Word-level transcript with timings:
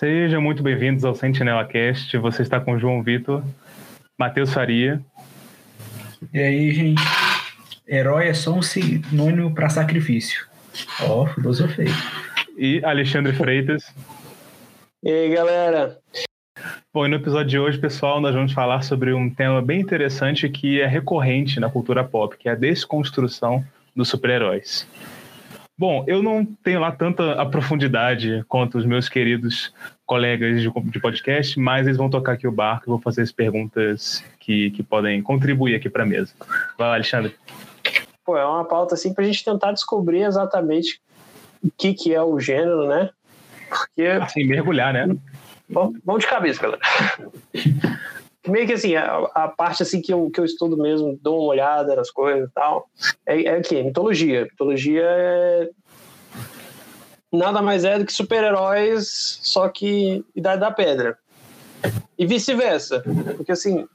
Sejam 0.00 0.40
muito 0.40 0.62
bem-vindos 0.62 1.04
ao 1.04 1.14
Sentinela 1.14 1.62
Cast. 1.62 2.16
Você 2.16 2.40
está 2.40 2.58
com 2.58 2.78
João 2.78 3.02
Vitor, 3.02 3.44
Matheus 4.18 4.50
Faria. 4.50 4.98
E 6.32 6.38
aí, 6.38 6.72
gente? 6.72 7.02
Herói 7.86 8.28
é 8.28 8.32
só 8.32 8.54
um 8.54 8.62
sinônimo 8.62 9.54
para 9.54 9.68
sacrifício. 9.68 10.46
Ó, 11.02 11.24
oh, 11.24 11.26
filosofei. 11.26 11.88
E 12.56 12.82
Alexandre 12.82 13.34
Freitas. 13.34 13.94
E 15.02 15.10
aí, 15.10 15.34
galera? 15.34 15.98
Bom, 16.94 17.04
e 17.04 17.10
no 17.10 17.16
episódio 17.16 17.50
de 17.50 17.58
hoje, 17.58 17.76
pessoal, 17.76 18.22
nós 18.22 18.34
vamos 18.34 18.54
falar 18.54 18.80
sobre 18.80 19.12
um 19.12 19.28
tema 19.28 19.60
bem 19.60 19.82
interessante 19.82 20.48
que 20.48 20.80
é 20.80 20.86
recorrente 20.86 21.60
na 21.60 21.68
cultura 21.68 22.02
pop, 22.02 22.38
que 22.38 22.48
é 22.48 22.52
a 22.52 22.54
desconstrução 22.54 23.62
dos 23.94 24.08
super-heróis. 24.08 24.88
Bom, 25.80 26.04
eu 26.06 26.22
não 26.22 26.44
tenho 26.44 26.78
lá 26.78 26.92
tanta 26.92 27.40
a 27.40 27.46
profundidade 27.46 28.44
quanto 28.46 28.76
os 28.76 28.84
meus 28.84 29.08
queridos 29.08 29.72
colegas 30.04 30.60
de, 30.60 30.70
de 30.70 31.00
podcast, 31.00 31.58
mas 31.58 31.86
eles 31.86 31.96
vão 31.96 32.10
tocar 32.10 32.32
aqui 32.32 32.46
o 32.46 32.52
barco 32.52 32.84
e 32.84 32.90
vou 32.90 33.00
fazer 33.00 33.22
as 33.22 33.32
perguntas 33.32 34.22
que, 34.38 34.72
que 34.72 34.82
podem 34.82 35.22
contribuir 35.22 35.74
aqui 35.74 35.88
para 35.88 36.02
a 36.02 36.06
mesa. 36.06 36.34
Vai 36.76 36.86
lá, 36.86 36.94
Alexandre. 36.96 37.34
Pô, 38.22 38.36
é 38.36 38.44
uma 38.44 38.66
pauta 38.66 38.94
assim 38.94 39.14
para 39.14 39.24
a 39.24 39.26
gente 39.26 39.42
tentar 39.42 39.72
descobrir 39.72 40.20
exatamente 40.20 41.00
o 41.64 41.70
que, 41.70 41.94
que 41.94 42.14
é 42.14 42.22
o 42.22 42.38
gênero, 42.38 42.86
né? 42.86 43.08
Porque. 43.66 44.02
Assim, 44.02 44.44
mergulhar, 44.44 44.92
né? 44.92 45.16
Vamos, 45.66 45.98
de 46.18 46.26
cabeça, 46.26 46.60
galera. 46.60 46.82
meio 48.46 48.66
que 48.66 48.72
assim, 48.72 48.94
a, 48.94 49.18
a, 49.34 49.48
parte 49.48 49.82
assim 49.82 50.00
que 50.00 50.12
eu, 50.12 50.30
que 50.30 50.40
eu 50.40 50.44
estudo 50.44 50.76
mesmo, 50.76 51.18
dou 51.20 51.40
uma 51.40 51.48
olhada 51.48 51.94
nas 51.94 52.10
coisas 52.10 52.48
e 52.48 52.52
tal, 52.52 52.88
é, 53.26 53.44
é 53.44 53.58
o 53.58 53.62
quê? 53.62 53.82
Mitologia. 53.82 54.44
Mitologia 54.44 55.04
é 55.04 55.70
nada 57.32 57.62
mais 57.62 57.84
é 57.84 57.98
do 57.98 58.04
que 58.04 58.12
super-heróis, 58.12 59.38
só 59.42 59.68
que 59.68 60.24
Idade 60.34 60.60
da 60.60 60.70
Pedra. 60.70 61.16
E 62.18 62.26
vice-versa. 62.26 63.02
Porque 63.36 63.52
assim, 63.52 63.86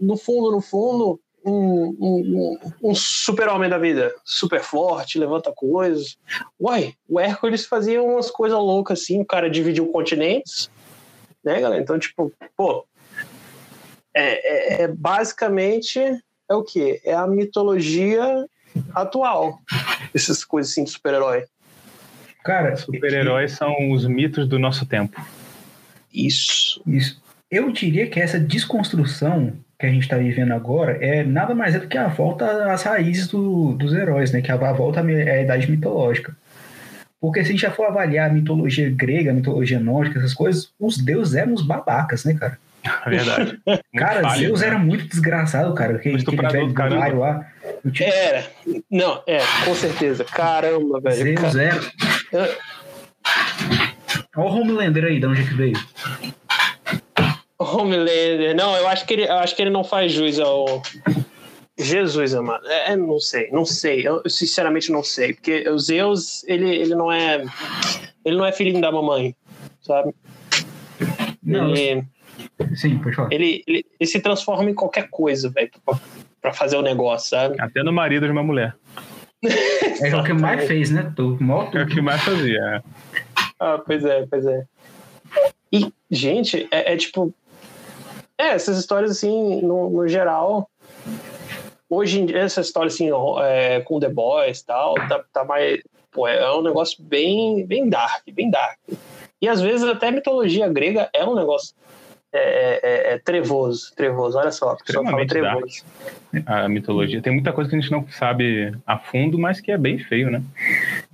no 0.00 0.16
fundo, 0.16 0.52
no 0.52 0.60
fundo, 0.60 1.20
um, 1.44 1.96
um, 2.00 2.58
um 2.82 2.94
super-homem 2.94 3.68
da 3.68 3.78
vida, 3.78 4.14
super 4.24 4.60
forte, 4.60 5.18
levanta 5.18 5.52
coisas. 5.52 6.16
Uai, 6.58 6.94
o 7.08 7.18
Hércules 7.18 7.66
fazia 7.66 8.02
umas 8.02 8.30
coisas 8.30 8.58
loucas 8.58 9.00
assim, 9.00 9.20
o 9.20 9.26
cara 9.26 9.50
dividiu 9.50 9.86
continentes, 9.88 10.70
né, 11.42 11.60
galera? 11.60 11.82
Então, 11.82 11.98
tipo, 11.98 12.32
pô, 12.56 12.84
é, 14.14 14.82
é, 14.82 14.82
é 14.82 14.88
basicamente 14.88 15.98
é 16.50 16.54
o 16.54 16.64
que? 16.64 17.00
É 17.04 17.14
a 17.14 17.26
mitologia 17.26 18.44
atual. 18.94 19.60
Essas 20.14 20.44
coisas 20.44 20.72
assim 20.72 20.84
de 20.84 20.90
super-herói. 20.90 21.44
Cara, 22.44 22.76
super-heróis 22.76 23.52
são 23.52 23.92
os 23.92 24.06
mitos 24.06 24.48
do 24.48 24.58
nosso 24.58 24.84
tempo. 24.86 25.20
Isso. 26.12 26.82
Isso. 26.86 27.22
Eu 27.50 27.70
diria 27.70 28.08
que 28.08 28.20
essa 28.20 28.38
desconstrução 28.38 29.52
que 29.78 29.86
a 29.86 29.90
gente 29.90 30.02
está 30.02 30.16
vivendo 30.16 30.52
agora 30.52 30.98
é 31.04 31.24
nada 31.24 31.54
mais 31.54 31.74
é 31.74 31.78
do 31.78 31.88
que 31.88 31.96
a 31.96 32.08
volta 32.08 32.72
às 32.72 32.82
raízes 32.82 33.28
do, 33.28 33.72
dos 33.74 33.94
heróis, 33.94 34.32
né? 34.32 34.42
Que 34.42 34.50
a, 34.50 34.54
a 34.54 34.72
volta 34.72 35.00
à 35.00 35.40
idade 35.40 35.70
mitológica. 35.70 36.36
Porque 37.20 37.42
se 37.42 37.48
a 37.48 37.52
gente 37.52 37.60
já 37.60 37.70
for 37.70 37.86
avaliar 37.86 38.30
a 38.30 38.32
mitologia 38.32 38.90
grega, 38.90 39.30
a 39.30 39.34
mitologia 39.34 39.78
nórdica, 39.78 40.18
essas 40.18 40.34
coisas, 40.34 40.72
os 40.78 40.96
deuses 40.96 41.34
eram 41.34 41.52
os 41.52 41.62
babacas, 41.62 42.24
né, 42.24 42.34
cara? 42.34 42.58
É 42.84 43.10
verdade. 43.10 43.60
cara, 43.96 44.22
falho, 44.22 44.40
Zeus 44.40 44.62
era 44.62 44.78
muito 44.78 45.06
desgraçado, 45.06 45.74
cara. 45.74 45.96
Aquele, 45.96 46.22
aquele 46.22 46.48
velho 46.48 46.72
do 46.72 47.18
lá. 47.18 47.46
Era. 48.00 48.46
Não, 48.90 49.22
é, 49.26 49.38
com 49.64 49.74
certeza. 49.74 50.24
Caramba, 50.24 51.00
velho. 51.00 51.16
Zeus 51.16 51.40
cara... 51.40 51.62
era. 51.62 52.58
Olha 54.36 54.50
o 54.50 54.60
Homelander 54.60 55.04
aí, 55.04 55.20
de 55.20 55.26
onde 55.26 55.42
é 55.42 55.44
que 55.44 55.54
veio? 55.54 55.76
Homelander. 57.58 58.54
Não, 58.54 58.76
eu 58.76 58.88
acho 58.88 59.06
que 59.06 59.14
ele, 59.14 59.24
eu 59.24 59.38
acho 59.38 59.54
que 59.54 59.62
ele 59.62 59.70
não 59.70 59.84
faz 59.84 60.12
jus 60.12 60.38
ao. 60.38 60.82
Jesus, 61.78 62.34
amado. 62.34 62.66
É, 62.66 62.96
não 62.96 63.18
sei, 63.18 63.50
não 63.50 63.64
sei. 63.64 64.06
Eu 64.06 64.22
sinceramente 64.28 64.92
não 64.92 65.02
sei. 65.02 65.34
Porque 65.34 65.68
o 65.68 65.78
Zeus, 65.78 66.44
ele, 66.44 66.68
ele 66.68 66.94
não 66.94 67.10
é. 67.10 67.44
Ele 68.24 68.36
não 68.36 68.44
é 68.44 68.52
filhinho 68.52 68.80
da 68.80 68.92
mamãe, 68.92 69.34
sabe? 69.80 70.14
Não, 71.42 71.74
ele, 71.74 72.04
Sim, 72.74 72.98
pode 72.98 73.16
falar. 73.16 73.32
Ele, 73.32 73.62
ele, 73.66 73.84
ele 73.98 74.10
se 74.10 74.20
transforma 74.20 74.70
em 74.70 74.74
qualquer 74.74 75.08
coisa, 75.10 75.50
velho, 75.50 75.70
pra, 75.84 75.98
pra, 76.40 76.52
fazer 76.52 76.76
o 76.76 76.82
negócio, 76.82 77.30
sabe? 77.30 77.60
Até 77.60 77.82
no 77.82 77.92
marido 77.92 78.26
de 78.26 78.32
uma 78.32 78.42
mulher. 78.42 78.74
é 79.42 80.16
o 80.16 80.24
que 80.24 80.32
mais 80.32 80.66
fez, 80.66 80.90
né? 80.90 81.12
Tu, 81.16 81.36
moto. 81.40 81.76
É 81.76 81.82
o 81.82 81.86
que 81.86 82.00
mais 82.00 82.22
fazia. 82.22 82.58
É. 82.58 82.82
Ah, 83.58 83.78
pois 83.84 84.04
é, 84.04 84.26
pois 84.26 84.46
é. 84.46 84.64
E, 85.72 85.92
gente, 86.10 86.68
é, 86.70 86.94
é 86.94 86.96
tipo. 86.96 87.32
É, 88.38 88.48
essas 88.48 88.78
histórias, 88.78 89.10
assim, 89.10 89.60
no, 89.62 89.90
no 89.90 90.08
geral. 90.08 90.68
Hoje 91.88 92.20
em 92.20 92.26
dia, 92.26 92.38
essa 92.38 92.60
história, 92.60 92.88
assim, 92.88 93.10
é, 93.42 93.80
com 93.80 93.98
The 93.98 94.08
Boys 94.08 94.60
e 94.60 94.66
tal, 94.66 94.94
tá, 95.08 95.24
tá 95.32 95.44
mais. 95.44 95.80
Pô, 96.10 96.26
é 96.26 96.52
um 96.56 96.62
negócio 96.62 97.02
bem, 97.02 97.64
bem 97.66 97.88
dark, 97.88 98.22
bem 98.32 98.50
dark. 98.50 98.78
E 99.40 99.48
às 99.48 99.60
vezes 99.60 99.84
até 99.84 100.10
mitologia 100.10 100.68
grega 100.68 101.08
é 101.14 101.24
um 101.24 101.34
negócio 101.34 101.74
é, 102.32 102.38
é, 102.38 102.80
é, 102.82 103.14
é, 103.14 103.18
trevoso, 103.18 103.92
trevoso. 103.96 104.38
Olha 104.38 104.52
só, 104.52 104.76
fala 104.86 105.26
trevoso. 105.26 105.84
A 106.46 106.68
mitologia 106.68 107.20
tem 107.20 107.32
muita 107.32 107.52
coisa 107.52 107.68
que 107.68 107.74
a 107.74 107.80
gente 107.80 107.90
não 107.90 108.06
sabe 108.08 108.72
a 108.86 108.96
fundo, 108.96 109.36
mas 109.36 109.60
que 109.60 109.72
é 109.72 109.76
bem 109.76 109.98
feio, 109.98 110.30
né? 110.30 110.40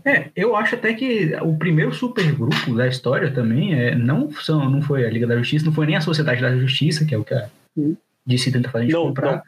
É, 0.04 0.27
eu 0.37 0.54
acho 0.54 0.75
até 0.75 0.93
que 0.93 1.34
o 1.41 1.56
primeiro 1.56 1.93
supergrupo 1.94 2.75
da 2.75 2.87
história 2.87 3.31
também 3.31 3.75
é, 3.75 3.94
não, 3.94 4.31
são, 4.31 4.69
não 4.69 4.82
foi 4.82 5.06
a 5.06 5.10
Liga 5.10 5.27
da 5.27 5.38
Justiça, 5.38 5.65
não 5.65 5.72
foi 5.72 5.87
nem 5.87 5.97
a 5.97 6.03
Sociedade 6.03 6.43
da 6.43 6.54
Justiça, 6.54 7.06
que 7.06 7.15
é 7.15 7.19
o 7.19 7.25
que 7.25 7.33
a 7.33 7.48
hum. 7.77 7.97
DC 8.27 8.53
tenta 8.53 8.69
fazer 8.69 8.84
a 8.84 8.87
gente 8.87 8.94
não, 8.94 9.06
comprar. 9.06 9.37
Não. 9.37 9.43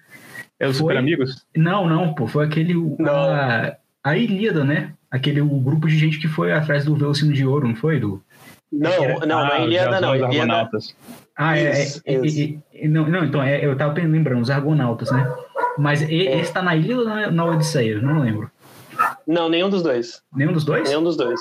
É 0.61 0.67
os 0.67 0.79
Super 0.79 0.97
Amigos? 0.97 1.47
Não, 1.55 1.87
não, 1.87 2.15
pô, 2.15 2.27
foi 2.27 2.47
aquele. 2.47 2.75
A, 3.06 3.77
a 4.03 4.17
Ilíada, 4.17 4.65
né? 4.65 4.95
Aquele 5.11 5.41
o 5.43 5.61
grupo 5.61 5.87
de 5.87 5.99
gente 5.99 6.19
que 6.19 6.29
foi 6.29 6.53
atrás 6.53 6.87
do 6.87 6.97
Velocino 6.97 7.33
de 7.33 7.47
Ouro, 7.47 7.69
não 7.69 7.77
foi? 7.77 8.00
Do, 8.00 8.23
não, 8.71 9.21
não, 9.27 9.39
ah, 9.39 9.49
na 9.49 9.59
Ilíada 9.61 10.00
não. 10.00 10.15
Ilíada, 10.15 10.69
ah, 11.38 11.56
é, 11.56 11.84
isso, 11.84 12.03
é, 12.04 12.15
isso. 12.15 12.60
É, 12.72 12.84
é, 12.84 12.88
não, 12.88 13.09
não, 13.09 13.25
então, 13.25 13.41
é, 13.41 13.65
eu 13.65 13.76
tava 13.76 13.94
lembrando, 13.94 14.43
os 14.43 14.50
Argonautas, 14.50 15.09
né? 15.12 15.32
Mas 15.78 16.03
é. 16.03 16.12
esse 16.12 16.53
tá 16.53 16.60
na 16.60 16.75
Ilha 16.75 16.99
ou 16.99 17.04
na, 17.04 17.31
na 17.31 17.44
Odisseia? 17.44 18.00
Não 18.00 18.19
lembro. 18.19 18.50
Não, 19.25 19.49
nenhum 19.49 19.71
dos 19.71 19.81
dois. 19.81 20.21
Nenhum 20.34 20.53
dos 20.53 20.65
dois? 20.65 20.88
Nenhum 20.88 21.03
dos 21.04 21.16
dois. 21.16 21.41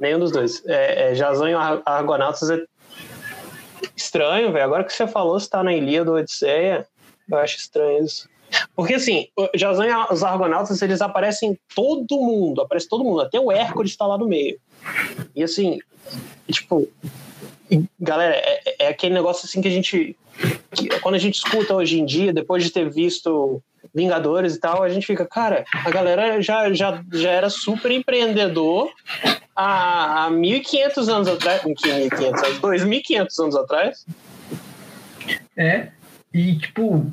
Nenhum 0.00 0.18
dos 0.18 0.32
dois. 0.32 0.64
É, 0.66 1.10
é 1.10 1.14
Jazão 1.14 1.46
e 1.46 1.52
Argonautas 1.84 2.48
é 2.48 2.64
estranho, 3.94 4.52
velho. 4.52 4.64
Agora 4.64 4.84
que 4.84 4.92
você 4.92 5.06
falou, 5.06 5.38
se 5.38 5.50
tá 5.50 5.62
na 5.62 5.74
Ilíada 5.74 6.10
ou 6.10 6.16
Odisseia, 6.16 6.86
eu 7.30 7.36
acho 7.36 7.58
estranho 7.58 8.04
isso. 8.04 8.26
Porque 8.74 8.94
assim, 8.94 9.28
Jazão 9.54 9.84
e 9.84 10.12
os 10.12 10.22
Argonautas, 10.22 10.80
eles 10.80 11.02
aparecem 11.02 11.58
todo 11.74 12.16
mundo, 12.16 12.62
aparece 12.62 12.88
todo 12.88 13.04
mundo, 13.04 13.20
até 13.20 13.38
o 13.38 13.52
Hércules 13.52 13.90
está 13.90 14.06
lá 14.06 14.16
no 14.16 14.26
meio. 14.26 14.58
E 15.34 15.42
assim, 15.42 15.78
tipo, 16.50 16.88
galera, 18.00 18.34
é, 18.34 18.76
é, 18.80 18.88
aquele 18.88 19.14
negócio 19.14 19.46
assim 19.46 19.60
que 19.60 19.68
a 19.68 19.70
gente. 19.70 20.16
Que, 20.72 20.88
quando 21.00 21.14
a 21.14 21.18
gente 21.18 21.36
escuta 21.36 21.74
hoje 21.74 21.98
em 21.98 22.04
dia, 22.04 22.32
depois 22.32 22.62
de 22.62 22.70
ter 22.70 22.90
visto 22.90 23.62
Vingadores 23.94 24.54
e 24.54 24.60
tal, 24.60 24.82
a 24.82 24.88
gente 24.88 25.06
fica, 25.06 25.24
cara, 25.24 25.64
a 25.72 25.90
galera 25.90 26.42
já, 26.42 26.72
já, 26.72 27.02
já 27.12 27.30
era 27.30 27.48
super 27.48 27.90
empreendedor 27.90 28.90
há, 29.54 30.26
há 30.26 30.30
1.500 30.30 31.08
anos 31.08 31.28
atrás. 31.28 31.62
1.500 31.62 32.24
anos, 32.26 32.60
2.500 32.60 33.42
anos 33.42 33.56
atrás. 33.56 34.06
É, 35.56 35.88
e 36.34 36.58
tipo, 36.58 37.10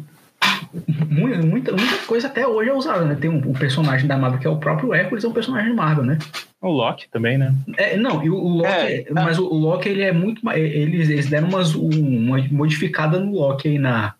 muita, 1.09 1.71
muita 1.71 1.97
coisa 2.07 2.27
até 2.27 2.47
hoje 2.47 2.69
é 2.69 2.73
usada, 2.73 3.05
né? 3.05 3.15
Tem 3.19 3.29
um, 3.29 3.37
um, 3.37 3.53
personagem 3.53 4.07
da 4.07 4.17
Marvel 4.17 4.39
que 4.39 4.47
é 4.47 4.49
o 4.49 4.57
próprio 4.57 4.93
Hércules, 4.93 5.23
é 5.23 5.27
um 5.27 5.33
personagem 5.33 5.69
da 5.69 5.75
Marvel, 5.75 6.03
né? 6.03 6.17
O 6.61 6.69
Loki 6.69 7.09
também, 7.09 7.37
né? 7.37 7.53
É, 7.77 7.97
não, 7.97 8.23
e 8.23 8.29
o, 8.29 8.35
o 8.35 8.49
Loki, 8.57 8.69
é, 8.69 9.05
mas 9.11 9.37
o, 9.37 9.45
o, 9.45 9.57
Loki 9.57 9.89
ele 9.89 10.01
é 10.01 10.11
muito 10.11 10.49
eles, 10.51 11.09
eles 11.09 11.29
deram 11.29 11.49
umas, 11.49 11.75
uma 11.75 12.37
modificada 12.51 13.19
no 13.19 13.33
Loki 13.33 13.67
aí 13.69 13.79
na 13.79 14.15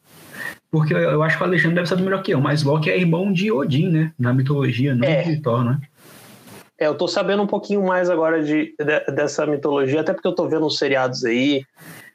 porque 0.70 0.92
eu, 0.92 0.98
eu, 0.98 1.24
acho 1.24 1.38
que 1.38 1.44
o 1.44 1.46
Alexandre 1.46 1.76
deve 1.76 1.88
saber 1.88 2.02
melhor 2.02 2.24
que 2.24 2.34
eu, 2.34 2.42
mas 2.42 2.64
Loki 2.64 2.90
é 2.90 2.98
irmão 2.98 3.32
de 3.32 3.52
Odin, 3.52 3.90
né? 3.90 4.12
Na 4.18 4.34
mitologia, 4.34 4.96
não 4.96 5.08
é. 5.08 5.22
de 5.22 5.40
Thor, 5.40 5.64
né? 5.64 5.80
É, 6.80 6.88
eu 6.88 6.96
tô 6.96 7.08
sabendo 7.08 7.44
um 7.44 7.48
pouquinho 7.48 7.84
mais 7.84 8.10
agora 8.10 8.44
de, 8.44 8.76
de 8.78 9.12
dessa 9.14 9.46
mitologia, 9.46 10.02
até 10.02 10.14
porque 10.14 10.28
eu 10.28 10.34
tô 10.34 10.48
vendo 10.48 10.66
os 10.66 10.78
seriados 10.78 11.24
aí, 11.24 11.64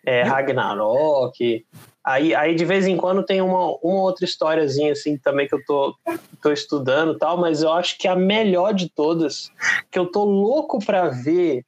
é, 0.05 0.23
Ragnarok, 0.23 1.65
Aí, 2.09 2.35
aí 2.35 2.55
de 2.55 2.65
vez 2.65 2.87
em 2.87 2.97
quando 2.97 3.23
tem 3.23 3.43
uma, 3.43 3.77
uma 3.83 4.01
outra 4.01 4.25
historiazinha 4.25 4.93
assim 4.93 5.19
também 5.19 5.47
que 5.47 5.55
eu 5.55 5.63
tô, 5.67 5.95
tô 6.43 6.51
estudando 6.51 7.19
tal, 7.19 7.37
mas 7.37 7.63
eu 7.63 7.71
acho 7.71 7.99
que 7.99 8.09
a 8.09 8.17
melhor 8.17 8.73
de 8.73 8.89
todas, 8.89 9.53
que 9.91 9.99
eu 9.99 10.07
tô 10.07 10.25
louco 10.25 10.83
para 10.83 11.11
ver 11.11 11.67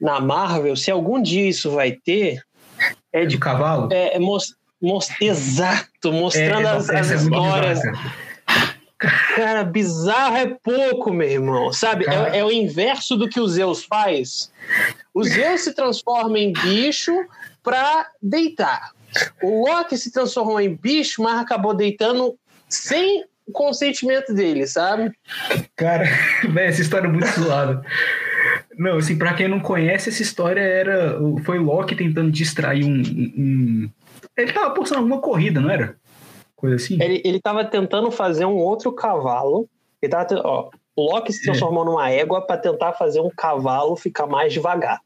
na 0.00 0.18
Marvel, 0.18 0.74
se 0.74 0.90
algum 0.90 1.22
dia 1.22 1.48
isso 1.48 1.70
vai 1.70 1.92
ter, 1.92 2.42
é, 3.12 3.22
é 3.22 3.26
de 3.26 3.38
cavalo. 3.38 3.88
É, 3.92 4.16
é 4.16 4.18
most, 4.18 4.56
most, 4.82 5.14
exato, 5.20 6.12
mostrando 6.12 6.66
é, 6.66 6.70
as, 6.72 6.90
as 6.90 7.10
histórias. 7.10 7.78
Cara, 8.98 9.62
bizarro 9.62 10.36
é 10.36 10.46
pouco, 10.64 11.12
meu 11.12 11.28
irmão. 11.28 11.72
Sabe? 11.72 12.06
É, 12.08 12.38
é, 12.38 12.44
o 12.44 12.50
inverso 12.50 13.16
do 13.16 13.28
que 13.28 13.38
o 13.38 13.46
Zeus 13.46 13.84
faz. 13.84 14.50
O 15.14 15.22
Zeus 15.22 15.60
se 15.60 15.72
transforma 15.74 16.40
em 16.40 16.52
bicho 16.52 17.12
pra 17.62 18.08
deitar. 18.20 18.98
O 19.42 19.66
Loki 19.66 19.96
se 19.96 20.12
transformou 20.12 20.60
em 20.60 20.74
bicho, 20.74 21.22
mas 21.22 21.38
acabou 21.38 21.74
deitando 21.74 22.36
sem 22.68 23.24
o 23.46 23.52
consentimento 23.52 24.32
dele, 24.32 24.66
sabe? 24.66 25.12
Cara, 25.76 26.04
velho, 26.48 26.58
essa 26.68 26.80
história 26.80 27.06
é 27.06 27.10
muito 27.10 27.28
zoada. 27.28 27.82
Não, 28.78 28.96
assim, 28.96 29.18
pra 29.18 29.34
quem 29.34 29.48
não 29.48 29.60
conhece, 29.60 30.08
essa 30.08 30.22
história 30.22 30.60
era. 30.60 31.18
Foi 31.44 31.58
Loki 31.58 31.94
tentando 31.94 32.30
distrair 32.30 32.84
um. 32.84 33.02
um... 33.02 33.90
Ele 34.36 34.52
tava 34.52 34.72
postando 34.72 35.00
alguma 35.00 35.20
corrida, 35.20 35.60
não 35.60 35.70
era? 35.70 35.96
Coisa 36.56 36.76
assim? 36.76 37.02
Ele, 37.02 37.20
ele 37.24 37.40
tava 37.40 37.64
tentando 37.64 38.10
fazer 38.10 38.44
um 38.44 38.56
outro 38.56 38.92
cavalo. 38.92 39.68
Ele 40.00 40.10
tava, 40.10 40.26
ó, 40.44 40.70
o 40.96 41.02
Loki 41.12 41.32
se 41.32 41.42
transformou 41.42 41.82
é. 41.82 41.86
numa 41.86 42.10
égua 42.10 42.46
para 42.46 42.56
tentar 42.56 42.92
fazer 42.92 43.20
um 43.20 43.30
cavalo 43.30 43.96
ficar 43.96 44.26
mais 44.26 44.52
devagar. 44.52 45.00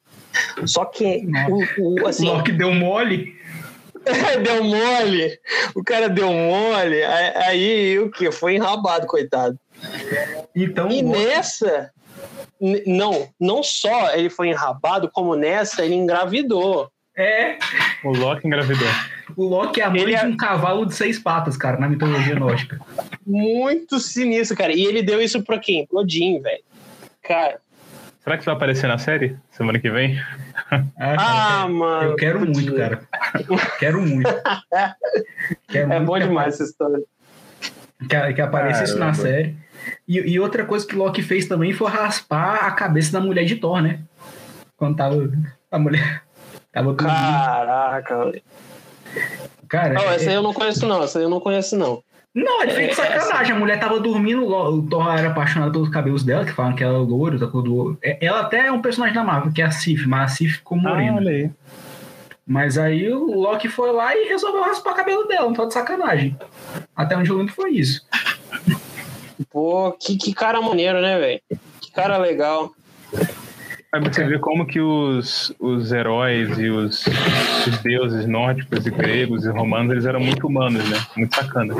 Só 0.66 0.84
que 0.84 1.26
o, 1.78 2.02
o, 2.02 2.06
assim, 2.06 2.28
o 2.28 2.34
Loki 2.34 2.52
deu 2.52 2.72
mole. 2.72 3.34
deu 4.42 4.64
mole. 4.64 5.38
O 5.74 5.82
cara 5.82 6.08
deu 6.08 6.32
mole. 6.32 7.02
Aí, 7.02 7.32
aí 7.36 7.98
o 7.98 8.10
que? 8.10 8.30
Foi 8.30 8.54
enrabado, 8.54 9.06
coitado. 9.06 9.58
Então, 10.54 10.90
e 10.90 11.02
nessa, 11.02 11.90
não, 12.86 13.28
não 13.40 13.62
só 13.62 14.14
ele 14.14 14.30
foi 14.30 14.48
enrabado, 14.48 15.10
como 15.10 15.34
nessa 15.34 15.84
ele 15.84 15.94
engravidou. 15.94 16.90
É. 17.16 17.58
O 18.04 18.10
Loki 18.10 18.46
engravidou. 18.46 18.88
O 19.36 19.44
Loki 19.44 19.80
é 19.80 19.84
a 19.84 19.90
mãe 19.90 20.00
ele 20.02 20.10
de 20.10 20.16
é 20.16 20.24
um 20.24 20.36
cavalo 20.36 20.84
de 20.84 20.94
seis 20.94 21.18
patas, 21.18 21.56
cara, 21.56 21.78
na 21.78 21.88
mitologia 21.88 22.34
nórdica. 22.34 22.80
Muito 23.24 24.00
sinistro, 24.00 24.56
cara. 24.56 24.72
E 24.72 24.84
ele 24.84 25.02
deu 25.02 25.20
isso 25.22 25.42
pra 25.42 25.58
quem? 25.58 25.86
Pro 25.86 26.00
Odin, 26.00 26.40
velho. 26.40 26.62
Cara. 27.22 27.60
Será 28.24 28.38
que 28.38 28.44
vai 28.46 28.54
aparecer 28.54 28.86
na 28.86 28.96
série 28.96 29.36
semana 29.50 29.78
que 29.78 29.90
vem? 29.90 30.18
Ah, 30.98 31.62
ah 31.62 31.68
mano. 31.68 32.10
Eu 32.10 32.16
quero 32.16 32.40
muito, 32.40 32.74
cara. 32.74 33.06
quero 33.78 34.00
muito. 34.00 34.30
quero 35.68 35.92
é 35.92 35.98
muito 35.98 36.06
bom 36.06 36.18
demais 36.18 36.54
essa 36.54 36.64
história. 36.64 37.02
Que, 38.08 38.32
que 38.32 38.40
apareça 38.40 38.84
isso 38.84 38.98
na 38.98 39.12
série. 39.12 39.54
E, 40.08 40.18
e, 40.18 40.40
outra 40.40 40.64
coisa 40.64 40.86
que 40.86 40.96
Loki 40.96 41.22
fez 41.22 41.46
também 41.46 41.74
foi 41.74 41.90
raspar 41.90 42.66
a 42.66 42.70
cabeça 42.72 43.12
da 43.12 43.20
mulher 43.20 43.44
de 43.44 43.56
Thor, 43.56 43.82
né? 43.82 44.00
Quando 44.74 44.96
tava 44.96 45.30
a 45.70 45.78
mulher. 45.78 46.22
Tava 46.72 46.92
Caraca. 46.96 48.32
Cara. 49.68 49.94
Não, 49.94 50.10
é, 50.10 50.16
essa 50.16 50.30
aí 50.30 50.34
eu 50.34 50.42
não 50.42 50.52
conheço, 50.52 50.86
não. 50.86 51.04
Essa 51.04 51.18
aí 51.20 51.24
eu 51.24 51.30
não 51.30 51.38
conheço, 51.38 51.76
não. 51.76 52.02
Não, 52.34 52.62
ele 52.62 52.72
fez 52.72 52.90
é, 52.90 52.94
sacanagem. 52.94 53.54
A 53.54 53.58
mulher 53.58 53.78
tava 53.78 54.00
dormindo, 54.00 54.44
o 54.44 54.82
Thor 54.82 55.16
era 55.16 55.28
apaixonado 55.28 55.70
pelos 55.70 55.88
cabelos 55.88 56.24
dela, 56.24 56.44
que 56.44 56.52
falam 56.52 56.74
que 56.74 56.82
ela 56.82 56.98
é 56.98 57.00
loura, 57.00 57.38
da 57.38 57.46
cor 57.46 57.62
do 57.62 57.76
ouro. 57.76 57.98
Ela 58.02 58.40
até 58.40 58.66
é 58.66 58.72
um 58.72 58.82
personagem 58.82 59.14
da 59.14 59.22
Marvel, 59.22 59.52
que 59.52 59.62
é 59.62 59.66
a 59.66 59.70
Sif, 59.70 60.06
mas 60.06 60.32
a 60.32 60.34
Sif 60.34 60.54
ficou 60.54 60.76
morena. 60.76 61.20
Ah, 61.20 61.30
aí. 61.30 61.50
Mas 62.46 62.76
aí 62.76 63.10
o 63.10 63.40
Loki 63.40 63.68
foi 63.68 63.92
lá 63.92 64.14
e 64.16 64.28
resolveu 64.28 64.62
raspar 64.62 64.92
o 64.92 64.96
cabelo 64.96 65.24
dela, 65.26 65.46
não 65.46 65.54
tá 65.54 65.64
de 65.64 65.72
sacanagem. 65.72 66.36
Até 66.94 67.16
onde 67.16 67.30
eu 67.30 67.36
lembro 67.36 67.54
foi 67.54 67.70
isso. 67.70 68.06
Pô, 69.50 69.92
que, 69.92 70.16
que 70.16 70.34
cara 70.34 70.60
maneiro, 70.60 71.00
né, 71.00 71.18
velho? 71.18 71.40
Que 71.80 71.90
cara 71.92 72.18
legal. 72.18 72.72
Aí 73.94 74.00
você 74.00 74.24
vê 74.24 74.40
como 74.40 74.66
que 74.66 74.80
os, 74.80 75.54
os 75.60 75.92
heróis 75.92 76.58
e 76.58 76.68
os, 76.68 77.04
os 77.68 77.78
deuses 77.78 78.26
nórdicos 78.26 78.84
e 78.84 78.90
gregos 78.90 79.44
e 79.44 79.50
romanos, 79.50 79.92
eles 79.92 80.04
eram 80.04 80.18
muito 80.18 80.48
humanos, 80.48 80.82
né? 80.90 80.98
Muito 81.16 81.32
sacana. 81.36 81.74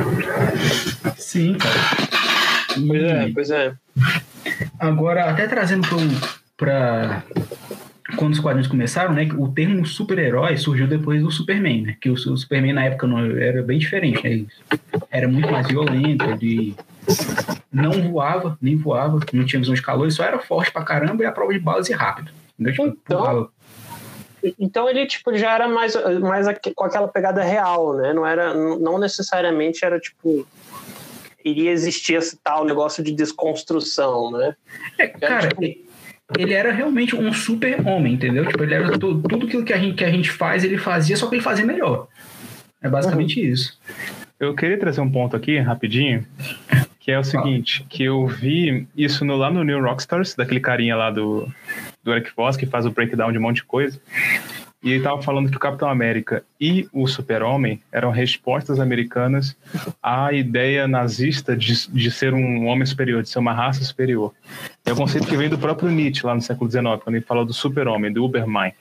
Sim, 1.17 1.55
cara. 1.59 1.75
Pois 2.87 3.03
é, 3.03 3.31
pois 3.35 3.51
é. 3.51 3.73
Agora, 4.79 5.29
até 5.29 5.49
trazendo 5.49 5.89
para 6.57 7.25
quando 8.17 8.35
os 8.35 8.39
quadrinhos 8.39 8.69
começaram, 8.69 9.13
né, 9.13 9.29
o 9.37 9.49
termo 9.49 9.85
super-herói 9.85 10.57
surgiu 10.57 10.87
depois 10.87 11.21
do 11.21 11.33
Superman, 11.33 11.83
né, 11.83 11.97
que 12.01 12.09
o, 12.09 12.13
o 12.13 12.37
Superman 12.37 12.75
na 12.75 12.85
época 12.85 13.09
não, 13.09 13.19
era 13.37 13.61
bem 13.61 13.79
diferente, 13.79 14.23
né, 14.23 14.45
era 15.11 15.27
muito 15.27 15.51
mais 15.51 15.67
violento, 15.67 16.25
ele 16.25 16.77
não 17.73 18.11
voava, 18.11 18.57
nem 18.61 18.77
voava, 18.77 19.21
não 19.33 19.45
tinha 19.45 19.61
visão 19.61 19.75
de 19.75 19.83
calor, 19.83 20.05
ele 20.05 20.13
só 20.13 20.25
era 20.25 20.39
forte 20.39 20.73
pra 20.73 20.85
caramba 20.85 21.23
e 21.23 21.27
a 21.27 21.33
prova 21.33 21.53
de 21.53 21.59
balas 21.59 21.89
e 21.89 21.93
rápido. 21.93 22.31
Tipo, 22.63 22.87
então, 22.87 23.51
então 24.59 24.89
ele 24.89 25.07
tipo 25.07 25.37
já 25.37 25.55
era 25.55 25.69
mais, 25.69 25.95
mais 26.21 26.47
com 26.75 26.85
aquela 26.85 27.09
pegada 27.09 27.43
real, 27.43 27.95
né? 27.95 28.13
Não 28.13 28.27
era, 28.27 28.55
não 28.55 28.99
necessariamente 28.99 29.85
era 29.85 29.99
tipo 29.99 30.47
iria 31.45 31.71
existir 31.71 32.15
esse 32.15 32.39
tal 32.43 32.65
negócio 32.65 33.05
de 33.05 33.13
desconstrução, 33.13 34.31
né? 34.31 34.57
É, 34.99 35.09
cara, 35.09 35.49
tipo... 35.49 35.63
ele 36.39 36.55
era 36.55 36.73
realmente 36.73 37.15
um 37.15 37.33
super 37.33 37.87
homem, 37.87 38.15
entendeu? 38.15 38.47
Tipo, 38.47 38.63
ele 38.63 38.75
era 38.75 38.99
tudo, 38.99 39.29
tudo 39.29 39.47
aquilo 39.47 39.65
que 39.65 39.73
a, 39.73 39.79
gente, 39.79 39.97
que 39.97 40.05
a 40.05 40.11
gente 40.11 40.31
faz, 40.31 40.65
ele 40.65 40.79
fazia, 40.79 41.17
só 41.17 41.29
que 41.29 41.35
ele 41.35 41.43
fazia 41.43 41.67
melhor. 41.67 42.09
É 42.81 42.89
basicamente 42.89 43.41
uhum. 43.41 43.47
isso. 43.47 43.79
Eu 44.41 44.55
queria 44.55 44.79
trazer 44.79 45.01
um 45.01 45.11
ponto 45.11 45.37
aqui, 45.37 45.59
rapidinho, 45.59 46.27
que 47.05 47.13
é 47.13 47.19
o 47.19 47.23
seguinte, 47.23 47.85
que 47.87 48.03
eu 48.03 48.27
vi 48.27 48.89
isso 48.97 49.27
no, 49.27 49.37
lá 49.37 49.51
no 49.51 49.63
New 49.63 49.79
Rockstars, 49.83 50.35
daquele 50.35 50.59
carinha 50.59 50.97
lá 50.97 51.11
do, 51.11 51.47
do 52.03 52.11
Eric 52.11 52.31
Voss, 52.35 52.57
que 52.57 52.65
faz 52.65 52.87
o 52.87 52.91
breakdown 52.91 53.31
de 53.31 53.37
um 53.37 53.43
monte 53.43 53.57
de 53.57 53.65
coisa. 53.65 54.01
E 54.83 54.89
ele 54.89 54.99
estava 54.99 55.21
falando 55.21 55.51
que 55.51 55.57
o 55.57 55.61
Capitão 55.61 55.91
América 55.91 56.43
e 56.59 56.89
o 56.95 57.07
Super-Homem 57.07 57.79
eram 57.93 58.11
respostas 58.11 58.81
americanas 58.81 59.55
à 60.03 60.33
ideia 60.33 60.89
nazista 60.89 61.55
de, 61.55 61.89
de 61.91 62.11
ser 62.11 62.33
um 62.33 62.67
homem 62.69 62.87
superior, 62.87 63.23
de 63.23 63.29
ser 63.29 63.39
uma 63.39 63.53
raça 63.53 63.85
superior. 63.85 64.33
É 64.83 64.93
o 64.93 64.97
conceito 64.97 65.27
que 65.27 65.37
vem 65.37 65.51
do 65.51 65.59
próprio 65.59 65.91
Nietzsche 65.91 66.25
lá 66.25 66.35
no 66.35 66.41
século 66.41 66.71
XIX, 66.71 67.03
quando 67.03 67.17
ele 67.17 67.25
fala 67.25 67.45
do 67.45 67.53
super-homem, 67.53 68.11
do 68.11 68.25
Ubermensch. 68.25 68.77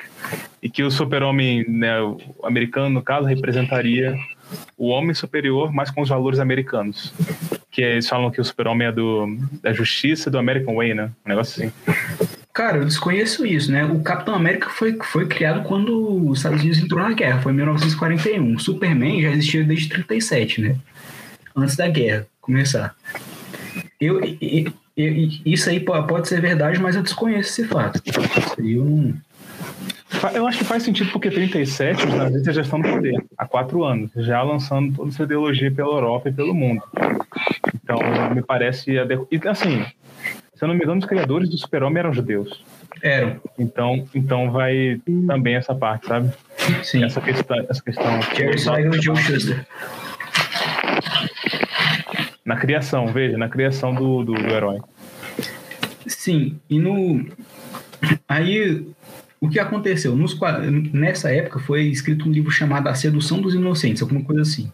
E 0.62 0.70
que 0.70 0.82
o 0.82 0.90
super-homem 0.90 1.66
né, 1.70 1.96
americano, 2.42 2.90
no 2.90 3.02
caso, 3.02 3.28
representaria 3.28 4.16
o 4.78 4.88
homem 4.90 5.14
superior, 5.14 5.72
mas 5.72 5.90
com 5.90 6.02
os 6.02 6.10
valores 6.10 6.40
americanos. 6.40 7.14
Que 7.72 7.82
eles 7.82 8.08
falam 8.08 8.30
que 8.30 8.40
o 8.40 8.46
super-homem 8.46 8.88
é 8.88 8.92
do, 8.92 9.38
da 9.62 9.74
justiça 9.74 10.30
do 10.30 10.38
American 10.38 10.76
Way, 10.76 10.94
né? 10.94 11.12
Um 11.26 11.30
negócio 11.30 11.64
assim. 11.64 11.74
Cara, 12.54 12.78
eu 12.78 12.86
desconheço 12.86 13.46
isso, 13.46 13.72
né? 13.72 13.84
O 13.84 14.02
Capitão 14.02 14.36
América 14.36 14.70
foi, 14.70 14.96
foi 15.02 15.26
criado 15.28 15.64
quando 15.64 16.30
os 16.30 16.38
Estados 16.38 16.62
Unidos 16.62 16.78
entrou 16.78 17.02
na 17.02 17.14
guerra, 17.14 17.42
foi 17.42 17.52
em 17.52 17.56
1941. 17.56 18.56
O 18.56 18.60
Superman 18.60 19.22
já 19.22 19.30
existia 19.32 19.64
desde 19.64 19.90
37, 19.90 20.62
né? 20.62 20.76
Antes 21.56 21.76
da 21.76 21.88
guerra 21.88 22.28
começar. 22.40 22.96
Eu, 24.00 24.22
eu, 24.40 24.72
eu, 24.96 25.30
isso 25.46 25.70
aí 25.70 25.80
pode 25.80 26.28
ser 26.28 26.42
verdade, 26.42 26.80
mas 26.80 26.96
eu 26.96 27.02
desconheço 27.02 27.50
esse 27.50 27.68
fato. 27.68 28.02
Eu 28.60 28.86
não, 28.86 29.14
eu 30.34 30.48
acho 30.48 30.60
que 30.60 30.64
faz 30.64 30.84
sentido 30.84 31.12
porque 31.12 31.30
37 31.30 32.06
os 32.06 32.14
nazistas 32.14 32.56
já 32.56 32.62
estão 32.62 32.80
no 32.80 32.90
poder 32.90 33.24
há 33.38 33.46
quatro 33.46 33.84
anos, 33.84 34.12
já 34.16 34.42
lançando 34.42 34.96
toda 34.96 35.10
essa 35.10 35.24
ideologia 35.24 35.72
pela 35.72 35.94
Europa 35.94 36.30
e 36.30 36.34
pelo 36.34 36.54
mundo. 36.54 36.82
Então, 37.76 37.98
me 38.34 38.42
parece. 38.42 38.92
E 38.92 39.48
assim, 39.48 39.86
se 40.56 40.64
eu 40.64 40.68
não 40.68 40.76
me 40.76 40.84
engano, 40.84 41.00
os 41.00 41.06
criadores 41.06 41.50
do 41.50 41.58
Super-Homem 41.58 42.00
eram 42.00 42.14
judeus. 42.14 42.64
Eram. 43.02 43.42
Então, 43.60 44.08
então 44.16 44.52
vai 44.52 45.02
também 45.28 45.56
essa 45.56 45.76
parte, 45.76 46.08
sabe? 46.08 46.32
Sim. 46.84 47.04
Essa 47.04 47.20
questão. 47.20 47.66
Essa 47.70 47.84
questão 47.84 48.22
Jerry 48.36 48.58
Siegel 48.58 48.96
e 48.96 49.02
Joe 49.02 49.18
Shuster. 49.18 49.66
Na 52.46 52.56
criação, 52.56 53.08
veja, 53.08 53.38
na 53.38 53.50
criação 53.50 53.94
do, 53.94 54.24
do, 54.24 54.34
do 54.34 54.48
herói. 54.48 54.80
Sim, 56.08 56.60
e 56.70 56.80
no. 56.80 57.26
Aí 58.28 58.86
o 59.44 59.50
que 59.50 59.60
aconteceu? 59.60 60.16
Nos, 60.16 60.40
nessa 60.94 61.30
época 61.30 61.60
foi 61.60 61.84
escrito 61.84 62.30
um 62.30 62.32
livro 62.32 62.50
chamado 62.50 62.88
A 62.88 62.96
Sedução 62.96 63.42
dos 63.42 63.54
Inocentes, 63.54 64.02
alguma 64.02 64.24
coisa 64.24 64.42
assim. 64.42 64.72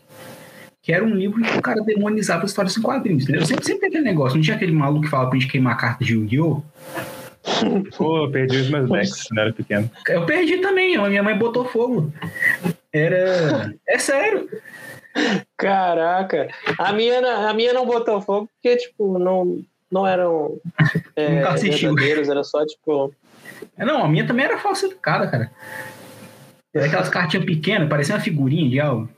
Que 0.84 0.94
era 0.94 1.04
um 1.04 1.16
livro 1.16 1.42
que 1.42 1.58
o 1.58 1.62
cara 1.62 1.82
demonizava 1.82 2.44
as 2.44 2.52
histórias 2.52 2.78
em 2.78 2.82
quadrinhos, 2.84 3.24
entendeu? 3.24 3.44
Sempre, 3.48 3.66
sempre 3.66 3.88
aquele 3.88 4.04
negócio. 4.04 4.36
Não 4.36 4.44
tinha 4.44 4.56
aquele 4.56 4.72
maluco 4.72 5.06
que 5.06 5.10
falava 5.10 5.32
pra 5.32 5.40
gente 5.40 5.52
queimar 5.52 5.74
a 5.74 5.76
carta 5.76 6.06
de 6.06 6.14
Yu-Gi-Oh! 6.14 6.62
Pô, 7.98 8.26
eu 8.26 8.32
perdi 8.32 8.58
os 8.58 8.70
meus 8.70 8.88
decks 8.88 9.24
quando 9.24 9.40
era 9.40 9.54
pequeno. 9.54 9.90
Eu 10.08 10.26
perdi 10.28 10.58
também, 10.58 10.96
a 10.98 11.10
minha 11.10 11.24
mãe 11.24 11.36
botou 11.36 11.66
fogo. 11.66 12.14
Era. 12.94 13.74
É 13.88 13.98
sério. 13.98 14.48
Caraca. 15.58 16.48
A 16.78 16.94
minha, 16.94 17.50
a 17.50 17.54
minha 17.56 17.74
não 17.74 17.88
botou 17.88 18.22
fogo 18.22 18.48
porque, 18.54 18.78
tipo, 18.78 19.18
não, 19.18 19.64
não 19.92 20.06
eram 20.06 20.60
é, 21.16 21.42
verdadeiros, 21.56 22.30
era 22.30 22.44
só, 22.44 22.64
tipo, 22.68 23.12
não, 23.78 24.04
a 24.04 24.08
minha 24.08 24.26
também 24.26 24.46
era 24.46 24.58
falsificada, 24.58 25.28
cara. 25.28 25.52
Era 26.74 26.86
aquelas 26.86 27.10
cartinhas 27.10 27.46
pequenas, 27.46 27.90
parecia 27.90 28.16
uma 28.16 28.22
figurinha 28.22 28.70
de 28.70 28.80
algo. 28.80 29.10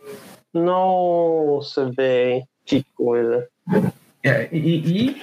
Nossa, 0.54 1.92
velho. 1.92 2.44
Que 2.66 2.86
coisa. 2.96 3.48
É, 4.24 4.48
e, 4.52 5.16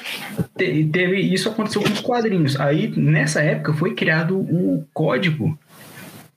e, 0.59 0.85
teve 0.87 1.21
isso 1.21 1.49
aconteceu 1.49 1.83
com 1.83 1.89
os 1.89 2.01
quadrinhos. 2.01 2.59
Aí 2.59 2.89
nessa 2.97 3.41
época 3.41 3.73
foi 3.73 3.95
criado 3.95 4.39
o 4.39 4.85
código 4.93 5.59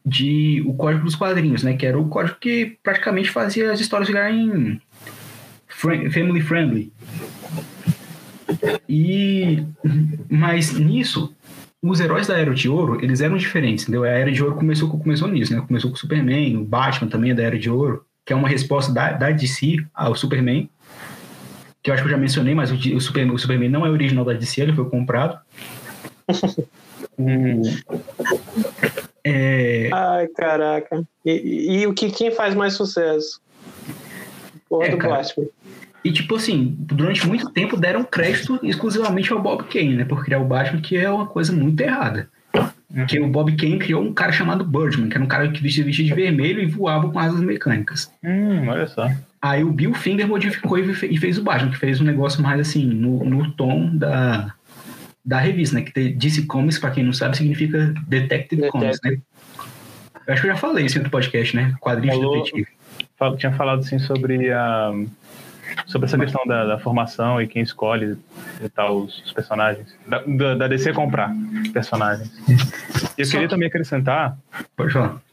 de 0.06 0.64
o 0.66 0.74
código 0.74 1.06
dos 1.06 1.16
quadrinhos, 1.16 1.64
né? 1.64 1.76
Que 1.76 1.86
era 1.86 2.00
o 2.00 2.08
código 2.08 2.38
que 2.40 2.78
praticamente 2.84 3.32
fazia 3.32 3.72
as 3.72 3.80
histórias 3.80 4.08
virarem 4.08 4.80
family 5.68 6.42
friendly. 6.42 6.94
E 8.88 9.64
mas 10.30 10.74
nisso 10.74 11.34
os 11.82 12.00
heróis 12.00 12.28
da 12.28 12.38
Era 12.38 12.54
de 12.54 12.70
Ouro, 12.70 13.04
eles 13.04 13.22
eram 13.22 13.38
diferentes, 13.38 13.84
entendeu? 13.84 14.04
A 14.04 14.10
Era 14.10 14.32
de 14.32 14.44
Ouro 14.44 14.56
começou, 14.56 14.90
começou 14.90 15.28
nisso, 15.28 15.54
né? 15.54 15.64
Começou 15.66 15.90
com 15.90 15.96
o 15.96 16.00
Superman, 16.00 16.58
o 16.58 16.64
Batman 16.64 17.10
também 17.10 17.32
é 17.32 17.34
da 17.34 17.44
Era 17.44 17.58
de 17.58 17.70
Ouro, 17.70 18.06
que 18.26 18.32
é 18.32 18.36
uma 18.36 18.48
resposta 18.48 18.94
da, 18.94 19.14
da 19.14 19.32
DC 19.32 19.78
ao 19.94 20.14
Superman, 20.14 20.70
que 21.82 21.90
eu 21.90 21.94
acho 21.94 22.04
que 22.04 22.08
eu 22.08 22.12
já 22.12 22.18
mencionei, 22.18 22.54
mas 22.54 22.72
o, 22.72 22.76
o, 22.76 23.02
Superman, 23.02 23.34
o 23.34 23.40
Superman 23.40 23.70
não 23.70 23.86
é 23.86 23.90
original 23.90 24.24
da 24.24 24.34
DC, 24.34 24.62
ele 24.62 24.74
foi 24.74 24.88
comprado. 24.90 25.40
hum. 27.18 27.62
é... 29.24 29.90
Ai, 29.92 30.28
caraca. 30.28 31.04
E, 31.26 31.32
e, 31.32 31.82
e, 31.82 31.88
o 31.88 31.94
que 31.94 32.12
quem 32.12 32.30
faz 32.30 32.54
mais 32.54 32.74
sucesso? 32.74 33.42
Porra 34.70 34.86
é, 34.86 34.90
do 34.92 34.98
cara, 34.98 35.16
Batman. 35.16 35.48
E, 36.04 36.12
tipo 36.12 36.36
assim, 36.36 36.76
durante 36.80 37.28
muito 37.28 37.50
tempo 37.50 37.78
deram 37.78 38.04
crédito 38.04 38.60
exclusivamente 38.64 39.32
ao 39.32 39.42
Bob 39.42 39.64
Kane, 39.66 39.96
né? 39.96 40.06
Por 40.06 40.24
criar 40.24 40.40
o 40.40 40.46
Batman, 40.46 40.82
que 40.82 40.98
é 40.98 41.10
uma 41.10 41.28
coisa 41.28 41.54
muito 41.54 41.80
errada. 41.82 42.28
Porque 42.94 43.20
o 43.20 43.28
Bob 43.28 43.56
Kane 43.56 43.80
criou 43.80 44.04
um 44.04 44.14
cara 44.14 44.32
chamado 44.32 44.66
Birdman, 44.66 45.08
que 45.08 45.16
era 45.16 45.24
um 45.24 45.28
cara 45.28 45.50
que 45.50 45.62
vestia, 45.62 45.84
vestia 45.84 46.06
de 46.06 46.14
vermelho 46.14 46.62
e 46.62 46.66
voava 46.66 47.10
com 47.10 47.20
asas 47.20 47.40
mecânicas. 47.40 48.12
Hum, 48.24 48.68
olha 48.68 48.88
só. 48.88 49.10
Aí 49.42 49.64
o 49.64 49.72
Bill 49.72 49.94
Finger 49.94 50.28
modificou 50.28 50.78
e 50.78 51.18
fez 51.18 51.38
o 51.38 51.44
Batman, 51.44 51.72
que 51.72 51.78
fez 51.78 52.02
um 52.02 52.04
negócio 52.04 52.44
mais 52.44 52.60
assim, 52.60 52.86
no, 52.86 53.24
no 53.24 53.52
tom 53.54 53.96
da, 53.96 54.54
da 55.24 55.40
revista, 55.40 55.76
né? 55.76 55.84
Que 55.84 56.10
DC 56.10 56.44
Comics, 56.44 56.80
pra 56.80 56.92
quem 56.92 57.04
não 57.04 57.14
sabe, 57.14 57.38
significa 57.38 57.94
Detective, 58.08 58.64
Detective. 58.64 58.70
Comics, 58.72 59.00
né? 59.04 59.18
Eu 60.28 60.34
acho 60.34 60.42
que 60.42 60.48
eu 60.50 60.54
já 60.54 60.58
falei 60.58 60.86
isso 60.86 61.02
no 61.02 61.10
podcast, 61.10 61.56
né? 61.56 61.74
Quadrinhos 61.80 62.18
Falou, 62.18 62.44
detetive. 62.44 62.68
Tinha 63.38 63.52
falado 63.54 63.80
assim 63.80 64.00
sobre 64.00 64.52
a 64.52 64.94
sobre 65.86 66.08
essa 66.08 66.18
questão 66.18 66.46
da, 66.46 66.66
da, 66.66 66.80
formação 66.80 67.42
e 67.42 67.48
quem 67.48 67.62
escolhe 67.62 68.18
e 68.64 68.70
tal 68.70 68.98
os, 68.98 69.24
os 69.24 69.32
personagens. 69.32 69.96
Da, 70.08 70.20
da, 70.20 70.56
da, 70.56 70.68
DC 70.68 70.94
comprar 70.94 71.34
personagens. 71.74 72.32
E 73.18 73.22
eu 73.22 73.26
Só 73.26 73.34
queria 73.34 73.50
também 73.50 73.68
acrescentar. 73.68 74.38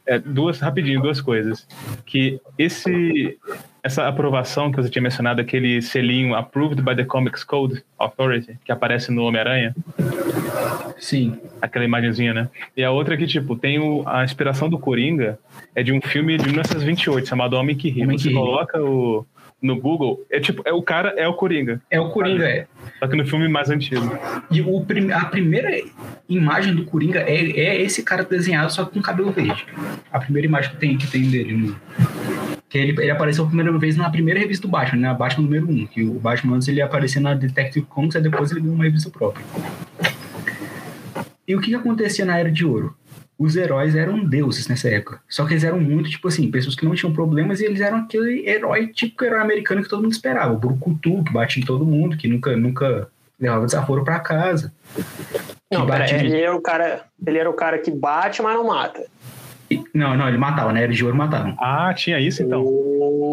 É, 0.05 0.17
duas, 0.17 0.59
rapidinho, 0.59 1.01
duas 1.01 1.21
coisas. 1.21 1.67
Que 2.05 2.41
esse, 2.57 3.37
essa 3.83 4.07
aprovação 4.07 4.71
que 4.71 4.81
você 4.81 4.89
tinha 4.89 5.01
mencionado, 5.01 5.39
aquele 5.39 5.81
selinho 5.81 6.35
Approved 6.35 6.81
by 6.81 6.95
the 6.95 7.05
Comics 7.05 7.43
Code 7.43 7.83
Authority, 7.97 8.57
que 8.63 8.71
aparece 8.71 9.11
no 9.11 9.23
Homem-Aranha. 9.23 9.75
Sim. 10.97 11.37
Aquela 11.61 11.85
imagenzinha, 11.85 12.33
né? 12.33 12.49
E 12.75 12.83
a 12.83 12.91
outra 12.91 13.15
que, 13.15 13.27
tipo, 13.27 13.55
tem 13.55 13.79
o, 13.79 14.03
a 14.07 14.23
inspiração 14.23 14.69
do 14.69 14.79
Coringa, 14.79 15.37
é 15.75 15.83
de 15.83 15.93
um 15.93 16.01
filme 16.01 16.37
de 16.37 16.45
1928, 16.45 17.27
chamado 17.27 17.53
Homem 17.53 17.75
que 17.75 17.89
Ri. 17.89 18.03
Homem 18.03 18.17
você 18.17 18.29
que 18.29 18.33
coloca 18.33 18.81
o 18.81 19.25
no 19.61 19.79
Google, 19.79 20.25
é 20.29 20.39
tipo, 20.39 20.61
é 20.65 20.71
o 20.71 20.81
cara, 20.81 21.13
é 21.17 21.27
o 21.27 21.33
Coringa. 21.33 21.81
É 21.91 21.99
o 21.99 22.09
Coringa, 22.09 22.45
é. 22.45 22.67
Só 22.99 23.07
que 23.07 23.15
no 23.15 23.25
filme 23.25 23.47
mais 23.47 23.69
antigo. 23.69 24.17
E 24.49 24.61
o, 24.61 24.85
a 25.13 25.25
primeira 25.25 25.81
imagem 26.27 26.73
do 26.75 26.85
Coringa 26.85 27.19
é, 27.19 27.35
é 27.35 27.81
esse 27.81 28.03
cara 28.03 28.23
desenhado 28.23 28.71
só 28.71 28.85
com 28.85 29.01
cabelo 29.01 29.31
verde. 29.31 29.65
A 30.11 30.19
primeira 30.19 30.47
imagem 30.47 30.71
que 30.71 30.77
tem, 30.77 30.97
que 30.97 31.07
tem 31.07 31.29
dele. 31.29 31.53
No, 31.53 31.75
que 32.69 32.77
ele, 32.77 33.01
ele 33.01 33.11
apareceu 33.11 33.43
a 33.43 33.47
primeira 33.47 33.75
vez 33.77 33.97
na 33.97 34.09
primeira 34.09 34.39
revista 34.39 34.67
do 34.67 34.71
Batman, 34.71 35.01
né? 35.01 35.13
Batman 35.13 35.43
número 35.43 35.69
1. 35.69 35.87
Que 35.87 36.03
o 36.03 36.19
Batman 36.19 36.55
antes 36.55 36.67
ele 36.67 36.81
aparecia 36.81 37.19
na 37.19 37.33
Detective 37.33 37.85
Comics 37.87 38.15
e 38.15 38.21
depois 38.21 38.51
ele 38.51 38.61
ganhou 38.61 38.75
uma 38.75 38.83
revista 38.83 39.09
própria. 39.09 39.43
E 41.47 41.55
o 41.55 41.59
que, 41.59 41.69
que 41.69 41.75
acontecia 41.75 42.23
na 42.25 42.37
Era 42.37 42.51
de 42.51 42.63
Ouro? 42.63 42.95
Os 43.39 43.55
heróis 43.55 43.95
eram 43.95 44.25
deuses 44.25 44.67
nessa 44.67 44.89
época. 44.89 45.21
Só 45.29 45.45
que 45.45 45.53
eles 45.53 45.63
eram 45.63 45.79
muito, 45.79 46.09
tipo 46.09 46.27
assim, 46.27 46.51
pessoas 46.51 46.75
que 46.75 46.83
não 46.83 46.93
tinham 46.93 47.13
problemas 47.13 47.61
e 47.61 47.65
eles 47.65 47.79
eram 47.79 47.99
aquele 47.99 48.45
herói, 48.45 48.87
típico 48.87 49.23
herói 49.23 49.39
americano 49.39 49.81
que 49.81 49.87
todo 49.87 50.03
mundo 50.03 50.11
esperava. 50.11 50.53
O 50.53 50.59
Brucutu, 50.59 51.23
que 51.23 51.31
batia 51.31 51.63
em 51.63 51.65
todo 51.65 51.85
mundo, 51.85 52.17
que 52.17 52.27
nunca, 52.27 52.57
nunca 52.57 53.07
levava 53.39 53.65
desaforo 53.65 54.03
para 54.03 54.19
casa. 54.19 54.73
Não, 55.71 55.87
pera, 55.87 56.13
ele, 56.13 56.35
era 56.35 56.53
o 56.53 56.61
cara, 56.61 57.05
ele 57.25 57.37
era 57.37 57.49
o 57.49 57.53
cara 57.53 57.79
que 57.79 57.89
bate, 57.89 58.41
mas 58.41 58.55
não 58.55 58.67
mata. 58.67 59.05
Não, 59.93 60.17
não, 60.17 60.27
ele 60.27 60.37
matava, 60.37 60.73
né? 60.73 60.83
Era 60.83 60.91
de 60.91 61.05
ouro 61.05 61.15
matavam. 61.15 61.55
Ah, 61.59 61.93
tinha 61.95 62.19
isso 62.19 62.43
então. 62.43 62.65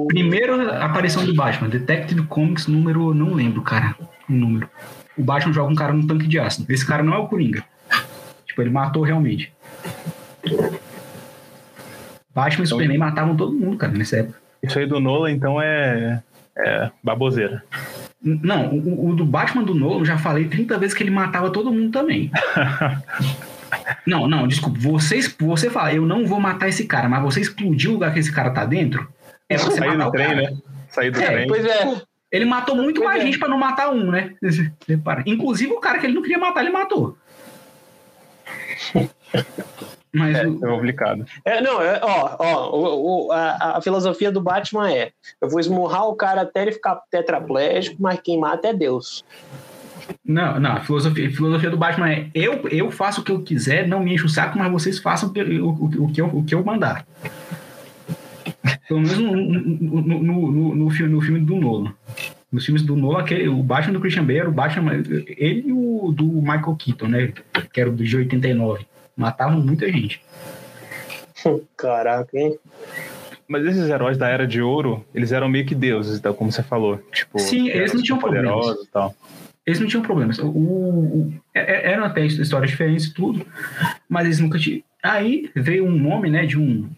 Primeira 0.06 0.84
aparição 0.84 1.24
do 1.24 1.34
Batman, 1.34 1.68
Detective 1.68 2.22
Comics 2.28 2.68
número, 2.68 3.12
não 3.12 3.34
lembro, 3.34 3.60
cara, 3.62 3.96
o 4.28 4.32
número. 4.32 4.68
O 5.18 5.24
Batman 5.24 5.52
joga 5.52 5.72
um 5.72 5.74
cara 5.74 5.92
num 5.92 6.06
tanque 6.06 6.28
de 6.28 6.38
ácido. 6.38 6.70
Esse 6.72 6.86
cara 6.86 7.02
não 7.02 7.14
é 7.14 7.18
o 7.18 7.26
Coringa. 7.26 7.64
Tipo, 8.46 8.62
ele 8.62 8.70
matou 8.70 9.02
realmente. 9.02 9.52
Batman 12.34 12.64
e 12.64 12.66
então, 12.66 12.66
Superman 12.66 12.98
matavam 12.98 13.36
todo 13.36 13.52
mundo, 13.52 13.78
cara, 13.78 13.92
nessa 13.92 14.18
época. 14.18 14.38
Isso 14.62 14.78
aí 14.78 14.86
do 14.86 15.00
Nolan, 15.00 15.30
então, 15.30 15.60
é, 15.60 16.22
é 16.58 16.90
baboseira. 17.02 17.64
Não, 18.22 18.74
o, 18.74 19.10
o, 19.10 19.14
do 19.14 19.24
Batman 19.24 19.62
do 19.62 19.74
Nolan, 19.74 20.04
já 20.04 20.18
falei 20.18 20.46
30 20.46 20.78
vezes 20.78 20.94
que 20.94 21.02
ele 21.02 21.10
matava 21.10 21.50
todo 21.50 21.72
mundo 21.72 21.92
também. 21.92 22.30
não, 24.06 24.28
não, 24.28 24.46
desculpa. 24.46 24.78
Você, 24.80 25.20
você 25.38 25.70
fala, 25.70 25.94
eu 25.94 26.04
não 26.04 26.26
vou 26.26 26.40
matar 26.40 26.68
esse 26.68 26.86
cara, 26.86 27.08
mas 27.08 27.22
você 27.22 27.40
explodiu 27.40 27.92
o 27.92 27.94
lugar 27.94 28.12
que 28.12 28.18
esse 28.18 28.32
cara 28.32 28.50
tá 28.50 28.64
dentro? 28.64 29.08
É 29.48 29.56
você 29.56 29.78
Sair 29.78 29.96
do 29.96 30.10
trem, 30.10 30.34
né? 30.34 30.56
Sair 30.88 31.10
do 31.10 31.20
é, 31.20 31.26
trem. 31.26 31.46
Pois 31.46 31.64
é. 31.64 32.02
Ele 32.30 32.44
matou 32.44 32.74
muito 32.76 33.00
pois 33.00 33.06
mais 33.06 33.22
é. 33.22 33.26
gente 33.26 33.38
para 33.38 33.48
não 33.48 33.58
matar 33.58 33.90
um, 33.90 34.10
né? 34.10 34.34
Inclusive 35.24 35.72
o 35.72 35.80
cara 35.80 35.98
que 35.98 36.06
ele 36.06 36.14
não 36.14 36.22
queria 36.22 36.38
matar, 36.38 36.62
ele 36.62 36.72
matou. 36.72 37.16
Mas 40.12 40.34
é, 40.34 40.46
o... 40.46 40.56
é 40.56 40.68
complicado. 40.68 41.26
É, 41.44 41.60
não, 41.60 41.82
é, 41.82 42.00
ó, 42.02 42.36
ó 42.38 42.70
o, 42.70 43.26
o, 43.26 43.32
a, 43.32 43.76
a, 43.76 43.82
filosofia 43.82 44.32
do 44.32 44.40
Batman 44.40 44.90
é: 44.90 45.12
eu 45.40 45.48
vou 45.48 45.60
esmurrar 45.60 46.08
o 46.08 46.16
cara 46.16 46.40
até 46.42 46.62
ele 46.62 46.72
ficar 46.72 47.00
tetraplégico, 47.10 48.00
mas 48.00 48.20
quem 48.20 48.38
mata 48.38 48.68
é 48.68 48.72
Deus. 48.72 49.24
Não, 50.24 50.58
não, 50.58 50.72
a 50.72 50.80
filosofia, 50.80 51.28
a 51.28 51.32
filosofia 51.32 51.70
do 51.70 51.76
Batman 51.76 52.10
é: 52.10 52.30
eu, 52.34 52.66
eu 52.68 52.90
faço 52.90 53.20
o 53.20 53.24
que 53.24 53.30
eu 53.30 53.42
quiser, 53.42 53.86
não 53.86 54.00
me 54.00 54.14
encho 54.14 54.26
o 54.26 54.30
saco, 54.30 54.58
mas 54.58 54.72
vocês 54.72 54.98
façam 54.98 55.30
o, 55.30 55.68
o, 55.68 56.04
o, 56.04 56.12
que, 56.12 56.20
eu, 56.20 56.26
o 56.26 56.44
que 56.44 56.54
eu 56.54 56.64
mandar. 56.64 57.06
Pelo 58.88 59.00
menos 59.00 59.18
no, 59.18 59.36
no, 59.36 60.02
no, 60.02 60.52
no, 60.52 60.74
no, 60.74 60.90
filme, 60.90 61.12
no 61.12 61.20
filme 61.20 61.40
do 61.40 61.56
Nolan. 61.56 61.92
Nos 62.50 62.64
filmes 62.64 62.82
do 62.82 62.96
Nolan, 62.96 63.20
aquele, 63.20 63.48
o 63.48 63.62
Batman 63.62 63.92
do 63.92 64.00
Christian 64.00 64.24
Bale, 64.24 64.46
o 64.46 64.52
Batman, 64.52 64.94
ele 64.94 65.64
e 65.66 65.72
o 65.72 66.12
do 66.16 66.24
Michael 66.24 66.76
Keaton, 66.78 67.08
né? 67.08 67.32
Que 67.72 67.80
era 67.80 67.90
o 67.90 67.94
de 67.94 68.16
89. 68.16 68.86
Matavam 69.16 69.60
muita 69.60 69.90
gente. 69.90 70.20
Caraca, 71.76 72.38
hein? 72.38 72.58
Mas 73.48 73.64
esses 73.64 73.88
heróis 73.88 74.18
da 74.18 74.28
Era 74.28 74.46
de 74.46 74.60
Ouro, 74.60 75.04
eles 75.14 75.30
eram 75.30 75.48
meio 75.48 75.64
que 75.64 75.74
deuses, 75.74 76.18
então, 76.18 76.34
como 76.34 76.50
você 76.50 76.62
falou. 76.62 76.98
Tipo, 77.12 77.38
Sim, 77.38 77.68
eles 77.68 77.92
não 77.92 78.02
tinham 78.02 78.18
problemas. 78.18 78.88
Tal. 78.92 79.14
Eles 79.64 79.80
não 79.80 79.86
tinham 79.86 80.02
problemas. 80.02 80.38
O, 80.38 80.48
o, 80.48 81.32
é, 81.54 81.60
é, 81.60 81.92
eram 81.92 82.04
até 82.04 82.24
histórias 82.24 82.70
diferentes 82.70 83.12
tudo, 83.12 83.46
mas 84.08 84.26
eles 84.26 84.40
nunca 84.40 84.58
tinham. 84.58 84.82
Aí 85.02 85.50
veio 85.54 85.86
um 85.86 85.92
nome, 85.92 86.28
né, 86.28 86.44
de 86.44 86.58
um, 86.58 86.88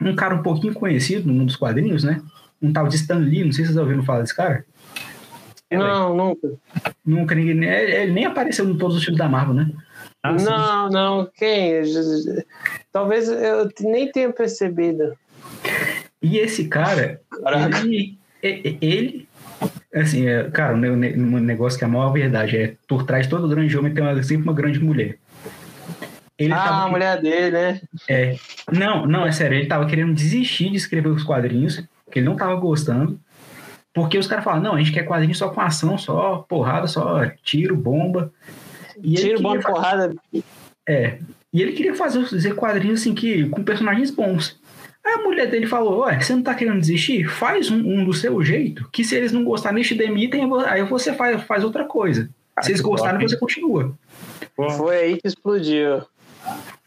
um 0.00 0.14
cara 0.14 0.34
um 0.34 0.42
pouquinho 0.42 0.72
conhecido 0.72 1.26
no 1.26 1.34
mundo 1.34 1.46
dos 1.46 1.56
quadrinhos, 1.56 2.04
né? 2.04 2.22
Um 2.60 2.72
tal 2.72 2.86
de 2.86 2.94
Stan 2.94 3.18
Lee, 3.18 3.44
não 3.44 3.52
sei 3.52 3.64
se 3.64 3.72
vocês 3.72 3.76
ouviram 3.76 4.04
falar 4.04 4.20
desse 4.20 4.36
cara. 4.36 4.64
Não, 5.70 6.16
nunca. 6.16 6.48
Nunca, 7.04 7.34
ninguém. 7.34 7.64
Ele 7.64 8.12
nem 8.12 8.24
apareceu 8.26 8.68
em 8.68 8.76
todos 8.76 8.96
os 8.96 9.02
filmes 9.02 9.18
da 9.18 9.28
Marvel, 9.28 9.54
né? 9.54 9.70
Ah, 10.22 10.32
não, 10.32 10.88
não, 10.88 11.30
quem? 11.34 11.82
Talvez 12.92 13.28
eu 13.28 13.68
nem 13.80 14.10
tenha 14.12 14.32
percebido. 14.32 15.16
E 16.22 16.38
esse 16.38 16.68
cara, 16.68 17.20
ele, 17.82 18.18
ele, 18.80 19.28
assim, 19.92 20.28
é, 20.28 20.48
cara, 20.50 20.74
um 20.74 21.40
negócio 21.40 21.76
que 21.76 21.84
é 21.84 21.88
a 21.88 21.90
maior 21.90 22.12
verdade 22.12 22.56
é 22.56 22.74
por 22.86 23.04
trás 23.04 23.24
de 23.26 23.30
todo 23.30 23.48
grande 23.48 23.76
homem 23.76 23.92
tem 23.92 24.04
uma, 24.04 24.22
sempre 24.22 24.44
uma 24.44 24.54
grande 24.54 24.78
mulher. 24.78 25.18
Ele 26.38 26.52
ah, 26.52 26.56
tava, 26.56 26.84
a 26.84 26.88
mulher 26.88 27.20
dele, 27.20 27.50
né? 27.50 27.80
É. 28.08 28.36
Não, 28.70 29.06
não, 29.06 29.26
é 29.26 29.32
sério, 29.32 29.58
ele 29.58 29.66
tava 29.66 29.86
querendo 29.86 30.14
desistir 30.14 30.70
de 30.70 30.76
escrever 30.76 31.08
os 31.08 31.24
quadrinhos, 31.24 31.84
que 32.10 32.20
ele 32.20 32.26
não 32.26 32.36
tava 32.36 32.54
gostando. 32.54 33.18
Porque 33.92 34.16
os 34.16 34.26
caras 34.26 34.44
falam, 34.44 34.62
não, 34.62 34.74
a 34.74 34.78
gente 34.78 34.92
quer 34.92 35.04
quadrinho 35.04 35.34
só 35.34 35.50
com 35.50 35.60
ação, 35.60 35.98
só 35.98 36.38
porrada, 36.48 36.86
só 36.86 37.26
tiro, 37.42 37.76
bomba. 37.76 38.32
E 39.02 39.14
tiro, 39.14 39.40
bomba, 39.40 39.62
fazer... 39.62 39.74
porrada. 39.74 40.14
É. 40.88 41.18
E 41.52 41.60
ele 41.60 41.72
queria 41.72 41.94
fazer, 41.94 42.24
fazer 42.26 42.54
quadrinhos 42.54 43.00
assim 43.00 43.14
que, 43.14 43.48
com 43.48 43.62
personagens 43.62 44.10
bons. 44.10 44.60
Aí 45.04 45.14
a 45.14 45.18
mulher 45.18 45.48
dele 45.50 45.66
falou: 45.66 46.00
Ué, 46.00 46.20
você 46.20 46.34
não 46.34 46.42
tá 46.42 46.54
querendo 46.54 46.80
desistir? 46.80 47.28
Faz 47.28 47.70
um, 47.70 47.78
um 47.78 48.04
do 48.04 48.12
seu 48.12 48.42
jeito, 48.42 48.88
que 48.92 49.04
se 49.04 49.14
eles 49.16 49.32
não 49.32 49.44
gostarem, 49.44 49.78
eles 49.78 49.88
te 49.88 49.94
demitem, 49.94 50.48
aí 50.66 50.82
você 50.84 51.12
faz, 51.12 51.42
faz 51.42 51.64
outra 51.64 51.84
coisa. 51.84 52.28
Ah, 52.56 52.62
se 52.62 52.70
eles 52.70 52.80
gostarem, 52.80 53.18
top. 53.18 53.30
você 53.30 53.36
continua. 53.36 53.92
Foi 54.76 54.96
aí 54.96 55.20
que 55.20 55.26
explodiu. 55.26 56.02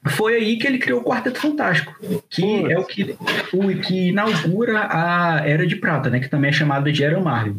Foi 0.09 0.35
aí 0.35 0.57
que 0.57 0.67
ele 0.67 0.77
criou 0.77 1.01
o 1.01 1.03
Quarteto 1.03 1.39
Fantástico, 1.39 1.95
que 2.29 2.71
é 2.71 2.77
o 2.77 2.83
que, 2.83 3.15
o 3.53 3.81
que 3.81 4.09
inaugura 4.09 4.87
a 4.89 5.41
Era 5.45 5.65
de 5.65 5.75
Prata, 5.75 6.09
né? 6.09 6.19
Que 6.19 6.29
também 6.29 6.49
é 6.49 6.53
chamada 6.53 6.91
de 6.91 7.03
Era 7.03 7.19
Marvel. 7.19 7.55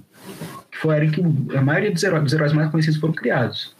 Que 0.70 0.78
foi 0.78 0.94
a 0.94 0.98
era 0.98 1.08
que 1.08 1.20
a 1.56 1.60
maioria 1.60 1.90
dos 1.90 2.02
heróis, 2.02 2.22
dos 2.22 2.32
heróis 2.32 2.52
mais 2.52 2.70
conhecidos 2.70 3.00
foram 3.00 3.14
criados. 3.14 3.74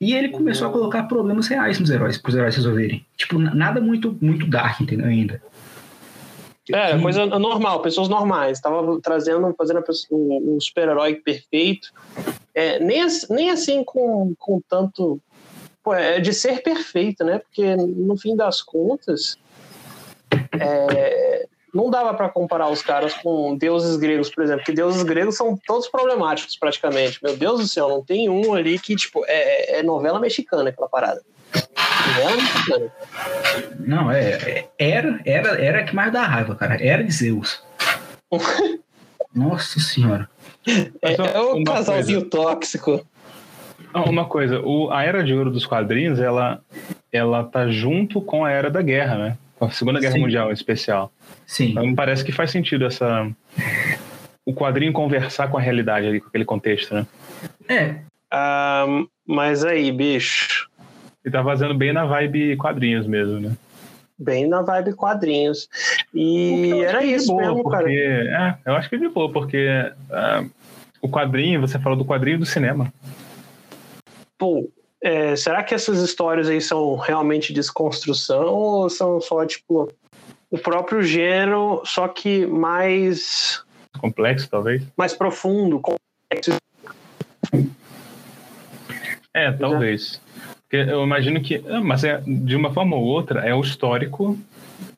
E 0.00 0.14
ele 0.14 0.28
começou 0.28 0.68
a 0.68 0.72
colocar 0.72 1.04
problemas 1.04 1.46
reais 1.46 1.78
nos 1.78 1.90
heróis, 1.90 2.18
para 2.18 2.28
os 2.28 2.34
heróis 2.34 2.56
resolverem. 2.56 3.06
Tipo, 3.16 3.38
nada 3.38 3.80
muito, 3.80 4.16
muito 4.20 4.46
dark, 4.46 4.80
entendeu? 4.80 5.06
Ainda. 5.06 5.40
É, 6.72 6.98
coisa 6.98 7.26
normal, 7.26 7.82
pessoas 7.82 8.08
normais. 8.08 8.60
Tava 8.60 9.00
trazendo, 9.00 9.54
fazendo 9.56 9.82
um, 10.10 10.54
um 10.56 10.60
super-herói 10.60 11.16
perfeito. 11.16 11.88
É, 12.54 12.78
nem, 12.78 13.04
nem 13.30 13.50
assim 13.50 13.84
com, 13.84 14.34
com 14.38 14.60
tanto 14.68 15.20
pô, 15.82 15.94
é 15.94 16.18
de 16.18 16.32
ser 16.32 16.62
perfeito, 16.62 17.22
né? 17.22 17.38
Porque 17.38 17.76
no 17.76 18.16
fim 18.16 18.34
das 18.34 18.62
contas, 18.62 19.36
é, 20.58 21.46
não 21.74 21.90
dava 21.90 22.14
para 22.14 22.28
comparar 22.28 22.70
os 22.70 22.80
caras 22.80 23.12
com 23.14 23.56
deuses 23.56 23.96
gregos, 23.96 24.30
por 24.30 24.44
exemplo, 24.44 24.64
que 24.64 24.72
deuses 24.72 25.02
gregos 25.02 25.36
são 25.36 25.58
todos 25.66 25.88
problemáticos 25.88 26.56
praticamente. 26.56 27.18
Meu 27.22 27.36
Deus 27.36 27.60
do 27.60 27.68
céu, 27.68 27.88
não 27.88 28.02
tem 28.02 28.30
um 28.30 28.54
ali 28.54 28.78
que 28.78 28.94
tipo 28.94 29.24
é, 29.26 29.80
é 29.80 29.82
novela 29.82 30.20
mexicana 30.20 30.70
aquela 30.70 30.88
parada. 30.88 31.20
Novela 32.06 32.36
mexicana. 32.36 32.92
Não, 33.80 34.10
é, 34.10 34.30
é 34.30 34.68
era 34.78 35.20
era 35.24 35.60
era 35.60 35.84
que 35.84 35.94
mais 35.94 36.12
dá 36.12 36.22
raiva, 36.22 36.54
cara. 36.54 36.80
Era 36.80 37.02
de 37.02 37.12
Zeus. 37.12 37.62
Nossa 39.34 39.80
senhora. 39.80 40.30
É, 41.02 41.14
é 41.14 41.40
o 41.40 41.64
casalzinho 41.64 42.30
coisa. 42.30 42.30
tóxico. 42.30 43.04
Uma 43.92 44.24
coisa, 44.24 44.60
o, 44.60 44.90
a 44.90 45.04
Era 45.04 45.22
de 45.22 45.32
Ouro 45.32 45.52
dos 45.52 45.66
quadrinhos, 45.66 46.18
ela, 46.18 46.60
ela 47.12 47.44
tá 47.44 47.68
junto 47.68 48.20
com 48.20 48.44
a 48.44 48.50
Era 48.50 48.68
da 48.68 48.82
Guerra, 48.82 49.16
né? 49.16 49.38
A 49.64 49.70
Segunda 49.70 50.00
Guerra 50.00 50.14
Sim. 50.14 50.20
Mundial 50.20 50.50
em 50.50 50.54
especial. 50.54 51.12
Sim. 51.46 51.70
Então, 51.70 51.86
me 51.86 51.94
parece 51.94 52.24
que 52.24 52.32
faz 52.32 52.50
sentido 52.50 52.84
essa 52.84 53.28
o 54.46 54.52
quadrinho 54.52 54.92
conversar 54.92 55.48
com 55.48 55.56
a 55.56 55.60
realidade 55.60 56.06
ali, 56.06 56.20
com 56.20 56.28
aquele 56.28 56.44
contexto, 56.44 56.94
né? 56.94 57.06
É. 57.68 57.96
Um, 58.86 59.06
mas 59.26 59.64
aí, 59.64 59.90
bicho. 59.90 60.68
Ele 61.24 61.32
tá 61.32 61.42
fazendo 61.42 61.74
bem 61.74 61.92
na 61.92 62.04
vibe 62.04 62.56
quadrinhos 62.56 63.06
mesmo, 63.06 63.40
né? 63.40 63.56
Bem 64.18 64.46
na 64.46 64.60
vibe 64.60 64.92
quadrinhos. 64.92 65.68
E 66.12 66.82
era 66.82 67.02
isso 67.02 67.28
boa, 67.28 67.42
mesmo, 67.42 67.62
porque, 67.62 67.78
cara. 67.78 68.58
É, 68.64 68.70
eu 68.70 68.74
acho 68.74 68.88
que 68.88 68.96
é 68.96 68.98
de 68.98 69.08
boa, 69.08 69.32
porque 69.32 69.66
uh, 70.10 70.50
o 71.00 71.08
quadrinho, 71.08 71.60
você 71.60 71.78
falou 71.78 71.96
do 71.96 72.04
quadrinho 72.04 72.38
do 72.38 72.46
cinema. 72.46 72.92
Pô, 74.36 74.68
é, 75.04 75.36
será 75.36 75.62
que 75.62 75.74
essas 75.74 76.00
histórias 76.00 76.48
aí 76.48 76.62
são 76.62 76.96
realmente 76.96 77.52
desconstrução 77.52 78.46
ou 78.46 78.88
são 78.88 79.20
só, 79.20 79.44
tipo, 79.44 79.92
o 80.50 80.56
próprio 80.56 81.02
gênero, 81.02 81.82
só 81.84 82.08
que 82.08 82.46
mais. 82.46 83.62
Complexo, 83.98 84.48
talvez? 84.48 84.82
Mais 84.96 85.12
profundo, 85.12 85.78
complexo. 85.78 86.56
É, 89.34 89.52
talvez. 89.52 90.22
Porque 90.62 90.76
eu 90.90 91.02
imagino 91.04 91.42
que. 91.42 91.62
Ah, 91.68 91.82
mas 91.82 92.02
é, 92.02 92.22
de 92.26 92.56
uma 92.56 92.72
forma 92.72 92.96
ou 92.96 93.04
outra, 93.04 93.40
é 93.46 93.54
o 93.54 93.60
histórico 93.60 94.38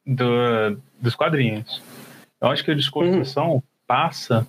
do, 0.07 0.79
dos 1.01 1.17
quadrinhos. 1.17 1.83
Eu 2.41 2.47
acho 2.47 2.65
que 2.65 2.71
a 2.71 2.75
desconstrução 2.75 3.55
uhum. 3.55 3.63
passa 3.89 4.47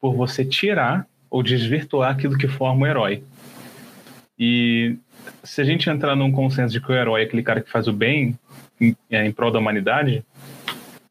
por 0.00 0.14
você 0.14 0.42
tirar 0.42 1.06
ou 1.28 1.42
desvirtuar 1.42 2.12
aquilo 2.12 2.38
que 2.38 2.48
forma 2.48 2.86
o 2.86 2.88
herói. 2.88 3.22
E 4.38 4.96
se 5.42 5.60
a 5.60 5.64
gente 5.64 5.88
entrar 5.88 6.14
num 6.14 6.30
consenso 6.30 6.72
de 6.72 6.80
que 6.80 6.90
o 6.90 6.94
herói 6.94 7.22
é 7.22 7.24
aquele 7.24 7.42
cara 7.42 7.60
que 7.60 7.70
faz 7.70 7.88
o 7.88 7.92
bem 7.92 8.38
em, 8.80 8.96
em 9.10 9.32
prol 9.32 9.50
da 9.50 9.58
humanidade, 9.58 10.24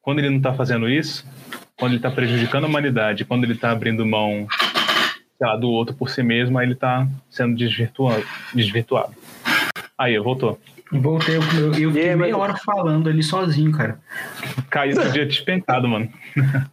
quando 0.02 0.20
ele 0.20 0.30
não 0.30 0.38
está 0.38 0.54
fazendo 0.54 0.88
isso, 0.88 1.26
quando 1.78 1.94
ele 1.94 2.00
está 2.00 2.12
prejudicando 2.12 2.66
a 2.66 2.68
humanidade, 2.68 3.26
quando 3.26 3.44
ele 3.44 3.54
está 3.54 3.72
abrindo 3.72 4.06
mão 4.06 4.48
lá, 5.40 5.56
do 5.56 5.70
outro 5.70 5.96
por 5.96 6.10
si 6.10 6.24
mesmo, 6.24 6.58
aí 6.58 6.66
ele 6.66 6.74
está 6.74 7.08
sendo 7.30 7.56
desvirtuado, 7.56 8.24
desvirtuado. 8.54 9.14
Aí, 9.98 10.18
voltou. 10.20 10.60
Voltei, 10.92 11.38
eu, 11.38 11.42
eu, 11.42 11.74
eu 11.74 11.92
fiquei 11.92 12.16
meia 12.16 12.38
hora 12.38 12.56
falando 12.56 13.10
ali 13.10 13.24
sozinho, 13.24 13.72
cara. 13.72 14.00
Caiu 14.70 14.92
esse 14.92 15.12
dia 15.12 15.26
despencado, 15.26 15.88
mano. 15.88 16.10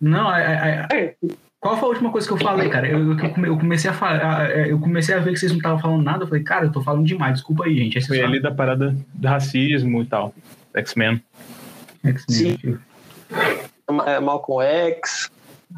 Não, 0.00 0.34
é, 0.34 0.86
é, 0.90 0.96
é, 0.96 1.14
qual 1.62 1.76
foi 1.76 1.84
a 1.84 1.90
última 1.90 2.10
coisa 2.10 2.26
que 2.26 2.32
eu 2.32 2.38
falei, 2.38 2.68
cara? 2.68 2.88
Eu, 2.88 3.16
eu 3.16 3.56
comecei 3.56 3.88
a 3.88 3.94
falar, 3.94 4.50
eu 4.66 4.80
comecei 4.80 5.14
a 5.14 5.20
ver 5.20 5.32
que 5.32 5.38
vocês 5.38 5.52
não 5.52 5.58
estavam 5.58 5.78
falando 5.78 6.02
nada. 6.02 6.24
Eu 6.24 6.26
falei, 6.26 6.42
cara, 6.42 6.66
eu 6.66 6.72
tô 6.72 6.82
falando 6.82 7.06
demais, 7.06 7.34
desculpa 7.34 7.66
aí, 7.66 7.76
gente. 7.78 8.04
Foi 8.04 8.20
ali 8.20 8.42
da 8.42 8.50
parada 8.50 8.96
do 9.14 9.28
racismo 9.28 10.02
e 10.02 10.06
tal. 10.06 10.34
X-Men. 10.74 11.22
X-Men. 12.04 12.80
É, 14.06 14.18
Malcolm 14.18 14.66
X. 14.66 15.30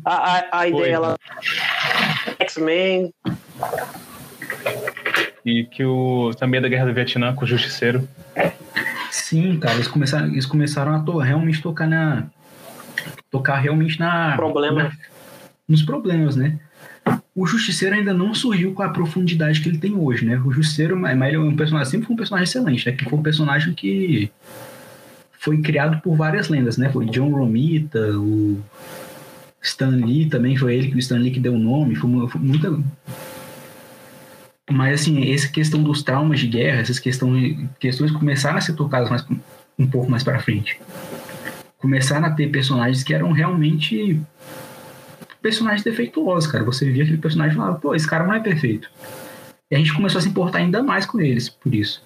A, 0.07 0.38
a, 0.38 0.61
a 0.61 0.68
ideia 0.68 0.94
ela. 0.94 1.18
X-Men. 2.40 3.12
E 5.44 5.64
que 5.64 5.85
o 5.85 6.31
também 6.38 6.61
é 6.61 6.62
da 6.62 6.68
Guerra 6.68 6.87
do 6.87 6.94
Vietnã 6.94 7.35
com 7.35 7.44
o 7.44 7.47
Justiceiro. 7.47 8.09
Sim, 9.11 9.59
cara, 9.59 9.75
eles 9.75 9.88
começaram, 9.88 10.29
eles 10.29 10.47
começaram 10.47 10.94
a 10.94 11.01
to, 11.01 11.18
realmente 11.18 11.61
tocar 11.61 11.87
na. 11.87 12.25
Tocar 13.31 13.57
realmente 13.57 14.01
na. 14.01 14.35
Problema. 14.35 14.85
Na, 14.85 15.13
nos 15.68 15.83
problemas, 15.83 16.37
né? 16.37 16.59
O 17.35 17.46
Justiceiro 17.46 17.94
ainda 17.94 18.14
não 18.14 18.35
surgiu 18.35 18.72
com 18.72 18.83
a 18.83 18.88
profundidade 18.88 19.61
que 19.61 19.68
ele 19.68 19.79
tem 19.79 19.94
hoje, 19.94 20.24
né? 20.24 20.38
O 20.44 20.53
Justiceiro, 20.53 20.96
mas 20.98 21.20
ele 21.20 21.37
é 21.37 21.40
um 21.40 21.57
personagem, 21.57 21.90
sempre 21.90 22.07
foi 22.07 22.14
um 22.14 22.18
personagem 22.18 22.44
excelente, 22.44 22.87
né? 22.87 22.96
Que 22.96 23.05
foi 23.05 23.18
um 23.18 23.22
personagem 23.22 23.74
que 23.74 24.31
foi 25.33 25.61
criado 25.61 26.00
por 26.00 26.16
várias 26.16 26.48
lendas, 26.48 26.77
né? 26.77 26.90
Foi 26.90 27.07
John 27.07 27.31
Romita, 27.31 28.00
o 28.18 28.61
Stan 29.61 29.90
Lee 29.90 30.29
também 30.29 30.57
foi 30.57 30.74
ele 30.74 30.88
que 30.88 30.96
o 30.96 30.98
Stan 30.98 31.18
Lee 31.18 31.31
que 31.31 31.40
deu 31.40 31.55
o 31.55 31.59
nome, 31.59 31.94
foi, 31.94 32.29
foi 32.29 32.40
muita 32.40 32.70
mas 34.70 35.00
assim, 35.00 35.31
essa 35.31 35.48
questão 35.48 35.83
dos 35.83 36.03
traumas 36.03 36.40
de 36.40 36.46
guerra, 36.46 36.81
essas 36.81 36.98
questões, 36.98 37.59
questões 37.79 38.11
começaram 38.11 38.57
a 38.57 38.61
ser 38.61 38.72
tocadas 38.74 39.11
mais, 39.11 39.27
um 39.79 39.87
pouco 39.87 40.11
mais 40.11 40.22
para 40.22 40.38
frente. 40.38 40.81
Começaram 41.77 42.27
a 42.27 42.31
ter 42.31 42.50
personagens 42.50 43.03
que 43.03 43.12
eram 43.12 43.31
realmente 43.31 44.20
personagens 45.45 45.85
defeituosos, 45.85 46.51
cara. 46.51 46.65
Você 46.65 46.91
via 46.91 47.03
aquele 47.03 47.19
personagem 47.19 47.53
e 47.53 47.57
falava, 47.57 47.79
pô, 47.79 47.95
esse 47.95 48.09
cara 48.09 48.25
não 48.25 48.33
é 48.33 48.41
perfeito. 48.41 48.91
E 49.71 49.75
a 49.75 49.79
gente 49.79 49.93
começou 49.93 50.19
a 50.19 50.23
se 50.23 50.29
importar 50.29 50.59
ainda 50.59 50.83
mais 50.83 51.05
com 51.05 51.21
eles, 51.21 51.51
por 51.51 51.75
isso. 51.75 52.03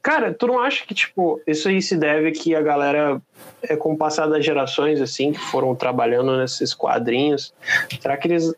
Cara, 0.00 0.32
tu 0.32 0.46
não 0.46 0.60
acha 0.60 0.86
que, 0.86 0.94
tipo, 0.94 1.40
isso 1.44 1.68
aí 1.68 1.82
se 1.82 1.96
deve 1.96 2.30
que 2.30 2.54
a 2.54 2.62
galera, 2.62 3.20
é, 3.62 3.74
com 3.74 3.94
o 3.94 3.98
passar 3.98 4.28
das 4.28 4.44
gerações, 4.44 5.00
assim, 5.00 5.32
que 5.32 5.40
foram 5.40 5.74
trabalhando 5.74 6.36
nesses 6.38 6.72
quadrinhos, 6.72 7.52
será 8.00 8.16
que 8.16 8.28
eles. 8.28 8.54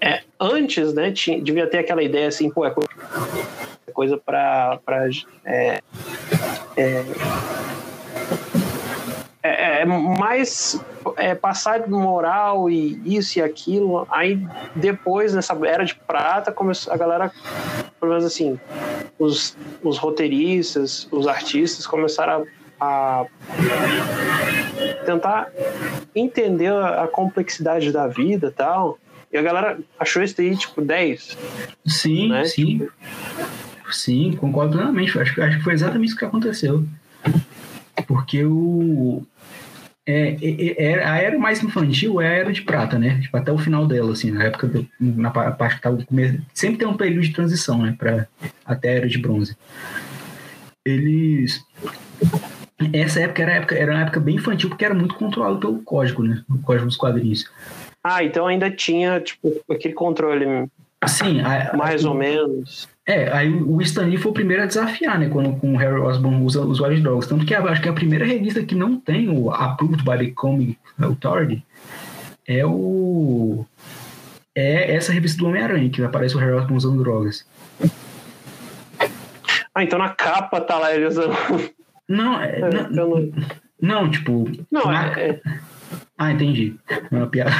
É, 0.00 0.22
antes, 0.40 0.92
né, 0.92 1.12
tinha, 1.12 1.40
devia 1.40 1.66
ter 1.68 1.78
aquela 1.78 2.02
ideia 2.02 2.26
assim, 2.26 2.50
pô, 2.50 2.66
é 2.66 2.74
coisa 3.92 4.18
pra. 4.18 4.80
pra 4.84 5.08
é, 5.44 5.80
é, 6.76 7.04
é, 9.42 9.82
é 9.82 9.84
mais 9.84 10.80
é, 11.16 11.34
passar 11.34 11.88
moral 11.88 12.68
e 12.68 13.00
isso 13.04 13.38
e 13.38 13.42
aquilo. 13.42 14.06
Aí 14.10 14.46
depois, 14.74 15.34
nessa 15.34 15.56
era 15.64 15.84
de 15.84 15.94
prata, 15.94 16.52
começou 16.52 16.92
a 16.92 16.96
galera, 16.96 17.32
pelo 18.00 18.12
menos 18.12 18.24
assim, 18.24 18.58
os, 19.18 19.56
os 19.82 19.98
roteiristas, 19.98 21.08
os 21.10 21.26
artistas 21.26 21.86
começaram 21.86 22.46
a, 22.80 23.24
a 23.24 23.26
tentar 25.04 25.50
entender 26.14 26.72
a, 26.72 27.04
a 27.04 27.08
complexidade 27.08 27.92
da 27.92 28.06
vida 28.06 28.48
e 28.48 28.52
tal. 28.52 28.98
E 29.32 29.36
a 29.36 29.42
galera 29.42 29.78
achou 29.98 30.22
isso 30.22 30.40
aí, 30.40 30.56
tipo, 30.56 30.80
10. 30.80 31.36
Sim, 31.86 32.30
né? 32.30 32.44
sim. 32.44 32.78
Tipo... 32.78 32.92
Sim, 33.90 34.36
concordo 34.38 34.76
plenamente. 34.76 35.18
Acho, 35.18 35.42
acho 35.42 35.58
que 35.58 35.64
foi 35.64 35.74
exatamente 35.74 36.08
isso 36.08 36.16
que 36.16 36.24
aconteceu. 36.24 36.84
Porque 38.06 38.44
o, 38.44 39.22
é, 40.10 40.38
é, 40.40 40.84
é, 40.92 41.04
a 41.04 41.18
era 41.18 41.38
mais 41.38 41.62
infantil 41.62 42.18
é 42.18 42.26
a 42.26 42.32
era 42.32 42.50
de 42.50 42.62
prata, 42.62 42.98
né? 42.98 43.20
Tipo, 43.20 43.36
até 43.36 43.52
o 43.52 43.58
final 43.58 43.86
dela, 43.86 44.12
assim, 44.12 44.30
na 44.30 44.44
época, 44.44 44.66
do, 44.66 44.88
na 44.98 45.30
parte 45.30 45.76
que 45.76 45.82
tava 45.82 46.02
começo. 46.02 46.40
Sempre 46.54 46.78
tem 46.78 46.88
um 46.88 46.96
período 46.96 47.24
de 47.24 47.34
transição, 47.34 47.82
né? 47.82 47.94
Pra, 47.98 48.26
até 48.64 48.88
a 48.88 48.92
era 48.94 49.06
de 49.06 49.18
bronze. 49.18 49.54
Eles. 50.82 51.62
Essa 52.90 53.20
época 53.20 53.42
era, 53.42 53.52
época 53.52 53.74
era 53.74 53.92
uma 53.92 54.00
época 54.00 54.18
bem 54.18 54.36
infantil, 54.36 54.70
porque 54.70 54.84
era 54.86 54.94
muito 54.94 55.14
controlado 55.14 55.58
pelo 55.58 55.82
código, 55.82 56.22
né? 56.22 56.42
O 56.48 56.56
código 56.56 56.86
dos 56.86 56.96
quadrinhos. 56.96 57.44
Ah, 58.02 58.24
então 58.24 58.46
ainda 58.46 58.70
tinha, 58.70 59.20
tipo, 59.20 59.60
aquele 59.70 59.92
controle. 59.92 60.70
Sim, 61.06 61.42
a, 61.42 61.76
mais 61.76 62.06
a, 62.06 62.08
ou 62.08 62.14
menos. 62.14 62.88
É, 63.08 63.32
aí 63.32 63.50
o 63.50 63.80
Stan 63.80 64.02
Lee 64.02 64.18
foi 64.18 64.32
o 64.32 64.34
primeiro 64.34 64.62
a 64.62 64.66
desafiar, 64.66 65.18
né, 65.18 65.30
quando 65.30 65.58
com 65.58 65.72
o 65.72 65.76
Harry 65.78 65.98
Osborn 65.98 66.44
usa 66.44 66.60
usuários 66.60 66.98
de 66.98 67.04
drogas. 67.04 67.26
Tanto 67.26 67.46
que 67.46 67.54
acho 67.54 67.80
que 67.80 67.88
a 67.88 67.92
primeira 67.94 68.26
revista 68.26 68.62
que 68.62 68.74
não 68.74 69.00
tem 69.00 69.30
o 69.30 69.50
Approved 69.50 70.04
by 70.04 70.26
the 70.26 70.32
Comic 70.34 70.78
Authority 71.00 71.64
é 72.46 72.66
o. 72.66 73.64
É 74.54 74.94
essa 74.94 75.10
revista 75.10 75.38
do 75.38 75.46
Homem-Aranha, 75.48 75.88
que 75.88 76.02
aparece 76.02 76.36
o 76.36 76.38
Harry 76.38 76.52
Osborn 76.52 76.76
usando 76.76 77.02
drogas. 77.02 77.46
Ah, 79.74 79.82
então 79.82 79.98
na 79.98 80.10
capa 80.10 80.60
tá 80.60 80.76
lá 80.76 80.94
ele 80.94 81.06
usando. 81.06 81.34
Não, 82.06 82.38
é, 82.38 82.60
é 82.60 82.70
não, 82.70 82.90
não, 82.90 83.32
não, 83.80 84.10
tipo. 84.10 84.50
Não, 84.70 84.84
na... 84.84 85.18
é, 85.18 85.30
é. 85.30 85.40
Ah, 86.18 86.30
entendi. 86.30 86.74
É 86.90 87.16
uma 87.16 87.26
piada. 87.26 87.52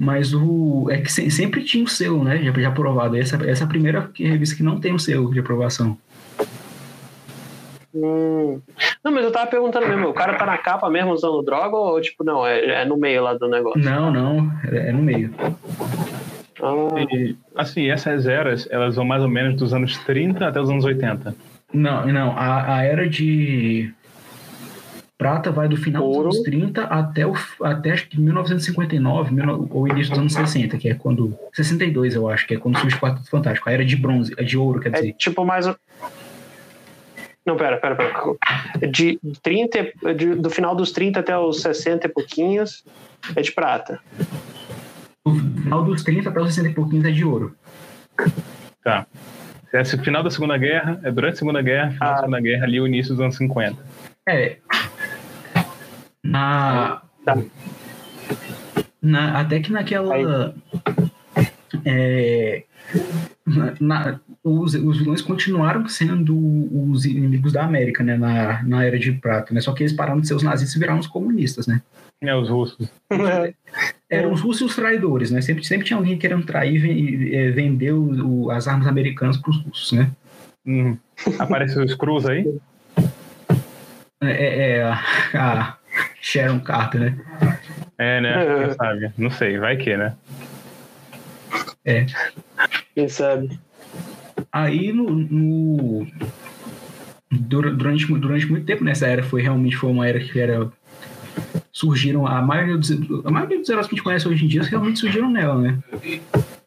Mas 0.00 0.32
o. 0.32 0.86
É 0.92 0.98
que 0.98 1.10
sempre 1.10 1.64
tinha 1.64 1.82
o 1.82 1.88
selo, 1.88 2.22
né? 2.22 2.38
Já, 2.38 2.52
já 2.52 2.68
aprovado. 2.68 3.16
Essa, 3.16 3.34
essa 3.50 3.64
é 3.64 3.66
a 3.66 3.68
primeira 3.68 4.08
revista 4.16 4.54
que 4.54 4.62
não 4.62 4.78
tem 4.78 4.94
o 4.94 4.98
selo 4.98 5.32
de 5.32 5.40
aprovação. 5.40 5.98
Hum. 7.92 8.60
Não, 9.02 9.10
mas 9.10 9.24
eu 9.24 9.32
tava 9.32 9.50
perguntando 9.50 9.88
mesmo, 9.88 10.08
o 10.08 10.14
cara 10.14 10.36
tá 10.36 10.46
na 10.46 10.56
capa 10.56 10.88
mesmo 10.88 11.10
usando 11.10 11.42
droga 11.42 11.74
ou 11.74 12.00
tipo, 12.00 12.22
não, 12.22 12.46
é, 12.46 12.82
é 12.82 12.84
no 12.84 12.96
meio 12.96 13.24
lá 13.24 13.34
do 13.34 13.48
negócio? 13.48 13.82
Não, 13.82 14.12
não, 14.12 14.52
é, 14.70 14.90
é 14.90 14.92
no 14.92 15.02
meio. 15.02 15.34
Ah. 16.62 17.00
E, 17.12 17.34
assim, 17.56 17.90
essas 17.90 18.28
eras, 18.28 18.68
elas 18.70 18.94
vão 18.94 19.04
mais 19.04 19.22
ou 19.22 19.28
menos 19.28 19.56
dos 19.56 19.74
anos 19.74 19.98
30 20.04 20.46
até 20.46 20.60
os 20.60 20.70
anos 20.70 20.84
80. 20.84 21.34
Não, 21.72 22.06
não. 22.06 22.32
A, 22.36 22.76
a 22.76 22.84
era 22.84 23.08
de 23.08 23.92
prata 25.18 25.50
vai 25.50 25.68
do 25.68 25.76
final 25.76 26.04
Ouro. 26.04 26.28
dos 26.28 26.36
anos 26.36 26.48
30 26.48 26.84
até, 26.84 27.26
o, 27.26 27.34
até 27.62 27.90
acho 27.90 28.08
que 28.08 28.18
1959 28.20 29.34
ou 29.70 29.88
início 29.88 30.10
dos 30.10 30.20
anos 30.20 30.32
60, 30.32 30.78
que 30.78 30.88
é 30.88 30.94
quando. 30.94 31.36
62, 31.52 32.14
eu 32.14 32.28
acho, 32.28 32.46
que 32.46 32.54
é 32.54 32.56
quando 32.56 32.78
surge 32.78 32.96
o 32.96 33.00
Quarteto 33.00 33.28
Fantástico. 33.28 33.68
A 33.68 33.72
era 33.72 33.84
de 33.84 33.96
bronze, 33.96 34.32
a 34.38 34.42
de 34.42 34.56
ouro, 34.56 34.80
quer 34.80 34.90
é 34.90 34.92
dizer. 34.92 35.08
É 35.08 35.12
tipo 35.12 35.44
mais. 35.44 35.66
Não, 37.44 37.56
pera, 37.56 37.78
pera, 37.78 37.96
pera. 37.96 38.12
De 38.90 39.18
30, 39.42 40.14
de, 40.14 40.34
do 40.36 40.50
final 40.50 40.76
dos 40.76 40.92
30 40.92 41.18
até 41.18 41.36
os 41.36 41.62
60 41.62 42.06
e 42.06 42.10
pouquinhos 42.10 42.84
é 43.34 43.42
de 43.42 43.50
prata. 43.50 43.98
Do 45.26 45.34
final 45.62 45.82
dos 45.82 46.04
30 46.04 46.28
até 46.28 46.40
os 46.40 46.54
60 46.54 46.68
e 46.68 46.74
pouquinhos 46.74 47.04
é 47.04 47.10
de 47.10 47.24
ouro. 47.24 47.56
Tá. 48.84 49.06
É 49.72 49.80
o 49.80 49.84
final 49.84 50.22
da 50.22 50.30
Segunda 50.30 50.56
Guerra, 50.56 51.00
é 51.02 51.10
durante 51.10 51.34
a 51.34 51.36
Segunda 51.38 51.60
Guerra, 51.60 51.90
final 51.90 52.08
ah. 52.08 52.12
da 52.12 52.20
Segunda 52.20 52.40
Guerra, 52.40 52.64
ali 52.64 52.80
o 52.80 52.86
início 52.86 53.14
dos 53.14 53.20
anos 53.20 53.36
50. 53.36 53.76
É. 54.28 54.56
Na. 56.28 57.02
Tá. 57.24 57.38
Na, 59.00 59.40
até 59.40 59.60
que 59.60 59.72
naquela. 59.72 60.54
É, 61.84 62.64
na, 63.80 64.20
os, 64.42 64.74
os 64.74 64.98
vilões 64.98 65.22
continuaram 65.22 65.88
sendo 65.88 66.36
os 66.90 67.04
inimigos 67.04 67.52
da 67.52 67.64
América, 67.64 68.02
né? 68.02 68.16
Na, 68.16 68.62
na 68.62 68.84
Era 68.84 68.98
de 68.98 69.12
Prata, 69.12 69.54
né? 69.54 69.60
Só 69.60 69.72
que 69.72 69.82
eles 69.82 69.92
pararam 69.92 70.20
de 70.20 70.28
ser 70.28 70.34
os 70.34 70.42
nazistas 70.42 70.76
e 70.76 70.78
viraram 70.78 71.00
os 71.00 71.06
comunistas, 71.06 71.66
né? 71.66 71.80
É, 72.20 72.34
os 72.34 72.48
russos. 72.48 72.90
Eram 74.10 74.32
os 74.32 74.40
russos 74.40 74.70
os 74.70 74.76
traidores, 74.76 75.30
né? 75.30 75.40
Sempre, 75.40 75.64
sempre 75.64 75.86
tinha 75.86 75.96
alguém 75.96 76.18
querendo 76.18 76.44
trair 76.44 76.84
e 76.84 77.34
é, 77.34 77.50
vender 77.50 77.92
o, 77.92 78.26
o, 78.26 78.50
as 78.50 78.66
armas 78.66 78.86
americanas 78.86 79.36
para 79.36 79.50
os 79.50 79.62
russos, 79.62 79.92
né? 79.92 80.10
Hum. 80.66 80.96
Apareceu 81.38 81.84
os 81.84 81.94
Cruz 81.94 82.26
aí? 82.26 82.46
É, 84.20 84.30
é, 84.30 84.70
é 84.78 84.82
a, 84.82 85.00
a, 85.34 85.77
Sharon 86.20 86.60
Carter, 86.60 87.00
né? 87.00 87.18
É, 87.96 88.20
né? 88.20 88.44
É. 88.44 88.64
Quem 88.64 88.74
sabe? 88.74 89.12
Não 89.16 89.30
sei, 89.30 89.58
vai 89.58 89.76
que, 89.76 89.96
né? 89.96 90.14
É. 91.84 92.06
Quem 92.94 93.08
sabe? 93.08 93.58
Aí 94.52 94.92
no, 94.92 95.10
no 95.10 96.06
durante, 97.30 98.06
durante 98.06 98.50
muito 98.50 98.66
tempo 98.66 98.84
nessa 98.84 99.06
era 99.06 99.22
foi 99.22 99.42
realmente 99.42 99.76
foi 99.76 99.90
uma 99.90 100.06
era 100.06 100.20
que 100.20 100.38
era 100.38 100.70
surgiram 101.72 102.26
a 102.26 102.40
maioria 102.40 102.76
dos 102.76 102.90
a 103.24 103.30
maioria 103.30 103.58
dos 103.58 103.68
heróis 103.68 103.86
que 103.86 103.94
a 103.94 103.96
gente 103.96 104.04
conhece 104.04 104.28
hoje 104.28 104.44
em 104.44 104.48
dia 104.48 104.62
realmente 104.62 104.98
surgiram 104.98 105.30
nela, 105.30 105.60
né? 105.60 105.78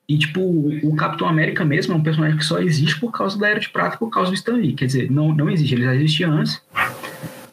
E 0.07 0.17
tipo, 0.17 0.41
o 0.41 0.93
Capitão 0.95 1.25
América 1.27 1.63
mesmo 1.63 1.93
é 1.93 1.95
um 1.95 2.03
personagem 2.03 2.37
que 2.37 2.43
só 2.43 2.59
existe 2.59 2.99
por 2.99 3.13
causa 3.13 3.39
da 3.39 3.47
Era 3.47 3.59
de 3.61 3.69
Prata, 3.69 3.95
por 3.95 4.09
causa 4.09 4.29
do 4.29 4.35
Stan 4.35 4.55
Lee. 4.55 4.73
Quer 4.73 4.85
dizer, 4.85 5.09
não, 5.09 5.33
não 5.33 5.49
existe, 5.49 5.73
ele 5.73 5.85
já 5.85 5.95
existia 5.95 6.29
antes. 6.29 6.61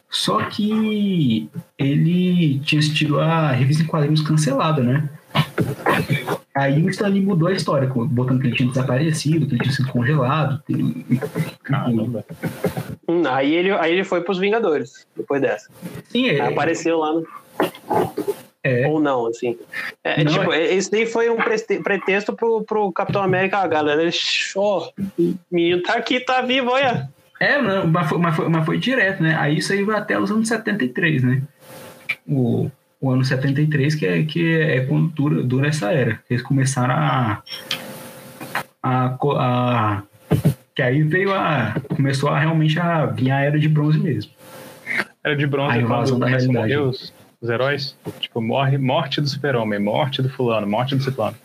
Só 0.09 0.43
que 0.45 1.49
ele 1.77 2.59
tinha 2.59 2.79
assistido 2.79 3.19
a 3.19 3.51
revista 3.51 3.83
em 3.83 3.87
quadrinhos 3.87 4.21
cancelada, 4.21 4.81
né? 4.81 5.07
Aí 6.55 6.81
o 6.83 6.89
Stanley 6.89 7.21
mudou 7.21 7.47
a 7.47 7.53
história, 7.53 7.87
botando 7.87 8.41
que 8.41 8.47
ele 8.47 8.55
tinha 8.55 8.69
desaparecido, 8.69 9.45
que 9.45 9.53
ele 9.53 9.61
tinha 9.61 9.73
sido 9.73 9.91
congelado. 9.91 10.61
Caramba. 11.63 12.25
Hum, 13.07 13.21
aí, 13.27 13.53
ele, 13.53 13.71
aí 13.71 13.93
ele 13.93 14.03
foi 14.03 14.21
pros 14.21 14.39
Vingadores, 14.39 15.05
depois 15.15 15.41
dessa. 15.41 15.69
Sim, 16.09 16.27
é, 16.29 16.41
apareceu 16.41 16.97
lá 16.97 17.13
no. 17.13 17.27
É. 18.63 18.87
Ou 18.87 18.99
não, 18.99 19.27
assim. 19.27 19.57
É, 20.03 20.23
não, 20.23 20.33
tipo, 20.33 20.51
é... 20.51 20.73
esse 20.73 20.91
daí 20.91 21.05
foi 21.05 21.29
um 21.29 21.37
pretexto 21.83 22.33
pro, 22.33 22.63
pro 22.63 22.91
Capitão 22.91 23.21
América, 23.21 23.59
a 23.59 23.67
galera. 23.67 24.09
Ó, 24.55 24.89
oh, 24.89 25.21
o 25.21 25.35
menino 25.51 25.81
tá 25.83 25.93
aqui, 25.93 26.19
tá 26.19 26.41
vivo, 26.41 26.71
olha. 26.71 27.09
É, 27.39 27.61
não, 27.61 27.87
mas, 27.87 28.09
foi, 28.09 28.17
mas, 28.17 28.35
foi, 28.35 28.49
mas 28.49 28.65
foi 28.65 28.77
direto, 28.77 29.23
né? 29.23 29.35
Aí 29.37 29.57
isso 29.57 29.71
aí 29.71 29.83
vai 29.83 29.97
até 29.97 30.19
os 30.19 30.29
anos 30.29 30.47
73, 30.47 31.23
né? 31.23 31.41
O, 32.27 32.69
o 32.99 33.09
ano 33.09 33.23
73, 33.23 33.95
que 33.95 34.05
é, 34.05 34.23
que 34.23 34.55
é 34.55 34.81
quando 34.81 35.07
dura, 35.09 35.41
dura 35.41 35.67
essa 35.69 35.91
era. 35.91 36.19
Eles 36.29 36.43
começaram 36.43 36.93
a, 36.93 37.41
a, 38.83 39.17
a. 39.37 40.03
Que 40.75 40.81
aí 40.81 41.01
veio 41.01 41.33
a. 41.33 41.75
Começou 41.95 42.29
a 42.29 42.39
realmente 42.39 42.77
a 42.77 43.05
vir 43.05 43.31
a 43.31 43.39
era 43.39 43.57
de 43.57 43.69
bronze 43.69 43.97
mesmo. 43.97 44.31
Era 45.23 45.35
de 45.35 45.47
bronze 45.47 45.79
a 45.79 45.85
quando 45.85 46.19
começa 46.19 46.49
a 46.49 46.53
morrer 46.53 46.77
os, 46.77 47.13
os 47.39 47.49
heróis? 47.49 47.95
Tipo, 48.19 48.41
morre, 48.41 48.77
morte 48.77 49.21
do 49.21 49.29
super-homem, 49.29 49.79
morte 49.79 50.21
do 50.21 50.29
fulano, 50.29 50.67
morte 50.67 50.95
do 50.95 51.03
ciclano. 51.03 51.35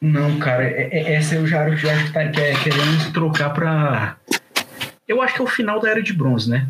Não, 0.00 0.36
cara, 0.40 0.64
é, 0.64 0.88
é, 0.90 1.14
essa 1.14 1.36
eu 1.36 1.46
já, 1.46 1.70
já 1.76 1.92
acho 1.92 2.06
que 2.06 2.12
tá 2.12 2.28
querendo 2.28 3.12
trocar 3.12 3.50
pra 3.50 4.16
eu 5.12 5.20
acho 5.20 5.34
que 5.34 5.40
é 5.40 5.44
o 5.44 5.48
final 5.48 5.78
da 5.78 5.90
Era 5.90 6.02
de 6.02 6.12
Bronze, 6.12 6.50
né? 6.50 6.66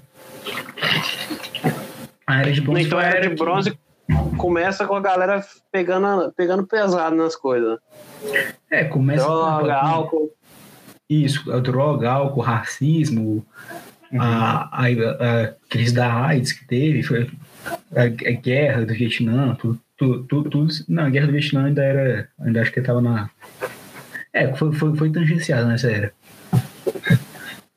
A 2.26 2.40
Era 2.40 2.52
de 2.52 2.60
Bronze. 2.60 2.82
Então 2.82 2.98
a 2.98 3.04
Era 3.04 3.28
de 3.28 3.34
Bronze 3.36 3.70
que... 3.70 3.78
começa 4.36 4.86
com 4.86 4.94
a 4.94 5.00
galera 5.00 5.44
pegando, 5.70 6.32
pegando 6.32 6.66
pesado 6.66 7.14
nas 7.14 7.36
coisas. 7.36 7.78
É, 8.70 8.84
começa 8.84 9.24
droga, 9.24 9.80
com... 9.80 9.86
álcool. 9.86 10.30
Isso, 11.08 11.52
a 11.52 11.60
droga, 11.60 12.10
álcool, 12.10 12.40
racismo, 12.40 13.46
uhum. 14.10 14.20
a, 14.20 14.68
a, 14.72 14.86
a, 14.86 15.54
crise 15.68 15.94
da 15.94 16.12
AIDS 16.12 16.52
que 16.52 16.66
teve, 16.66 17.02
foi 17.02 17.30
a, 17.94 18.02
a 18.04 18.32
guerra 18.32 18.86
do 18.86 18.94
Vietnã, 18.94 19.54
tudo, 19.56 19.78
tudo, 19.96 20.24
tudo, 20.24 20.50
tudo, 20.50 20.74
Não, 20.88 21.04
a 21.04 21.10
guerra 21.10 21.26
do 21.26 21.32
Vietnã 21.32 21.66
ainda 21.66 21.84
era. 21.84 22.28
Ainda 22.40 22.62
acho 22.62 22.72
que 22.72 22.80
estava 22.80 23.00
na. 23.00 23.30
É, 24.32 24.52
foi, 24.54 24.72
foi, 24.72 24.96
foi 24.96 25.12
tangenciada 25.12 25.66
nessa 25.66 25.90
era 25.90 26.12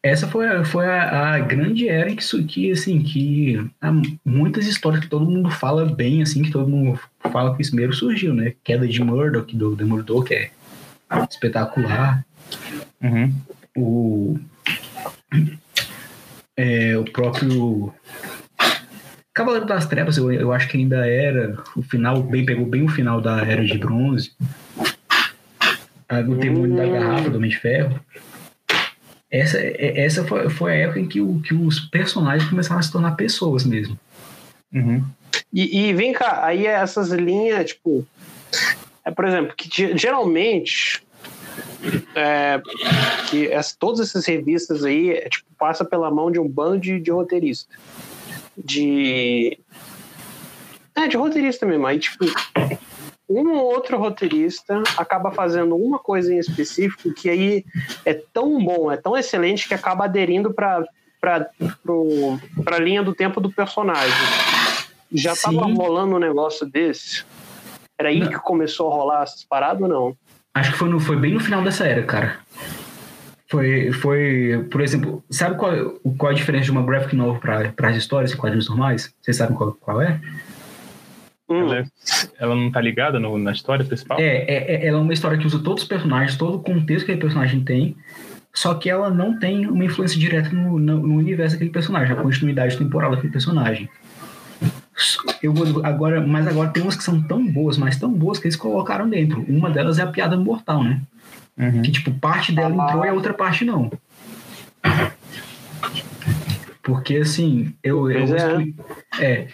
essa 0.06 0.28
foi, 0.28 0.64
foi 0.66 0.86
a, 0.86 1.34
a, 1.34 1.40
grande 1.40 1.90
era 1.90 2.16
que, 2.16 2.44
que 2.44 2.72
assim, 2.72 3.02
que 3.02 3.60
há 3.82 3.92
muitas 4.24 4.68
histórias 4.68 5.04
que 5.04 5.10
todo 5.10 5.26
mundo 5.26 5.50
fala 5.50 5.84
bem, 5.84 6.22
assim, 6.22 6.44
que 6.44 6.52
todo 6.52 6.70
mundo 6.70 7.00
fala 7.32 7.56
que 7.56 7.64
isso 7.64 7.76
mesmo 7.76 7.92
surgiu, 7.92 8.32
né? 8.32 8.54
Queda 8.64 8.88
de 8.88 9.04
Murdoch, 9.04 9.56
do 9.56 9.76
Demolidor, 9.76 10.24
que 10.24 10.36
é 10.36 10.52
espetacular. 11.28 12.24
Uhum. 13.02 13.34
O, 13.76 14.40
é, 16.56 16.96
o 16.96 17.06
próprio 17.06 17.92
Cavaleiro 19.34 19.66
das 19.66 19.88
Trevas, 19.88 20.18
eu, 20.18 20.32
eu 20.32 20.54
acho 20.54 20.68
que 20.68 20.78
ainda 20.78 21.08
era 21.08 21.58
o 21.76 21.82
final, 21.82 22.22
bem 22.22 22.46
pegou 22.46 22.68
bem 22.68 22.84
o 22.84 22.90
final 22.90 23.20
da 23.20 23.42
Era 23.42 23.66
de 23.66 23.80
Bronze. 23.80 24.34
O 26.28 26.36
Demônio 26.36 26.78
da 26.78 26.86
Garrafa, 26.86 27.32
do 27.32 27.38
Homem 27.38 27.50
de 27.50 27.58
Ferro 27.58 28.00
essa, 29.40 29.58
é, 29.58 30.02
essa 30.02 30.24
foi, 30.26 30.50
foi 30.50 30.72
a 30.72 30.76
época 30.76 31.00
em 31.00 31.08
que, 31.08 31.22
o, 31.22 31.40
que 31.42 31.54
os 31.54 31.80
personagens 31.80 32.50
começaram 32.50 32.80
a 32.80 32.84
se 32.84 32.92
tornar 32.92 33.16
pessoas 33.16 33.66
mesmo. 33.66 33.98
Uhum. 34.74 35.04
E, 35.54 35.88
e, 35.88 35.94
vem 35.94 36.14
cá, 36.14 36.46
aí 36.46 36.66
essas 36.66 37.10
linhas, 37.10 37.72
tipo, 37.72 38.06
é, 39.04 39.12
por 39.12 39.26
exemplo, 39.26 39.54
que 39.56 39.98
geralmente 39.98 41.02
é, 42.16 42.62
que 43.30 43.48
essa, 43.48 43.76
todas 43.80 44.00
essas 44.00 44.26
revistas 44.26 44.84
aí 44.84 45.12
é, 45.12 45.30
tipo, 45.30 45.46
passa 45.58 45.86
pela 45.86 46.12
mão 46.12 46.32
de 46.32 46.40
um 46.40 46.48
bando 46.48 46.80
de, 46.80 47.00
de 47.00 47.12
roteirista. 47.12 47.74
De. 48.58 49.58
É, 50.96 51.08
de 51.08 51.18
roteirista 51.18 51.66
mesmo. 51.66 51.86
Aí, 51.86 52.00
tipo, 52.00 52.26
um 53.28 53.54
ou 53.54 53.66
outro 53.74 53.98
roteirista 53.98 54.84
acaba 54.98 55.32
fazendo 55.32 55.76
uma 55.76 56.00
coisa 56.00 56.34
em 56.34 56.38
específico 56.38 57.14
que 57.14 57.30
aí 57.30 57.66
é 58.06 58.14
tão 58.14 58.64
bom, 58.64 58.92
é 58.92 58.98
tão 58.98 59.18
excelente 59.18 59.68
que 59.68 59.74
acaba 59.74 60.06
aderindo 60.06 60.54
para 60.54 60.84
a 61.22 62.80
linha 62.80 63.04
do 63.04 63.14
tempo 63.14 63.42
do 63.42 63.52
personagem. 63.52 64.14
Já 65.12 65.34
estava 65.34 65.66
rolando 65.66 66.16
um 66.16 66.20
negócio 66.20 66.66
desse? 66.66 67.24
Era 67.98 68.10
aí 68.10 68.20
não. 68.20 68.30
que 68.30 68.36
começou 68.36 68.92
a 68.92 68.96
rolar 68.96 69.24
essas 69.24 69.44
paradas 69.44 69.82
ou 69.82 69.88
não? 69.88 70.18
Acho 70.54 70.72
que 70.72 70.78
foi, 70.78 70.90
no, 70.90 71.00
foi 71.00 71.16
bem 71.18 71.34
no 71.34 71.40
final 71.40 71.64
dessa 71.64 71.86
era, 71.86 72.04
cara. 72.04 72.40
Foi, 73.48 73.92
foi, 73.92 74.68
por 74.72 74.82
exemplo, 74.82 75.24
sabe 75.30 75.56
qual, 75.58 75.72
qual 76.18 76.32
a 76.32 76.36
diferença 76.36 76.66
de 76.66 76.72
uma 76.72 76.82
graphic 76.82 77.16
novel 77.16 77.40
para 77.40 77.90
as 77.90 77.96
histórias 77.96 78.32
e 78.32 78.38
quadrinhos 78.38 78.68
normais? 78.68 79.14
Vocês 79.22 79.38
sabem 79.38 79.56
qual, 79.56 79.74
qual 79.74 80.02
é? 80.02 80.20
Hum. 81.50 81.60
Ela, 81.60 81.78
é, 81.78 81.86
ela, 82.40 82.56
não 82.56 82.72
tá 82.72 82.82
ligada 82.82 83.20
no, 83.20 83.38
na 83.38 83.52
história 83.52 83.86
principal? 83.86 84.20
É, 84.20 84.24
é, 84.24 84.76
é, 84.76 84.88
ela 84.88 84.98
é 84.98 85.02
uma 85.02 85.14
história 85.14 85.38
que 85.38 85.46
usa 85.46 85.60
todos 85.60 85.84
os 85.84 85.88
personagens, 85.88 86.38
todo 86.38 86.58
o 86.58 86.64
contexto 86.64 87.06
que 87.06 87.12
aquele 87.12 87.22
personagem 87.22 87.64
tem, 87.64 87.96
só 88.54 88.74
que 88.74 88.90
ela 88.90 89.10
não 89.10 89.38
tem 89.38 89.68
uma 89.68 89.84
influência 89.84 90.20
direta 90.20 90.50
no, 90.50 90.80
no, 90.80 90.98
no 91.00 91.16
universo 91.16 91.56
daquele 91.56 91.72
personagem, 91.72 92.14
a 92.14 92.22
continuidade 92.22 92.78
temporal 92.78 93.12
daquele 93.12 93.32
personagem. 93.32 93.90
Eu 95.44 95.54
vou 95.54 95.86
agora, 95.86 96.26
mas 96.26 96.48
agora 96.48 96.70
tem 96.70 96.82
umas 96.82 96.96
que 96.96 97.04
são 97.04 97.22
tão 97.22 97.46
boas, 97.46 97.78
mas 97.78 97.98
tão 97.98 98.12
boas 98.12 98.40
que 98.40 98.48
eles 98.48 98.56
colocaram 98.56 99.10
dentro. 99.10 99.44
Uma 99.48 99.70
delas 99.70 100.00
é 100.00 100.04
a 100.04 100.08
piada 100.08 100.38
mortal, 100.38 100.84
né? 100.84 101.02
Uhum. 101.58 101.82
Que 101.82 101.92
tipo, 101.92 102.12
parte 102.12 102.54
dela 102.54 102.74
entrou 102.74 103.06
e 103.06 103.10
a 103.10 103.14
outra 103.14 103.34
parte 103.34 103.66
não. 103.66 103.92
Porque 106.86 107.18
assim, 107.18 107.74
eu, 107.84 108.12
eu, 108.12 108.26
é. 109.20 109.20
É. 109.20 109.48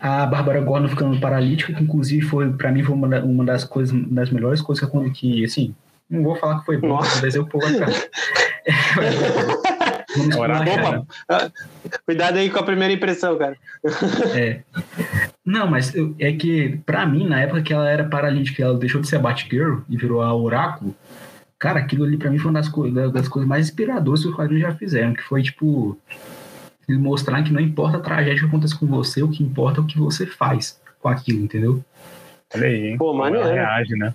A 0.00 0.24
Bárbara 0.24 0.62
Gordon 0.62 0.88
ficando 0.88 1.20
paralítica, 1.20 1.74
que 1.74 1.82
inclusive 1.82 2.22
foi, 2.22 2.50
pra 2.54 2.72
mim, 2.72 2.82
foi 2.82 2.94
uma, 2.94 3.20
uma 3.20 3.44
das 3.44 3.64
coisas, 3.64 3.94
das 4.08 4.30
melhores 4.30 4.62
coisas 4.62 4.88
que, 4.88 5.10
que 5.10 5.44
assim, 5.44 5.74
não 6.08 6.22
vou 6.22 6.36
falar 6.36 6.60
que 6.60 6.64
foi 6.64 6.78
bom, 6.78 6.98
mas 7.22 7.34
eu 7.34 7.44
vou 7.44 7.62
atrás. 7.62 8.08
Vamos 10.16 10.34
Opa, 10.34 11.06
ah, 11.28 11.50
Cuidado 12.04 12.38
aí 12.38 12.50
com 12.50 12.58
a 12.58 12.64
primeira 12.64 12.92
impressão, 12.92 13.36
cara. 13.38 13.56
É. 14.34 14.62
Não, 15.44 15.68
mas 15.68 15.92
é 16.18 16.32
que, 16.32 16.80
pra 16.84 17.06
mim, 17.06 17.28
na 17.28 17.42
época 17.42 17.62
que 17.62 17.72
ela 17.72 17.88
era 17.88 18.04
paralítica, 18.04 18.62
ela 18.62 18.76
deixou 18.76 19.00
de 19.00 19.06
ser 19.06 19.16
a 19.16 19.20
Batgirl 19.20 19.80
e 19.88 19.96
virou 19.96 20.22
a 20.22 20.34
Oráculo, 20.34 20.96
cara, 21.58 21.78
aquilo 21.78 22.04
ali 22.04 22.16
pra 22.16 22.30
mim 22.30 22.38
foi 22.38 22.50
uma 22.50 22.58
das, 22.58 22.68
coisas, 22.68 23.12
das 23.12 23.28
coisas 23.28 23.48
mais 23.48 23.68
inspiradoras 23.68 24.22
que 24.22 24.28
os 24.28 24.34
quadrinhos 24.34 24.62
já 24.62 24.74
fizeram, 24.74 25.14
que 25.14 25.22
foi, 25.22 25.42
tipo, 25.42 25.96
mostrar 26.98 27.42
que 27.42 27.52
não 27.52 27.60
importa 27.60 27.98
a 27.98 28.00
tragédia 28.00 28.40
que 28.40 28.46
acontece 28.46 28.78
com 28.78 28.86
você, 28.86 29.22
o 29.22 29.30
que 29.30 29.42
importa 29.42 29.80
é 29.80 29.82
o 29.82 29.86
que 29.86 29.98
você 29.98 30.26
faz 30.26 30.80
com 31.00 31.08
aquilo, 31.08 31.42
entendeu? 31.42 31.84
Olha 32.54 32.66
aí, 32.66 32.88
hein? 32.88 32.98
Pô, 32.98 33.14
maneiro. 33.14 33.46
reage, 33.46 33.94
né? 33.96 34.14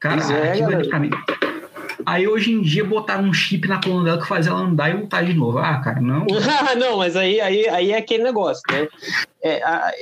Cara, 0.00 0.22
é, 0.32 0.52
aquilo 0.52 0.74
ali 0.74 0.88
pra 0.88 0.98
mim 0.98 1.10
Aí 2.06 2.26
hoje 2.26 2.52
em 2.52 2.60
dia 2.60 2.84
botaram 2.84 3.24
um 3.24 3.32
chip 3.32 3.66
na 3.68 3.80
coluna 3.80 4.04
dela 4.04 4.20
que 4.20 4.26
faz 4.26 4.46
ela 4.46 4.60
andar 4.60 4.90
e 4.90 4.96
voltar 4.96 5.24
de 5.24 5.34
novo. 5.34 5.58
Ah, 5.58 5.80
cara, 5.80 6.00
não. 6.00 6.26
não, 6.78 6.98
mas 6.98 7.16
aí, 7.16 7.40
aí, 7.40 7.68
aí 7.68 7.92
é 7.92 7.98
aquele 7.98 8.22
negócio, 8.22 8.62
né? 8.70 8.88
É, 9.42 9.62
a, 9.62 9.92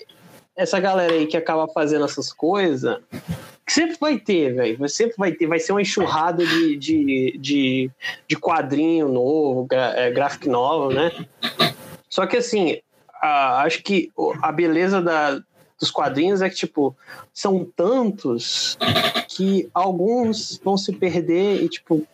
essa 0.56 0.80
galera 0.80 1.12
aí 1.12 1.26
que 1.26 1.36
acaba 1.36 1.68
fazendo 1.68 2.04
essas 2.04 2.32
coisas, 2.32 2.98
sempre 3.70 3.96
vai 4.00 4.18
ter, 4.18 4.54
velho. 4.54 4.88
Sempre 4.88 5.14
vai 5.16 5.32
ter, 5.32 5.46
vai 5.46 5.58
ser 5.58 5.72
uma 5.72 5.82
enxurrada 5.82 6.44
de, 6.44 6.76
de, 6.76 7.38
de, 7.38 7.90
de 8.28 8.36
quadrinho 8.36 9.08
novo, 9.08 9.66
é, 9.70 10.10
graphic 10.10 10.48
novel, 10.48 10.96
né? 10.96 11.12
Só 12.08 12.26
que 12.26 12.36
assim, 12.36 12.78
a, 13.22 13.62
acho 13.62 13.82
que 13.82 14.10
a 14.42 14.50
beleza 14.50 15.00
da, 15.00 15.40
dos 15.78 15.90
quadrinhos 15.90 16.42
é 16.42 16.50
que, 16.50 16.56
tipo, 16.56 16.96
são 17.32 17.64
tantos 17.64 18.76
que 19.28 19.68
alguns 19.72 20.60
vão 20.62 20.76
se 20.76 20.92
perder 20.92 21.62
e, 21.62 21.68
tipo, 21.68 22.04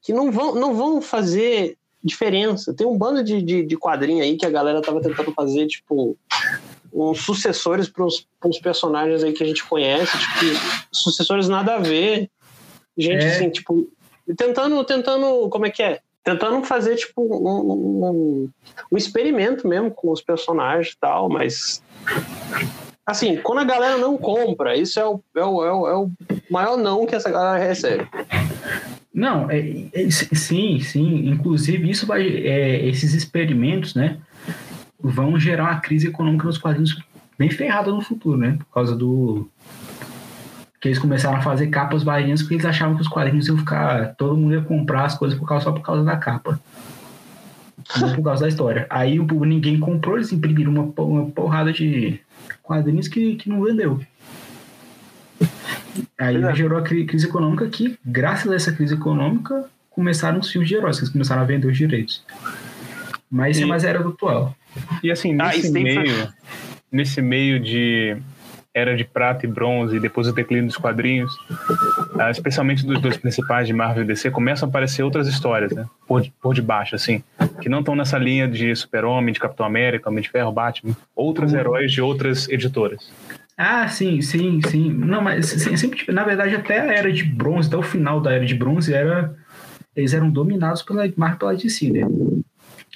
que 0.00 0.12
não 0.12 0.30
vão, 0.30 0.54
não 0.54 0.74
vão 0.74 1.02
fazer 1.02 1.76
diferença. 2.02 2.72
Tem 2.72 2.86
um 2.86 2.96
bando 2.96 3.24
de, 3.24 3.42
de, 3.42 3.64
de 3.64 3.76
quadrinho 3.76 4.22
aí 4.22 4.36
que 4.36 4.46
a 4.46 4.50
galera 4.50 4.80
tava 4.80 5.00
tentando 5.00 5.32
fazer, 5.32 5.66
tipo, 5.66 6.16
uns 6.94 7.22
sucessores 7.22 7.88
para 7.88 8.04
uns 8.04 8.58
personagens 8.62 9.24
aí 9.24 9.32
que 9.32 9.42
a 9.42 9.46
gente 9.46 9.64
conhece, 9.64 10.16
tipo, 10.16 10.38
sucessores 10.92 11.48
nada 11.48 11.74
a 11.74 11.78
ver. 11.78 12.30
Gente, 12.96 13.24
é. 13.24 13.28
assim, 13.28 13.50
tipo, 13.50 13.90
tentando, 14.36 14.82
tentando, 14.84 15.48
como 15.48 15.66
é 15.66 15.70
que 15.70 15.82
é? 15.82 16.00
Tentando 16.22 16.64
fazer, 16.64 16.94
tipo, 16.94 17.20
um, 17.20 18.06
um, 18.06 18.50
um 18.92 18.96
experimento 18.96 19.66
mesmo 19.66 19.90
com 19.90 20.12
os 20.12 20.22
personagens 20.22 20.94
e 20.94 20.98
tal, 20.98 21.28
mas 21.28 21.82
Assim, 23.06 23.36
quando 23.36 23.58
a 23.58 23.64
galera 23.64 23.98
não 23.98 24.16
compra, 24.16 24.76
isso 24.76 24.98
é 24.98 25.06
o, 25.06 25.20
é 25.36 25.44
o, 25.44 25.64
é 25.64 25.72
o, 25.72 25.88
é 25.88 25.96
o 25.96 26.10
maior 26.50 26.78
não 26.78 27.04
que 27.04 27.14
essa 27.14 27.30
galera 27.30 27.62
recebe. 27.62 28.08
Não, 29.12 29.50
é, 29.50 29.58
é, 29.92 30.10
sim, 30.10 30.80
sim. 30.80 31.28
Inclusive, 31.28 31.90
isso 31.90 32.06
vai, 32.06 32.26
é, 32.26 32.86
esses 32.86 33.12
experimentos, 33.12 33.94
né, 33.94 34.18
vão 35.04 35.38
gerar 35.38 35.64
uma 35.64 35.80
crise 35.80 36.08
econômica 36.08 36.46
nos 36.46 36.58
quadrinhos 36.58 37.00
bem 37.38 37.50
ferrada 37.50 37.90
no 37.90 38.00
futuro, 38.00 38.38
né? 38.38 38.56
Por 38.58 38.74
causa 38.74 38.96
do 38.96 39.46
que 40.80 40.88
eles 40.88 40.98
começaram 40.98 41.38
a 41.38 41.42
fazer 41.42 41.68
capas 41.68 42.02
baianas 42.02 42.42
porque 42.42 42.54
eles 42.54 42.66
achavam 42.66 42.96
que 42.96 43.02
os 43.02 43.08
quadrinhos 43.08 43.46
iam 43.46 43.56
ficar, 43.56 44.14
todo 44.16 44.36
mundo 44.36 44.54
ia 44.54 44.60
comprar 44.60 45.04
as 45.04 45.16
coisas 45.16 45.38
por 45.38 45.46
causa, 45.46 45.64
só 45.64 45.72
por 45.72 45.80
causa 45.80 46.04
da 46.04 46.16
capa 46.16 46.60
não 48.00 48.14
por 48.14 48.22
causa 48.22 48.42
da 48.42 48.48
história. 48.48 48.86
Aí 48.88 49.20
o 49.20 49.44
ninguém 49.44 49.78
comprou, 49.78 50.16
eles 50.16 50.32
imprimiram 50.32 50.72
uma, 50.72 51.02
uma 51.02 51.30
porrada 51.30 51.72
de 51.72 52.20
quadrinhos 52.62 53.08
que, 53.08 53.36
que 53.36 53.48
não 53.48 53.62
vendeu. 53.62 54.00
Aí 56.18 56.42
é. 56.42 56.54
gerou 56.54 56.78
a 56.78 56.82
crise 56.82 57.26
econômica 57.26 57.68
que, 57.68 57.98
graças 58.04 58.50
a 58.50 58.54
essa 58.54 58.72
crise 58.72 58.94
econômica, 58.94 59.68
começaram 59.90 60.40
os 60.40 60.50
filmes 60.50 60.68
de 60.68 60.74
heróis, 60.74 60.96
que 60.96 61.04
eles 61.04 61.12
começaram 61.12 61.42
a 61.42 61.44
vender 61.44 61.68
os 61.68 61.76
direitos. 61.76 62.24
Mas 63.30 63.56
isso 63.56 63.64
é 63.64 63.68
mais 63.68 63.84
era 63.84 64.02
do 64.02 64.10
atual. 64.10 64.56
E 65.02 65.10
assim, 65.10 65.36
ah, 65.40 65.48
nesse 65.48 65.68
ah, 65.68 65.72
meio, 65.72 66.28
nesse 66.90 67.22
meio 67.22 67.60
de 67.60 68.16
era 68.74 68.96
de 68.96 69.04
prata 69.04 69.46
e 69.46 69.48
bronze 69.48 69.96
e 69.96 70.00
depois 70.00 70.26
o 70.26 70.32
declínio 70.32 70.66
dos 70.66 70.76
quadrinhos, 70.76 71.32
uh, 72.16 72.28
especialmente 72.30 72.84
dos 72.84 73.00
dois 73.00 73.16
principais 73.16 73.68
de 73.68 73.72
Marvel 73.72 74.02
e 74.02 74.06
DC, 74.06 74.32
começam 74.32 74.66
a 74.66 74.68
aparecer 74.68 75.04
outras 75.04 75.28
histórias, 75.28 75.70
né? 75.70 75.86
Por, 76.08 76.26
por 76.42 76.52
debaixo, 76.52 76.96
assim, 76.96 77.22
que 77.60 77.68
não 77.68 77.78
estão 77.78 77.94
nessa 77.94 78.18
linha 78.18 78.48
de 78.48 78.74
Super-Homem, 78.74 79.32
de 79.32 79.38
Capitão 79.38 79.64
América, 79.64 80.10
Homem 80.10 80.22
de 80.22 80.28
Ferro, 80.28 80.50
Batman, 80.50 80.96
outros 81.14 81.52
uhum. 81.52 81.58
heróis 81.60 81.92
de 81.92 82.02
outras 82.02 82.48
editoras. 82.48 83.08
Ah, 83.56 83.86
sim, 83.86 84.20
sim, 84.20 84.60
sim. 84.68 84.92
Não, 84.92 85.22
mas 85.22 85.46
sempre, 85.46 86.12
na 86.12 86.24
verdade, 86.24 86.56
até 86.56 86.80
a 86.80 86.92
era 86.92 87.12
de 87.12 87.22
bronze, 87.22 87.68
até 87.68 87.76
o 87.76 87.82
final 87.82 88.20
da 88.20 88.32
era 88.32 88.44
de 88.44 88.54
bronze, 88.54 88.92
era, 88.92 89.32
eles 89.94 90.12
eram 90.12 90.28
dominados 90.28 90.82
pela 90.82 91.08
Marvel 91.16 91.38
pela 91.38 91.54
DC, 91.54 91.90
né? 91.90 92.00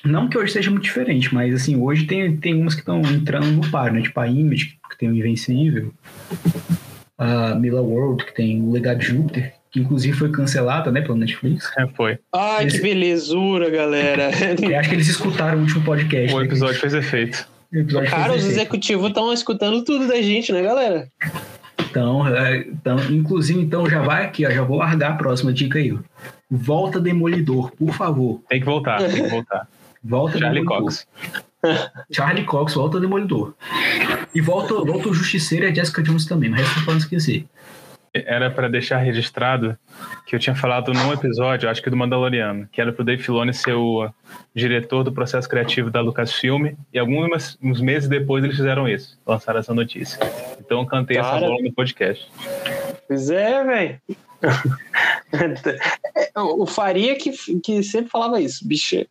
Não 0.04 0.28
que 0.28 0.38
hoje 0.38 0.52
seja 0.52 0.70
muito 0.70 0.84
diferente, 0.84 1.32
mas 1.34 1.54
assim, 1.54 1.76
hoje 1.76 2.06
tem, 2.06 2.36
tem 2.36 2.54
umas 2.54 2.74
que 2.74 2.80
estão 2.80 3.00
entrando 3.02 3.46
no 3.46 3.70
par, 3.70 3.92
né? 3.92 4.02
Tipo 4.02 4.20
a 4.20 4.28
Image, 4.28 4.78
que 4.90 4.98
tem 4.98 5.08
o 5.08 5.14
Invencível, 5.14 5.92
a 7.16 7.54
Mila 7.54 7.82
World, 7.82 8.24
que 8.24 8.34
tem 8.34 8.62
o 8.62 8.70
Legado 8.70 9.00
de 9.00 9.06
Júpiter, 9.06 9.54
que 9.70 9.80
inclusive 9.80 10.16
foi 10.16 10.30
cancelada, 10.30 10.90
né, 10.90 11.00
pelo 11.00 11.16
Netflix. 11.16 11.70
É, 11.76 11.86
foi. 11.88 12.18
Ai, 12.32 12.64
eles... 12.64 12.74
que 12.74 12.80
belezura, 12.80 13.68
galera. 13.70 14.30
Eu 14.62 14.78
acho 14.78 14.88
que 14.88 14.94
eles 14.94 15.08
escutaram 15.08 15.58
o 15.58 15.60
último 15.62 15.84
podcast. 15.84 16.34
O 16.34 16.38
né, 16.38 16.46
episódio 16.46 16.74
né, 16.74 16.80
fez 16.80 16.94
efeito. 16.94 17.48
Cara, 18.08 18.32
os 18.32 18.46
executivos 18.46 19.08
estão 19.08 19.32
escutando 19.32 19.84
tudo 19.84 20.06
da 20.06 20.22
gente, 20.22 20.52
né, 20.52 20.62
galera? 20.62 21.08
Então, 21.90 22.26
é, 22.26 22.58
então, 22.58 22.98
inclusive, 23.10 23.60
então 23.60 23.88
já 23.88 24.00
vai 24.00 24.24
aqui, 24.24 24.46
ó, 24.46 24.50
já 24.50 24.62
vou 24.62 24.78
largar 24.78 25.12
a 25.12 25.16
próxima 25.16 25.52
dica 25.52 25.78
aí. 25.78 25.92
Ó. 25.92 25.98
Volta 26.50 26.98
Demolidor, 26.98 27.70
por 27.72 27.92
favor. 27.92 28.40
Tem 28.48 28.58
que 28.58 28.64
voltar, 28.64 28.98
tem 28.98 29.22
que 29.22 29.28
voltar. 29.28 29.68
Volta 30.08 30.38
Charlie 30.38 30.62
Demolidor. 30.62 30.84
Cox. 30.84 31.06
Charlie 32.10 32.44
Cox, 32.44 32.74
volta 32.74 32.98
Demolidor. 32.98 33.54
E 34.34 34.40
volta, 34.40 34.74
volta 34.74 35.10
o 35.10 35.14
Justiceiro 35.14 35.66
e 35.66 35.68
a 35.68 35.74
Jessica 35.74 36.02
Jones 36.02 36.24
também, 36.24 36.48
mas 36.48 36.60
resto 36.60 36.90
não 36.90 36.96
esquecer. 36.96 37.44
Era 38.14 38.50
para 38.50 38.70
deixar 38.70 38.96
registrado 38.98 39.76
que 40.26 40.34
eu 40.34 40.40
tinha 40.40 40.56
falado 40.56 40.94
num 40.94 41.12
episódio, 41.12 41.68
acho 41.68 41.82
que 41.82 41.90
do 41.90 41.96
Mandaloriano, 41.96 42.66
que 42.72 42.80
era 42.80 42.90
pro 42.90 43.04
Dave 43.04 43.22
Filoni 43.22 43.52
ser 43.52 43.74
o 43.74 44.08
diretor 44.54 45.04
do 45.04 45.12
processo 45.12 45.46
criativo 45.46 45.90
da 45.90 46.00
Lucasfilm, 46.00 46.74
e 46.92 46.98
alguns 46.98 47.58
uns 47.62 47.82
meses 47.82 48.08
depois 48.08 48.42
eles 48.42 48.56
fizeram 48.56 48.88
isso, 48.88 49.18
lançaram 49.26 49.60
essa 49.60 49.74
notícia. 49.74 50.18
Então 50.58 50.80
eu 50.80 50.86
cantei 50.86 51.18
Cara, 51.18 51.36
essa 51.36 51.46
bola 51.46 51.62
no 51.62 51.72
podcast. 51.72 52.26
Pois 53.06 53.28
é, 53.28 53.62
velho. 53.62 54.00
o 56.34 56.64
Faria 56.64 57.14
que, 57.14 57.30
que 57.60 57.82
sempre 57.82 58.10
falava 58.10 58.40
isso, 58.40 58.66
bicho 58.66 59.04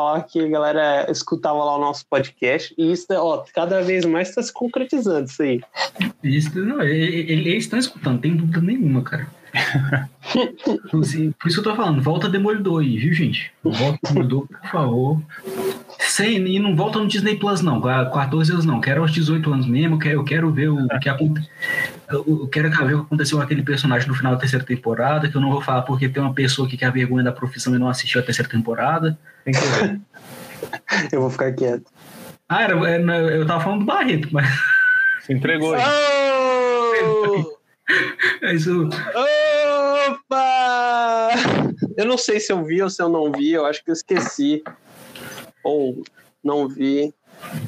falar 0.00 0.22
que 0.22 0.40
a 0.40 0.48
galera 0.48 1.10
escutava 1.10 1.58
lá 1.62 1.76
o 1.76 1.80
nosso 1.80 2.06
podcast 2.08 2.74
e 2.78 2.90
isso, 2.90 3.06
ó, 3.10 3.44
cada 3.54 3.82
vez 3.82 4.04
mais 4.06 4.30
está 4.30 4.42
se 4.42 4.52
concretizando 4.52 5.28
isso 5.28 5.42
aí. 5.42 5.60
Isso, 6.24 6.58
não, 6.58 6.80
eles 6.82 7.64
estão 7.64 7.78
escutando, 7.78 8.20
tem 8.20 8.34
dúvida 8.34 8.60
nenhuma, 8.60 9.02
cara. 9.02 9.28
por 10.90 11.02
isso 11.02 11.32
que 11.38 11.58
eu 11.58 11.62
tô 11.62 11.74
falando, 11.74 12.02
volta 12.02 12.28
Demolidor 12.28 12.82
aí, 12.82 12.98
viu, 12.98 13.12
gente? 13.12 13.52
Volta 13.62 13.98
Demolidor, 14.04 14.46
por 14.46 14.70
favor. 14.70 15.22
Sem, 15.98 16.46
e 16.46 16.58
não 16.58 16.76
volta 16.76 16.98
no 16.98 17.08
Disney 17.08 17.36
Plus, 17.36 17.60
não, 17.60 17.80
14 17.80 18.52
anos 18.52 18.64
não, 18.64 18.80
quero 18.80 19.02
aos 19.02 19.12
18 19.12 19.52
anos 19.52 19.66
mesmo, 19.66 19.94
eu 19.94 19.98
quero, 19.98 20.14
eu 20.20 20.24
quero 20.24 20.52
ver 20.52 20.68
o 20.68 20.88
que 21.00 21.08
acontece. 21.08 21.48
Eu 22.08 22.48
quero 22.48 22.70
ver 22.70 22.94
o 22.94 23.00
que 23.00 23.06
aconteceu 23.06 23.38
com 23.38 23.44
aquele 23.44 23.62
personagem 23.62 24.08
no 24.08 24.14
final 24.14 24.32
da 24.32 24.38
terceira 24.38 24.64
temporada, 24.64 25.28
que 25.28 25.36
eu 25.36 25.40
não 25.40 25.50
vou 25.50 25.60
falar 25.60 25.82
porque 25.82 26.08
tem 26.08 26.22
uma 26.22 26.34
pessoa 26.34 26.68
que 26.68 26.76
quer 26.76 26.92
vergonha 26.92 27.24
da 27.24 27.32
profissão 27.32 27.74
e 27.74 27.78
não 27.78 27.88
assistiu 27.88 28.20
a 28.20 28.24
terceira 28.24 28.50
temporada. 28.50 29.18
Tem 29.44 29.54
que 29.54 29.60
ver. 29.60 30.00
eu 31.12 31.20
vou 31.20 31.30
ficar 31.30 31.52
quieto. 31.52 31.90
Ah, 32.48 32.62
era, 32.62 32.74
era, 32.88 33.12
eu 33.30 33.46
tava 33.46 33.62
falando 33.62 33.80
do 33.80 33.86
Barreto, 33.86 34.28
mas. 34.32 34.48
Se 35.20 35.32
entregou 35.32 35.74
aí. 35.74 35.82
Oh! 35.82 37.59
é 38.42 38.54
isso. 38.54 38.88
Opa! 40.08 41.30
Eu 41.96 42.06
não 42.06 42.18
sei 42.18 42.40
se 42.40 42.52
eu 42.52 42.64
vi 42.64 42.82
ou 42.82 42.90
se 42.90 43.02
eu 43.02 43.08
não 43.08 43.30
vi, 43.32 43.52
eu 43.52 43.66
acho 43.66 43.84
que 43.84 43.90
eu 43.90 43.94
esqueci. 43.94 44.62
Ou 45.62 46.02
não 46.42 46.68
vi. 46.68 47.14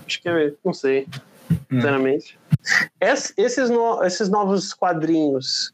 Acho 0.07 0.21
que 0.21 0.29
é, 0.29 0.53
não 0.65 0.73
sei, 0.73 1.07
hum. 1.51 1.57
sinceramente. 1.71 2.39
Esses, 3.01 3.71
no, 3.71 4.03
esses 4.05 4.29
novos 4.29 4.73
quadrinhos. 4.73 5.73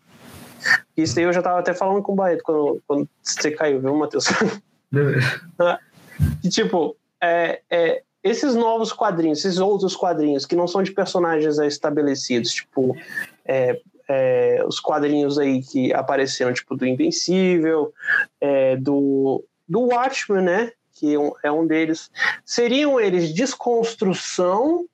Isso 0.96 1.18
aí 1.18 1.24
eu 1.24 1.32
já 1.32 1.42
tava 1.42 1.60
até 1.60 1.72
falando 1.72 2.02
com 2.02 2.12
o 2.12 2.16
Barreto 2.16 2.42
quando, 2.42 2.82
quando 2.86 3.08
você 3.22 3.50
caiu, 3.50 3.80
viu, 3.80 3.96
Matheus? 3.96 4.26
que, 6.42 6.48
tipo, 6.48 6.96
é, 7.22 7.62
é, 7.70 8.02
esses 8.22 8.54
novos 8.54 8.92
quadrinhos, 8.92 9.44
esses 9.44 9.58
outros 9.58 9.94
quadrinhos 9.94 10.44
que 10.44 10.56
não 10.56 10.66
são 10.66 10.82
de 10.82 10.90
personagens 10.90 11.58
estabelecidos, 11.58 12.52
tipo, 12.52 12.96
é, 13.44 13.80
é, 14.08 14.62
os 14.66 14.80
quadrinhos 14.80 15.38
aí 15.38 15.62
que 15.62 15.92
apareceram, 15.92 16.52
tipo, 16.52 16.76
do 16.76 16.86
Invencível, 16.86 17.92
é, 18.40 18.76
do, 18.76 19.44
do 19.68 19.80
Watchmen, 19.80 20.42
né? 20.42 20.72
que 20.98 21.14
é 21.44 21.50
um 21.50 21.66
deles. 21.66 22.10
Seriam 22.44 22.98
eles 22.98 23.32
desconstrução 23.32 24.84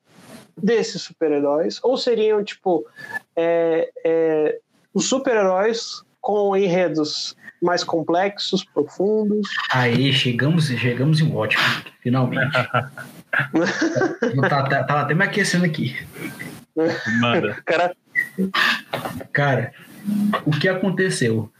desses 0.56 1.02
super-heróis? 1.02 1.80
Ou 1.82 1.96
seriam, 1.96 2.44
tipo, 2.44 2.86
é, 3.34 3.90
é, 4.04 4.58
os 4.92 5.08
super-heróis 5.08 6.02
com 6.20 6.54
enredos 6.56 7.36
mais 7.60 7.82
complexos, 7.82 8.62
profundos. 8.64 9.48
Aí, 9.70 10.12
chegamos, 10.12 10.66
chegamos 10.66 11.20
em 11.20 11.34
ótimo, 11.34 11.62
finalmente. 12.02 12.52
tá, 14.48 14.62
tá, 14.68 14.84
tava 14.84 15.00
até 15.00 15.14
me 15.14 15.24
aquecendo 15.24 15.64
aqui. 15.64 15.96
Manda. 17.20 17.56
Cara... 17.64 17.96
Cara, 19.32 19.72
o 20.44 20.50
que 20.50 20.68
aconteceu? 20.68 21.50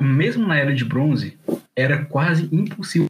Mesmo 0.00 0.46
na 0.46 0.56
era 0.56 0.74
de 0.74 0.84
bronze, 0.84 1.38
era 1.74 2.04
quase 2.04 2.48
impossível. 2.52 3.08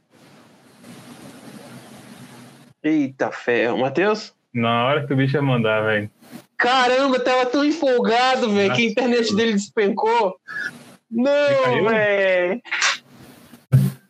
Eita 2.82 3.32
ferro. 3.32 3.78
Matheus? 3.78 4.32
Na 4.54 4.86
hora 4.86 5.06
que 5.06 5.12
o 5.12 5.16
bicho 5.16 5.36
ia 5.36 5.42
mandar, 5.42 5.82
velho. 5.82 6.10
Caramba, 6.56 7.20
tava 7.20 7.46
tão 7.46 7.64
empolgado, 7.64 8.50
velho, 8.52 8.74
que 8.74 8.86
a 8.86 8.90
internet 8.90 9.34
dele 9.34 9.52
despencou. 9.52 10.36
Não, 11.10 11.88
velho. 11.88 12.62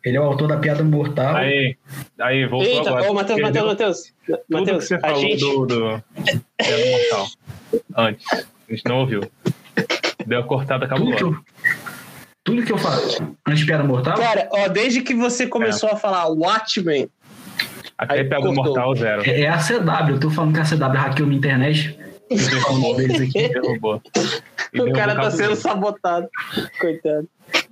Ele 0.05 0.15
é 0.15 0.21
o 0.21 0.23
autor 0.23 0.47
da 0.47 0.57
piada 0.57 0.83
mortal. 0.83 1.35
Aí, 1.35 1.75
aí 2.19 2.45
voltou 2.45 2.69
Eita, 2.71 2.89
agora. 2.91 3.11
ô, 3.11 3.13
Matheus, 3.13 3.41
Matheus, 3.41 3.67
Matheus. 3.67 4.13
Tudo 4.25 4.37
que 4.37 4.53
Matheus, 4.53 4.83
você 4.85 4.99
falou 4.99 5.19
gente... 5.19 5.39
do, 5.39 5.65
do 5.65 6.03
piada 6.57 6.85
mortal 6.91 7.27
antes. 7.97 8.47
A 8.67 8.73
gente 8.73 8.85
não 8.85 8.99
ouviu. 8.99 9.21
Deu 10.25 10.39
a 10.39 10.43
cortada 10.43 10.87
Tudo 10.87 11.15
que, 11.15 11.23
eu, 11.23 11.37
tudo 12.43 12.63
que 12.63 12.71
eu 12.71 12.77
falo 12.77 13.01
antes 13.47 13.59
de 13.59 13.65
piada 13.65 13.83
mortal, 13.83 14.17
Cara, 14.17 14.49
ó, 14.51 14.67
desde 14.67 15.01
que 15.01 15.13
você 15.13 15.47
começou 15.47 15.89
a 15.89 15.95
falar 15.95 16.27
Watchmen, 16.27 17.09
Até 17.97 18.15
Aí 18.15 18.23
piada 18.25 18.43
cortou. 18.45 18.65
mortal 18.65 18.95
zero. 18.95 19.21
é, 19.25 19.41
é 19.41 19.47
a 19.47 19.57
CW. 19.57 20.11
Eu 20.11 20.19
tô 20.19 20.29
falando 20.29 20.53
que 20.53 20.59
a 20.59 20.65
CW 20.65 20.97
hackeou 20.97 21.27
minha 21.27 21.37
internet. 21.37 21.97
Eu 22.29 22.49
tô 22.49 22.59
falando 22.59 22.81
mal 22.81 22.95
deles 22.95 23.21
aqui. 23.21 23.49
Derrubou. 23.49 24.01
E 24.73 24.81
o 24.81 24.91
cara 24.91 25.15
tá 25.15 25.31
sendo 25.31 25.55
sabotado. 25.55 26.27
Coitado. 26.77 27.25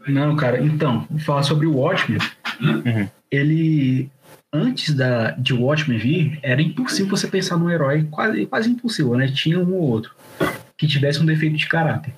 Não, 0.08 0.34
cara, 0.38 0.64
então, 0.64 1.06
vou 1.10 1.20
falar 1.20 1.44
sobre 1.44 1.68
o 1.68 1.76
Watchmen. 1.76 2.20
Uhum. 2.62 3.08
Ele, 3.30 4.10
antes 4.52 4.94
da, 4.94 5.32
de 5.32 5.54
Watchmen 5.54 5.98
vir, 5.98 6.40
era 6.42 6.62
impossível 6.62 7.10
você 7.10 7.28
pensar 7.28 7.58
num 7.58 7.70
herói, 7.70 8.08
quase, 8.10 8.46
quase 8.46 8.70
impossível, 8.70 9.16
né? 9.18 9.28
Tinha 9.28 9.60
um 9.60 9.74
ou 9.74 9.82
outro 9.82 10.15
que 10.78 10.88
tivesse 10.88 11.20
um 11.20 11.26
defeito 11.26 11.56
de 11.56 11.68
caráter. 11.68 12.14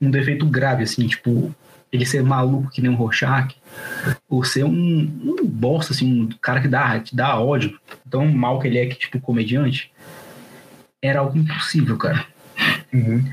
Um 0.00 0.10
defeito 0.10 0.46
grave, 0.46 0.82
assim, 0.82 1.06
tipo, 1.06 1.54
ele 1.92 2.06
ser 2.06 2.22
maluco 2.22 2.70
que 2.70 2.80
nem 2.80 2.90
um 2.90 2.94
Rorschach, 2.94 3.54
ou 4.28 4.42
ser 4.42 4.64
um, 4.64 4.70
um 4.70 5.46
bosta, 5.46 5.92
assim, 5.92 6.22
um 6.22 6.28
cara 6.40 6.60
que 6.60 6.68
dá, 6.68 6.98
que 7.00 7.14
dá 7.14 7.38
ódio, 7.38 7.78
tão 8.10 8.26
mal 8.26 8.58
que 8.58 8.66
ele 8.66 8.78
é 8.78 8.86
que, 8.86 8.98
tipo, 8.98 9.20
comediante, 9.20 9.92
era 11.00 11.20
algo 11.20 11.36
impossível, 11.36 11.96
cara. 11.96 12.26
Uhum. 12.92 13.24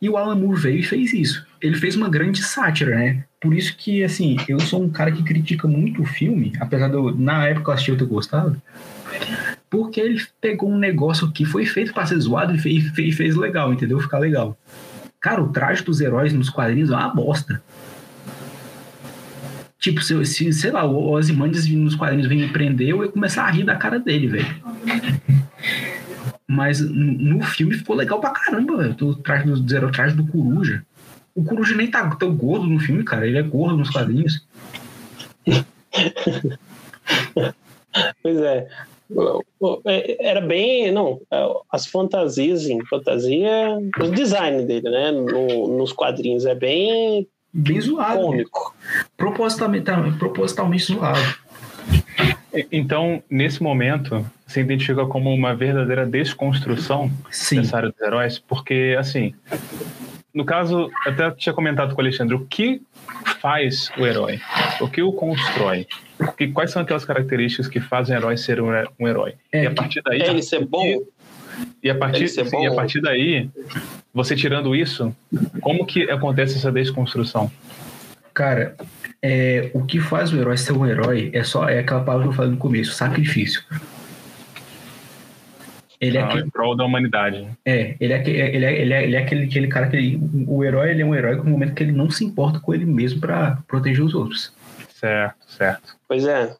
E 0.00 0.08
o 0.08 0.16
Alan 0.16 0.36
Moore 0.36 0.60
veio 0.60 0.80
e 0.80 0.82
fez 0.82 1.12
isso. 1.12 1.46
Ele 1.60 1.76
fez 1.76 1.96
uma 1.96 2.08
grande 2.08 2.42
sátira, 2.42 2.96
né? 2.96 3.24
Por 3.40 3.54
isso 3.54 3.76
que, 3.76 4.02
assim, 4.04 4.36
eu 4.48 4.60
sou 4.60 4.82
um 4.82 4.90
cara 4.90 5.12
que 5.12 5.22
critica 5.22 5.66
muito 5.66 6.02
o 6.02 6.06
filme, 6.06 6.52
apesar 6.60 6.88
de 6.88 6.94
eu, 6.94 7.14
na 7.14 7.46
época 7.46 7.70
eu 7.70 7.74
assisti 7.74 7.90
eu 7.90 7.98
ter 7.98 8.06
gostado, 8.06 8.60
porque 9.76 10.00
ele 10.00 10.24
pegou 10.40 10.70
um 10.70 10.78
negócio 10.78 11.30
que 11.30 11.44
foi 11.44 11.66
feito 11.66 11.92
para 11.92 12.06
ser 12.06 12.18
zoado 12.18 12.54
e 12.54 12.58
fez, 12.58 12.88
fez, 12.92 13.14
fez 13.14 13.36
legal, 13.36 13.70
entendeu? 13.74 14.00
Ficar 14.00 14.18
legal. 14.18 14.56
Cara, 15.20 15.42
o 15.42 15.52
traje 15.52 15.84
dos 15.84 16.00
heróis 16.00 16.32
nos 16.32 16.48
quadrinhos 16.48 16.90
é 16.90 16.94
uma 16.94 17.14
bosta. 17.14 17.62
Tipo, 19.78 20.00
se, 20.00 20.24
se 20.24 20.50
sei 20.54 20.70
lá, 20.70 20.86
o 20.86 21.10
Ozymandias 21.10 21.68
nos 21.68 21.94
quadrinhos 21.94 22.26
vem 22.26 22.38
me 22.38 22.48
prender, 22.48 22.88
eu 22.88 23.04
ia 23.04 23.10
começar 23.10 23.44
a 23.44 23.50
rir 23.50 23.64
da 23.64 23.76
cara 23.76 23.98
dele, 23.98 24.28
velho. 24.28 24.56
Mas 26.48 26.80
no 26.80 27.42
filme 27.42 27.74
ficou 27.74 27.94
legal 27.94 28.18
pra 28.18 28.30
caramba, 28.30 28.78
velho. 28.78 28.96
O 29.02 29.14
traje 29.14 29.44
do 29.44 29.68
zero, 29.68 29.92
traje 29.92 30.16
do 30.16 30.26
Coruja. 30.26 30.82
O 31.34 31.44
Coruja 31.44 31.76
nem 31.76 31.90
tá 31.90 32.08
tão 32.16 32.34
gordo 32.34 32.66
no 32.66 32.80
filme, 32.80 33.04
cara. 33.04 33.26
Ele 33.26 33.36
é 33.36 33.42
gordo 33.42 33.76
nos 33.76 33.90
quadrinhos. 33.90 34.42
Pois 38.22 38.36
é. 38.36 38.68
É, 39.84 40.28
Era 40.28 40.40
bem. 40.40 40.90
Não, 40.92 41.20
é, 41.30 41.48
as 41.70 41.86
fantasias 41.86 42.66
em 42.66 42.84
fantasia. 42.86 43.78
O 44.00 44.08
design 44.10 44.62
dele, 44.64 44.88
né? 44.90 45.10
no- 45.12 45.76
nos 45.78 45.92
quadrinhos 45.92 46.44
é 46.46 46.54
bem 46.54 47.26
Bem 47.52 47.80
zoado. 47.80 48.20
cômico. 48.20 48.74
Propositalmente, 49.16 49.86
propositalmente 50.18 50.84
zoado. 50.84 51.20
Então, 52.72 53.22
nesse 53.30 53.62
momento, 53.62 54.24
você 54.46 54.60
identifica 54.60 55.04
como 55.06 55.32
uma 55.32 55.54
verdadeira 55.54 56.06
desconstrução 56.06 57.10
Sim. 57.30 57.56
dessa 57.60 57.76
área 57.76 57.90
dos 57.90 58.00
heróis, 58.00 58.38
porque, 58.38 58.96
assim, 58.98 59.34
no 60.36 60.44
caso, 60.44 60.90
eu 61.06 61.12
até 61.12 61.30
tinha 61.32 61.52
comentado 61.54 61.94
com 61.94 62.00
o 62.00 62.04
Alexandre, 62.04 62.34
o 62.34 62.46
que 62.46 62.82
faz 63.40 63.90
o 63.98 64.06
herói? 64.06 64.38
O 64.80 64.88
que 64.88 65.02
o 65.02 65.12
constrói? 65.12 65.86
O 66.20 66.30
que, 66.32 66.48
quais 66.48 66.70
são 66.70 66.82
aquelas 66.82 67.04
características 67.04 67.66
que 67.68 67.80
fazem 67.80 68.14
o 68.14 68.18
herói 68.18 68.36
ser 68.36 68.60
um, 68.60 68.72
he- 68.74 68.86
um 69.00 69.08
herói? 69.08 69.34
É, 69.50 69.64
e 69.64 69.66
a 69.66 69.70
que- 69.70 69.76
partir 69.76 70.02
daí. 70.04 70.20
É 70.20 70.28
ele 70.28 70.42
ser 70.42 70.64
bom. 70.64 71.02
E 71.82 71.88
a 71.88 71.94
partir, 71.94 72.28
sim, 72.28 72.42
e 72.42 72.66
a 72.66 72.70
bom. 72.70 72.76
partir 72.76 73.00
daí, 73.00 73.48
você 74.12 74.36
tirando 74.36 74.76
isso, 74.76 75.14
como 75.62 75.86
que 75.86 76.02
acontece 76.10 76.56
essa 76.58 76.70
desconstrução? 76.70 77.50
Cara, 78.34 78.76
é, 79.22 79.70
o 79.72 79.82
que 79.84 79.98
faz 79.98 80.30
o 80.32 80.36
herói 80.36 80.58
ser 80.58 80.72
um 80.72 80.84
herói 80.86 81.30
é 81.32 81.42
só 81.42 81.66
é 81.68 81.78
aquela 81.78 82.02
palavra 82.04 82.26
que 82.26 82.32
eu 82.32 82.36
falei 82.36 82.50
no 82.50 82.58
começo, 82.58 82.92
sacrifício. 82.92 83.62
Ele 86.00 86.18
é, 86.18 86.20
Ah, 86.20 86.26
aquele, 86.26 86.44
em 86.46 86.50
prol 86.50 86.76
da 86.76 86.84
humanidade. 86.84 87.46
é, 87.64 87.94
ele 87.98 88.12
é, 88.12 88.16
aque- 88.16 88.30
ele 88.30 88.64
é, 88.64 88.80
ele 88.80 88.92
é, 88.92 89.02
ele 89.04 89.16
é 89.16 89.18
aquele, 89.18 89.44
aquele 89.44 89.66
cara 89.68 89.88
que 89.88 89.96
ele, 89.96 90.20
o 90.46 90.62
herói 90.64 90.90
ele 90.90 91.02
é 91.02 91.04
um 91.06 91.14
herói 91.14 91.36
no 91.36 91.44
momento 91.44 91.74
que 91.74 91.82
ele 91.82 91.92
não 91.92 92.10
se 92.10 92.24
importa 92.24 92.60
com 92.60 92.74
ele 92.74 92.84
mesmo 92.84 93.20
pra 93.20 93.58
proteger 93.66 94.04
os 94.04 94.14
outros. 94.14 94.52
Certo, 94.94 95.36
certo. 95.48 95.96
Pois 96.08 96.26
é. 96.26 96.54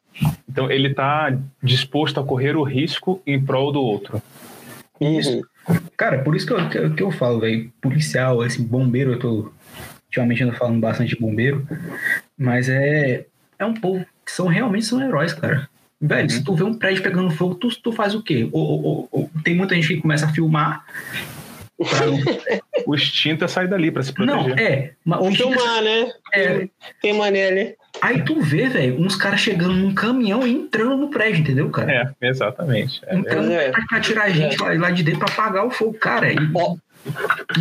Então 0.49 0.69
ele 0.71 0.89
está 0.89 1.35
disposto 1.61 2.19
a 2.19 2.23
correr 2.23 2.55
o 2.55 2.63
risco 2.63 3.21
em 3.27 3.39
prol 3.43 3.71
do 3.71 3.81
outro. 3.81 4.21
Uhum. 4.99 5.41
Cara, 5.95 6.19
por 6.19 6.35
isso 6.35 6.47
que 6.47 6.53
eu, 6.53 6.69
que 6.69 6.77
eu, 6.77 6.93
que 6.95 7.03
eu 7.03 7.11
falo, 7.11 7.39
velho, 7.41 7.71
policial, 7.81 8.41
assim, 8.41 8.63
bombeiro, 8.63 9.13
eu 9.13 9.19
tô 9.19 9.51
ultimamente 10.05 10.43
ando 10.43 10.53
falando 10.53 10.79
bastante 10.79 11.09
de 11.15 11.19
bombeiro, 11.21 11.67
mas 12.37 12.69
é 12.69 13.25
é 13.59 13.65
um 13.65 13.73
povo 13.73 14.05
que 14.25 14.31
são 14.31 14.47
realmente 14.47 14.85
são 14.85 15.01
heróis, 15.01 15.33
cara. 15.33 15.67
Velho, 15.99 16.23
Uhum. 16.23 16.29
se 16.29 16.43
tu 16.43 16.53
vê 16.55 16.63
um 16.63 16.77
prédio 16.77 17.01
pegando 17.01 17.31
fogo, 17.31 17.55
tu, 17.55 17.69
tu 17.81 17.91
faz 17.91 18.13
o 18.13 18.21
quê? 18.21 18.47
Ou, 18.51 18.83
ou- 18.83 19.07
ou- 19.11 19.29
tem 19.43 19.55
muita 19.55 19.73
gente 19.75 19.87
que 19.87 20.01
começa 20.01 20.25
a 20.25 20.29
filmar. 20.33 20.85
pra 21.77 21.87
O 22.87 22.95
instinto 22.95 23.43
é 23.43 23.47
sair 23.47 23.67
dali 23.67 23.91
para 23.91 24.01
se 24.03 24.13
proteger. 24.13 24.47
não, 24.47 24.55
é. 24.57 24.91
Mas 25.03 25.19
Ou 25.19 25.27
o 25.27 25.31
que- 25.31 25.37
filmar, 25.37 25.81
né? 25.83 26.11
é, 26.33 26.67
Tem 27.01 27.13
mané 27.13 27.47
ali. 27.47 27.75
aí 28.01 28.21
tu 28.23 28.39
vê, 28.41 28.67
velho, 28.69 28.99
uns 29.01 29.15
caras 29.15 29.39
chegando 29.41 29.73
num 29.73 29.93
caminhão 29.93 30.45
e 30.47 30.51
entrando 30.53 30.95
no 30.97 31.09
prédio, 31.09 31.41
entendeu, 31.41 31.69
cara? 31.69 32.15
É, 32.21 32.27
exatamente. 32.27 33.01
É, 33.05 33.15
Entrando 33.15 33.51
É. 33.51 33.71
pra, 33.71 33.85
pra 33.87 33.99
tirar 33.99 34.23
a 34.25 34.29
gente 34.29 34.55
lá, 34.61 34.73
lá 34.73 34.91
de 34.91 35.03
dentro 35.03 35.19
pra 35.25 35.33
apagar 35.33 35.65
o 35.65 35.71
fogo, 35.71 35.93
cara. 35.95 36.31
E, 36.31 36.37
Ó, 36.55 36.75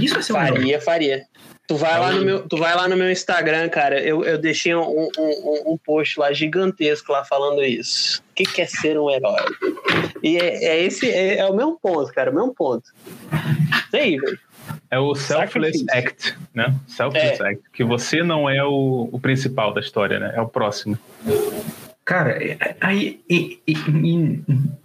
isso 0.00 0.18
é 0.18 0.22
ser 0.22 0.32
um. 0.32 0.36
Faria, 0.36 0.80
faria. 0.80 1.22
Tu 1.66 1.74
vai, 1.76 1.98
lá 1.98 2.12
no 2.12 2.24
meu, 2.24 2.48
tu 2.48 2.56
vai 2.56 2.74
lá 2.76 2.86
no 2.88 2.96
meu 2.96 3.10
Instagram, 3.10 3.68
cara. 3.68 4.00
Eu, 4.00 4.24
eu 4.24 4.38
deixei 4.38 4.74
um, 4.74 4.82
um, 4.82 5.08
um- 5.18 5.72
um 5.72 5.76
post 5.76 6.18
lá 6.20 6.32
gigantesco 6.32 7.10
lá 7.12 7.24
falando 7.24 7.62
isso. 7.64 8.20
O 8.30 8.34
que, 8.36 8.44
que 8.44 8.62
é 8.62 8.66
ser 8.66 8.98
um 8.98 9.10
herói? 9.10 9.42
E 10.22 10.36
é, 10.36 10.64
é 10.64 10.82
esse, 10.84 11.10
é, 11.10 11.38
é 11.38 11.46
o 11.46 11.54
mesmo 11.54 11.76
ponto, 11.80 12.12
cara. 12.12 12.30
O 12.30 12.34
mesmo 12.34 12.54
ponto. 12.54 12.92
Isso 13.86 13.96
aí, 13.96 14.16
velho. 14.16 14.38
É 14.90 14.98
o 14.98 15.14
selfless 15.14 15.84
act, 15.90 16.36
né? 16.54 16.74
Selfless 16.86 17.42
act. 17.42 17.62
Que 17.72 17.82
você 17.84 18.22
não 18.22 18.48
é 18.48 18.62
o, 18.64 19.08
o 19.12 19.18
principal 19.18 19.72
da 19.74 19.80
história, 19.80 20.18
né? 20.20 20.32
É 20.36 20.40
o 20.40 20.48
próximo. 20.48 20.96
Cara, 22.06 22.30
é- 22.42 22.56
é- 22.60 22.76
aí 22.80 23.18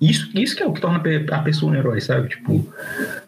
isso, 0.02 0.32
isso 0.36 0.56
que 0.56 0.64
é 0.64 0.66
o 0.66 0.74
que 0.74 0.82
torna 0.82 0.98
a 0.98 1.00
pe- 1.00 1.28
a 1.32 1.38
pessoa 1.40 1.72
um 1.72 1.76
herói, 1.76 2.02
sabe? 2.02 2.28
Tipo, 2.30 2.68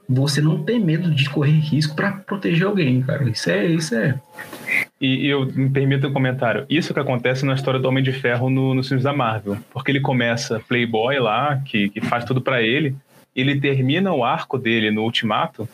você 0.10 0.42
não 0.42 0.64
ter 0.64 0.80
medo 0.80 1.12
de 1.14 1.30
correr 1.30 1.52
risco 1.60 1.96
pra 1.96 2.12
proteger 2.12 2.66
alguém, 2.66 3.04
cara. 3.04 3.30
Isso 3.30 3.52
é, 3.52 3.66
isso 3.68 3.94
é. 3.96 4.20
E, 5.00 5.26
e 5.26 5.28
eu 5.28 5.46
me 5.46 5.70
permito 5.70 6.08
um 6.08 6.12
comentário. 6.12 6.66
Isso 6.68 6.92
que 6.92 7.00
acontece 7.00 7.46
na 7.46 7.54
história 7.54 7.80
do 7.80 7.88
Homem 7.88 8.04
de 8.04 8.12
Ferro 8.12 8.50
no, 8.50 8.74
nos 8.74 8.88
filmes 8.88 9.04
da 9.04 9.14
Marvel. 9.14 9.58
Porque 9.72 9.92
ele 9.92 10.00
começa 10.00 10.60
playboy 10.68 11.20
lá, 11.20 11.58
que, 11.64 11.90
que 11.90 12.02
faz 12.02 12.26
tudo 12.26 12.42
pra 12.42 12.64
ele. 12.64 12.96
Ele 13.36 13.60
termina 13.60 14.12
o 14.12 14.24
arco 14.26 14.58
dele 14.58 14.90
no 14.90 15.04
Ultimato 15.04 15.70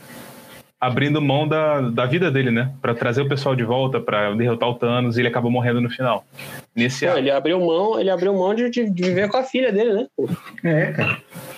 abrindo 0.80 1.21
mão 1.21 1.47
da, 1.47 1.82
da 1.82 2.05
vida 2.05 2.32
dele, 2.32 2.51
né? 2.51 2.71
Pra 2.82 2.93
trazer 2.93 3.21
o 3.21 3.27
pessoal 3.27 3.55
de 3.55 3.63
volta, 3.63 3.99
pra 3.99 4.34
derrotar 4.34 4.69
o 4.69 4.75
Thanos. 4.75 5.17
E 5.17 5.21
ele 5.21 5.27
acaba 5.27 5.49
morrendo 5.49 5.82
no 5.82 5.89
final. 5.89 6.25
Nesse 6.75 7.05
arco. 7.05 7.19
ele 7.19 7.30
abriu 7.30 7.59
mão, 7.59 7.99
ele 7.99 8.09
abriu 8.09 8.34
mão 8.34 8.53
de, 8.55 8.69
de, 8.69 8.89
de 8.89 9.03
viver 9.03 9.30
com 9.30 9.38
a 9.38 9.43
filha 9.43 9.71
dele, 9.71 9.93
né? 9.93 10.07
É, 10.63 10.91
cara. 10.93 11.17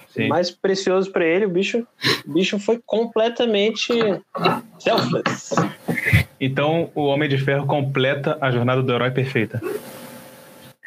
Sim. 0.09 0.27
Mais 0.27 0.51
precioso 0.51 1.09
pra 1.09 1.23
ele, 1.23 1.45
o 1.45 1.49
bicho, 1.49 1.87
o 2.27 2.33
bicho 2.33 2.59
foi 2.59 2.81
completamente 2.85 3.93
selfless. 4.77 5.55
Então, 6.39 6.89
o 6.93 7.05
Homem 7.05 7.29
de 7.29 7.37
Ferro 7.37 7.65
completa 7.65 8.37
a 8.41 8.51
jornada 8.51 8.81
do 8.81 8.91
herói 8.91 9.11
perfeita. 9.11 9.61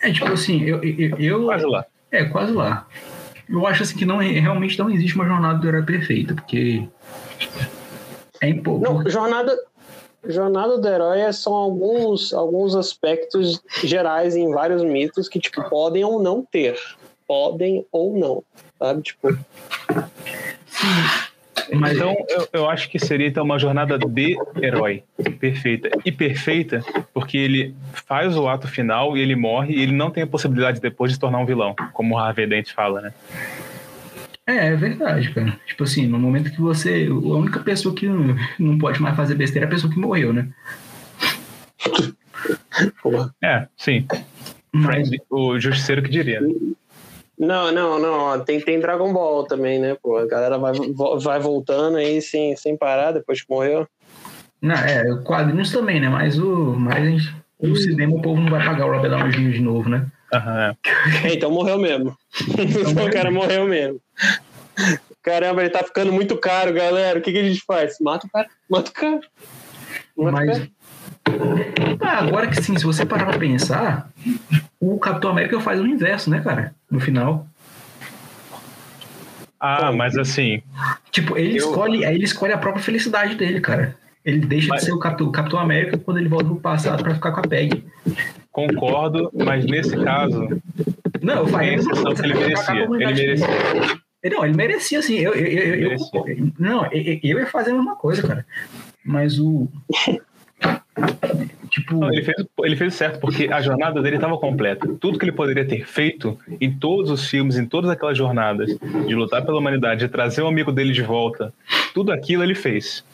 É, 0.03 0.13
tipo 0.13 0.31
assim, 0.31 0.63
eu, 0.65 0.83
eu, 0.85 1.19
eu. 1.19 1.45
Quase 1.47 1.65
lá. 1.65 1.87
É, 2.11 2.25
quase 2.25 2.53
lá. 2.53 2.87
Eu 3.49 3.67
acho 3.67 3.83
assim 3.83 3.97
que 3.97 4.05
não, 4.05 4.19
realmente 4.19 4.79
não 4.79 4.91
existe 4.91 5.15
uma 5.15 5.27
jornada 5.27 5.59
do 5.59 5.69
herói 5.69 5.83
perfeita, 5.83 6.35
porque. 6.35 6.87
É. 8.51 8.53
Não, 8.55 9.09
jornada, 9.09 9.57
jornada 10.27 10.79
do 10.79 10.89
herói 10.89 11.21
é 11.21 11.33
são 11.33 11.55
alguns, 11.55 12.33
alguns 12.33 12.75
aspectos 12.75 13.63
gerais 13.83 14.37
em 14.37 14.51
vários 14.53 14.83
mitos 14.83 15.29
que, 15.29 15.39
tipo, 15.39 15.63
podem 15.69 16.05
ou 16.05 16.23
não 16.23 16.43
ter. 16.43 16.79
Podem 17.27 17.87
ou 17.91 18.19
não, 18.19 18.43
sabe? 18.79 19.03
Tipo, 19.03 19.29
Mas 21.73 21.97
então, 21.97 22.15
eu, 22.29 22.49
eu 22.53 22.69
acho 22.69 22.91
que 22.91 22.99
seria 22.99 23.27
então 23.27 23.45
uma 23.45 23.59
jornada 23.59 23.99
de 23.99 24.37
herói 24.61 25.03
perfeita. 25.39 25.91
E 26.05 26.13
perfeita 26.13 26.83
porque 27.13 27.39
ele 27.39 27.75
faz 28.07 28.37
o 28.37 28.49
ato 28.49 28.69
final 28.69 29.17
e 29.17 29.21
ele 29.21 29.35
morre 29.35 29.75
e 29.75 29.83
ele 29.83 29.93
não 29.93 30.11
tem 30.11 30.23
a 30.23 30.27
possibilidade 30.27 30.81
depois 30.81 31.11
de 31.11 31.15
se 31.15 31.21
tornar 31.21 31.39
um 31.39 31.47
vilão, 31.47 31.75
como 31.93 32.15
o 32.15 32.19
Harvey 32.19 32.47
Dent 32.47 32.73
fala, 32.73 33.01
né? 33.01 33.15
É, 34.47 34.69
é 34.69 34.77
verdade, 34.77 35.33
cara. 35.33 35.59
Tipo 35.67 35.85
assim, 35.85 36.07
no 36.07 36.19
momento 36.19 36.51
que 36.51 36.61
você. 36.61 37.07
A 37.11 37.15
única 37.15 37.61
pessoa 37.61 37.95
que 37.95 38.07
não- 38.09 38.37
não 38.59 38.79
pode 38.79 39.01
mais 39.01 39.17
fazer 39.17 39.35
besteira 39.35 39.67
é 39.67 39.69
a 39.69 39.71
pessoa 39.71 39.93
que 39.93 39.99
morreu, 39.99 40.33
né? 40.33 40.49
porra. 43.03 43.35
É, 43.43 43.67
sim. 43.77 44.07
Mas, 44.73 45.09
o 45.31 45.59
justiceiro 45.59 46.03
que 46.03 46.11
diria. 46.11 46.41
né? 46.41 46.49
Não, 47.39 47.73
não, 47.73 47.99
não. 47.99 48.45
Tem, 48.45 48.61
tem 48.61 48.81
Dragon 48.81 49.13
Ball 49.13 49.45
também, 49.45 49.79
né? 49.79 49.97
Pô, 50.03 50.17
a 50.19 50.27
galera 50.27 50.59
vai, 50.59 50.73
vai 51.21 51.39
voltando 51.41 51.97
aí 51.97 52.21
sem, 52.21 52.57
sem 52.57 52.77
parar 52.77 53.13
depois 53.13 53.43
que 53.43 53.51
morreu. 53.51 53.87
não, 54.61 54.75
é, 54.75 55.05
quadrinhos 55.25 55.71
também, 55.73 56.01
né? 56.01 56.09
Mas 56.09 56.39
o. 56.39 56.75
Mas 56.79 56.97
a 56.97 57.05
gente- 57.07 57.35
no 57.63 57.77
cinema 57.77 58.15
o 58.15 58.21
povo 58.23 58.41
não 58.41 58.51
vai 58.51 58.65
pagar 58.65 58.87
o 58.87 58.93
Robert 58.93 59.11
Downey 59.11 59.53
de 59.53 59.61
novo, 59.61 59.89
né? 59.89 60.07
É. 60.35 61.29
É, 61.29 61.35
então 61.35 61.51
morreu 61.51 61.79
mesmo. 61.79 62.17
Então 62.59 63.07
o 63.07 63.11
cara 63.13 63.31
morreu 63.31 63.67
mesmo. 63.67 64.01
Caramba, 65.23 65.63
ele 65.63 65.71
tá 65.71 65.83
ficando 65.85 66.13
muito 66.13 66.37
caro, 66.37 66.73
galera. 66.73 67.19
O 67.19 67.23
que, 67.23 67.33
que 67.33 67.39
a 67.39 67.45
gente 67.45 67.63
faz? 67.67 67.97
Mata 68.01 68.27
o 68.27 68.31
cara. 68.31 68.49
Mata 68.69 68.91
o 68.91 68.93
cara. 68.95 69.21
Mata 70.17 70.29
o 70.29 70.33
Mas. 70.33 70.59
cara. 70.59 70.71
Ah, 72.01 72.19
agora 72.19 72.47
que 72.49 72.63
sim, 72.63 72.77
se 72.77 72.85
você 72.85 73.07
parar 73.07 73.27
pra 73.27 73.39
pensar, 73.39 74.09
o 74.79 74.99
Capitão 74.99 75.31
América 75.31 75.59
faz 75.61 75.81
o 75.81 75.87
inverso, 75.87 76.29
né, 76.31 76.41
cara? 76.41 76.75
No 76.91 77.01
final. 77.01 77.47
Ah, 79.59 79.91
mas 79.93 80.17
assim, 80.19 80.63
Tipo, 81.11 81.39
ele 81.39 81.53
Eu- 81.59 81.69
escolhe, 81.69 82.05
aí 82.05 82.15
ele 82.15 82.25
escolhe 82.25 82.53
a 82.53 82.59
própria 82.59 82.83
felicidade 82.83 83.35
dele, 83.37 83.61
cara. 83.61 83.97
Ele 84.25 84.41
deixa 84.41 84.69
Mas- 84.69 84.81
de 84.81 84.87
ser 84.87 84.93
o 84.93 84.99
Capitão, 84.99 85.27
o 85.29 85.33
Capitão 85.33 85.59
América 85.59 85.97
quando 85.99 86.19
ele 86.19 86.29
volta 86.29 86.47
pro 86.47 86.57
passado 86.57 87.03
pra 87.03 87.15
ficar 87.15 87.33
com 87.33 87.41
a 87.41 87.43
Peg. 87.43 87.85
Concordo, 88.55 89.31
mas 89.35 89.67
nesse 89.67 89.97
caso, 90.03 90.49
Não, 91.21 91.39
eu 91.41 91.47
falei. 91.49 91.77
que 91.77 92.23
ele 92.25 92.35
merecia. 92.35 92.75
Ele 92.83 92.97
merecia. 93.07 93.47
Não, 94.33 94.45
ele 94.45 94.55
merecia 94.57 95.03
sim. 95.03 95.17
Eu, 95.19 95.35
eu, 95.35 95.45
eu, 95.47 95.75
eu- 95.75 95.81
Merecia. 95.91 96.53
não, 96.59 96.87
eu, 96.87 97.19
eu 97.23 97.39
ia 97.41 97.47
fazer 97.47 97.73
a 97.73 97.75
mesma 97.75 97.97
coisa, 97.97 98.27
cara. 98.27 98.47
Mas 99.05 99.39
o. 99.39 99.69
Tipo. 101.69 101.97
Não, 101.97 102.13
ele, 102.13 102.23
fez, 102.23 102.37
ele 102.63 102.77
fez 102.77 102.95
certo, 102.95 103.19
porque 103.21 103.49
a 103.53 103.61
jornada 103.61 104.01
dele 104.01 104.17
estava 104.17 104.39
completa. 104.39 104.89
Tudo 105.01 105.19
que 105.19 105.25
ele 105.25 105.33
poderia 105.33 105.67
ter 105.67 105.85
feito 105.87 106.39
em 106.61 106.73
todos 106.73 107.11
os 107.11 107.29
filmes, 107.29 107.59
em 107.59 107.67
todas 107.67 107.91
aquelas 107.91 108.17
jornadas, 108.17 108.71
de 109.07 109.15
lutar 109.15 109.45
pela 109.45 109.59
humanidade, 109.59 110.01
de 110.07 110.09
trazer 110.09 110.41
um 110.43 110.47
amigo 110.49 110.71
dele 110.73 110.93
de 110.93 111.03
volta, 111.03 111.53
tudo 111.93 112.13
aquilo 112.13 112.43
ele 112.45 112.55
fez. 112.55 113.05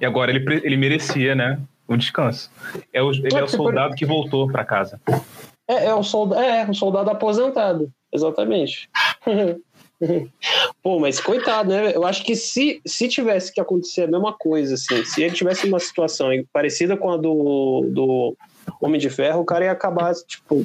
E 0.00 0.04
agora 0.04 0.30
ele, 0.32 0.44
ele 0.64 0.76
merecia, 0.76 1.34
né? 1.34 1.58
Um 1.88 1.96
descanso. 1.96 2.50
É 2.92 3.02
o, 3.02 3.10
ele 3.10 3.34
é 3.34 3.42
o 3.42 3.48
soldado 3.48 3.94
que 3.94 4.04
voltou 4.04 4.46
para 4.50 4.64
casa. 4.64 5.00
É, 5.66 5.86
é, 5.86 5.94
um 5.94 6.02
soldado, 6.02 6.42
é, 6.42 6.64
um 6.68 6.74
soldado 6.74 7.10
aposentado. 7.10 7.90
Exatamente. 8.12 8.88
Pô, 10.82 11.00
mas 11.00 11.20
coitado, 11.20 11.70
né? 11.70 11.92
Eu 11.94 12.06
acho 12.06 12.24
que 12.24 12.36
se, 12.36 12.80
se 12.86 13.08
tivesse 13.08 13.52
que 13.52 13.60
acontecer 13.60 14.04
a 14.04 14.06
mesma 14.06 14.32
coisa, 14.32 14.74
assim, 14.74 15.04
se 15.04 15.22
ele 15.22 15.34
tivesse 15.34 15.66
uma 15.66 15.80
situação 15.80 16.30
parecida 16.52 16.96
com 16.96 17.10
a 17.10 17.16
do, 17.16 17.84
do 17.90 18.36
Homem 18.80 19.00
de 19.00 19.10
Ferro, 19.10 19.40
o 19.40 19.44
cara 19.44 19.64
ia 19.64 19.72
acabar, 19.72 20.14
tipo, 20.14 20.64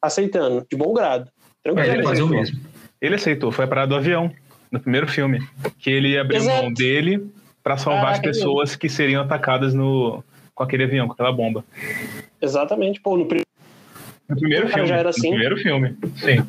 aceitando, 0.00 0.66
de 0.68 0.76
bom 0.76 0.92
grado. 0.92 1.30
é, 1.64 1.70
ele 1.70 1.78
ia 1.78 1.84
Tranquilo. 1.84 2.08
fazer 2.08 2.22
o 2.22 2.28
mesmo. 2.28 2.60
Ele 3.00 3.14
aceitou, 3.14 3.52
foi 3.52 3.64
a 3.64 3.68
parada 3.68 3.88
do 3.88 3.96
avião, 3.96 4.32
no 4.70 4.80
primeiro 4.80 5.06
filme. 5.06 5.40
Que 5.78 5.90
ele 5.90 6.08
ia 6.08 6.20
abrir 6.20 6.36
Exato. 6.36 6.62
mão 6.62 6.72
dele 6.72 7.24
para 7.62 7.76
salvar 7.76 8.12
as 8.12 8.18
Caraca, 8.18 8.28
é 8.28 8.32
pessoas 8.32 8.74
que 8.74 8.88
seriam 8.88 9.22
atacadas 9.22 9.72
no, 9.72 10.24
com 10.54 10.62
aquele 10.64 10.84
avião, 10.84 11.06
com 11.06 11.12
aquela 11.14 11.32
bomba. 11.32 11.64
Exatamente. 12.40 13.00
Pô, 13.00 13.16
no 13.16 13.26
primeiro. 13.26 13.48
No 14.28 14.36
primeiro 14.36 14.68
filme. 14.68 14.86
já 14.88 14.94
era 14.94 15.04
no 15.04 15.08
assim? 15.10 15.28
primeiro 15.30 15.56
filme, 15.56 15.96
sim. 16.16 16.46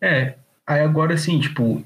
É. 0.00 0.34
Aí 0.66 0.80
agora 0.80 1.14
assim, 1.14 1.38
tipo. 1.40 1.84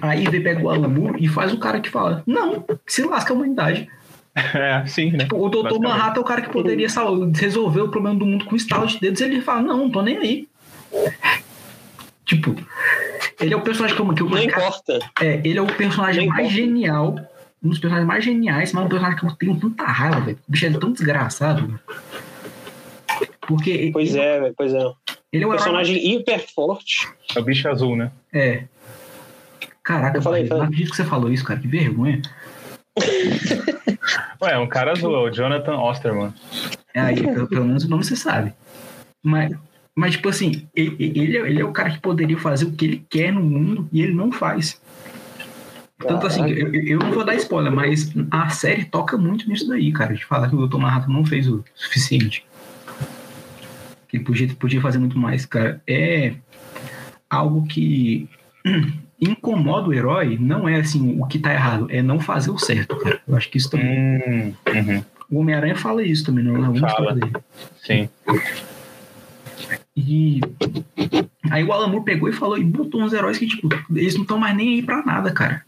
Aí 0.00 0.24
vem 0.28 0.42
pega 0.42 0.62
o 0.62 0.68
Alan 0.70 0.88
Moore 0.88 1.24
e 1.24 1.28
faz 1.28 1.52
o 1.52 1.58
cara 1.58 1.80
que 1.80 1.88
fala: 1.90 2.22
Não, 2.26 2.64
se 2.86 3.02
lasca 3.02 3.32
a 3.32 3.36
humanidade. 3.36 3.88
É, 4.54 4.84
sim, 4.86 5.12
né? 5.12 5.20
Tipo, 5.20 5.38
o 5.38 5.48
Dr. 5.48 5.62
Basicamente. 5.62 5.82
Manhattan 5.82 6.20
é 6.20 6.22
o 6.22 6.26
cara 6.26 6.42
que 6.42 6.50
poderia 6.50 6.88
resolver 7.34 7.80
o 7.80 7.88
problema 7.88 8.18
do 8.18 8.26
mundo 8.26 8.44
com 8.44 8.54
estalo 8.54 8.86
de 8.86 9.00
dedos. 9.00 9.22
Ele 9.22 9.40
fala: 9.40 9.62
Não, 9.62 9.78
não 9.78 9.90
tô 9.90 10.02
nem 10.02 10.18
aí. 10.18 10.48
Tipo, 12.26 12.54
ele 13.40 13.54
é 13.54 13.56
o 13.56 13.62
personagem 13.62 13.96
que 13.96 14.02
eu. 14.02 14.14
Que 14.14 14.22
eu 14.22 14.28
Não 14.28 14.42
importa. 14.42 14.98
é, 15.22 15.40
ele 15.42 15.58
é 15.58 15.62
o 15.62 15.66
personagem 15.66 16.26
mais 16.26 16.48
importa. 16.48 16.54
genial. 16.54 17.16
Um 17.62 17.70
dos 17.70 17.78
personagens 17.78 18.06
mais 18.06 18.24
geniais, 18.24 18.72
mas 18.72 18.84
um 18.84 18.88
personagem 18.88 19.18
que 19.18 19.26
eu 19.26 19.32
tenho 19.32 19.56
tanta 19.58 19.84
raiva, 19.84 20.20
velho. 20.20 20.38
O 20.48 20.52
bicho 20.52 20.66
é 20.66 20.70
tão 20.70 20.92
desgraçado. 20.92 21.66
velho. 21.66 21.80
Porque 23.40 23.90
Pois 23.92 24.10
ele, 24.14 24.18
é, 24.24 24.40
velho, 24.40 24.54
pois 24.56 24.72
é. 24.74 24.78
ele 25.32 25.44
é 25.44 25.46
um 25.46 25.50
herói- 25.50 25.56
Personagem 25.56 26.14
hiper 26.14 26.44
forte. 26.54 27.08
É 27.34 27.38
o 27.40 27.44
bicho 27.44 27.68
azul, 27.68 27.96
né? 27.96 28.10
É. 28.32 28.64
Caraca, 29.82 30.18
Eu 30.18 30.22
falei, 30.22 30.40
Barreto, 30.42 30.48
falei. 30.48 30.60
não 30.62 30.66
acredito 30.66 30.90
que 30.90 30.96
você 30.96 31.04
falou 31.04 31.30
isso, 31.32 31.44
cara. 31.44 31.60
Que 31.60 31.68
vergonha. 31.68 32.20
Ué, 34.42 34.52
é 34.52 34.58
um 34.58 34.66
cara 34.68 34.92
azul, 34.92 35.14
é 35.14 35.18
o 35.18 35.30
Jonathan 35.32 35.76
Osterman. 35.78 36.32
É, 36.94 37.00
aí, 37.00 37.22
pelo, 37.22 37.46
pelo 37.46 37.64
menos 37.64 37.84
o 37.84 37.88
nome 37.88 38.04
você 38.04 38.16
sabe. 38.16 38.52
Mas, 39.22 39.52
mas 39.94 40.12
tipo 40.12 40.28
assim, 40.28 40.66
ele, 40.74 40.96
ele, 40.98 41.36
é- 41.36 41.48
ele 41.48 41.60
é 41.60 41.64
o 41.64 41.72
cara 41.72 41.90
que 41.90 42.00
poderia 42.00 42.38
fazer 42.38 42.66
o 42.66 42.72
que 42.72 42.84
ele 42.84 43.06
quer 43.08 43.32
no 43.32 43.40
mundo 43.42 43.88
e 43.92 44.02
ele 44.02 44.12
não 44.14 44.30
faz. 44.32 44.80
Tanto 45.98 46.26
assim, 46.26 46.46
eu, 46.50 46.74
eu 46.74 46.98
não 46.98 47.12
vou 47.12 47.24
dar 47.24 47.34
spoiler, 47.36 47.72
mas 47.72 48.12
a 48.30 48.48
série 48.50 48.84
toca 48.84 49.16
muito 49.16 49.48
nisso 49.48 49.66
daí, 49.66 49.90
cara. 49.92 50.14
De 50.14 50.24
falar 50.24 50.48
que 50.48 50.54
o 50.54 50.66
Dr. 50.66 50.76
Manhattan 50.78 51.12
não 51.12 51.24
fez 51.24 51.48
o 51.48 51.64
suficiente. 51.74 52.44
Que 54.08 54.18
ele 54.18 54.24
podia, 54.24 54.48
podia 54.54 54.80
fazer 54.80 54.98
muito 54.98 55.18
mais, 55.18 55.46
cara. 55.46 55.80
É 55.86 56.34
algo 57.30 57.66
que 57.66 58.28
incomoda 59.20 59.88
o 59.88 59.94
herói, 59.94 60.36
não 60.38 60.68
é 60.68 60.76
assim 60.80 61.18
o 61.18 61.26
que 61.26 61.38
tá 61.38 61.52
errado, 61.52 61.86
é 61.90 62.02
não 62.02 62.20
fazer 62.20 62.50
o 62.50 62.58
certo, 62.58 62.96
cara. 62.96 63.20
Eu 63.26 63.34
acho 63.34 63.48
que 63.48 63.56
isso 63.56 63.70
também. 63.70 63.88
Hum, 63.88 64.54
uhum, 64.68 65.04
O 65.30 65.40
Homem-Aranha 65.40 65.76
fala 65.76 66.02
isso 66.02 66.26
também, 66.26 66.44
não 66.44 66.74
é? 66.74 66.78
Fala. 66.78 67.14
dele. 67.14 67.32
sim. 67.82 68.08
E 69.96 70.40
aí 71.50 71.64
o 71.64 71.72
Alan 71.72 71.88
Moore 71.88 72.04
pegou 72.04 72.28
e 72.28 72.32
falou 72.32 72.58
e 72.58 72.64
botou 72.64 73.00
uns 73.00 73.14
heróis 73.14 73.38
que, 73.38 73.46
tipo, 73.46 73.66
eles 73.94 74.14
não 74.14 74.22
estão 74.22 74.36
mais 74.36 74.54
nem 74.54 74.74
aí 74.74 74.82
pra 74.82 75.02
nada, 75.02 75.32
cara. 75.32 75.64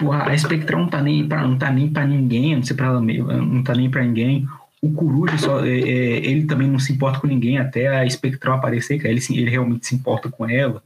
Tipo, 0.00 0.12
a 0.12 0.24
a 0.24 0.38
Spectral 0.38 0.80
não 0.80 0.88
tá 0.88 1.02
nem 1.02 1.28
pra, 1.28 1.46
não 1.46 1.58
tá 1.58 1.70
nem 1.70 1.90
pra 1.90 2.06
ninguém, 2.06 2.56
não 2.56 2.62
sei 2.62 2.74
pra 2.74 2.86
ela 2.86 3.02
mesmo, 3.02 3.30
não 3.30 3.62
tá 3.62 3.74
nem 3.74 3.90
pra 3.90 4.02
ninguém. 4.02 4.48
O 4.80 4.90
Coruja, 4.90 5.36
só, 5.36 5.62
é, 5.62 5.68
é, 5.68 6.26
ele 6.26 6.46
também 6.46 6.66
não 6.66 6.78
se 6.78 6.90
importa 6.90 7.20
com 7.20 7.26
ninguém 7.26 7.58
até 7.58 7.86
a 7.86 8.08
Spectral 8.08 8.56
aparecer, 8.56 8.96
cara. 8.96 9.10
Ele, 9.10 9.20
ele 9.32 9.50
realmente 9.50 9.86
se 9.86 9.94
importa 9.94 10.30
com 10.30 10.48
ela. 10.48 10.82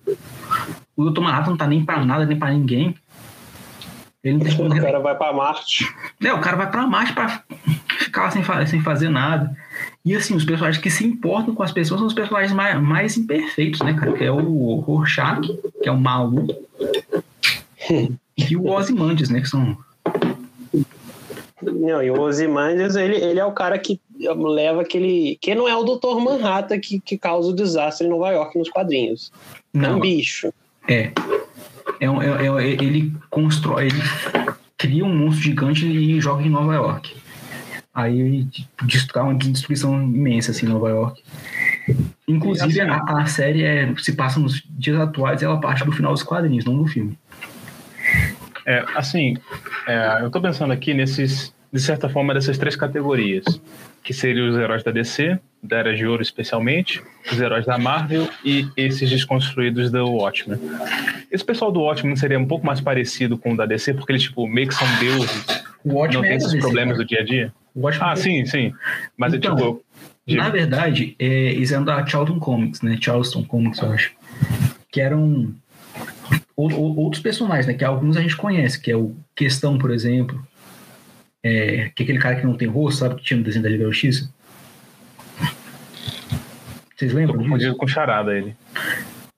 O 0.97 1.09
Dr. 1.09 1.21
Manhattan 1.21 1.51
não 1.51 1.57
tá 1.57 1.69
nem 1.69 1.85
pra 1.85 2.05
nada, 2.05 2.27
nem 2.27 2.37
pra 2.37 2.51
ninguém. 2.51 2.97
Ele 4.25 4.39
não 4.39 4.45
tem 4.45 4.81
O 4.81 4.83
cara 4.83 4.99
vai 4.99 5.15
pra 5.15 5.33
Marte. 5.33 5.87
é, 6.25 6.33
o 6.33 6.41
cara 6.41 6.57
vai 6.57 6.69
pra 6.69 6.87
Marte 6.89 7.13
pra 7.13 7.45
ficar 8.01 8.33
sem, 8.33 8.43
sem 8.67 8.81
fazer 8.81 9.11
nada. 9.11 9.57
E 10.05 10.17
assim, 10.17 10.35
os 10.35 10.45
personagens 10.45 10.83
que 10.83 10.91
se 10.91 11.07
importam 11.07 11.55
com 11.55 11.63
as 11.63 11.71
pessoas 11.71 12.01
são 12.01 12.09
os 12.09 12.15
personagens 12.15 12.53
mais, 12.53 12.83
mais 12.83 13.17
imperfeitos, 13.17 13.81
né, 13.81 13.95
cara? 13.95 14.13
Que 14.13 14.25
é 14.25 14.33
o 14.33 14.75
Rorschach, 14.81 15.41
que 15.81 15.89
é 15.89 15.93
o 15.93 16.01
Malu, 16.01 16.49
e 18.37 18.57
o 18.57 18.67
Ozymandias, 18.67 19.29
né? 19.31 19.41
Que 19.41 19.49
são. 19.49 19.77
Não, 21.63 22.03
e 22.03 22.11
o 22.11 22.21
Ozymandias, 22.21 22.95
ele, 22.97 23.17
ele 23.17 23.41
é 23.41 23.45
o 23.45 23.53
cara 23.53 23.79
que 23.79 24.01
leva 24.19 24.83
aquele... 24.83 25.39
Que 25.41 25.55
não 25.55 25.67
é 25.69 25.75
o 25.75 25.85
Dr. 25.85 26.19
Manhattan 26.23 26.79
que, 26.79 27.01
que 27.01 27.17
causa 27.17 27.49
o 27.51 27.55
desastre 27.55 28.07
em 28.07 28.11
Nova 28.11 28.31
York 28.31 28.59
nos 28.59 28.69
quadrinhos. 28.69 29.33
É 29.73 29.79
um 29.79 29.81
Não, 29.81 30.01
bicho. 30.01 30.53
é. 30.89 31.11
É, 32.01 32.11
um- 32.11 32.21
é, 32.21 32.47
é- 32.65 32.71
ele 32.73 33.13
constrói, 33.31 33.87
ele 33.87 34.03
cria 34.77 35.05
um 35.05 35.15
monstro 35.17 35.43
gigante 35.45 35.87
e 35.87 36.21
joga 36.21 36.43
em 36.43 36.51
Nova 36.51 36.75
York. 36.75 37.15
Aí 37.95 38.45
tipo, 38.47 38.85
destrói 38.87 39.25
uma 39.25 39.35
destruição 39.35 40.03
imensa 40.03 40.51
assim, 40.51 40.67
em 40.67 40.71
Nova 40.71 40.89
York. 40.91 41.23
Inclusive, 42.27 42.81
assim- 42.81 42.91
a, 42.91 43.21
a 43.23 43.27
série 43.27 43.63
é, 43.63 43.95
se 43.99 44.13
passa 44.15 44.41
nos 44.41 44.63
dias 44.71 44.99
atuais 44.99 45.41
e 45.41 45.45
ela 45.45 45.61
parte 45.61 45.85
do 45.85 45.93
final 45.93 46.13
dos 46.13 46.23
quadrinhos, 46.23 46.65
não 46.65 46.77
do 46.77 46.87
filme. 46.87 47.17
É, 48.67 48.85
assim, 48.95 49.37
é, 49.87 50.19
eu 50.23 50.31
tô 50.31 50.41
pensando 50.41 50.73
aqui 50.73 50.95
nesses, 50.95 51.55
de 51.73 51.81
certa 51.81 52.09
forma, 52.09 52.33
dessas 52.35 52.57
três 52.59 52.77
categorias, 52.77 53.45
que 54.03 54.13
seriam 54.13 54.49
os 54.49 54.57
heróis 54.57 54.83
da 54.83 54.91
DC, 54.91 55.39
da 55.63 55.79
Era 55.79 55.95
de 55.97 56.07
Ouro 56.07 56.23
especialmente, 56.23 57.03
os 57.31 57.41
heróis 57.41 57.65
da 57.67 57.79
Marvel 57.79 58.29
e 58.45 58.67
esses 58.77 59.09
desconstruídos 59.11 59.91
do 59.91 60.07
Watchmen. 60.11 60.59
Esse 61.31 61.45
pessoal 61.45 61.73
do 61.73 61.81
Watchmen 61.81 62.17
seria 62.17 62.39
um 62.39 62.47
pouco 62.47 62.67
mais 62.67 62.81
parecido 62.81 63.37
com 63.39 63.53
o 63.53 63.57
da 63.57 63.65
DC, 63.67 63.95
porque 63.95 64.13
eles, 64.13 64.23
tipo, 64.23 64.47
meio 64.47 64.69
que 64.69 64.75
são 64.75 64.87
deuses, 64.99 65.47
não 65.85 66.21
tem 66.21 66.31
é 66.33 66.37
esses 66.37 66.53
DC, 66.53 66.59
problemas 66.61 66.97
cara. 66.97 67.05
do 67.05 67.09
dia 67.09 67.21
a 67.21 67.25
dia? 67.25 67.53
O 67.75 67.89
Ah, 67.89 68.13
é- 68.13 68.17
sim, 68.17 68.45
sim. 68.47 68.73
Mas 69.17 69.33
Então, 69.35 69.53
é 69.55 69.57
tipo... 69.57 69.83
de- 70.27 70.37
Na 70.37 70.49
verdade, 70.51 71.17
é, 71.19 71.27
eles 71.27 71.73
eram 71.73 71.85
da 71.85 72.07
Charlton 72.07 72.39
Comics, 72.39 72.83
né? 72.83 72.97
Charleston 73.01 73.43
Comics, 73.45 73.81
eu 73.81 73.91
acho. 73.91 74.13
Que 74.93 75.01
eram 75.01 75.21
ou- 75.27 75.35
ou- 75.35 75.55
outros 76.57 77.23
personagens, 77.23 77.67
né? 77.67 77.75
Que 77.75 77.85
alguns 77.85 78.17
a 78.17 78.21
gente 78.23 78.37
conhece, 78.37 78.81
que 78.81 78.91
é 78.91 78.97
o 78.97 79.15
Questão, 79.35 79.77
por 79.79 79.91
exemplo. 79.91 80.41
É, 81.43 81.91
que 81.95 82.03
é 82.03 82.05
aquele 82.05 82.19
cara 82.19 82.37
que 82.37 82.47
não 82.47 82.57
tem 82.57 82.69
rosto, 82.69 83.01
sabe? 83.01 83.17
Que 83.17 83.23
tinha 83.25 83.37
no 83.39 83.45
desenho 83.45 83.63
da 83.63 83.69
Liga 83.69 83.85
Justiça. 83.85 84.33
Vocês 86.97 87.11
Tô 87.13 87.17
lembram 87.19 87.37
disso? 87.39 87.49
confundido 87.51 87.77
com 87.77 87.87
charada 87.87 88.37
ele. 88.37 88.57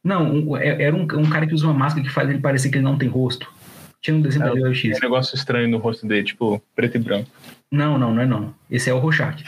Não, 0.05 0.33
um- 0.33 0.57
é- 0.57 0.83
era 0.83 0.95
um, 0.95 1.03
um 1.03 1.29
cara 1.31 1.47
que 1.47 1.55
usa 1.55 1.67
uma 1.67 1.75
máscara 1.75 2.07
que 2.07 2.13
faz 2.13 2.29
ele 2.29 2.39
parecer 2.39 2.69
que 2.71 2.77
ele 2.77 2.85
não 2.85 2.97
tem 2.99 3.09
rosto. 3.09 3.51
Tinha 4.01 4.17
no 4.17 4.23
desenho 4.23 4.45
É, 4.45 4.49
da 4.49 4.55
Liga 4.55 4.69
da 4.71 4.75
Tem 4.75 4.93
um 4.95 5.01
negócio 5.01 5.35
estranho 5.35 5.69
no 5.69 5.79
rosto 5.79 6.07
dele, 6.07 6.23
tipo, 6.25 6.63
preto 6.77 6.97
e 6.97 7.01
branco. 7.01 7.29
Não, 7.73 7.99
não, 7.99 8.15
não 8.15 8.23
é 8.23 8.27
não. 8.27 8.55
Esse 8.71 8.89
é 8.91 8.95
o 8.95 8.99
Rorschach. 8.99 9.43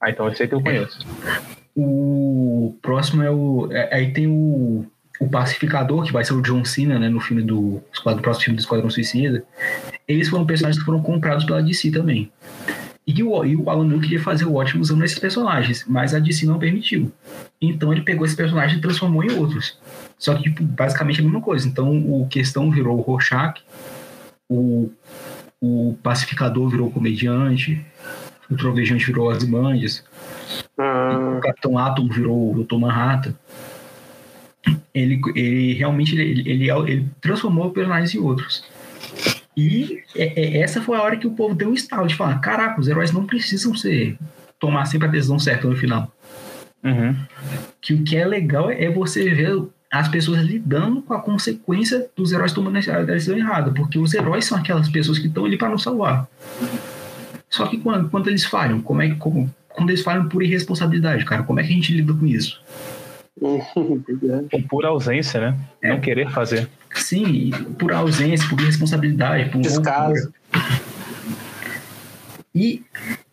Ah, 0.00 0.10
então 0.10 0.28
esse 0.28 0.42
aí 0.42 0.48
que 0.48 0.54
eu 0.54 0.60
conheço. 0.60 0.98
O 1.74 2.76
próximo 2.82 3.22
é 3.22 3.30
o. 3.30 3.68
é- 3.72 3.94
Aí 3.94 4.12
tem 4.12 4.26
o, 4.26 4.84
o 5.18 5.28
Pacificador, 5.28 6.04
que 6.04 6.12
vai 6.12 6.24
ser 6.24 6.34
o 6.34 6.42
John 6.42 6.64
Cena, 6.64 6.98
né? 6.98 7.08
No 7.08 7.20
filme 7.20 7.42
do. 7.42 7.82
Esquadrão, 7.92 8.22
próximo 8.22 8.44
filme 8.44 8.56
do 8.56 8.60
Esquadrão 8.60 8.90
Suicida. 8.90 9.44
Eles 10.06 10.28
foram 10.28 10.46
personagens 10.46 10.78
que 10.78 10.84
foram 10.84 11.02
comprados 11.02 11.44
pela 11.44 11.62
DC 11.62 11.90
também. 11.90 12.30
E 13.06 13.22
o, 13.22 13.44
e 13.44 13.54
o 13.54 13.70
Alan 13.70 13.84
Moore 13.84 14.00
queria 14.00 14.20
fazer 14.20 14.46
o 14.46 14.54
ótimo 14.54 14.82
usando 14.82 15.04
esses 15.04 15.18
personagens, 15.18 15.84
mas 15.86 16.12
a 16.12 16.18
DC 16.18 16.44
não 16.44 16.58
permitiu. 16.58 17.12
Então 17.60 17.92
ele 17.92 18.02
pegou 18.02 18.26
esse 18.26 18.34
personagem 18.34 18.78
e 18.78 18.80
transformou 18.80 19.22
em 19.22 19.30
outros. 19.30 19.78
Só 20.18 20.34
que, 20.34 20.44
tipo, 20.44 20.64
basicamente 20.64 21.20
a 21.20 21.22
mesma 21.22 21.40
coisa. 21.40 21.68
Então 21.68 21.96
o 21.96 22.26
Questão 22.26 22.68
virou 22.68 22.98
o 22.98 23.00
Rorschach, 23.00 23.62
o, 24.48 24.90
o 25.60 25.96
Pacificador 26.02 26.68
virou 26.68 26.88
o 26.88 26.90
Comediante, 26.90 27.80
o 28.50 28.56
Trovejante 28.56 29.06
virou 29.06 29.30
as 29.30 29.44
Mandias, 29.44 30.04
Ah, 30.76 31.36
o 31.38 31.40
Capitão 31.40 31.78
Atom 31.78 32.08
virou 32.08 32.52
o 32.52 32.64
Dr. 32.64 32.76
Manhattan. 32.76 33.34
Ele, 34.94 35.20
ele 35.34 35.74
realmente 35.74 36.18
ele, 36.18 36.48
ele, 36.48 36.70
ele 36.70 37.06
transformou 37.20 37.70
personagens 37.70 38.14
em 38.14 38.18
outros. 38.18 38.64
E 39.56 40.02
é- 40.14 40.58
é- 40.58 40.58
essa 40.60 40.82
foi 40.82 40.96
a 40.96 41.02
hora 41.02 41.16
que 41.16 41.26
o 41.26 41.32
povo 41.32 41.54
deu 41.54 41.70
um 41.70 41.74
estalo 41.74 42.06
de 42.06 42.14
falar: 42.14 42.38
caraca, 42.40 42.80
os 42.80 42.88
heróis 42.88 43.12
não 43.12 43.24
precisam 43.24 43.74
ser 43.74 44.18
tomar 44.58 44.84
sempre 44.86 45.08
a 45.08 45.10
decisão 45.10 45.38
certa 45.38 45.68
no 45.68 45.76
final. 45.76 46.12
Uhum. 46.84 47.16
Que 47.80 47.94
o 47.94 48.02
que 48.02 48.16
é 48.16 48.24
legal 48.26 48.70
é 48.70 48.90
você 48.90 49.28
ver 49.30 49.62
as 49.90 50.08
pessoas 50.08 50.40
lidando 50.42 51.00
com 51.02 51.14
a 51.14 51.20
consequência 51.20 52.06
dos 52.16 52.32
heróis 52.32 52.52
tomando 52.52 52.76
a 52.76 53.02
decisão 53.02 53.36
errada, 53.36 53.70
porque 53.70 53.98
os 53.98 54.12
heróis 54.12 54.44
são 54.44 54.58
aquelas 54.58 54.88
pessoas 54.88 55.18
que 55.18 55.26
estão 55.26 55.44
ali 55.44 55.56
para 55.56 55.70
nos 55.70 55.82
salvar. 55.82 56.28
Só 57.48 57.66
que 57.66 57.78
quando, 57.78 58.08
quando 58.10 58.28
eles 58.28 58.44
falham, 58.44 58.80
como 58.80 59.02
é 59.02 59.08
que 59.08 59.16
como, 59.16 59.52
quando 59.68 59.90
eles 59.90 60.02
falham 60.02 60.28
por 60.28 60.42
irresponsabilidade, 60.42 61.24
cara, 61.24 61.42
como 61.44 61.60
é 61.60 61.62
que 61.62 61.70
a 61.70 61.74
gente 61.74 61.92
lida 61.94 62.12
com 62.12 62.26
isso? 62.26 62.60
Ou 63.40 63.62
por 64.68 64.86
ausência, 64.86 65.40
né? 65.40 65.58
É. 65.82 65.90
Não 65.90 66.00
querer 66.00 66.30
fazer. 66.30 66.68
Sim, 66.94 67.50
por 67.78 67.92
ausência, 67.92 68.48
por 68.48 68.60
irresponsabilidade, 68.60 69.50
por 69.50 69.60
Descaso. 69.60 70.32
E 72.54 72.82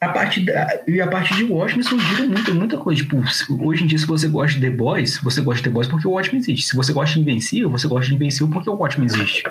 a 0.01 0.09
partir, 0.09 0.41
da, 0.41 0.81
e 0.85 0.99
a 0.99 1.07
partir 1.07 1.35
de 1.35 1.45
Watchmen 1.45 1.81
surgiram 1.81 2.27
muita, 2.27 2.53
muita 2.53 2.77
coisa. 2.77 3.01
Tipo, 3.01 3.23
hoje 3.65 3.85
em 3.85 3.87
dia, 3.87 3.97
se 3.97 4.05
você 4.05 4.27
gosta 4.27 4.59
de 4.59 4.69
The 4.69 4.75
Boys, 4.75 5.17
você 5.19 5.39
gosta 5.39 5.63
de 5.63 5.69
The 5.69 5.73
Boys 5.73 5.87
porque 5.87 6.05
o 6.05 6.11
Watchmen 6.11 6.41
existe. 6.41 6.67
Se 6.67 6.75
você 6.75 6.91
gosta 6.91 7.15
de 7.15 7.21
Invencível, 7.21 7.69
você 7.69 7.87
gosta 7.87 8.09
de 8.09 8.15
Invencível 8.15 8.49
porque 8.49 8.69
o 8.69 8.75
Watchmen 8.75 9.05
existe. 9.05 9.45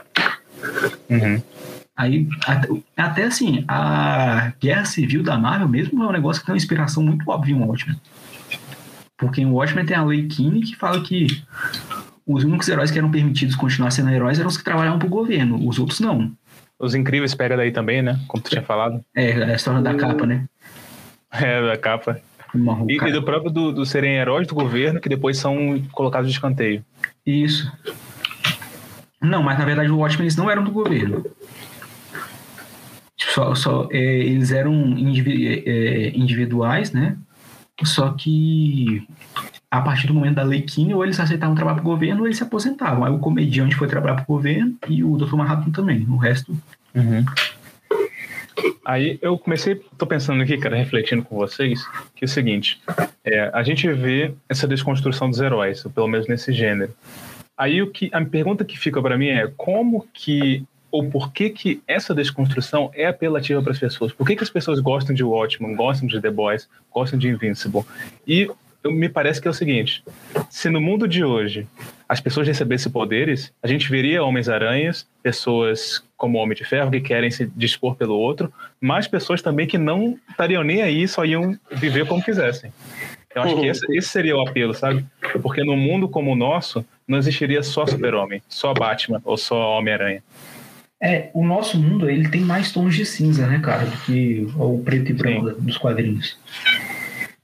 Uhum. 1.09 1.41
Aí, 1.97 2.29
até, 2.47 2.69
até 2.99 3.25
assim, 3.25 3.65
a 3.67 4.53
Guerra 4.61 4.85
Civil 4.85 5.23
da 5.23 5.39
Marvel 5.39 5.69
mesmo 5.69 6.03
é 6.03 6.07
um 6.07 6.13
negócio 6.13 6.41
que 6.43 6.47
tem 6.47 6.53
uma 6.53 6.59
inspiração 6.59 7.03
muito 7.03 7.31
óbvia 7.31 7.55
em 7.55 7.59
Watchmen. 7.59 7.97
Porque 9.17 9.41
em 9.41 9.47
Watchmen 9.47 9.87
tem 9.87 9.97
a 9.97 10.05
Lei 10.05 10.27
Kinney 10.27 10.63
que 10.63 10.77
fala 10.77 11.01
que 11.03 11.27
os 12.27 12.45
únicos 12.45 12.69
heróis 12.69 12.91
que 12.91 12.99
eram 12.99 13.11
permitidos 13.11 13.55
continuar 13.55 13.91
sendo 13.91 14.11
heróis 14.11 14.39
eram 14.39 14.49
os 14.49 14.57
que 14.57 14.65
trabalhavam 14.65 14.99
pro 14.99 15.09
governo, 15.09 15.67
os 15.69 15.79
outros 15.79 16.01
não. 16.01 16.33
Os 16.79 16.95
incríveis 16.95 17.35
pega 17.35 17.57
daí 17.57 17.71
também, 17.71 18.03
né? 18.03 18.19
Como 18.27 18.43
tu 18.43 18.51
tinha 18.51 18.63
falado. 18.63 19.01
É, 19.15 19.33
a 19.45 19.55
história 19.55 19.81
da 19.81 19.95
capa, 19.95 20.27
né? 20.27 20.47
É, 21.31 21.63
da 21.67 21.77
capa. 21.77 22.21
E, 22.89 22.97
e 22.97 23.13
do 23.13 23.23
próprio 23.23 23.51
do, 23.51 23.73
do 23.73 23.87
serem 23.87 24.17
heróis 24.17 24.47
do 24.47 24.55
governo 24.55 25.01
que 25.01 25.09
depois 25.09 25.39
são 25.39 25.81
colocados 25.93 26.29
de 26.29 26.35
escanteio. 26.37 26.85
Isso. 27.25 27.73
Não, 29.21 29.43
mas 29.43 29.59
na 29.59 29.65
verdade 29.65 29.91
o 29.91 29.99
Watchmen 29.99 30.25
eles 30.25 30.37
não 30.37 30.51
eram 30.51 30.65
do 30.65 30.71
governo. 30.73 31.25
Só, 33.17 33.55
só, 33.55 33.89
é, 33.91 33.97
eles 33.97 34.51
eram 34.51 34.75
indivi- 34.75 35.63
é, 35.65 36.11
individuais, 36.11 36.93
né? 36.93 37.17
Só 37.85 38.11
que 38.13 39.07
a 39.71 39.81
partir 39.81 40.07
do 40.07 40.15
momento 40.15 40.35
da 40.35 40.43
Lei 40.43 40.61
Kinney, 40.63 40.95
ou 40.95 41.03
eles 41.03 41.19
aceitavam 41.19 41.55
trabalhar 41.55 41.77
para 41.77 41.83
o 41.83 41.91
governo 41.91 42.21
ou 42.21 42.27
eles 42.27 42.37
se 42.37 42.43
aposentavam. 42.43 43.05
Aí 43.05 43.13
o 43.13 43.19
comediante 43.19 43.75
foi 43.75 43.89
trabalhar 43.89 44.17
para 44.17 44.25
o 44.25 44.27
governo 44.27 44.77
e 44.87 45.03
o 45.03 45.17
Dr. 45.17 45.35
Manhattan 45.35 45.71
também. 45.71 46.07
O 46.11 46.17
resto. 46.17 46.55
Aí 48.85 49.19
eu 49.23 49.39
comecei, 49.39 49.77
tô 49.97 50.07
pensando 50.07 50.43
aqui, 50.43 50.59
cara, 50.59 50.77
refletindo 50.77 51.23
com 51.23 51.37
vocês, 51.37 51.87
que 52.15 52.25
é 52.25 52.27
o 52.27 52.29
seguinte, 52.29 52.83
é, 53.25 53.51
a 53.55 53.63
gente 53.63 53.91
vê 53.93 54.35
essa 54.47 54.69
desconstrução 54.69 55.31
dos 55.31 55.41
heróis, 55.41 55.83
pelo 55.95 56.07
menos 56.07 56.29
nesse 56.29 56.53
gênero. 56.53 56.93
Aí 57.57 57.81
o 57.81 57.91
que 57.91 58.11
a 58.13 58.23
pergunta 58.23 58.65
que 58.65 58.79
fica 58.79 59.01
para 59.01 59.17
mim 59.17 59.29
é 59.29 59.51
como 59.57 60.07
que 60.13 60.65
ou 60.93 61.09
por 61.09 61.33
que 61.33 61.51
que 61.51 61.83
essa 61.89 62.15
desconstrução 62.15 62.91
é 62.95 63.07
apelativa 63.07 63.63
para 63.63 63.73
as 63.73 63.79
pessoas? 63.79 64.13
Por 64.13 64.27
que 64.27 64.37
que 64.37 64.45
as 64.45 64.51
pessoas 64.51 64.79
gostam 64.79 65.15
de 65.15 65.25
Watchmen, 65.25 65.75
gostam 65.75 66.07
de 66.07 66.21
The 66.21 66.31
Boys, 66.31 66.69
gostam 66.93 67.19
de 67.19 67.29
Invincible? 67.29 67.83
E 68.29 68.49
me 68.85 69.09
parece 69.09 69.41
que 69.41 69.49
é 69.49 69.51
o 69.51 69.55
seguinte: 69.55 70.05
se 70.51 70.69
no 70.69 70.81
mundo 70.81 71.09
de 71.09 71.25
hoje 71.25 71.67
as 72.09 72.21
pessoas 72.21 72.47
recebessem 72.47 72.93
poderes, 72.93 73.53
a 73.63 73.67
gente 73.67 73.89
veria 73.91 74.23
Homens-Aranhas, 74.23 75.07
pessoas 75.23 76.05
como 76.17 76.39
o 76.39 76.43
Homem 76.43 76.57
de 76.57 76.65
Ferro 76.65 76.91
que 76.91 77.01
querem 77.01 77.31
se 77.31 77.51
dispor 77.57 77.97
pelo 77.97 78.15
outro, 78.15 78.53
mas 78.81 79.09
pessoas 79.09 79.41
também 79.41 79.67
que 79.67 79.79
não 79.79 80.19
estariam 80.29 80.63
nem 80.63 80.83
aí, 80.83 81.09
só 81.09 81.25
iam 81.25 81.59
viver 81.71 82.07
como 82.07 82.23
quisessem. 82.23 82.71
Eu 83.35 83.43
acho 83.43 83.55
que 83.55 83.61
Uhum. 83.63 83.71
esse, 83.71 83.97
esse 83.97 84.09
seria 84.09 84.37
o 84.37 84.47
apelo, 84.47 84.75
sabe? 84.75 85.07
Porque 85.41 85.65
no 85.65 85.75
mundo 85.75 86.07
como 86.07 86.33
o 86.33 86.37
nosso, 86.37 86.85
não 87.09 87.17
existiria 87.17 87.63
só 87.63 87.87
Super-Homem, 87.87 88.43
só 88.47 88.75
Batman 88.75 89.23
ou 89.25 89.39
só 89.39 89.79
Homem-Aranha. 89.79 90.23
É, 91.05 91.31
o 91.35 91.45
nosso 91.45 91.77
mundo 91.79 92.09
ele 92.09 92.29
tem 92.29 92.43
mais 92.43 92.71
tons 92.71 92.95
de 92.95 93.05
cinza, 93.05 93.45
né, 93.47 93.59
cara, 93.61 93.85
do 93.87 93.97
que 94.07 94.47
o 94.57 94.79
preto 94.85 95.11
e 95.11 95.13
branco 95.15 95.47
da- 95.47 95.53
dos 95.59 95.77
quadrinhos. 95.77 96.39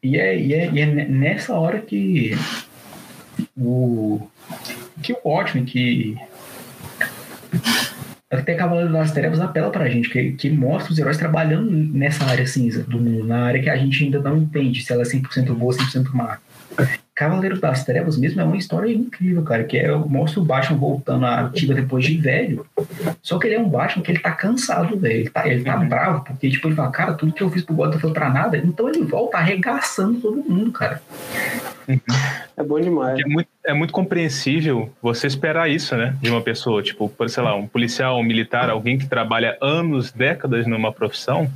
E 0.01 0.17
é, 0.17 0.39
e 0.41 0.55
é, 0.55 0.71
e 0.71 0.81
é 0.81 0.87
ne- 0.87 1.07
nessa 1.09 1.55
hora 1.55 1.81
que 1.81 2.37
o 3.57 4.21
que 5.03 5.13
o 5.13 5.19
Watchmen, 5.25 5.65
que 5.65 6.17
até 8.31 8.55
Cavaleiro 8.55 8.93
das 8.93 9.11
Trevas 9.13 9.41
apela 9.41 9.71
pra 9.71 9.89
gente, 9.89 10.09
que, 10.09 10.33
que 10.33 10.51
mostra 10.51 10.93
os 10.93 10.99
heróis 10.99 11.17
trabalhando 11.17 11.71
nessa 11.71 12.25
área 12.27 12.47
cinza 12.47 12.83
do 12.85 13.01
mundo, 13.01 13.27
na 13.27 13.45
área 13.47 13.61
que 13.63 13.71
a 13.71 13.77
gente 13.77 14.05
ainda 14.05 14.21
não 14.21 14.37
entende 14.39 14.83
se 14.85 14.93
ela 14.93 15.03
é 15.03 15.05
100% 15.05 15.53
boa, 15.55 15.73
100% 15.75 16.11
má. 16.15 16.39
Cavaleiro 17.19 17.59
das 17.59 17.85
Trevas 17.85 18.17
mesmo 18.17 18.41
é 18.41 18.45
uma 18.45 18.57
história 18.57 18.93
incrível, 18.93 19.43
cara, 19.43 19.65
que 19.65 19.77
é, 19.77 19.93
mostra 19.93 20.39
o 20.39 20.45
Batman 20.45 20.79
voltando 20.79 21.27
à 21.27 21.41
ativa 21.41 21.75
depois 21.75 22.05
de 22.05 22.17
velho, 22.17 22.65
só 23.21 23.41
que 23.41 23.49
ele 23.49 23.57
é 23.57 23.59
um 23.59 23.69
Batman 23.69 24.05
que 24.05 24.13
ele 24.13 24.21
tá 24.21 24.31
cansado, 24.31 24.97
velho. 24.97 25.23
Ele 25.23 25.29
tá, 25.31 25.49
ele 25.49 25.65
tá 25.65 25.77
Uhum. 25.77 25.89
bravo, 25.89 26.25
porque, 26.25 26.49
tipo, 26.49 26.69
ele 26.69 26.77
fala, 26.77 26.93
cara, 26.93 27.15
tudo 27.15 27.33
que 27.33 27.43
eu 27.43 27.51
fiz 27.51 27.65
pro 27.65 27.75
Gotham 27.75 27.99
foi 27.99 28.13
pra 28.13 28.31
nada. 28.31 28.57
Então 28.57 28.89
ele 28.89 29.03
volta 29.03 29.39
arregaçando 29.39 30.21
todo 30.21 30.49
mundo, 30.49 30.71
cara. 30.71 31.03
É 32.57 32.63
bom 32.63 32.81
demais. 32.81 33.19
É 33.19 33.25
muito, 33.25 33.49
é 33.67 33.75
muito 33.75 33.93
compreensível 33.93 34.93
você 35.03 35.27
esperar 35.27 35.69
isso, 35.69 35.97
né? 35.97 36.15
De 36.21 36.31
uma 36.31 36.41
pessoa, 36.41 36.83
tipo, 36.85 37.09
por, 37.09 37.29
sei 37.29 37.43
lá, 37.43 37.53
um 37.57 37.67
policial, 37.67 38.19
um 38.19 38.23
militar, 38.23 38.71
alguém 38.71 38.97
que 38.97 39.09
trabalha 39.09 39.59
anos, 39.61 40.13
décadas 40.13 40.67
numa 40.69 40.93
profissão 40.93 41.51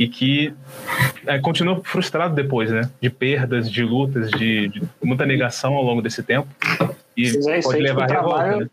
e 0.00 0.08
que 0.08 0.54
é, 1.26 1.38
continua 1.40 1.78
frustrado 1.84 2.34
depois, 2.34 2.70
né? 2.70 2.88
De 3.02 3.10
perdas, 3.10 3.70
de 3.70 3.84
lutas, 3.84 4.30
de, 4.30 4.68
de 4.68 4.82
muita 5.02 5.26
negação 5.26 5.74
ao 5.74 5.82
longo 5.84 6.00
desse 6.00 6.22
tempo. 6.22 6.48
E 7.14 7.24
Mas 7.34 7.46
é 7.46 7.58
isso 7.58 7.68
pode 7.68 7.80
aí, 7.80 7.82
levar 7.86 8.06
tipo, 8.06 8.12
a 8.12 8.16
revolta, 8.16 8.38
trabalho- 8.44 8.70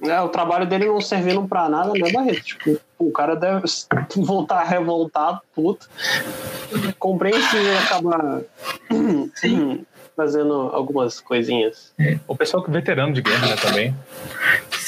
né? 0.00 0.10
É, 0.12 0.20
o 0.20 0.28
trabalho 0.28 0.66
dele 0.66 0.86
não 0.86 1.00
servindo 1.00 1.46
pra 1.46 1.68
nada, 1.68 1.92
né, 1.92 2.10
Barreto? 2.12 2.42
Tipo, 2.42 2.76
o 2.98 3.12
cara 3.12 3.36
deve 3.36 3.62
voltar 4.18 4.64
revoltado, 4.64 5.38
puto. 5.54 5.88
Compreensível 6.98 7.60
ele 7.60 7.78
acabar 7.78 8.40
fazendo 10.16 10.54
algumas 10.72 11.20
coisinhas. 11.20 11.94
O 12.26 12.34
pessoal 12.34 12.64
que 12.64 12.70
é 12.70 12.72
veterano 12.72 13.12
de 13.12 13.22
guerra, 13.22 13.46
né, 13.46 13.54
também. 13.62 13.94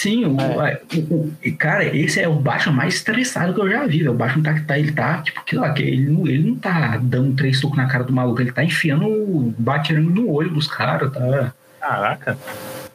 Sim, 0.05 0.27
o, 0.27 0.39
é. 0.39 0.83
o, 1.11 1.33
o, 1.49 1.57
cara, 1.57 1.83
esse 1.97 2.21
é 2.21 2.29
o 2.29 2.35
Batman 2.35 2.75
mais 2.75 2.97
estressado 2.97 3.55
que 3.55 3.61
eu 3.63 3.71
já 3.71 3.87
vi. 3.87 4.07
O 4.07 4.13
Batman 4.13 4.43
tá, 4.43 4.63
tá 4.67 4.79
ele 4.79 4.93
tá, 4.93 5.23
tipo, 5.23 5.43
que 5.43 5.57
lá, 5.57 5.73
que 5.73 5.83
ele, 5.83 6.11
não, 6.11 6.29
ele 6.29 6.51
não 6.51 6.57
tá 6.57 6.99
dando 6.99 7.35
três 7.35 7.59
tocos 7.59 7.79
na 7.79 7.89
cara 7.89 8.05
do 8.05 8.13
maluco, 8.13 8.43
ele 8.43 8.53
tá 8.53 8.63
enfiando 8.63 9.07
o 9.07 9.55
batirando 9.59 10.11
no 10.11 10.31
olho 10.31 10.51
dos 10.51 10.67
caras, 10.67 11.11
tá? 11.11 11.55
Caraca. 11.81 12.39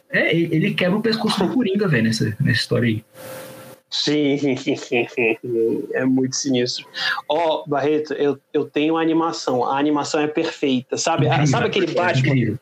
É, 0.08 0.32
ele 0.32 0.72
quebra 0.72 1.00
o 1.00 1.02
pescoço 1.02 1.44
do 1.44 1.52
Coringa, 1.52 1.88
velho, 1.88 2.04
nessa, 2.04 2.26
nessa 2.38 2.60
história 2.60 2.86
aí. 2.86 3.04
Sim, 3.90 4.38
é 5.92 6.04
muito 6.04 6.36
sinistro. 6.36 6.86
Ó, 7.28 7.64
oh, 7.64 7.68
Barreto, 7.68 8.12
eu, 8.12 8.38
eu 8.54 8.66
tenho 8.66 8.96
a 8.96 9.02
animação. 9.02 9.64
A 9.64 9.76
animação 9.76 10.20
é 10.20 10.28
perfeita. 10.28 10.96
Sabe, 10.96 11.26
incrível, 11.26 11.46
sabe 11.48 11.66
aquele 11.66 11.92
Batman? 11.92 12.56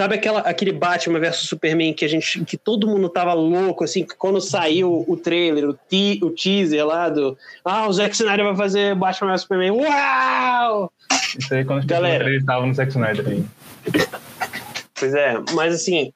Sabe 0.00 0.14
aquela, 0.14 0.40
aquele 0.40 0.72
Batman 0.72 1.18
versus 1.18 1.46
Superman 1.46 1.92
que 1.92 2.06
a 2.06 2.08
gente, 2.08 2.42
que 2.46 2.56
todo 2.56 2.86
mundo 2.86 3.06
tava 3.10 3.34
louco, 3.34 3.84
assim, 3.84 4.06
quando 4.16 4.40
saiu 4.40 5.04
o 5.06 5.14
trailer, 5.14 5.68
o, 5.68 5.78
o 6.22 6.30
teaser 6.30 6.86
lá 6.86 7.10
do. 7.10 7.36
Ah, 7.62 7.86
o 7.86 7.92
Zack 7.92 8.14
Snyder 8.14 8.46
vai 8.46 8.56
fazer 8.56 8.94
Batman 8.94 9.28
versus 9.28 9.42
Superman. 9.42 9.72
Uau! 9.72 10.90
Isso 11.38 11.52
aí 11.52 11.66
quando 11.66 11.84
Galera, 11.84 12.30
ele 12.30 12.42
tava 12.42 12.64
no 12.64 12.72
Zack 12.72 12.88
Snyder 12.88 13.28
aí. 13.28 13.44
Pois 14.98 15.12
é, 15.12 15.34
mas 15.52 15.74
assim. 15.74 16.14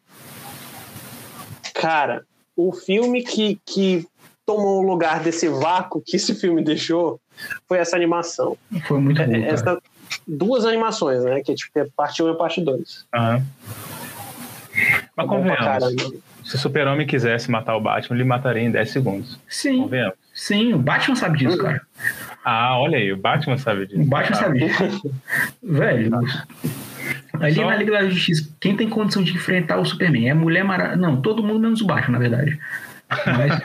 Cara, 1.74 2.24
o 2.56 2.72
filme 2.72 3.22
que, 3.22 3.60
que 3.66 4.06
tomou 4.46 4.82
o 4.82 4.86
lugar 4.86 5.20
desse 5.20 5.46
vácuo 5.46 6.02
que 6.02 6.16
esse 6.16 6.34
filme 6.34 6.64
deixou 6.64 7.20
foi 7.68 7.76
essa 7.76 7.96
animação. 7.96 8.56
Foi 8.88 8.98
muito 8.98 9.22
bom. 9.22 9.36
Essa, 9.44 9.78
duas 10.26 10.64
animações, 10.64 11.24
né? 11.24 11.40
Que 11.40 11.52
é 11.52 11.54
tipo, 11.54 11.78
é 11.78 11.86
parte 11.96 12.22
1 12.22 12.30
e 12.30 12.36
parte 12.36 12.60
2. 12.60 13.06
Uhum. 13.14 13.42
Mas 15.16 15.26
convenhamos. 15.28 15.94
Se 16.44 16.56
o 16.56 16.58
Super-Homem 16.58 17.06
quisesse 17.06 17.50
matar 17.50 17.76
o 17.76 17.80
Batman, 17.80 18.16
ele 18.16 18.24
mataria 18.24 18.62
em 18.62 18.70
10 18.70 18.90
segundos. 18.90 19.38
Sim. 19.48 19.82
Convenhamos. 19.82 20.16
Sim, 20.34 20.74
o 20.74 20.78
Batman 20.78 21.16
sabe 21.16 21.38
disso, 21.38 21.56
cara. 21.56 21.80
Ah, 22.44 22.78
olha 22.78 22.98
aí, 22.98 23.12
o 23.12 23.16
Batman 23.16 23.56
sabe 23.56 23.86
disso. 23.86 24.02
O 24.02 24.04
Batman 24.04 24.36
sabe 24.36 24.58
disso. 24.58 25.14
Velho. 25.62 26.10
Ali 27.40 27.54
Só... 27.54 27.66
na 27.66 27.76
Liga 27.76 27.92
da 27.92 28.08
Justiça, 28.08 28.48
quem 28.60 28.76
tem 28.76 28.88
condição 28.88 29.22
de 29.22 29.32
enfrentar 29.32 29.78
o 29.78 29.84
Superman? 29.84 30.28
É 30.28 30.30
a 30.32 30.34
Mulher 30.34 30.64
Maravilha. 30.64 30.96
Não, 30.96 31.20
todo 31.20 31.42
mundo 31.42 31.60
menos 31.60 31.80
o 31.80 31.86
Batman, 31.86 32.12
na 32.12 32.18
verdade. 32.18 32.58
Mas... 33.26 33.62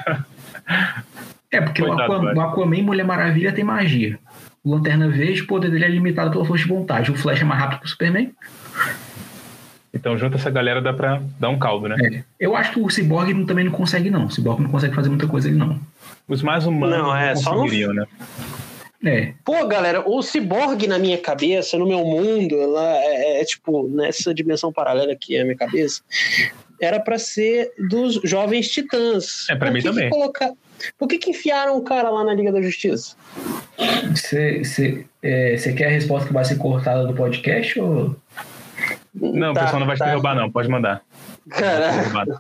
é, 1.52 1.62
porque 1.62 1.84
o 1.84 1.92
Aquaman, 1.92 2.34
o 2.34 2.42
Aquaman 2.42 2.78
e 2.78 2.82
Mulher 2.82 3.06
Maravilha 3.06 3.52
tem 3.52 3.64
magia. 3.64 4.18
O 4.64 4.72
Lanterna 4.72 5.08
Verde, 5.08 5.42
o 5.42 5.48
poder 5.48 5.72
dele 5.72 5.86
é 5.86 5.90
limitado 5.90 6.32
pela 6.32 6.46
força 6.46 6.64
de 6.64 6.70
vontade. 6.70 7.12
O 7.12 7.16
Flash 7.16 7.42
é 7.42 7.46
mais 7.46 7.62
rápido 7.62 7.80
que 7.80 7.86
o 7.86 7.90
Superman. 7.90 8.34
Então, 9.94 10.18
junto 10.18 10.38
essa 10.38 10.50
galera, 10.50 10.82
dá 10.82 10.94
pra 10.94 11.22
dar 11.40 11.50
um 11.50 11.58
caldo, 11.58 11.88
né? 11.88 11.96
É. 12.14 12.24
Eu 12.40 12.56
acho 12.56 12.74
que 12.74 12.80
o 12.80 12.90
Cyborg 12.90 13.46
também 13.46 13.66
não 13.66 13.72
consegue, 13.72 14.10
não. 14.10 14.26
O 14.26 14.30
Cyborg 14.30 14.62
não 14.62 14.70
consegue 14.70 14.94
fazer 14.94 15.10
muita 15.10 15.28
coisa 15.28 15.48
ele, 15.48 15.58
não. 15.58 15.80
Os 16.28 16.44
mais 16.44 16.66
humanos 16.66 16.98
não, 16.98 17.16
é, 17.16 17.34
não 17.34 17.44
conseguiriam, 17.44 17.94
no... 17.94 18.02
né? 18.02 18.08
É. 19.04 19.34
Pô, 19.46 19.66
galera, 19.66 20.08
o 20.08 20.22
Cyborg 20.22 20.86
na 20.86 21.00
minha 21.00 21.18
cabeça, 21.18 21.78
no 21.78 21.88
meu 21.88 22.04
mundo, 22.04 22.56
ela 22.56 22.98
é, 22.98 23.42
é, 23.42 23.46
tipo, 23.46 23.88
nessa 23.88 24.34
dimensão 24.34 24.74
paralela 24.74 25.16
que 25.16 25.36
é 25.38 25.42
a 25.42 25.46
minha 25.46 25.56
cabeça, 25.56 26.02
era 26.82 27.00
para 27.00 27.18
ser 27.18 27.72
dos 27.90 28.16
jovens 28.24 28.70
titãs. 28.70 29.48
É, 29.50 29.56
pra 29.56 29.72
mim 29.72 29.82
também. 29.82 30.10
Colocar... 30.10 30.52
Por 30.98 31.08
que, 31.08 31.18
que 31.18 31.32
enfiaram 31.32 31.78
o 31.78 31.82
cara 31.82 32.10
lá 32.10 32.24
na 32.24 32.34
Liga 32.34 32.52
da 32.52 32.62
Justiça? 32.62 33.16
Você 34.16 35.06
é, 35.22 35.56
quer 35.76 35.88
a 35.88 35.90
resposta 35.90 36.28
que 36.28 36.34
vai 36.34 36.46
ser 36.46 36.58
cortada 36.58 37.06
do 37.06 37.14
podcast 37.14 37.80
ou. 37.80 38.16
Não, 39.14 39.54
tá, 39.54 39.62
o 39.62 39.64
pessoal 39.66 39.80
não 39.80 39.88
vai 39.88 39.98
tá. 39.98 40.06
te 40.06 40.10
derrubar, 40.10 40.36
não. 40.36 40.50
Pode 40.50 40.70
mandar. 40.70 41.02
Caralho. 41.50 42.40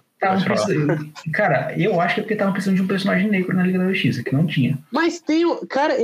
Cara, 1.32 1.74
eu 1.78 2.00
acho 2.02 2.16
que 2.16 2.20
é 2.20 2.24
porque 2.24 2.34
estavam 2.34 2.54
precisando 2.54 2.76
de 2.76 2.82
um 2.82 2.88
personagem 2.88 3.30
negro 3.30 3.56
na 3.56 3.64
Liga 3.64 3.80
da 3.80 3.88
Justiça, 3.90 4.24
que 4.24 4.34
não 4.34 4.46
tinha. 4.46 4.78
Mas 4.92 5.20
tem. 5.20 5.44
Cara, 5.68 5.96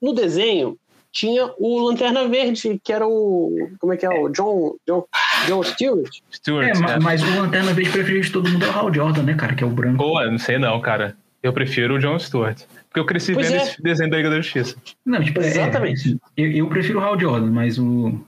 no 0.00 0.12
desenho 0.14 0.78
tinha 1.16 1.50
o 1.58 1.88
Lanterna 1.88 2.28
Verde, 2.28 2.78
que 2.84 2.92
era 2.92 3.06
o. 3.08 3.70
Como 3.78 3.90
é 3.90 3.96
que 3.96 4.04
é? 4.04 4.10
O 4.10 4.28
John, 4.28 4.76
John, 4.86 5.06
John 5.46 5.62
Stewart. 5.62 6.10
Stewart 6.30 6.66
é, 6.66 6.92
é, 6.92 6.98
mas 7.00 7.22
o 7.22 7.40
Lanterna 7.40 7.72
Verde 7.72 7.90
preferido 7.90 8.26
de 8.26 8.32
todo 8.32 8.50
mundo 8.50 8.66
é 8.66 8.68
o 8.68 8.72
Hal 8.72 8.92
Jordan, 8.92 9.22
né, 9.22 9.32
cara? 9.32 9.54
Que 9.54 9.64
é 9.64 9.66
o 9.66 9.70
branco. 9.70 9.96
Pô, 9.96 10.22
não 10.22 10.38
sei 10.38 10.58
não, 10.58 10.78
cara. 10.78 11.16
Eu 11.42 11.54
prefiro 11.54 11.94
o 11.94 11.98
John 11.98 12.18
Stewart. 12.18 12.60
Porque 12.88 13.00
eu 13.00 13.06
cresci 13.06 13.32
pois 13.32 13.48
vendo 13.48 13.60
é. 13.60 13.62
esse 13.62 13.82
desenho 13.82 14.10
da 14.10 14.16
Liga 14.18 14.28
da 14.28 14.36
Justiça. 14.36 14.76
Não, 15.06 15.24
tipo, 15.24 15.40
é, 15.40 15.46
Exatamente. 15.46 16.18
É, 16.36 16.42
eu, 16.42 16.52
eu, 16.52 16.68
prefiro 16.68 16.98
o 16.98 17.02
Hal 17.02 17.18
Jordan, 17.18 17.50
mas 17.50 17.78
o. 17.78 18.20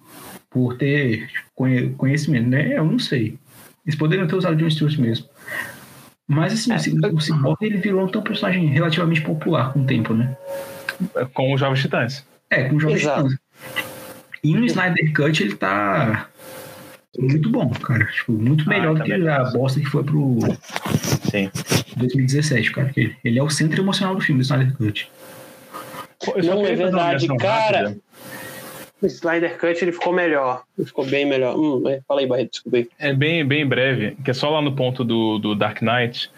Por 0.49 0.79
ter 0.79 1.29
conhecimento, 1.55 2.49
né? 2.49 2.73
Eu 2.75 2.85
não 2.87 2.99
sei. 2.99 3.39
Eles 3.85 3.99
poderiam 3.99 4.27
ter 4.27 4.35
usado 4.35 4.55
o 4.55 4.57
John 4.57 4.71
Stewart 4.71 4.97
mesmo. 4.97 5.27
Mas 6.27 6.55
assim, 6.55 6.73
é. 6.73 7.07
o 7.09 7.21
Cyborg 7.21 7.59
ele 7.61 7.77
virou 7.77 8.07
um 8.07 8.23
personagem 8.23 8.67
relativamente 8.69 9.21
popular 9.21 9.75
com 9.75 9.81
o 9.81 9.85
tempo, 9.87 10.15
né? 10.15 10.35
Com 11.35 11.53
os 11.53 11.61
Jovens 11.61 11.83
Titãs. 11.83 12.27
É, 12.51 12.65
com 12.65 12.79
Jovens 12.79 13.01
Titãs. 13.01 13.37
E 14.43 14.55
no 14.55 14.65
Snyder 14.67 15.13
Cut 15.13 15.43
ele 15.43 15.57
tá 15.57 16.29
muito 17.19 17.51
bom, 17.51 17.69
cara. 17.71 18.07
Tipo, 18.07 18.33
muito 18.33 18.65
ah, 18.67 18.69
melhor 18.69 18.97
ah, 18.97 18.99
do 18.99 19.05
que 19.05 19.13
a 19.13 19.45
bosta 19.51 19.81
que 19.81 19.87
foi 19.87 20.05
pro 20.05 20.39
Sim. 21.31 21.51
2017, 21.97 22.73
cara. 22.73 22.93
Ele 23.25 23.39
é 23.39 23.43
o 23.43 23.51
centro 23.51 23.83
emocional 23.83 24.15
do 24.15 24.21
filme, 24.21 24.41
do 24.41 24.45
Snyder 24.45 24.77
Cut. 24.77 25.11
Não, 26.45 26.67
é 26.67 26.75
verdade, 26.75 27.27
cara. 27.37 27.89
Rápida. 27.89 28.01
O 29.01 29.07
Snyder 29.07 29.59
Cut 29.59 29.83
ele 29.83 29.93
ficou 29.93 30.13
melhor. 30.13 30.65
Ele 30.77 30.87
ficou 30.87 31.07
bem 31.07 31.25
melhor. 31.25 31.57
Hum, 31.57 31.89
é, 31.89 32.01
fala 32.07 32.21
aí, 32.21 32.27
Barreto, 32.27 32.51
desculpa 32.51 32.89
É 32.99 33.13
bem, 33.13 33.45
bem 33.47 33.67
breve, 33.67 34.17
que 34.25 34.31
é 34.31 34.35
só 34.35 34.51
lá 34.51 34.61
no 34.61 34.75
ponto 34.75 35.05
do, 35.05 35.39
do 35.39 35.55
Dark 35.55 35.81
Knight, 35.83 36.31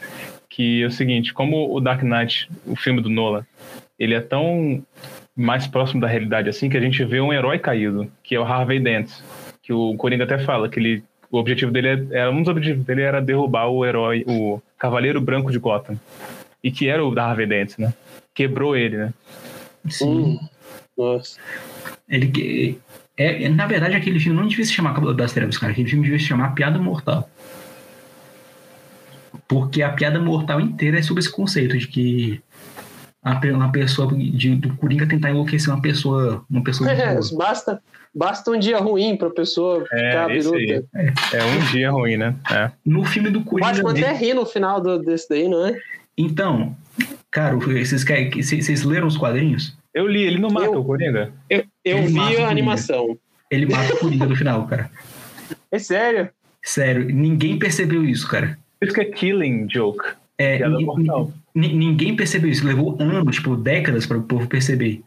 que 0.49 0.83
é 0.83 0.87
o 0.87 0.91
seguinte, 0.91 1.33
como 1.33 1.75
o 1.75 1.81
Dark 1.81 2.03
Knight, 2.03 2.51
o 2.67 2.77
filme 2.77 3.01
do 3.01 3.09
Nolan, 3.09 3.47
ele 3.99 4.15
é 4.15 4.21
tão 4.21 4.85
mais 5.37 5.67
próximo 5.67 6.01
da 6.01 6.07
realidade 6.07 6.49
assim 6.49 6.69
que 6.69 6.77
a 6.77 6.81
gente 6.81 7.05
vê 7.05 7.21
um 7.21 7.33
herói 7.33 7.59
caído, 7.59 8.11
que 8.23 8.35
é 8.35 8.41
o 8.41 8.45
Harvey 8.45 8.81
Dent, 8.81 9.11
que 9.63 9.73
o 9.73 9.97
Coringa 9.97 10.25
até 10.25 10.39
fala 10.39 10.69
que 10.69 10.79
ele 10.79 11.05
o 11.31 11.39
objetivo 11.39 11.71
dele 11.71 11.89
era, 11.89 12.07
é, 12.11 12.19
é, 12.23 12.29
um 12.29 12.43
dos 12.43 12.49
objetivos 12.49 12.85
dele 12.85 13.03
era 13.03 13.23
derrubar 13.23 13.69
o 13.69 13.87
herói, 13.87 14.25
o 14.27 14.61
Cavaleiro 14.77 15.21
Branco 15.21 15.53
de 15.53 15.59
Gotham. 15.59 15.99
E 16.63 16.71
que 16.71 16.89
era 16.89 17.05
o 17.05 17.19
Harvey 17.19 17.47
Dent, 17.47 17.79
né? 17.79 17.95
Quebrou 18.35 18.77
ele, 18.77 18.97
né? 18.97 19.15
Sim. 19.89 20.09
Hum. 20.09 20.49
Nossa. 20.99 21.39
Ele, 22.09 22.79
é, 23.17 23.49
na 23.49 23.67
verdade, 23.67 23.95
aquele 23.95 24.19
filme 24.19 24.39
não 24.39 24.49
devia 24.49 24.65
se 24.65 24.73
chamar 24.73 24.93
Cavaleiro 24.93 25.17
das 25.17 25.33
Trevas, 25.33 25.57
cara. 25.57 25.73
Aquele 25.73 25.89
filme 25.89 26.03
devia 26.03 26.19
se 26.19 26.27
chamar 26.27 26.55
Piada 26.55 26.79
Mortal. 26.79 27.31
Porque 29.47 29.83
a 29.83 29.91
piada 29.91 30.21
mortal 30.21 30.61
inteira 30.61 30.99
é 30.99 31.03
sobre 31.03 31.21
esse 31.21 31.31
conceito 31.31 31.77
de 31.79 31.89
que 31.89 32.41
uma 33.23 33.71
pessoa 33.71 34.13
de, 34.15 34.55
do 34.57 34.75
Coringa 34.77 35.07
tentar 35.07 35.31
enlouquecer 35.31 35.73
uma 35.73 35.83
pessoa. 35.83 36.45
Uma 36.51 36.63
pessoa 36.63 36.91
é, 36.91 37.19
basta, 37.37 37.83
basta 38.15 38.51
um 38.51 38.59
dia 38.59 38.79
ruim 38.79 39.17
pra 39.17 39.31
pessoa 39.31 39.85
é, 39.93 40.11
ficar 40.11 40.29
biruta. 40.29 40.89
É. 40.95 41.13
é 41.35 41.45
um 41.45 41.59
dia 41.71 41.91
ruim, 41.91 42.17
né? 42.17 42.35
É. 42.51 42.71
No 42.85 43.05
filme 43.05 43.31
do 43.31 43.43
Coringa. 43.43 43.83
Pode 43.83 44.03
até 44.03 44.13
rir 44.13 44.35
no 44.35 44.47
final 44.47 44.81
do, 44.81 44.99
desse 44.99 45.29
daí, 45.29 45.49
não 45.49 45.67
é? 45.67 45.79
Então, 46.17 46.77
cara, 47.31 47.57
vocês, 47.57 48.05
querem, 48.05 48.31
vocês 48.31 48.85
leram 48.85 49.07
os 49.07 49.17
quadrinhos? 49.17 49.77
Eu 49.93 50.07
li, 50.07 50.23
ele 50.23 50.39
não 50.39 50.51
mata 50.51 50.67
eu, 50.67 50.81
o 50.81 50.85
Coringa? 50.85 51.33
Eu, 51.49 51.65
eu 51.85 52.07
vi 52.07 52.37
a 52.37 52.49
animação. 52.49 53.19
Ele 53.51 53.67
mata 53.67 53.95
o 53.95 53.99
Coringa 53.99 54.27
no 54.27 54.37
final, 54.37 54.67
cara. 54.67 54.91
É 55.71 55.79
sério? 55.79 56.31
Sério, 56.63 57.07
ninguém 57.07 57.59
percebeu 57.59 58.05
isso, 58.05 58.29
cara. 58.29 58.59
Isso 58.81 58.95
que 58.95 59.01
é 59.01 59.05
killing 59.05 59.69
joke. 59.69 60.05
É, 60.39 60.61
ninguém 61.55 62.15
percebeu 62.15 62.51
isso. 62.51 62.67
Levou 62.67 62.97
anos, 63.01 63.37
tipo, 63.37 63.57
décadas 63.57 64.07
para 64.07 64.19
o 64.19 64.23
povo 64.23 64.47
perceber. 64.47 65.03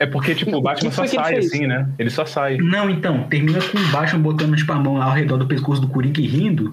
É 0.00 0.06
porque, 0.06 0.34
tipo, 0.34 0.56
o 0.56 0.62
Batman 0.62 0.92
só 0.92 1.04
sai 1.06 1.38
assim, 1.38 1.66
né? 1.66 1.88
Ele 1.98 2.10
só 2.10 2.24
sai. 2.24 2.56
Não, 2.58 2.88
então, 2.88 3.24
termina 3.24 3.58
com 3.60 3.78
o 3.78 3.88
Batman 3.88 4.20
botando 4.20 4.56
tipo, 4.56 4.72
a 4.72 4.78
mão 4.78 5.02
ao 5.02 5.12
redor 5.12 5.38
do 5.38 5.46
pescoço 5.46 5.80
do 5.80 5.88
Coringa 5.88 6.20
e 6.20 6.26
rindo. 6.26 6.72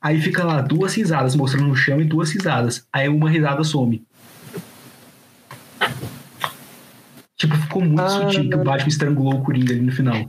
Aí 0.00 0.20
fica 0.20 0.44
lá 0.44 0.60
duas 0.60 0.94
risadas 0.94 1.34
mostrando 1.34 1.66
no 1.66 1.74
chão 1.74 2.00
e 2.00 2.04
duas 2.04 2.30
risadas. 2.30 2.86
Aí 2.92 3.08
uma 3.08 3.28
risada 3.28 3.64
some. 3.64 4.04
Tipo, 7.36 7.56
ficou 7.56 7.82
muito 7.82 8.00
ah, 8.00 8.08
sutil 8.08 8.48
que 8.48 8.54
o 8.54 8.62
Batman 8.62 8.88
estrangulou 8.88 9.34
o 9.34 9.42
Coringa 9.42 9.72
ali 9.72 9.82
no 9.82 9.92
final. 9.92 10.28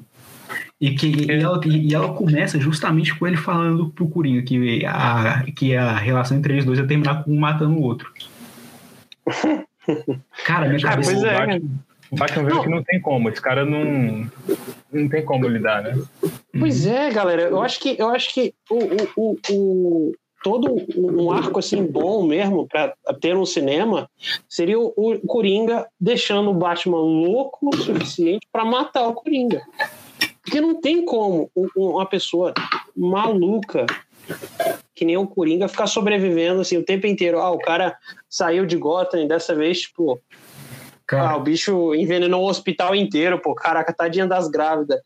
E, 0.81 0.95
que, 0.95 1.07
e, 1.07 1.31
ela, 1.31 1.61
e 1.63 1.93
ela 1.93 2.11
começa 2.11 2.59
justamente 2.59 3.13
com 3.15 3.27
ele 3.27 3.37
falando 3.37 3.91
pro 3.91 4.09
Coringa 4.09 4.41
que 4.41 4.83
a, 4.83 5.45
que 5.55 5.75
a 5.75 5.95
relação 5.95 6.35
entre 6.35 6.53
eles 6.53 6.65
dois 6.65 6.79
ia 6.79 6.87
terminar 6.87 7.23
com 7.23 7.31
um 7.31 7.39
matando 7.39 7.77
o 7.77 7.83
outro. 7.83 8.11
Cara, 10.43 10.67
minha 10.67 10.79
ah, 10.79 10.89
cabeça... 10.89 11.11
Ah, 11.11 11.45
pois 11.45 11.61
é. 11.61 11.61
O 12.09 12.15
Batman 12.17 12.43
vê 12.43 12.59
que 12.59 12.69
não 12.69 12.83
tem 12.83 12.99
como, 12.99 13.29
esse 13.29 13.41
cara 13.41 13.63
não, 13.63 14.29
não 14.91 15.07
tem 15.07 15.23
como 15.23 15.47
lidar, 15.47 15.81
né? 15.81 15.97
Pois 16.59 16.85
é, 16.85 17.09
galera, 17.09 17.43
eu 17.43 17.61
acho 17.61 17.79
que, 17.79 17.95
eu 17.97 18.09
acho 18.09 18.33
que 18.33 18.53
o, 18.69 18.79
o, 19.15 19.37
o, 19.49 20.11
todo 20.43 20.75
um 20.97 21.31
arco 21.31 21.59
assim 21.59 21.85
bom 21.85 22.27
mesmo 22.27 22.67
para 22.67 22.93
ter 23.21 23.33
no 23.33 23.45
cinema 23.45 24.09
seria 24.49 24.77
o, 24.77 24.91
o 24.97 25.19
Coringa 25.21 25.87
deixando 25.97 26.49
o 26.49 26.53
Batman 26.53 26.97
louco 26.97 27.69
o 27.69 27.77
suficiente 27.77 28.45
para 28.51 28.65
matar 28.65 29.07
o 29.07 29.13
Coringa. 29.13 29.61
Porque 30.43 30.59
não 30.59 30.79
tem 30.79 31.05
como 31.05 31.51
uma 31.75 32.05
pessoa 32.05 32.53
maluca 32.95 33.85
que 35.01 35.05
nem 35.05 35.17
o 35.17 35.25
Coringa, 35.25 35.67
ficar 35.67 35.87
sobrevivendo 35.87 36.61
assim 36.61 36.77
o 36.77 36.83
tempo 36.83 37.07
inteiro. 37.07 37.39
Ah, 37.39 37.49
o 37.51 37.57
cara 37.57 37.95
saiu 38.29 38.65
de 38.65 38.77
Gotham 38.77 39.27
dessa 39.27 39.55
vez, 39.55 39.81
tipo. 39.81 40.21
Cara, 41.07 41.31
ah, 41.31 41.37
o 41.37 41.41
bicho 41.41 41.95
envenenou 41.95 42.43
o 42.43 42.47
hospital 42.47 42.95
inteiro, 42.95 43.39
pô. 43.39 43.55
Caraca, 43.55 43.91
tadinha 43.91 44.27
das 44.27 44.47
grávidas. 44.47 44.99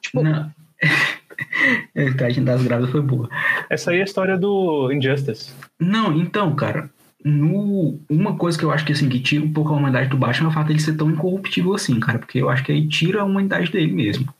Tipo. 0.00 0.22
Não. 0.22 0.50
tadinha 2.16 2.46
das 2.46 2.62
grávidas 2.62 2.92
foi 2.92 3.02
boa. 3.02 3.28
Essa 3.68 3.90
aí 3.90 3.98
é 3.98 4.02
a 4.02 4.04
história 4.04 4.38
do 4.38 4.92
Injustice. 4.92 5.52
Não, 5.78 6.16
então, 6.16 6.54
cara. 6.54 6.88
No, 7.24 8.00
uma 8.10 8.36
coisa 8.36 8.58
que 8.58 8.64
eu 8.64 8.72
acho 8.72 8.84
que 8.84 8.92
assim, 8.92 9.08
que 9.08 9.20
tira 9.20 9.44
um 9.44 9.52
pouco 9.52 9.70
a 9.70 9.76
humanidade 9.76 10.08
do 10.08 10.16
Batman 10.16 10.48
é 10.48 10.50
o 10.50 10.54
fato 10.54 10.66
de 10.66 10.72
ele 10.72 10.80
ser 10.80 10.96
tão 10.96 11.10
incorruptível 11.10 11.74
assim, 11.74 11.98
cara. 12.00 12.18
Porque 12.18 12.38
eu 12.38 12.48
acho 12.48 12.64
que 12.64 12.72
aí 12.72 12.86
tira 12.88 13.22
a 13.22 13.24
humanidade 13.24 13.70
dele 13.70 13.92
mesmo. 13.92 14.32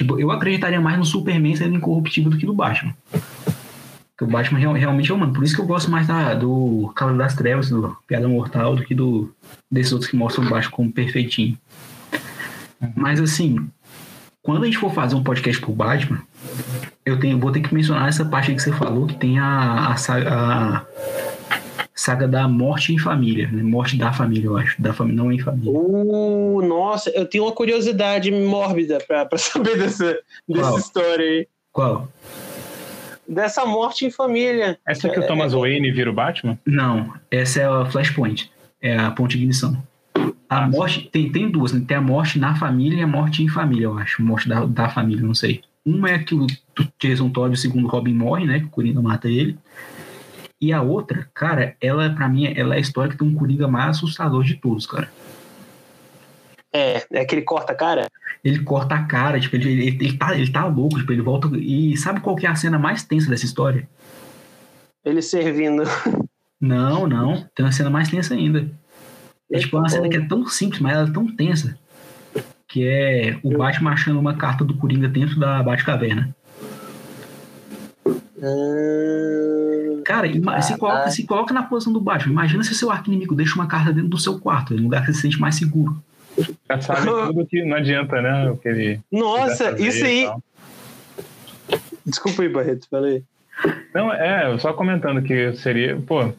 Tipo, 0.00 0.18
eu 0.18 0.30
acreditaria 0.30 0.80
mais 0.80 0.96
no 0.96 1.04
Superman 1.04 1.54
sendo 1.54 1.76
incorruptível 1.76 2.30
do 2.30 2.38
que 2.38 2.46
do 2.46 2.54
Batman. 2.54 2.94
Porque 3.10 4.24
o 4.24 4.26
Batman 4.26 4.58
realmente 4.58 5.10
é 5.10 5.14
humano. 5.14 5.34
Por 5.34 5.44
isso 5.44 5.54
que 5.54 5.60
eu 5.60 5.66
gosto 5.66 5.90
mais 5.90 6.06
da, 6.06 6.32
do 6.32 6.90
Calo 6.96 7.18
das 7.18 7.34
Trevas, 7.34 7.68
do 7.68 7.94
Piada 8.06 8.26
Mortal, 8.26 8.76
do 8.76 8.82
que 8.82 8.94
do, 8.94 9.30
desses 9.70 9.92
outros 9.92 10.10
que 10.10 10.16
mostram 10.16 10.46
o 10.46 10.48
Batman 10.48 10.70
como 10.70 10.90
perfeitinho. 10.90 11.58
Mas 12.96 13.20
assim, 13.20 13.68
quando 14.42 14.62
a 14.62 14.64
gente 14.64 14.78
for 14.78 14.90
fazer 14.90 15.16
um 15.16 15.22
podcast 15.22 15.60
pro 15.60 15.74
Batman, 15.74 16.22
eu 17.04 17.20
tenho, 17.20 17.38
vou 17.38 17.52
ter 17.52 17.60
que 17.60 17.74
mencionar 17.74 18.08
essa 18.08 18.24
parte 18.24 18.54
que 18.54 18.62
você 18.62 18.72
falou, 18.72 19.06
que 19.06 19.16
tem 19.16 19.38
a, 19.38 19.88
a, 19.88 19.94
a 19.94 20.86
saga 22.00 22.26
da 22.26 22.48
morte 22.48 22.94
em 22.94 22.98
família, 22.98 23.50
né? 23.52 23.62
Morte 23.62 23.94
da 23.94 24.10
família, 24.10 24.46
eu 24.46 24.56
acho. 24.56 24.80
Da 24.80 24.94
família, 24.94 25.22
não 25.22 25.30
em 25.30 25.38
família. 25.38 25.70
Uh, 25.70 26.62
nossa, 26.62 27.10
eu 27.10 27.26
tenho 27.26 27.44
uma 27.44 27.52
curiosidade 27.52 28.32
mórbida 28.32 28.98
pra, 29.06 29.26
pra 29.26 29.36
saber 29.38 29.76
dessa, 29.76 30.18
dessa 30.48 30.78
história 30.78 31.22
aí. 31.22 31.48
Qual? 31.70 32.08
Dessa 33.28 33.66
morte 33.66 34.06
em 34.06 34.10
família. 34.10 34.78
Essa 34.88 35.08
é 35.08 35.10
que 35.10 35.20
o 35.20 35.26
Thomas 35.26 35.52
é, 35.52 35.56
é, 35.56 35.60
Wayne 35.60 35.92
vira 35.92 36.08
o 36.08 36.14
Batman? 36.14 36.58
Não, 36.64 37.12
essa 37.30 37.60
é 37.60 37.66
a 37.66 37.84
Flashpoint. 37.84 38.50
É 38.80 38.96
a 38.96 39.10
ponte 39.10 39.36
de 39.36 39.42
ignição. 39.42 39.76
A 40.48 40.64
ah, 40.64 40.68
morte, 40.68 41.06
tem, 41.12 41.30
tem 41.30 41.50
duas, 41.50 41.72
né? 41.72 41.84
Tem 41.86 41.98
a 41.98 42.00
morte 42.00 42.38
na 42.38 42.56
família 42.56 43.00
e 43.00 43.02
a 43.02 43.06
morte 43.06 43.42
em 43.42 43.48
família, 43.48 43.84
eu 43.84 43.98
acho. 43.98 44.22
Morte 44.22 44.48
da, 44.48 44.64
da 44.64 44.88
família, 44.88 45.22
não 45.22 45.34
sei. 45.34 45.60
Uma 45.84 46.10
é 46.10 46.18
que 46.18 46.34
o 46.34 46.46
Jason 46.98 47.28
Todd, 47.28 47.52
o 47.52 47.58
segundo 47.58 47.88
Robin, 47.88 48.14
morre, 48.14 48.46
né? 48.46 48.58
Que 48.58 48.66
o 48.66 48.70
Coringa 48.70 49.02
mata 49.02 49.28
ele. 49.28 49.58
E 50.60 50.72
a 50.72 50.82
outra, 50.82 51.28
cara, 51.32 51.74
ela, 51.80 52.10
para 52.10 52.28
mim, 52.28 52.52
ela 52.54 52.74
é 52.74 52.78
a 52.78 52.80
história 52.80 53.10
que 53.10 53.16
tem 53.16 53.26
um 53.26 53.34
Coringa 53.34 53.66
mais 53.66 53.96
assustador 53.96 54.44
de 54.44 54.56
todos, 54.56 54.86
cara. 54.86 55.10
É, 56.72 57.04
é 57.12 57.24
que 57.24 57.34
ele 57.34 57.42
corta 57.42 57.72
a 57.72 57.74
cara? 57.74 58.08
Ele 58.44 58.62
corta 58.62 58.94
a 58.94 59.04
cara, 59.04 59.40
tipo, 59.40 59.56
ele, 59.56 59.70
ele, 59.70 59.98
ele, 60.04 60.18
tá, 60.18 60.36
ele 60.36 60.50
tá 60.50 60.66
louco, 60.66 60.98
tipo, 60.98 61.12
ele 61.12 61.22
volta. 61.22 61.48
E 61.56 61.96
sabe 61.96 62.20
qual 62.20 62.36
que 62.36 62.46
é 62.46 62.50
a 62.50 62.54
cena 62.54 62.78
mais 62.78 63.02
tensa 63.02 63.30
dessa 63.30 63.44
história? 63.44 63.88
Ele 65.04 65.22
servindo. 65.22 65.82
Não, 66.60 67.06
não. 67.06 67.48
Tem 67.54 67.64
uma 67.64 67.72
cena 67.72 67.88
mais 67.88 68.08
tensa 68.10 68.34
ainda. 68.34 68.70
É 69.50 69.58
tipo 69.58 69.78
uma 69.78 69.88
cena 69.88 70.08
que 70.08 70.16
é 70.16 70.26
tão 70.26 70.46
simples, 70.46 70.80
mas 70.80 70.92
ela 70.92 71.08
é 71.08 71.12
tão 71.12 71.26
tensa. 71.26 71.78
Que 72.68 72.86
é 72.86 73.38
o 73.42 73.56
Batman 73.56 73.92
achando 73.92 74.20
uma 74.20 74.36
carta 74.36 74.62
do 74.62 74.76
Coringa 74.76 75.08
dentro 75.08 75.40
da 75.40 75.62
Batcaverna. 75.62 76.34
Hum, 78.06 79.49
cara, 80.10 80.62
se, 80.62 80.78
coloca, 80.78 81.10
se 81.10 81.26
coloca 81.26 81.54
na 81.54 81.62
posição 81.62 81.92
do 81.92 82.00
Batman. 82.00 82.32
Imagina 82.32 82.62
se 82.62 82.74
seu 82.74 82.90
arco 82.90 83.08
inimigo 83.08 83.34
deixa 83.34 83.54
uma 83.54 83.66
carta 83.66 83.92
dentro 83.92 84.10
do 84.10 84.18
seu 84.18 84.38
quarto, 84.38 84.74
no 84.74 84.82
lugar 84.82 85.00
que 85.00 85.06
você 85.06 85.14
se 85.14 85.20
sente 85.22 85.40
mais 85.40 85.54
seguro. 85.54 86.02
Já 86.68 86.80
sabe 86.80 87.06
tudo 87.26 87.46
que 87.46 87.64
não 87.64 87.76
adianta, 87.76 88.20
né? 88.20 88.50
O 88.50 88.56
que 88.56 88.68
ele 88.68 89.00
Nossa, 89.10 89.80
isso 89.80 90.04
aí. 90.04 90.30
Desculpa 92.04 92.42
aí, 92.42 92.48
Barreto, 92.48 92.86
falei. 92.90 93.22
Não, 93.94 94.12
é, 94.12 94.58
só 94.58 94.72
comentando 94.72 95.22
que 95.22 95.52
seria, 95.54 95.96
pô, 95.96 96.32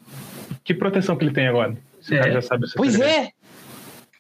que 0.64 0.74
proteção 0.74 1.16
que 1.16 1.24
ele 1.24 1.34
tem 1.34 1.48
agora? 1.48 1.78
Esse 2.02 2.18
é. 2.18 2.32
já 2.32 2.42
sabe 2.42 2.66
Pois 2.76 3.00
é! 3.00 3.30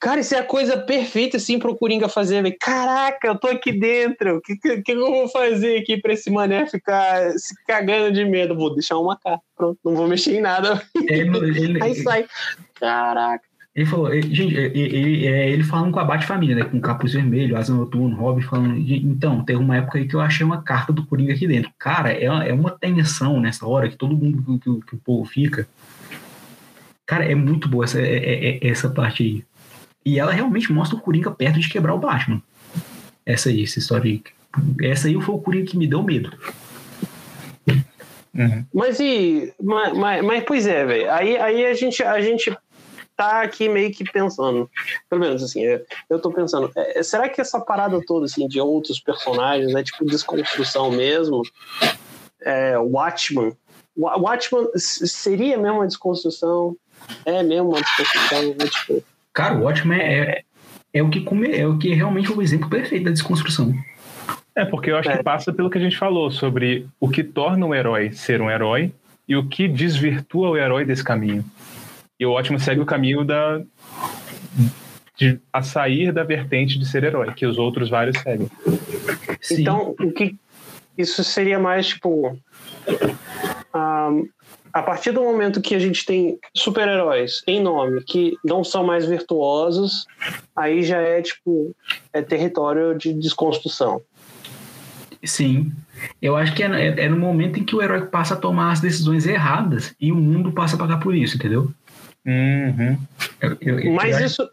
Cara, 0.02 0.20
isso 0.20 0.34
é 0.34 0.40
a 0.40 0.44
coisa 0.44 0.76
perfeita, 0.78 1.38
assim, 1.38 1.60
pro 1.60 1.78
Coringa 1.78 2.10
fazer. 2.10 2.42
Véio. 2.42 2.56
Caraca, 2.60 3.28
eu 3.28 3.38
tô 3.38 3.48
aqui 3.48 3.72
dentro. 3.72 4.38
O 4.38 4.42
que, 4.42 4.56
que, 4.56 4.82
que, 4.82 4.92
eu 4.94 5.00
vou 5.00 5.30
fazer 5.30 5.78
aqui 5.78 5.96
pra 5.96 6.14
esse 6.14 6.32
mané 6.32 6.66
ficar 6.66 7.30
se 7.38 7.54
cagando 7.68 8.12
de 8.12 8.26
medo? 8.26 8.56
Vou 8.56 8.74
deixar 8.74 8.98
uma 8.98 9.16
carta. 9.16 9.44
Pronto, 9.56 9.78
não 9.86 9.94
vou 9.94 10.08
mexer 10.08 10.38
em 10.38 10.42
nada. 10.42 10.82
Ele, 11.08 11.38
ele, 11.56 11.84
Aí 11.84 11.94
sai. 11.94 12.26
Caraca. 12.80 13.44
Ele 13.76 13.86
falou, 13.86 14.12
ele, 14.12 14.34
gente, 14.34 14.56
ele, 14.56 14.80
ele, 14.80 15.62
é, 15.62 15.64
falando 15.64 15.94
com 15.94 16.00
a 16.00 16.04
Bate-Família, 16.04 16.56
né? 16.56 16.64
Com 16.64 16.78
o 16.78 16.82
Capuz 16.82 17.14
Vermelho, 17.14 17.56
Asa 17.56 17.72
Noturno, 17.72 18.16
Robin, 18.16 18.42
falando. 18.42 18.78
Então, 18.78 19.46
teve 19.46 19.60
uma 19.60 19.78
época 19.78 20.00
aí 20.00 20.08
que 20.08 20.16
eu 20.16 20.20
achei 20.20 20.44
uma 20.44 20.64
carta 20.64 20.92
do 20.92 21.06
Coringa 21.06 21.34
aqui 21.34 21.48
dentro. 21.48 21.72
Cara, 21.78 22.12
é, 22.12 22.26
é 22.26 22.54
uma 22.54 22.72
tensão 22.72 23.40
nessa 23.40 23.68
hora 23.68 23.88
que 23.88 23.96
todo 23.96 24.18
mundo, 24.18 24.42
que, 24.44 24.58
que, 24.58 24.86
que 24.88 24.96
o 24.96 24.98
povo 24.98 25.26
fica. 25.26 25.68
Cara, 27.06 27.24
é 27.24 27.36
muito 27.36 27.70
boa 27.70 27.86
essa, 27.86 28.02
é, 28.02 28.16
é, 28.16 28.58
é 28.58 28.68
essa 28.68 28.90
parte 28.90 29.22
aí. 29.24 29.51
E 30.04 30.20
ela 30.20 30.32
realmente 30.32 30.72
mostra 30.72 30.98
o 30.98 31.02
Coringa 31.02 31.32
perto 31.32 31.60
de 31.60 31.70
quebrar 31.70 31.94
o 31.94 32.00
Batman. 32.00 32.42
Essa 33.26 33.50
aí, 33.50 33.64
essa 33.64 33.80
história 33.80 34.12
aí. 34.12 34.24
Essa 34.82 35.08
aí 35.08 35.22
foi 35.22 35.36
o 35.36 35.40
Coringa 35.40 35.70
que 35.70 35.78
me 35.78 35.88
deu 35.88 36.02
medo. 36.02 36.32
Uhum. 38.34 38.66
Mas 38.74 39.00
e. 39.00 39.54
Mas, 39.62 39.98
mas, 39.98 40.24
mas, 40.24 40.44
pois 40.46 40.66
é, 40.66 40.86
velho. 40.86 41.12
Aí, 41.12 41.38
aí 41.38 41.66
a, 41.66 41.74
gente, 41.74 42.02
a 42.02 42.20
gente 42.22 42.56
tá 43.16 43.42
aqui 43.42 43.68
meio 43.70 43.92
que 43.92 44.04
pensando. 44.04 44.70
Pelo 45.10 45.22
menos 45.22 45.44
assim, 45.44 45.62
eu 46.10 46.20
tô 46.20 46.32
pensando. 46.32 46.72
É, 46.76 47.04
será 47.04 47.30
que 47.30 47.42
essa 47.42 47.60
parada 47.60 48.02
toda 48.06 48.26
assim, 48.26 48.48
de 48.48 48.60
outros 48.60 49.00
personagens 49.00 49.76
é 49.76 49.84
tipo 49.84 50.06
desconstrução 50.06 50.90
mesmo? 50.90 51.42
É, 52.42 52.78
Watchman. 52.78 53.56
Watchman 53.96 54.68
seria 54.76 55.58
mesmo 55.58 55.80
uma 55.80 55.88
desconstrução? 55.88 56.76
É 57.26 57.44
mesmo 57.44 57.70
uma 57.70 57.82
desconstrução? 57.82 58.56
É, 58.60 58.68
tipo, 58.68 59.04
Cara, 59.34 59.56
o 59.56 59.64
Watchmen 59.64 60.00
é, 60.00 60.14
é, 60.14 60.44
é, 60.94 61.04
o 61.04 61.10
que 61.10 61.22
come, 61.22 61.52
é 61.52 61.68
o 61.68 61.78
que 61.78 61.94
realmente 61.94 62.32
é 62.32 62.36
o 62.36 62.42
exemplo 62.42 62.70
perfeito 62.70 63.06
da 63.06 63.12
desconstrução. 63.12 63.74
É, 64.56 64.66
porque 64.66 64.92
eu 64.92 64.98
acho 64.98 65.10
é. 65.10 65.18
que 65.18 65.24
passa 65.24 65.54
pelo 65.54 65.70
que 65.70 65.78
a 65.78 65.82
gente 65.82 65.98
falou 65.98 66.30
sobre 66.30 66.88
o 67.00 67.10
que 67.10 67.24
torna 67.24 67.66
um 67.66 67.74
herói 67.74 68.12
ser 68.12 68.42
um 68.42 68.50
herói 68.50 68.92
e 69.28 69.36
o 69.36 69.48
que 69.48 69.68
desvirtua 69.68 70.50
o 70.50 70.58
herói 70.58 70.84
desse 70.84 71.04
caminho. 71.04 71.46
E 72.20 72.26
o 72.26 72.32
Ótimo 72.32 72.60
segue 72.60 72.82
o 72.82 72.86
caminho 72.86 73.24
da 73.24 73.62
de, 75.18 75.40
a 75.54 75.62
sair 75.62 76.12
da 76.12 76.24
vertente 76.24 76.78
de 76.78 76.86
ser 76.86 77.04
herói, 77.04 77.32
que 77.34 77.46
os 77.46 77.58
outros 77.58 77.90
vários 77.90 78.18
seguem. 78.20 78.50
Sim. 79.40 79.62
Então, 79.62 79.96
o 80.00 80.12
que 80.12 80.36
isso 80.98 81.24
seria 81.24 81.60
mais 81.60 81.88
tipo 81.90 82.38
um, 83.76 84.28
a 84.74 84.82
partir 84.82 85.12
do 85.12 85.22
momento 85.22 85.62
que 85.62 85.76
a 85.76 85.80
gente 85.80 86.06
tem 86.06 86.40
super-heróis 86.56 87.42
em 87.48 87.62
nome 87.62 88.04
que 88.04 88.38
não 88.44 88.64
são 88.64 88.84
mais 88.84 89.06
virtuosos, 89.06 90.06
aí 90.56 90.84
já 90.84 91.00
é 91.00 91.22
tipo 91.22 91.76
é 92.14 92.22
território 92.22 92.98
de 92.98 93.14
desconstrução. 93.14 94.02
Sim. 95.24 95.72
Eu 96.22 96.36
acho 96.36 96.54
que 96.56 96.64
é, 96.64 96.68
é, 96.68 97.06
é, 97.06 97.10
no 97.10 97.18
momento 97.18 97.60
em 97.60 97.64
que 97.64 97.76
o 97.76 97.82
herói 97.82 98.08
passa 98.08 98.34
a 98.34 98.38
tomar 98.38 98.72
as 98.72 98.80
decisões 98.80 99.28
erradas 99.28 99.94
e 100.00 100.12
o 100.12 100.16
mundo 100.16 100.52
passa 100.52 100.76
a 100.76 100.80
pagar 100.80 101.00
por 101.00 101.16
isso, 101.16 101.38
entendeu? 101.38 101.72
Uhum. 102.26 102.98
Eu, 103.40 103.58
eu, 103.62 103.94
mas 103.94 104.20
eu 104.20 104.26
isso. 104.26 104.50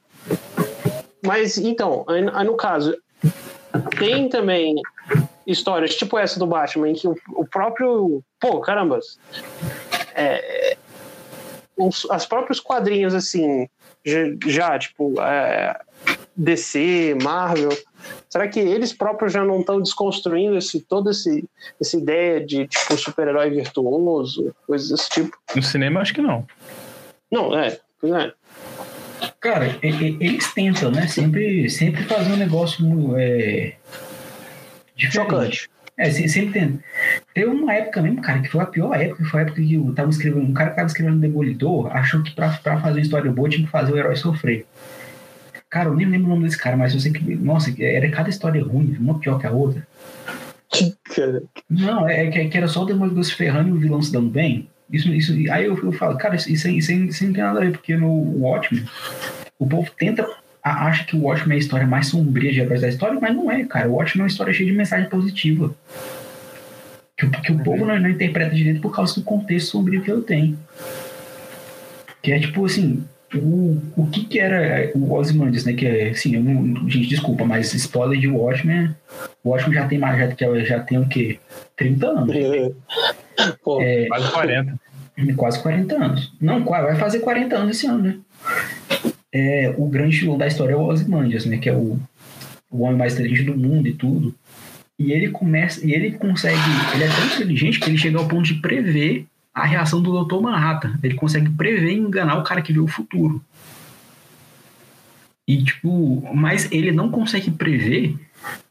Mas 1.24 1.58
então, 1.58 2.04
aí, 2.06 2.22
no 2.44 2.54
caso, 2.54 2.96
tem 3.98 4.28
também 4.28 4.74
histórias 5.46 5.94
tipo 5.94 6.18
essa 6.18 6.38
do 6.38 6.46
Batman, 6.46 6.90
em 6.90 6.94
que 6.94 7.08
o, 7.08 7.16
o 7.30 7.46
próprio. 7.46 8.22
Pô, 8.40 8.60
caramba! 8.60 9.00
É, 10.20 10.76
os, 11.76 12.06
as 12.10 12.26
próprios 12.26 12.58
quadrinhos, 12.58 13.14
assim, 13.14 13.68
já, 14.04 14.18
já 14.46 14.78
tipo, 14.78 15.20
é, 15.20 15.80
DC, 16.36 17.16
Marvel, 17.22 17.70
será 18.28 18.48
que 18.48 18.58
eles 18.58 18.92
próprios 18.92 19.32
já 19.32 19.44
não 19.44 19.60
estão 19.60 19.80
desconstruindo 19.80 20.56
esse, 20.56 20.80
toda 20.80 21.12
esse, 21.12 21.48
essa 21.80 21.96
ideia 21.96 22.44
de, 22.44 22.66
tipo, 22.66 22.96
super-herói 22.96 23.50
virtuoso, 23.50 24.54
coisas 24.66 24.90
desse 24.90 25.08
tipo? 25.10 25.36
No 25.54 25.62
cinema, 25.62 26.00
acho 26.00 26.14
que 26.14 26.22
não. 26.22 26.46
Não, 27.30 27.56
é. 27.56 27.78
é. 28.04 28.32
Cara, 29.40 29.78
eles 29.82 30.52
tentam, 30.52 30.90
né? 30.90 31.06
Sempre, 31.06 31.68
sempre 31.70 32.02
fazer 32.04 32.32
um 32.32 32.36
negócio 32.36 32.84
é, 33.16 33.74
diferente. 34.96 35.12
Chocante. 35.12 35.70
É, 35.98 36.10
sempre 36.12 36.52
tem. 36.52 36.80
Teve 37.34 37.50
uma 37.50 37.74
época 37.74 38.00
mesmo, 38.00 38.22
cara, 38.22 38.40
que 38.40 38.48
foi 38.48 38.62
a 38.62 38.66
pior 38.66 38.94
época, 38.94 39.24
que 39.24 39.28
foi 39.28 39.40
a 39.40 39.42
época 39.42 39.60
que 39.60 39.74
eu 39.74 39.92
tava 39.92 40.08
escrevendo, 40.08 40.46
um 40.46 40.54
cara 40.54 40.70
que 40.70 40.76
tava 40.76 40.86
escrevendo 40.86 41.18
Demolidor 41.18 41.94
achou 41.94 42.22
que 42.22 42.30
pra, 42.30 42.50
pra 42.50 42.80
fazer 42.80 43.00
uma 43.00 43.00
história 43.00 43.32
boa 43.32 43.48
tinha 43.48 43.66
que 43.66 43.72
fazer 43.72 43.92
o 43.92 43.98
herói 43.98 44.14
sofrer. 44.14 44.64
Cara, 45.68 45.88
eu 45.88 45.96
nem 45.96 46.06
lembro 46.06 46.28
o 46.28 46.30
nome 46.30 46.44
desse 46.44 46.56
cara, 46.56 46.76
mas 46.76 46.94
eu 46.94 47.00
sei 47.00 47.12
que, 47.12 47.34
nossa, 47.34 47.74
era 47.82 48.08
cada 48.10 48.30
história 48.30 48.62
ruim, 48.62 48.96
uma 48.98 49.18
pior 49.18 49.40
que 49.40 49.46
a 49.46 49.50
outra. 49.50 49.86
Não, 51.68 52.08
é, 52.08 52.26
é 52.26 52.48
que, 52.48 52.56
era 52.56 52.68
só 52.68 52.82
o 52.82 52.86
Demolidor 52.86 53.24
se 53.24 53.34
ferrando 53.34 53.70
e 53.70 53.72
o 53.72 53.76
vilão 53.78 54.00
se 54.00 54.12
dando 54.12 54.30
bem. 54.30 54.68
Isso, 54.90 55.12
isso, 55.12 55.32
aí 55.50 55.64
eu, 55.64 55.76
eu 55.76 55.92
falo, 55.92 56.16
cara, 56.16 56.36
isso, 56.36 56.50
isso, 56.50 56.68
isso, 56.68 56.92
isso 56.92 57.24
não 57.26 57.32
tem 57.32 57.42
nada 57.42 57.58
a 57.58 57.64
ver, 57.64 57.72
porque 57.72 57.96
no 57.96 58.08
Watchmen, 58.40 58.84
o 59.58 59.66
povo 59.66 59.90
tenta 59.98 60.26
acha 60.70 61.04
que 61.04 61.16
o 61.16 61.22
Watchmen 61.22 61.56
é 61.56 61.56
a 61.56 61.62
história 61.62 61.86
mais 61.86 62.08
sombria 62.08 62.52
de 62.52 62.60
heróis 62.60 62.80
da 62.80 62.88
história, 62.88 63.18
mas 63.20 63.34
não 63.34 63.50
é, 63.50 63.64
cara. 63.64 63.88
O 63.88 63.94
Watchmen 63.94 64.22
é 64.22 64.24
uma 64.24 64.28
história 64.28 64.52
cheia 64.52 64.70
de 64.70 64.76
mensagem 64.76 65.08
positiva. 65.08 65.74
Que, 67.16 67.28
que 67.28 67.52
o 67.52 67.58
povo 67.62 67.84
não, 67.84 67.98
não 67.98 68.08
interpreta 68.08 68.54
direito 68.54 68.80
por 68.80 68.94
causa 68.94 69.14
do 69.14 69.22
contexto 69.22 69.70
sombrio 69.70 70.02
que 70.02 70.10
ele 70.10 70.22
tem. 70.22 70.58
Que 72.22 72.32
é 72.32 72.38
tipo 72.38 72.64
assim, 72.64 73.04
o, 73.34 73.80
o 73.96 74.06
que 74.06 74.24
que 74.24 74.38
era 74.38 74.90
o 74.94 75.12
Ozymandias, 75.12 75.64
né? 75.64 75.72
Que 75.72 75.86
é, 75.86 76.08
assim, 76.10 76.34
eu 76.34 76.42
não, 76.42 76.88
gente, 76.88 77.08
desculpa, 77.08 77.44
mas 77.44 77.74
spoiler 77.74 78.18
de 78.18 78.28
Watchmen, 78.28 78.94
o 79.44 79.50
Watchmen 79.50 79.74
já 79.74 79.86
tem 79.86 79.98
mais, 79.98 80.18
já, 80.18 80.58
já 80.64 80.80
tem 80.80 80.98
o 80.98 81.08
quê? 81.08 81.38
30 81.76 82.06
anos. 82.06 82.36
Pô, 83.62 83.80
é, 83.82 84.06
quase 84.06 84.32
40. 84.32 84.80
Quase 85.36 85.62
40 85.62 85.94
anos. 85.96 86.32
Não, 86.40 86.64
vai 86.64 86.94
fazer 86.96 87.20
40 87.20 87.56
anos 87.56 87.76
esse 87.76 87.86
ano, 87.86 88.02
né? 88.02 88.18
É, 89.32 89.74
o 89.76 89.86
grande 89.88 90.18
vilão 90.18 90.38
da 90.38 90.46
história 90.46 90.72
é 90.72 90.76
o 90.76 90.86
Ozymandias, 90.86 91.44
né? 91.44 91.58
Que 91.58 91.68
é 91.68 91.74
o, 91.74 91.98
o 92.70 92.82
homem 92.82 92.96
mais 92.96 93.14
inteligente 93.14 93.44
do 93.44 93.56
mundo 93.56 93.88
e 93.88 93.92
tudo. 93.92 94.34
E 94.98 95.12
ele 95.12 95.30
começa, 95.30 95.86
e 95.86 95.92
ele 95.92 96.12
consegue, 96.12 96.58
ele 96.94 97.04
é 97.04 97.08
tão 97.08 97.26
inteligente 97.26 97.78
que 97.78 97.88
ele 97.88 97.98
chega 97.98 98.18
ao 98.18 98.26
ponto 98.26 98.44
de 98.44 98.54
prever 98.54 99.26
a 99.54 99.64
reação 99.64 100.02
do 100.02 100.24
Dr. 100.24 100.40
Manhattan. 100.40 100.98
Ele 101.02 101.14
consegue 101.14 101.50
prever 101.50 101.92
e 101.92 101.98
enganar 101.98 102.36
o 102.36 102.42
cara 102.42 102.62
que 102.62 102.72
vê 102.72 102.80
o 102.80 102.88
futuro. 102.88 103.42
E, 105.46 105.62
tipo, 105.62 106.22
mas 106.34 106.70
ele 106.70 106.92
não 106.92 107.10
consegue 107.10 107.50
prever 107.50 108.16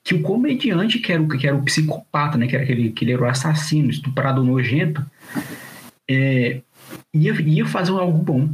que 0.04 0.14
o 0.14 0.22
comediante, 0.22 1.00
que 1.00 1.12
era 1.12 1.22
o, 1.22 1.28
que 1.28 1.48
era 1.48 1.56
o 1.56 1.64
psicopata, 1.64 2.38
né? 2.38 2.48
Que 2.48 2.56
era 2.56 2.64
aquele 2.64 2.92
que 2.92 3.04
ele 3.04 3.14
era 3.14 3.22
o 3.22 3.26
assassino, 3.26 3.90
estuprador 3.90 4.44
nojento, 4.44 5.06
é, 6.10 6.62
ia, 7.14 7.34
ia 7.42 7.66
fazer 7.66 7.92
algo 7.92 8.18
bom. 8.18 8.50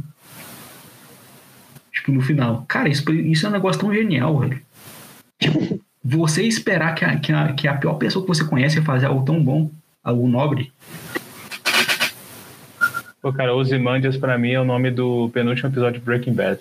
Tipo, 2.04 2.12
no 2.12 2.20
final. 2.20 2.64
Cara, 2.68 2.88
isso, 2.88 3.10
isso 3.10 3.46
é 3.46 3.48
um 3.48 3.52
negócio 3.52 3.80
tão 3.80 3.92
genial, 3.92 4.38
velho. 4.38 4.60
Tipo, 5.40 5.80
você 6.04 6.42
esperar 6.42 6.94
que 6.94 7.04
a, 7.04 7.16
que, 7.16 7.32
a, 7.32 7.52
que 7.54 7.66
a 7.66 7.74
pior 7.74 7.94
pessoa 7.94 8.22
que 8.22 8.28
você 8.28 8.44
conhece 8.44 8.82
fazer 8.82 9.06
algo 9.06 9.24
tão 9.24 9.42
bom, 9.42 9.70
algo 10.02 10.28
nobre, 10.28 10.70
Pô, 13.24 13.32
cara, 13.32 13.54
Ozymandias 13.54 14.18
pra 14.18 14.36
mim 14.36 14.50
é 14.50 14.60
o 14.60 14.66
nome 14.66 14.90
do 14.90 15.30
penúltimo 15.30 15.70
episódio 15.70 15.98
de 15.98 16.04
Breaking 16.04 16.34
Bad. 16.34 16.60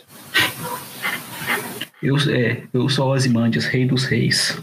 Eu, 2.02 2.16
é, 2.32 2.64
eu 2.74 2.88
sou 2.88 3.10
Ozymandias, 3.10 3.66
rei 3.66 3.86
dos 3.86 4.06
reis. 4.06 4.58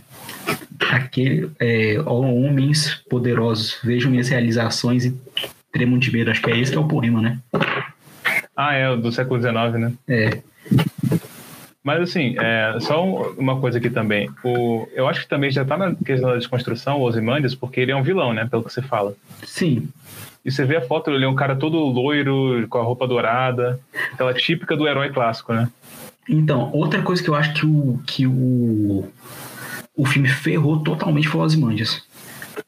Aquele, 0.90 1.50
é, 1.60 1.96
ó, 2.06 2.22
homens 2.22 3.02
poderosos, 3.10 3.78
vejam 3.84 4.10
minhas 4.10 4.30
realizações 4.30 5.04
e 5.04 5.14
tremam 5.70 5.98
de 5.98 6.10
medo. 6.10 6.30
Acho 6.30 6.40
que 6.40 6.50
é 6.50 6.58
esse 6.58 6.72
que 6.72 6.78
é 6.78 6.80
o 6.80 6.88
poema, 6.88 7.20
né? 7.20 7.38
Ah, 8.56 8.72
é, 8.72 8.96
do 8.96 9.12
século 9.12 9.38
XIX, 9.38 9.78
né? 9.78 9.92
É. 10.08 10.38
Mas 11.90 12.02
assim, 12.02 12.36
é, 12.38 12.78
só 12.78 13.04
uma 13.36 13.58
coisa 13.58 13.78
aqui 13.78 13.90
também. 13.90 14.30
O, 14.44 14.86
eu 14.94 15.08
acho 15.08 15.22
que 15.22 15.28
também 15.28 15.50
já 15.50 15.64
tá 15.64 15.76
na 15.76 15.92
questão 15.92 16.30
da 16.30 16.36
desconstrução, 16.36 16.98
o 16.98 17.02
Ozymandias, 17.02 17.52
porque 17.52 17.80
ele 17.80 17.90
é 17.90 17.96
um 17.96 18.02
vilão, 18.04 18.32
né? 18.32 18.46
Pelo 18.48 18.62
que 18.62 18.72
você 18.72 18.80
fala. 18.80 19.12
Sim. 19.42 19.88
E 20.44 20.52
você 20.52 20.64
vê 20.64 20.76
a 20.76 20.82
foto, 20.82 21.10
ele 21.10 21.24
é 21.24 21.28
um 21.28 21.34
cara 21.34 21.56
todo 21.56 21.76
loiro, 21.78 22.64
com 22.68 22.78
a 22.78 22.82
roupa 22.84 23.08
dourada. 23.08 23.80
Aquela 24.12 24.32
típica 24.32 24.76
do 24.76 24.86
herói 24.86 25.10
clássico, 25.10 25.52
né? 25.52 25.68
Então, 26.28 26.70
outra 26.72 27.02
coisa 27.02 27.20
que 27.20 27.28
eu 27.28 27.34
acho 27.34 27.54
que 27.54 27.66
o, 27.66 28.00
que 28.06 28.24
o, 28.24 29.08
o 29.96 30.06
filme 30.06 30.28
ferrou 30.28 30.78
totalmente 30.84 31.26
foi 31.26 31.40
o 31.40 31.44
Ozymandias. 31.44 32.04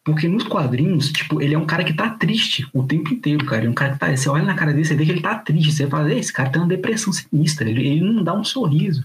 Porque 0.05 0.27
nos 0.27 0.43
quadrinhos, 0.43 1.13
tipo, 1.13 1.41
ele 1.41 1.55
é 1.55 1.59
um 1.59 1.65
cara 1.65 1.85
que 1.85 1.93
tá 1.93 2.11
triste 2.11 2.67
o 2.75 2.83
tempo 2.83 3.15
inteiro, 3.15 3.45
cara. 3.45 3.59
Ele 3.59 3.69
é 3.69 3.71
um 3.71 3.75
cara 3.75 3.93
que 3.93 4.01
tá. 4.01 4.17
Você 4.17 4.29
olha 4.29 4.43
na 4.43 4.55
cara 4.55 4.73
dele, 4.73 4.85
você 4.85 4.97
vê 4.97 5.05
que 5.05 5.13
ele 5.13 5.21
tá 5.21 5.37
triste. 5.37 5.71
Você 5.71 5.87
fala, 5.87 6.13
esse 6.13 6.33
cara 6.33 6.51
tem 6.51 6.61
uma 6.61 6.67
depressão 6.67 7.13
sinistra. 7.13 7.71
Ele, 7.71 7.87
ele 7.87 8.01
não 8.01 8.25
dá 8.25 8.35
um 8.35 8.43
sorriso. 8.43 9.05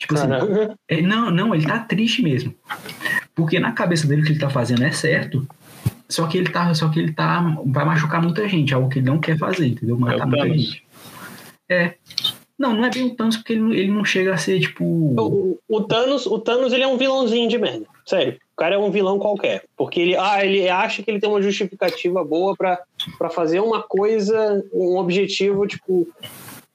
Tipo 0.00 0.14
assim. 0.14 0.28
É, 0.88 1.02
não, 1.02 1.30
não, 1.30 1.54
ele 1.54 1.66
tá 1.66 1.78
triste 1.78 2.22
mesmo. 2.22 2.54
Porque 3.34 3.60
na 3.60 3.72
cabeça 3.72 4.06
dele 4.06 4.22
o 4.22 4.24
que 4.24 4.32
ele 4.32 4.40
tá 4.40 4.48
fazendo 4.48 4.82
é 4.82 4.90
certo. 4.90 5.46
Só 6.08 6.26
que 6.26 6.38
ele 6.38 6.48
tá, 6.50 6.74
só 6.74 6.88
que 6.88 6.98
ele 6.98 7.12
tá, 7.12 7.54
vai 7.66 7.84
machucar 7.84 8.20
muita 8.20 8.48
gente, 8.48 8.74
algo 8.74 8.88
que 8.88 8.98
ele 8.98 9.06
não 9.06 9.20
quer 9.20 9.38
fazer, 9.38 9.68
entendeu? 9.68 9.96
Matar 9.98 10.22
é 10.22 10.26
muita 10.26 10.36
Thanos. 10.38 10.56
gente. 10.56 10.84
É. 11.68 11.94
Não, 12.58 12.74
não 12.74 12.84
é 12.84 12.90
bem 12.90 13.06
o 13.06 13.14
Thanos 13.14 13.36
porque 13.36 13.52
ele, 13.52 13.78
ele 13.78 13.92
não 13.92 14.04
chega 14.04 14.34
a 14.34 14.38
ser 14.38 14.58
tipo. 14.60 14.84
O, 14.84 15.58
o, 15.68 15.80
Thanos, 15.82 16.26
o 16.26 16.38
Thanos 16.38 16.72
ele 16.72 16.82
é 16.82 16.88
um 16.88 16.96
vilãozinho 16.96 17.48
de 17.48 17.58
merda. 17.58 17.86
Sério. 18.04 18.38
O 18.52 18.56
cara 18.56 18.74
é 18.74 18.78
um 18.78 18.90
vilão 18.90 19.18
qualquer. 19.18 19.64
Porque 19.76 20.00
ele, 20.00 20.16
ah, 20.16 20.44
ele 20.44 20.68
acha 20.68 21.02
que 21.02 21.10
ele 21.10 21.20
tem 21.20 21.28
uma 21.28 21.40
justificativa 21.40 22.24
boa 22.24 22.56
para 22.56 23.30
fazer 23.30 23.60
uma 23.60 23.82
coisa, 23.82 24.64
um 24.72 24.96
objetivo, 24.96 25.66
tipo. 25.66 26.08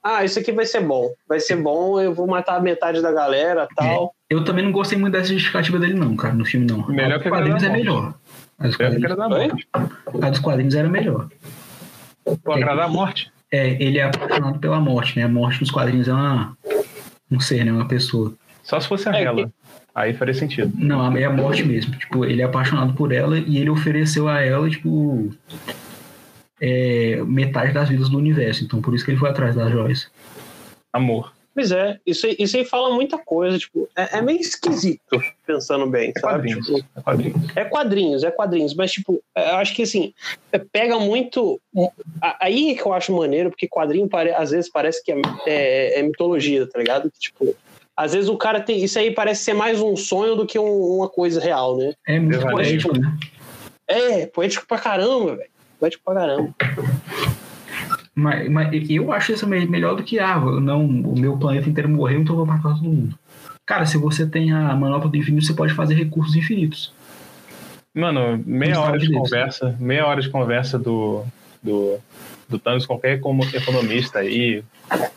Ah, 0.08 0.24
isso 0.24 0.38
aqui 0.38 0.52
vai 0.52 0.64
ser 0.64 0.82
bom. 0.82 1.12
Vai 1.28 1.40
ser 1.40 1.56
bom, 1.56 2.00
eu 2.00 2.14
vou 2.14 2.28
matar 2.28 2.62
metade 2.62 3.02
da 3.02 3.10
galera 3.10 3.66
tal. 3.74 4.14
É. 4.30 4.34
Eu 4.36 4.44
também 4.44 4.64
não 4.64 4.70
gostei 4.70 4.96
muito 4.96 5.14
dessa 5.14 5.32
justificativa 5.32 5.80
dele, 5.80 5.94
não, 5.94 6.14
cara, 6.14 6.32
no 6.32 6.44
filme, 6.44 6.64
não. 6.64 6.86
Melhor 6.86 7.20
que 7.20 7.28
quadrinhos 7.28 7.64
é 7.64 7.68
melhor. 7.68 8.14
A 8.56 8.68
dos, 8.68 8.76
quadrinhos, 8.76 9.66
a 10.22 10.30
dos 10.30 10.38
quadrinhos 10.38 10.76
era 10.76 10.88
melhor. 10.88 11.28
Pô, 12.44 12.52
agradar 12.52 12.84
a 12.84 12.88
morte? 12.88 13.32
É, 13.50 13.82
ele 13.82 13.98
é 13.98 14.04
apaixonado 14.04 14.60
pela 14.60 14.78
morte, 14.78 15.18
né? 15.18 15.24
A 15.24 15.28
morte 15.28 15.60
nos 15.60 15.72
quadrinhos 15.72 16.06
é 16.06 16.12
uma, 16.12 16.56
um 17.28 17.40
ser, 17.40 17.64
né? 17.64 17.72
Uma 17.72 17.88
pessoa. 17.88 18.32
Só 18.62 18.78
se 18.78 18.86
fosse 18.86 19.08
a 19.08 19.12
é, 19.12 19.34
Que... 19.34 19.48
Aí 19.92 20.14
faria 20.14 20.34
sentido. 20.34 20.72
Não, 20.76 21.16
é 21.16 21.24
a 21.24 21.30
morte 21.30 21.64
mesmo. 21.64 21.96
Tipo, 21.96 22.24
ele 22.24 22.42
é 22.42 22.44
apaixonado 22.44 22.92
por 22.94 23.12
ela 23.12 23.36
e 23.40 23.58
ele 23.58 23.70
ofereceu 23.70 24.28
a 24.28 24.40
ela, 24.40 24.70
tipo, 24.70 25.34
é, 26.60 27.22
metade 27.26 27.72
das 27.72 27.88
vidas 27.88 28.08
do 28.08 28.18
universo. 28.18 28.64
Então, 28.64 28.80
por 28.80 28.94
isso 28.94 29.04
que 29.04 29.10
ele 29.10 29.18
foi 29.18 29.30
atrás 29.30 29.54
das 29.54 29.70
joias. 29.70 30.10
Amor. 30.92 31.32
Pois 31.54 31.72
é, 31.72 31.98
isso, 32.04 32.26
isso 32.38 32.54
aí 32.54 32.66
fala 32.66 32.94
muita 32.94 33.16
coisa, 33.16 33.58
tipo, 33.58 33.88
é, 33.96 34.18
é 34.18 34.20
meio 34.20 34.38
esquisito, 34.38 35.18
pensando 35.46 35.86
bem, 35.86 36.12
é 36.14 36.20
sabe? 36.20 36.54
Quadrinhos, 36.54 36.66
tipo, 36.66 36.86
é 36.94 37.00
quadrinhos. 37.00 37.56
É 37.56 37.64
quadrinhos, 37.64 38.24
é 38.24 38.30
quadrinhos, 38.30 38.74
mas, 38.74 38.92
tipo, 38.92 39.22
é, 39.34 39.52
eu 39.52 39.56
acho 39.56 39.74
que, 39.74 39.82
assim, 39.82 40.12
é, 40.52 40.58
pega 40.58 40.98
muito... 40.98 41.58
Aí 42.38 42.74
que 42.76 42.84
eu 42.84 42.92
acho 42.92 43.10
maneiro, 43.10 43.48
porque 43.48 43.66
quadrinho, 43.66 44.06
às 44.36 44.50
vezes, 44.50 44.70
parece 44.70 45.02
que 45.02 45.10
é, 45.10 45.16
é, 45.46 46.00
é 46.00 46.02
mitologia, 46.02 46.66
tá 46.66 46.78
ligado? 46.78 47.10
Tipo, 47.18 47.56
às 47.96 48.12
vezes 48.12 48.28
o 48.28 48.36
cara 48.36 48.60
tem... 48.60 48.84
Isso 48.84 48.98
aí 48.98 49.10
parece 49.10 49.44
ser 49.44 49.54
mais 49.54 49.80
um 49.80 49.96
sonho 49.96 50.36
do 50.36 50.44
que 50.44 50.58
um, 50.58 50.96
uma 50.96 51.08
coisa 51.08 51.40
real, 51.40 51.78
né? 51.78 51.94
É 52.06 52.20
muito 52.20 52.38
poético, 52.38 52.98
né? 52.98 53.16
É, 53.88 54.26
poético 54.26 54.66
pra 54.66 54.78
caramba, 54.78 55.36
velho. 55.36 55.55
Poético 55.78 56.04
pra 56.04 56.14
caramba. 56.14 56.54
Mas, 58.14 58.48
mas 58.48 58.90
eu 58.90 59.12
acho 59.12 59.32
isso 59.32 59.46
melhor 59.46 59.94
do 59.94 60.02
que, 60.02 60.18
ah, 60.18 60.38
não, 60.38 60.86
o 60.86 61.18
meu 61.18 61.36
planeta 61.36 61.68
inteiro 61.68 61.88
morreu, 61.88 62.22
então 62.22 62.32
eu 62.32 62.38
vou 62.38 62.46
matar 62.46 62.74
todo 62.74 62.84
mundo. 62.84 63.14
Cara, 63.66 63.84
se 63.84 63.98
você 63.98 64.26
tem 64.26 64.52
a 64.52 64.74
manopla 64.74 65.10
do 65.10 65.16
infinito, 65.16 65.44
você 65.44 65.52
pode 65.52 65.74
fazer 65.74 65.94
recursos 65.94 66.34
infinitos. 66.34 66.94
Mano, 67.92 68.42
meia 68.46 68.80
hora 68.80 68.98
de 68.98 69.12
conversa, 69.12 69.76
meia 69.78 70.06
hora 70.06 70.20
de 70.20 70.30
conversa 70.30 70.78
do, 70.78 71.24
do, 71.62 71.98
do 72.48 72.58
Thanos, 72.58 72.86
qualquer 72.86 73.20
como 73.20 73.44
economista 73.44 74.20
aí, 74.20 74.62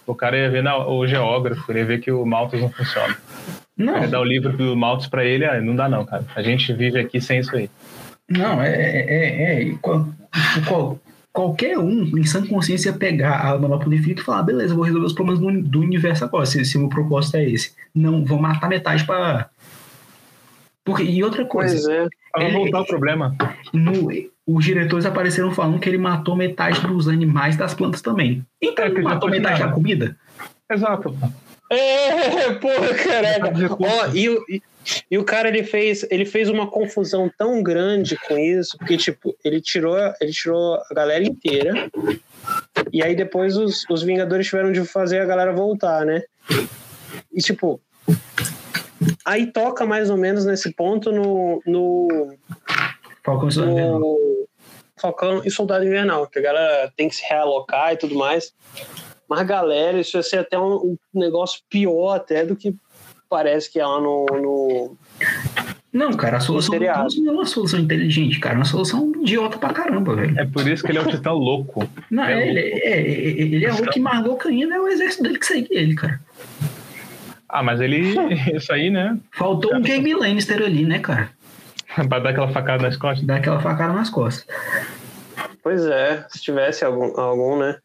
o 0.05 0.15
cara 0.15 0.37
ia 0.37 0.49
ver 0.49 0.63
na, 0.63 0.77
o 0.87 1.05
geógrafo, 1.07 1.71
ia 1.71 1.85
ver 1.85 1.99
que 1.99 2.11
o 2.11 2.25
Malthus 2.25 2.59
não 2.59 2.69
funciona. 2.69 3.15
Não. 3.77 4.01
Ia 4.01 4.07
dar 4.07 4.19
o 4.19 4.25
livro 4.25 4.57
do 4.57 4.75
Malthus 4.75 5.07
pra 5.07 5.23
ele, 5.23 5.45
ah, 5.45 5.61
não 5.61 5.75
dá 5.75 5.87
não, 5.87 6.05
cara. 6.05 6.25
A 6.35 6.41
gente 6.41 6.73
vive 6.73 6.99
aqui 6.99 7.21
sem 7.21 7.39
isso 7.39 7.55
aí. 7.55 7.69
Não, 8.29 8.61
é, 8.61 8.69
é, 8.69 9.05
é, 9.09 9.69
é 9.69 9.75
qual, 9.81 10.07
qual, 10.67 10.99
qualquer 11.33 11.77
um, 11.77 12.17
em 12.17 12.23
sã 12.23 12.45
consciência, 12.45 12.93
pegar 12.93 13.39
a 13.41 13.57
manopla 13.57 13.89
do 13.89 13.95
infinito 13.95 14.21
e 14.21 14.25
falar, 14.25 14.43
beleza, 14.43 14.75
vou 14.75 14.83
resolver 14.83 15.07
os 15.07 15.13
problemas 15.13 15.39
do, 15.39 15.61
do 15.61 15.79
universo 15.79 16.23
agora, 16.23 16.45
se, 16.45 16.63
se 16.63 16.77
o 16.77 16.81
meu 16.81 16.89
propósito 16.89 17.37
é 17.37 17.49
esse. 17.49 17.73
Não, 17.93 18.23
vou 18.23 18.39
matar 18.39 18.69
metade 18.69 19.05
para 19.05 19.49
porque, 20.89 21.03
e 21.03 21.23
outra 21.23 21.45
coisa. 21.45 21.75
Pois 21.75 21.87
é. 21.87 22.07
Para 22.31 22.49
voltar 22.51 22.81
o 22.81 22.85
problema. 22.85 23.35
No, 23.71 24.09
os 24.47 24.65
diretores 24.65 25.05
apareceram 25.05 25.51
falando 25.51 25.79
que 25.79 25.87
ele 25.87 25.99
matou 25.99 26.35
metade 26.35 26.81
dos 26.81 27.07
animais 27.07 27.55
das 27.55 27.75
plantas 27.75 28.01
também. 28.01 28.43
Então 28.59 28.85
é, 28.85 28.87
ele 28.87 29.01
matou 29.03 29.29
metade 29.29 29.59
da 29.59 29.71
comida? 29.71 30.17
Exato. 30.71 31.15
É, 31.71 32.53
porra, 32.55 32.93
caraca. 32.95 33.77
Ó, 33.79 34.07
e, 34.15 34.55
e 34.55 34.63
o 35.11 35.23
cara 35.23 35.49
ele 35.49 35.63
fez, 35.63 36.05
ele 36.09 36.25
fez 36.25 36.49
uma 36.49 36.69
confusão 36.69 37.29
tão 37.37 37.61
grande 37.61 38.17
com 38.27 38.37
isso, 38.37 38.77
porque 38.77 38.97
tipo, 38.97 39.35
ele 39.43 39.61
tirou, 39.61 39.97
ele 40.19 40.31
tirou 40.31 40.75
a 40.75 40.93
galera 40.93 41.23
inteira. 41.23 41.89
E 42.91 43.03
aí 43.03 43.15
depois 43.15 43.57
os, 43.57 43.85
os 43.89 44.03
Vingadores 44.03 44.47
tiveram 44.47 44.71
de 44.71 44.83
fazer 44.85 45.19
a 45.19 45.25
galera 45.25 45.53
voltar, 45.53 46.05
né? 46.05 46.23
E 47.31 47.41
tipo, 47.41 47.81
aí 49.25 49.51
toca 49.51 49.85
mais 49.85 50.09
ou 50.09 50.17
menos 50.17 50.45
nesse 50.45 50.73
ponto 50.73 51.11
no 51.11 51.61
no 51.65 52.35
Falcão 53.23 53.47
e 53.47 53.51
Soldado 53.51 53.71
Invernal. 53.71 54.17
Falcão 54.99 55.41
e 55.45 55.51
Soldado 55.51 55.85
Invernal, 55.85 56.27
que 56.27 56.39
a 56.39 56.41
galera 56.41 56.93
tem 56.95 57.07
que 57.07 57.15
se 57.15 57.23
realocar 57.23 57.93
e 57.93 57.97
tudo 57.97 58.15
mais. 58.15 58.53
Mas 59.27 59.47
galera, 59.47 59.99
isso 59.99 60.17
ia 60.17 60.23
ser 60.23 60.39
até 60.39 60.57
um, 60.57 60.97
um 61.13 61.19
negócio 61.19 61.61
pior 61.69 62.15
até 62.15 62.43
do 62.43 62.55
que 62.55 62.75
parece 63.29 63.71
que 63.71 63.79
é 63.79 63.85
lá 63.85 64.01
no, 64.01 64.25
no... 64.25 64.97
Não, 65.91 66.13
cara, 66.13 66.37
a 66.37 66.39
solução 66.39 66.75
não 66.77 66.85
é 66.85 67.31
uma 67.31 67.45
solução 67.45 67.79
inteligente, 67.79 68.39
cara. 68.39 68.55
É 68.55 68.57
uma 68.57 68.65
solução 68.65 69.11
idiota 69.21 69.57
pra 69.57 69.73
caramba, 69.73 70.15
velho. 70.15 70.39
É 70.39 70.45
por 70.45 70.67
isso 70.67 70.83
que 70.83 70.91
ele 70.91 70.99
é 70.99 71.01
um 71.01 71.07
titã 71.07 71.31
louco. 71.31 71.89
Não, 72.11 72.23
é 72.23 72.47
ele, 72.47 72.61
louco. 72.61 72.79
É, 72.83 73.01
ele 73.01 73.65
é 73.65 73.73
o 73.73 73.89
que 73.89 73.99
mais 73.99 74.23
louco 74.23 74.47
ainda 74.47 74.75
é 74.75 74.79
o 74.79 74.87
exército 74.87 75.23
dele 75.23 75.39
que 75.39 75.45
segue 75.45 75.67
ele, 75.71 75.95
cara. 75.95 76.19
Ah, 77.47 77.63
mas 77.63 77.81
ele. 77.81 78.15
Isso 78.53 78.71
aí, 78.71 78.89
né? 78.89 79.17
Faltou 79.31 79.75
um 79.75 79.83
Jamie 79.83 80.13
Lannister 80.13 80.61
ali, 80.61 80.85
né, 80.85 80.99
cara? 80.99 81.31
pra 82.07 82.19
dar 82.19 82.29
aquela 82.29 82.49
facada 82.49 82.83
nas 82.83 82.97
costas? 82.97 83.25
Dar 83.25 83.37
aquela 83.37 83.59
facada 83.59 83.93
nas 83.93 84.09
costas. 84.09 84.45
Pois 85.63 85.85
é, 85.85 86.25
se 86.29 86.41
tivesse 86.41 86.85
algum, 86.85 87.19
algum 87.19 87.57
né? 87.59 87.77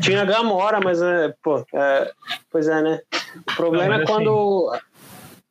Tinha 0.00 0.24
Gamora, 0.24 0.80
mas 0.82 1.00
é, 1.02 1.34
pô, 1.42 1.64
é, 1.74 2.10
pois 2.50 2.68
é, 2.68 2.82
né? 2.82 3.00
O 3.48 3.56
problema 3.56 3.96
Não, 3.96 4.02
é 4.02 4.06
quando 4.06 4.70
assim, 4.72 4.82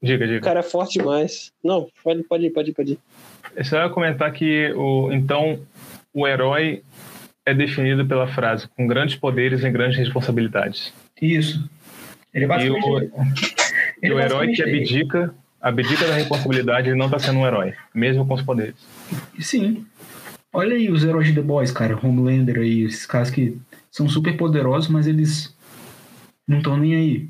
diga, 0.01 0.27
diga. 0.27 0.39
o 0.39 0.43
cara 0.43 0.59
é 0.59 0.63
forte 0.63 0.99
demais. 0.99 1.51
Não, 1.63 1.87
pode, 2.03 2.23
pode 2.23 2.45
ir, 2.45 2.49
pode 2.51 2.69
ir, 2.71 2.73
pode 2.73 2.91
ir. 2.93 2.99
Eu 3.55 3.65
só 3.65 3.77
ia 3.83 3.89
comentar 3.89 4.31
que 4.31 4.71
o, 4.73 5.11
então 5.11 5.59
o 6.13 6.27
herói 6.27 6.83
é 7.45 7.53
definido 7.53 8.05
pela 8.05 8.27
frase 8.27 8.67
com 8.75 8.85
grandes 8.85 9.15
poderes 9.15 9.63
e 9.63 9.69
grandes 9.69 9.97
responsabilidades. 9.97 10.93
Isso. 11.21 11.67
Ele 12.33 12.45
é. 12.45 12.65
E 12.65 12.69
o, 12.69 12.99
ele 12.99 13.11
e 14.03 14.11
o 14.11 14.19
herói 14.19 14.51
que 14.51 14.61
abdica, 14.61 15.33
abdica 15.61 16.07
da 16.07 16.13
responsabilidade, 16.13 16.89
ele 16.89 16.97
não 16.97 17.05
está 17.05 17.19
sendo 17.19 17.39
um 17.39 17.47
herói, 17.47 17.73
mesmo 17.93 18.27
com 18.27 18.33
os 18.33 18.41
poderes. 18.41 18.75
Sim. 19.39 19.85
Olha 20.53 20.75
aí 20.75 20.89
os 20.89 21.03
heróis 21.03 21.27
de 21.27 21.33
The 21.33 21.41
Boys, 21.41 21.71
cara. 21.71 21.97
Homelander 22.01 22.57
aí, 22.57 22.83
esses 22.83 23.05
caras 23.05 23.29
que 23.29 23.57
são 23.91 24.07
super 24.07 24.35
poderosos, 24.37 24.89
mas 24.89 25.07
eles 25.07 25.55
não 26.47 26.59
estão 26.59 26.77
nem 26.77 26.95
aí. 26.95 27.27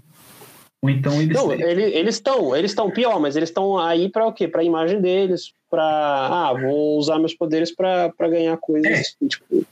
Ou 0.82 0.90
então 0.90 1.22
eles. 1.22 1.36
Não, 1.36 1.52
eles 1.52 2.16
estão, 2.16 2.56
eles 2.56 2.72
estão 2.72 2.92
pior, 2.92 3.20
mas 3.20 3.36
eles 3.36 3.50
estão 3.50 3.78
aí 3.78 4.10
para 4.10 4.28
o 4.28 4.34
quê? 4.34 4.48
Para 4.48 4.62
a 4.62 4.64
imagem 4.64 5.02
deles, 5.02 5.54
para 5.70 5.84
ah, 5.84 6.54
vou 6.54 6.98
usar 6.98 7.18
meus 7.18 7.34
poderes 7.34 7.74
para 7.74 8.12
ganhar 8.20 8.56
coisas, 8.58 9.16
é. 9.22 9.28
tipo, 9.28 9.66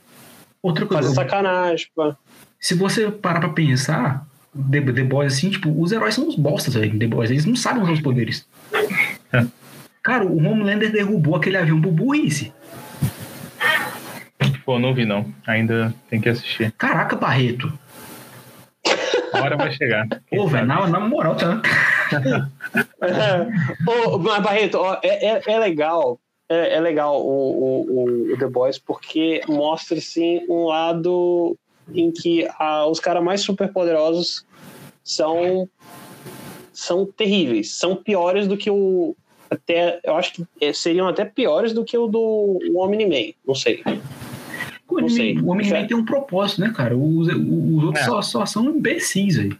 outra 0.62 0.84
coisa. 0.84 1.02
Fazer 1.04 1.14
sacanagem, 1.14 1.86
tipo. 1.86 2.16
Se 2.58 2.74
você 2.74 3.10
parar 3.10 3.40
para 3.40 3.50
pensar, 3.50 4.26
The, 4.70 4.80
The 4.80 5.04
Boys 5.04 5.34
assim, 5.34 5.50
tipo, 5.50 5.70
os 5.80 5.92
heróis 5.92 6.14
são 6.14 6.26
os 6.26 6.34
bostas, 6.34 6.74
velho, 6.74 6.98
The 6.98 7.06
Boys, 7.06 7.30
eles 7.30 7.44
não 7.44 7.54
sabem 7.54 7.82
usar 7.82 7.92
os 7.92 8.00
poderes. 8.00 8.46
É. 9.32 9.46
Cara, 10.02 10.24
o 10.24 10.36
Homelander 10.36 10.90
derrubou 10.90 11.36
aquele 11.36 11.56
avião 11.56 11.80
por 11.80 11.92
burrice. 11.92 12.52
Pô, 14.64 14.78
não 14.78 14.94
vi 14.94 15.04
não. 15.04 15.32
Ainda 15.46 15.94
tem 16.08 16.20
que 16.20 16.28
assistir. 16.28 16.72
Caraca, 16.72 17.16
Barreto. 17.16 17.72
A 19.32 19.42
hora 19.42 19.56
vai 19.56 19.72
chegar. 19.72 20.06
Pô, 20.30 20.46
velho, 20.46 20.66
na, 20.66 20.86
na 20.86 21.00
moral, 21.00 21.36
tá? 21.36 21.60
Ô, 23.86 24.18
mas, 24.18 24.42
Barreto, 24.42 24.78
ó, 24.78 24.98
é, 25.02 25.26
é, 25.26 25.42
é, 25.46 25.58
legal. 25.58 26.18
É, 26.48 26.74
é 26.76 26.80
legal 26.80 27.20
o, 27.20 27.84
o, 27.88 28.32
o, 28.32 28.38
The 28.38 28.46
Boys 28.46 28.78
porque 28.78 29.42
mostra, 29.48 29.98
assim, 29.98 30.40
um 30.48 30.66
lado 30.66 31.56
em 31.92 32.12
que 32.12 32.48
a, 32.58 32.86
os 32.86 33.00
caras 33.00 33.22
mais 33.22 33.40
superpoderosos 33.40 34.46
são 35.02 35.68
são 36.72 37.06
terríveis, 37.06 37.72
são 37.72 37.96
piores 37.96 38.46
do 38.46 38.56
que 38.56 38.70
o 38.70 39.16
até 39.50 40.00
eu 40.04 40.16
acho 40.16 40.32
que 40.34 40.74
seriam 40.74 41.08
até 41.08 41.24
piores 41.24 41.72
do 41.72 41.84
que 41.84 41.96
o 41.96 42.06
do 42.06 42.58
Omni-Man, 42.76 43.32
não 43.46 43.54
sei. 43.54 43.82
O 45.42 45.50
Homem, 45.50 45.86
tem 45.86 45.96
um 45.96 46.04
propósito, 46.04 46.60
né, 46.60 46.72
cara? 46.74 46.96
Os, 46.96 47.28
os 47.28 47.84
outros 47.84 48.02
é. 48.02 48.06
só, 48.06 48.22
só, 48.22 48.46
são 48.46 48.64
imbecis 48.64 49.38
aí. 49.38 49.52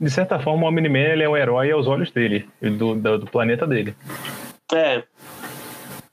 De 0.00 0.10
certa 0.10 0.38
forma, 0.38 0.68
o 0.68 0.78
ele 0.78 1.22
é 1.22 1.28
o 1.28 1.36
herói 1.36 1.70
aos 1.70 1.86
olhos 1.86 2.10
dele, 2.10 2.48
do, 2.60 2.94
do, 2.94 3.18
do, 3.18 3.26
planeta 3.26 3.66
dele. 3.66 3.94
É. 4.72 5.04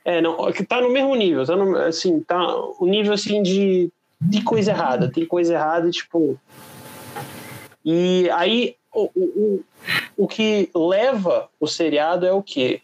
É, 0.05 0.21
não, 0.21 0.37
tá 0.67 0.79
no 0.79 0.91
mesmo 0.91 1.15
nível, 1.15 1.45
tá 1.45 1.55
no, 1.55 1.75
assim, 1.77 2.19
tá 2.21 2.37
o 2.79 2.85
nível 2.85 3.13
assim 3.13 3.41
de, 3.41 3.91
de 4.21 4.43
coisa 4.43 4.71
errada, 4.71 5.11
tem 5.11 5.25
coisa 5.25 5.53
errada, 5.53 5.89
tipo. 5.89 6.39
E 7.83 8.29
aí 8.31 8.75
o, 8.93 9.09
o, 9.15 9.63
o 10.17 10.27
que 10.27 10.69
leva 10.75 11.49
o 11.59 11.67
seriado 11.67 12.25
é 12.25 12.31
o 12.31 12.43
quê? 12.43 12.81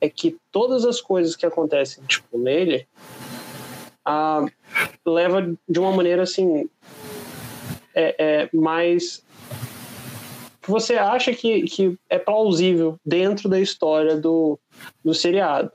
É 0.00 0.08
que 0.08 0.36
todas 0.50 0.84
as 0.84 1.00
coisas 1.00 1.36
que 1.36 1.44
acontecem, 1.44 2.02
tipo, 2.04 2.38
nele, 2.38 2.86
a, 4.04 4.44
leva 5.06 5.54
de 5.68 5.78
uma 5.78 5.92
maneira 5.92 6.22
assim 6.22 6.68
é, 7.94 8.14
é 8.18 8.50
mais 8.52 9.24
você 10.66 10.94
acha 10.94 11.32
que, 11.34 11.62
que 11.62 11.98
é 12.08 12.18
plausível 12.18 12.96
dentro 13.04 13.48
da 13.48 13.58
história 13.58 14.16
do, 14.16 14.58
do 15.04 15.12
seriado. 15.12 15.72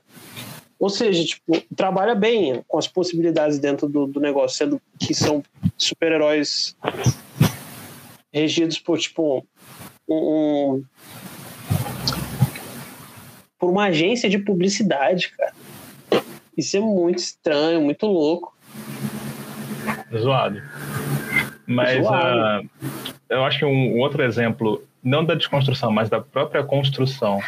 Ou 0.78 0.90
seja, 0.90 1.24
tipo, 1.24 1.60
trabalha 1.74 2.14
bem 2.14 2.62
com 2.66 2.78
as 2.78 2.86
possibilidades 2.86 3.58
dentro 3.58 3.88
do, 3.88 4.06
do 4.06 4.20
negócio, 4.20 4.56
sendo 4.56 4.80
que 4.98 5.14
são 5.14 5.42
super-heróis 5.76 6.76
regidos 8.32 8.78
por, 8.78 8.98
tipo, 8.98 9.46
um, 10.08 10.82
por 13.58 13.70
uma 13.70 13.86
agência 13.86 14.28
de 14.28 14.38
publicidade, 14.38 15.32
cara. 15.36 15.54
Isso 16.56 16.76
é 16.76 16.80
muito 16.80 17.18
estranho, 17.18 17.82
muito 17.82 18.06
louco. 18.06 18.55
Zoado. 20.18 20.62
Mas 21.66 22.02
Zoado. 22.02 22.64
Uh, 22.64 22.86
eu 23.28 23.44
acho 23.44 23.58
que 23.58 23.64
um, 23.64 23.96
um 23.96 24.00
outro 24.00 24.22
exemplo, 24.22 24.82
não 25.02 25.24
da 25.24 25.34
desconstrução, 25.34 25.90
mas 25.90 26.08
da 26.08 26.20
própria 26.20 26.62
construção 26.62 27.40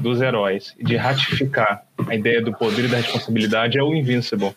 dos 0.00 0.20
heróis, 0.20 0.74
de 0.78 0.96
ratificar 0.96 1.82
a 2.06 2.14
ideia 2.14 2.42
do 2.42 2.52
poder 2.52 2.84
e 2.84 2.88
da 2.88 2.98
responsabilidade, 2.98 3.78
é 3.78 3.82
o 3.82 3.94
Invincible. 3.94 4.54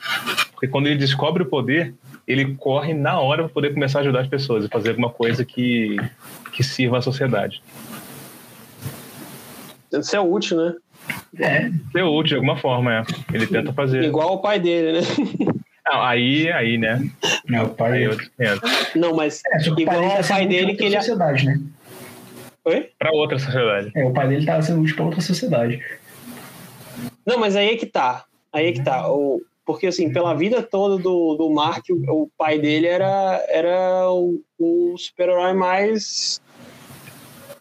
Porque 0.52 0.68
quando 0.68 0.88
ele 0.88 0.98
descobre 0.98 1.44
o 1.44 1.46
poder, 1.46 1.94
ele 2.28 2.56
corre 2.56 2.94
na 2.94 3.20
hora 3.20 3.44
para 3.44 3.54
poder 3.54 3.74
começar 3.74 4.00
a 4.00 4.02
ajudar 4.02 4.22
as 4.22 4.28
pessoas 4.28 4.66
e 4.66 4.68
fazer 4.68 4.90
alguma 4.90 5.10
coisa 5.10 5.46
que, 5.46 5.98
que 6.52 6.64
sirva 6.64 6.98
à 6.98 7.02
sociedade. 7.02 7.62
Isso 9.92 10.16
é 10.16 10.20
útil, 10.20 10.58
né? 10.58 10.76
É. 11.40 11.72
Ser 11.92 12.04
útil 12.04 12.24
de 12.24 12.36
alguma 12.36 12.58
forma, 12.58 12.94
é. 12.94 13.04
Ele 13.34 13.48
tenta 13.48 13.74
fazer. 13.74 14.04
Igual 14.04 14.36
o 14.36 14.42
pai 14.42 14.60
dele, 14.60 15.00
né? 15.00 15.08
Não, 15.90 16.04
aí, 16.04 16.52
aí, 16.52 16.78
né? 16.78 17.02
Não, 17.48 17.66
o 17.66 17.70
pai. 17.70 18.06
Aí 18.06 18.18
Não, 18.96 19.16
mas 19.16 19.42
é, 19.46 19.58
igual 19.68 20.04
o 20.04 20.08
pai, 20.10 20.24
pai 20.24 20.48
dele 20.48 20.76
que 20.76 20.84
ele. 20.84 20.96
Sociedade, 20.98 21.46
né? 21.48 21.60
Oi? 22.66 22.92
Pra 23.00 23.12
outra 23.12 23.40
sociedade. 23.40 23.92
É, 23.96 24.06
o 24.06 24.14
pai 24.14 24.28
dele 24.28 24.46
tava 24.46 24.62
sendo 24.62 24.82
útil 24.82 24.96
pra 24.96 25.06
outra 25.06 25.22
sociedade. 25.22 25.84
Não, 27.26 27.40
mas 27.40 27.56
aí 27.56 27.70
é 27.70 27.76
que 27.76 27.88
tá. 27.88 28.26
Aí 28.54 28.68
é 28.68 28.72
que 28.72 28.84
tá. 28.84 29.12
O, 29.12 29.42
porque, 29.66 29.88
assim, 29.88 30.14
pela 30.14 30.36
vida 30.36 30.62
toda 30.62 31.02
do, 31.02 31.36
do 31.36 31.50
Mark, 31.50 31.86
o, 31.90 32.24
o 32.24 32.30
pai 32.38 32.60
dele 32.60 32.86
era, 32.86 33.44
era 33.48 34.12
o, 34.12 34.42
o 34.60 34.96
super-herói 34.96 35.54
mais. 35.54 36.40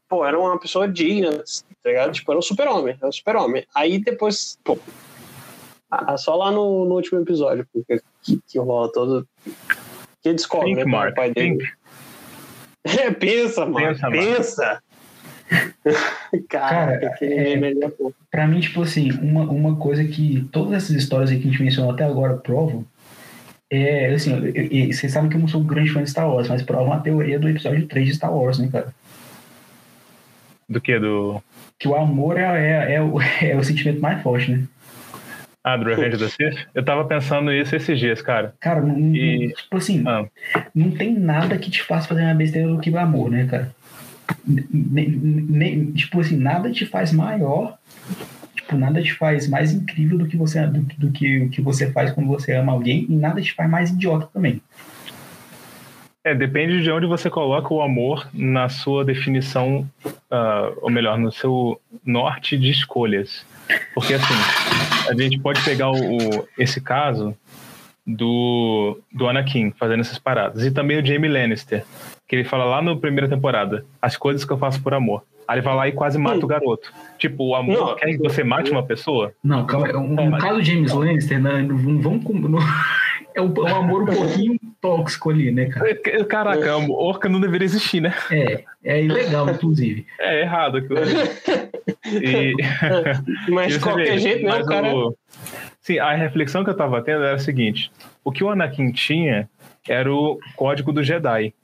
Pô, 0.07 0.25
era 0.25 0.39
uma 0.39 0.59
pessoa 0.59 0.87
digna, 0.87 1.33
tá 1.33 1.89
ligado? 1.89 2.13
Tipo, 2.13 2.33
era 2.33 2.39
o 2.39 2.43
super-homem, 2.43 2.97
era 3.01 3.09
o 3.09 3.13
super-homem. 3.13 3.67
Aí 3.75 3.99
depois, 3.99 4.59
pô, 4.65 4.79
só 6.17 6.37
lá 6.37 6.51
no, 6.51 6.85
no 6.85 6.95
último 6.95 7.21
episódio, 7.21 7.67
porque 7.73 8.01
que, 8.23 8.41
que 8.47 8.59
rola 8.59 8.91
todo. 8.93 9.27
Que 10.23 10.33
descobre, 10.33 10.75
Think, 10.75 10.85
né, 10.85 10.91
Mark, 10.91 11.13
o 11.13 11.15
pai 11.15 11.33
dele. 11.33 11.69
É, 12.85 13.11
pensa, 13.11 13.67
mano, 13.67 13.87
pensa. 13.87 14.11
pensa. 14.11 14.83
Cara, 16.49 16.99
Cara 16.99 17.17
é, 17.23 17.55
é 17.55 17.93
pra 18.31 18.47
mim, 18.47 18.61
tipo 18.61 18.83
assim, 18.83 19.11
uma, 19.13 19.43
uma 19.45 19.77
coisa 19.77 20.05
que 20.05 20.47
todas 20.53 20.75
essas 20.75 20.91
histórias 20.91 21.31
que 21.31 21.37
a 21.37 21.41
gente 21.41 21.63
mencionou 21.63 21.93
até 21.93 22.05
agora 22.05 22.37
provam 22.37 22.85
é, 23.71 24.15
assim, 24.15 24.33
vocês 24.91 25.13
sabem 25.13 25.29
que 25.29 25.37
eu 25.37 25.41
não 25.41 25.49
sou 25.49 25.61
um 25.61 25.67
grande 25.67 25.91
fã 25.91 26.03
de 26.03 26.09
Star 26.09 26.29
Wars, 26.29 26.49
mas 26.49 26.63
provam 26.63 26.93
a 26.93 27.01
teoria 27.01 27.39
do 27.39 27.49
episódio 27.49 27.87
3 27.87 28.09
de 28.09 28.15
Star 28.15 28.35
Wars, 28.35 28.59
né, 28.59 28.69
cara? 28.73 28.95
Do 30.69 30.81
que? 30.81 30.99
Do. 30.99 31.43
Que 31.79 31.87
o 31.87 31.95
amor 31.95 32.39
é, 32.39 32.45
é, 32.45 32.95
é, 32.95 33.03
o, 33.03 33.21
é 33.43 33.57
o 33.57 33.63
sentimento 33.63 34.01
mais 34.01 34.23
forte, 34.23 34.51
né? 34.53 34.65
Ah, 35.65 35.77
do 35.77 35.85
Revenge 35.85 36.17
of 36.17 36.25
the 36.25 36.31
Sith? 36.31 36.67
Eu 36.75 36.85
tava 36.85 37.05
pensando 37.05 37.53
isso 37.53 37.75
esses 37.75 37.99
dias, 37.99 38.23
cara. 38.23 38.55
Cara, 38.61 38.81
não, 38.81 39.15
e... 39.15 39.53
tipo 39.53 39.77
assim, 39.77 40.05
ah. 40.07 40.27
não 40.75 40.91
tem 40.93 41.19
nada 41.19 41.59
que 41.59 41.71
te 41.71 41.83
faça 41.83 42.09
fazer 42.09 42.23
uma 42.23 42.35
besteira 42.35 42.69
do 42.69 42.79
que 42.79 42.91
o 42.91 42.99
amor, 42.99 43.31
né, 43.31 43.47
cara? 43.47 43.75
Nem, 44.47 45.09
nem, 45.09 45.93
tipo 45.93 46.21
assim, 46.21 46.37
nada 46.37 46.71
te 46.71 46.87
faz 46.87 47.13
maior, 47.13 47.77
tipo, 48.55 48.77
nada 48.77 49.03
te 49.03 49.13
faz 49.15 49.49
mais 49.49 49.73
incrível 49.73 50.19
do 50.19 50.27
que 50.27 50.37
você 50.37 50.67
do, 50.67 50.81
do 50.99 51.11
que 51.11 51.43
o 51.43 51.49
que 51.49 51.61
você 51.61 51.91
faz 51.91 52.13
quando 52.13 52.29
você 52.29 52.55
ama 52.55 52.73
alguém 52.73 53.07
e 53.09 53.17
nada 53.17 53.41
te 53.41 53.53
faz 53.55 53.69
mais 53.69 53.91
idiota 53.91 54.29
também. 54.33 54.63
É, 56.25 56.35
depende 56.35 56.83
de 56.83 56.91
onde 56.91 57.07
você 57.07 57.31
coloca 57.31 57.73
o 57.73 57.81
amor 57.81 58.29
na 58.35 58.69
sua 58.69 59.03
definição, 59.05 59.89
uh, 60.05 60.77
ou 60.83 60.91
melhor, 60.91 61.19
no 61.19 61.33
seu 61.33 61.81
norte 62.05 62.59
de 62.59 62.71
escolhas. 62.71 63.47
Porque 63.95 64.15
assim, 64.15 64.35
a 65.09 65.15
gente 65.15 65.39
pode 65.39 65.63
pegar 65.65 65.91
o, 65.91 66.17
o, 66.17 66.49
esse 66.59 66.81
caso 66.81 67.37
do, 68.07 68.99
do 69.13 69.29
Anakin 69.29 69.73
fazendo 69.79 70.01
essas 70.01 70.19
paradas. 70.19 70.65
E 70.65 70.71
também 70.71 71.01
o 71.01 71.05
Jamie 71.05 71.31
Lannister, 71.31 71.85
que 72.27 72.37
ele 72.37 72.45
fala 72.45 72.65
lá 72.65 72.81
na 72.81 72.97
primeira 72.97 73.29
temporada, 73.29 73.85
as 74.01 74.17
coisas 74.17 74.45
que 74.45 74.53
eu 74.53 74.59
faço 74.59 74.83
por 74.83 74.95
amor. 74.95 75.23
Aí 75.47 75.57
ele 75.57 75.63
vai 75.63 75.75
lá 75.75 75.89
e 75.89 75.93
quase 75.93 76.19
mata 76.19 76.45
o 76.45 76.49
garoto. 76.49 76.93
Tipo, 77.17 77.45
o 77.45 77.55
amor 77.55 77.75
não, 77.75 77.97
quer 77.97 78.07
que 78.07 78.19
você 78.19 78.45
mate 78.45 78.71
uma 78.71 78.83
pessoa? 78.83 79.33
Não, 79.43 79.65
calma. 79.65 79.89
No 79.89 80.39
caso 80.39 80.57
do 80.57 80.63
James 80.63 80.93
Lannister, 80.93 81.41
não, 81.41 81.63
não 81.63 82.01
vamos. 82.03 82.23
Não, 82.51 82.59
é 83.39 83.43
um, 83.43 83.67
é 83.67 83.73
um 83.73 83.77
amor 83.77 84.03
um 84.03 84.07
pouquinho 84.15 84.59
tóxico 84.81 85.31
ali, 85.31 85.51
né, 85.51 85.67
cara? 85.67 85.95
Caraca, 86.27 86.77
orca 86.91 87.29
não 87.29 87.41
deveria 87.41 87.65
existir, 87.65 88.01
né? 88.01 88.15
É, 88.31 88.65
é 88.85 89.03
ilegal, 89.03 89.49
inclusive. 89.51 90.07
É 90.19 90.43
errado 90.43 90.79
aquilo 90.79 90.99
ali. 90.99 91.15
E... 92.07 92.55
Mas 93.51 93.75
de 93.75 93.81
qualquer 93.81 94.15
vê, 94.15 94.19
jeito, 94.19 94.45
né, 94.45 94.61
o 94.61 94.67
cara... 94.67 94.95
O... 94.95 95.17
Sim, 95.81 95.99
a 95.99 96.15
reflexão 96.15 96.65
que 96.65 96.71
eu 96.71 96.77
tava 96.77 97.01
tendo 97.03 97.25
era 97.25 97.37
a 97.37 97.39
seguinte. 97.39 97.91
O 98.25 98.33
que 98.33 98.43
o 98.45 98.51
Anakin 98.51 98.93
tinha 98.93 99.49
era 99.89 100.13
o 100.13 100.39
código 100.57 100.93
do 100.93 101.03
Jedi. 101.03 101.55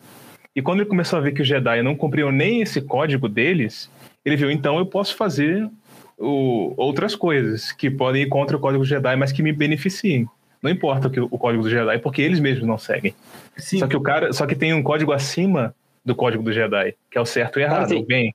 E 0.55 0.63
quando 0.63 0.81
ele 0.81 0.89
começou 0.89 1.19
a 1.19 1.23
ver 1.23 1.33
que 1.33 1.43
os 1.43 1.49
Jedi 1.49 1.83
não 1.83 1.97
cumpriam 1.97 2.31
nem 2.31 2.63
esse 2.63 2.81
código 2.81 3.29
deles, 3.29 3.91
ele 4.25 4.37
viu, 4.37 4.51
então 4.51 4.79
eu 4.79 4.87
posso 4.87 5.17
fazer 5.17 5.69
o, 6.17 6.73
outras 6.77 7.15
coisas 7.15 7.73
que 7.73 7.91
podem 7.91 8.23
ir 8.23 8.29
contra 8.29 8.57
o 8.57 8.61
código 8.61 8.85
Jedi, 8.85 9.17
mas 9.17 9.33
que 9.33 9.43
me 9.43 9.53
beneficiem. 9.53 10.29
Não 10.65 10.71
importa 10.71 11.09
o, 11.09 11.11
que, 11.11 11.21
o 11.21 11.29
código 11.29 11.63
do 11.63 11.69
Jedi, 11.69 11.99
porque 11.99 12.23
eles 12.23 12.41
mesmos 12.41 12.67
não 12.67 12.79
seguem. 12.79 13.15
Sim. 13.55 13.81
Só 13.81 13.87
que 13.87 13.95
o 13.95 14.01
cara, 14.01 14.33
só 14.33 14.47
que 14.47 14.57
tem 14.57 14.73
um 14.73 14.83
código 14.83 15.13
acima 15.13 15.75
do 16.03 16.15
código 16.15 16.43
do 16.43 16.51
Jedi, 16.51 16.95
que 17.11 17.19
é 17.19 17.21
o 17.21 17.27
certo 17.27 17.61
e 17.61 17.63
errado, 17.63 17.93
ah, 17.93 17.99
o 17.99 18.03
bem. 18.03 18.35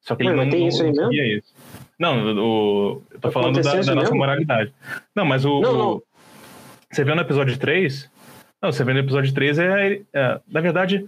Só 0.00 0.16
que 0.16 0.24
ele 0.24 0.34
não, 0.34 0.50
tem 0.50 0.66
isso 0.66 0.82
aí 0.82 0.90
mesmo? 0.90 1.12
isso. 1.12 1.54
Não, 1.96 2.36
o, 2.36 3.02
eu 3.12 3.20
tô 3.20 3.30
falando 3.30 3.62
da, 3.62 3.80
da 3.80 3.94
nossa 3.94 4.12
moralidade. 4.12 4.74
Não, 5.14 5.24
mas 5.24 5.44
o, 5.44 5.60
não, 5.60 5.72
não. 5.72 5.90
o, 5.92 6.02
Você 6.90 7.04
vê 7.04 7.14
no 7.14 7.20
episódio 7.20 7.56
3? 7.56 8.10
Não, 8.60 8.72
você 8.72 8.82
vê 8.82 8.92
no 8.92 8.98
episódio 8.98 9.32
3 9.32 9.58
é, 9.60 10.00
é 10.12 10.40
na 10.50 10.60
verdade, 10.60 11.06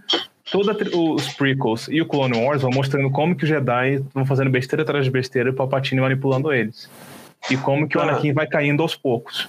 todos 0.52 0.68
os 0.94 1.34
prequels 1.34 1.88
e 1.88 2.00
o 2.00 2.06
Clone 2.06 2.38
Wars 2.38 2.62
vão 2.62 2.70
mostrando 2.70 3.10
como 3.10 3.34
que 3.34 3.42
os 3.42 3.48
Jedi 3.48 4.04
vão 4.14 4.24
fazendo 4.24 4.50
besteira 4.50 4.84
atrás 4.84 5.04
de 5.04 5.10
besteira 5.10 5.48
e 5.48 5.52
o 5.52 5.56
Palpatine 5.56 6.00
manipulando 6.00 6.52
eles. 6.52 6.88
E 7.50 7.56
como 7.56 7.88
que 7.88 7.98
o 7.98 8.00
ah. 8.00 8.04
Anakin 8.04 8.32
vai 8.32 8.46
caindo 8.46 8.84
aos 8.84 8.94
poucos. 8.94 9.48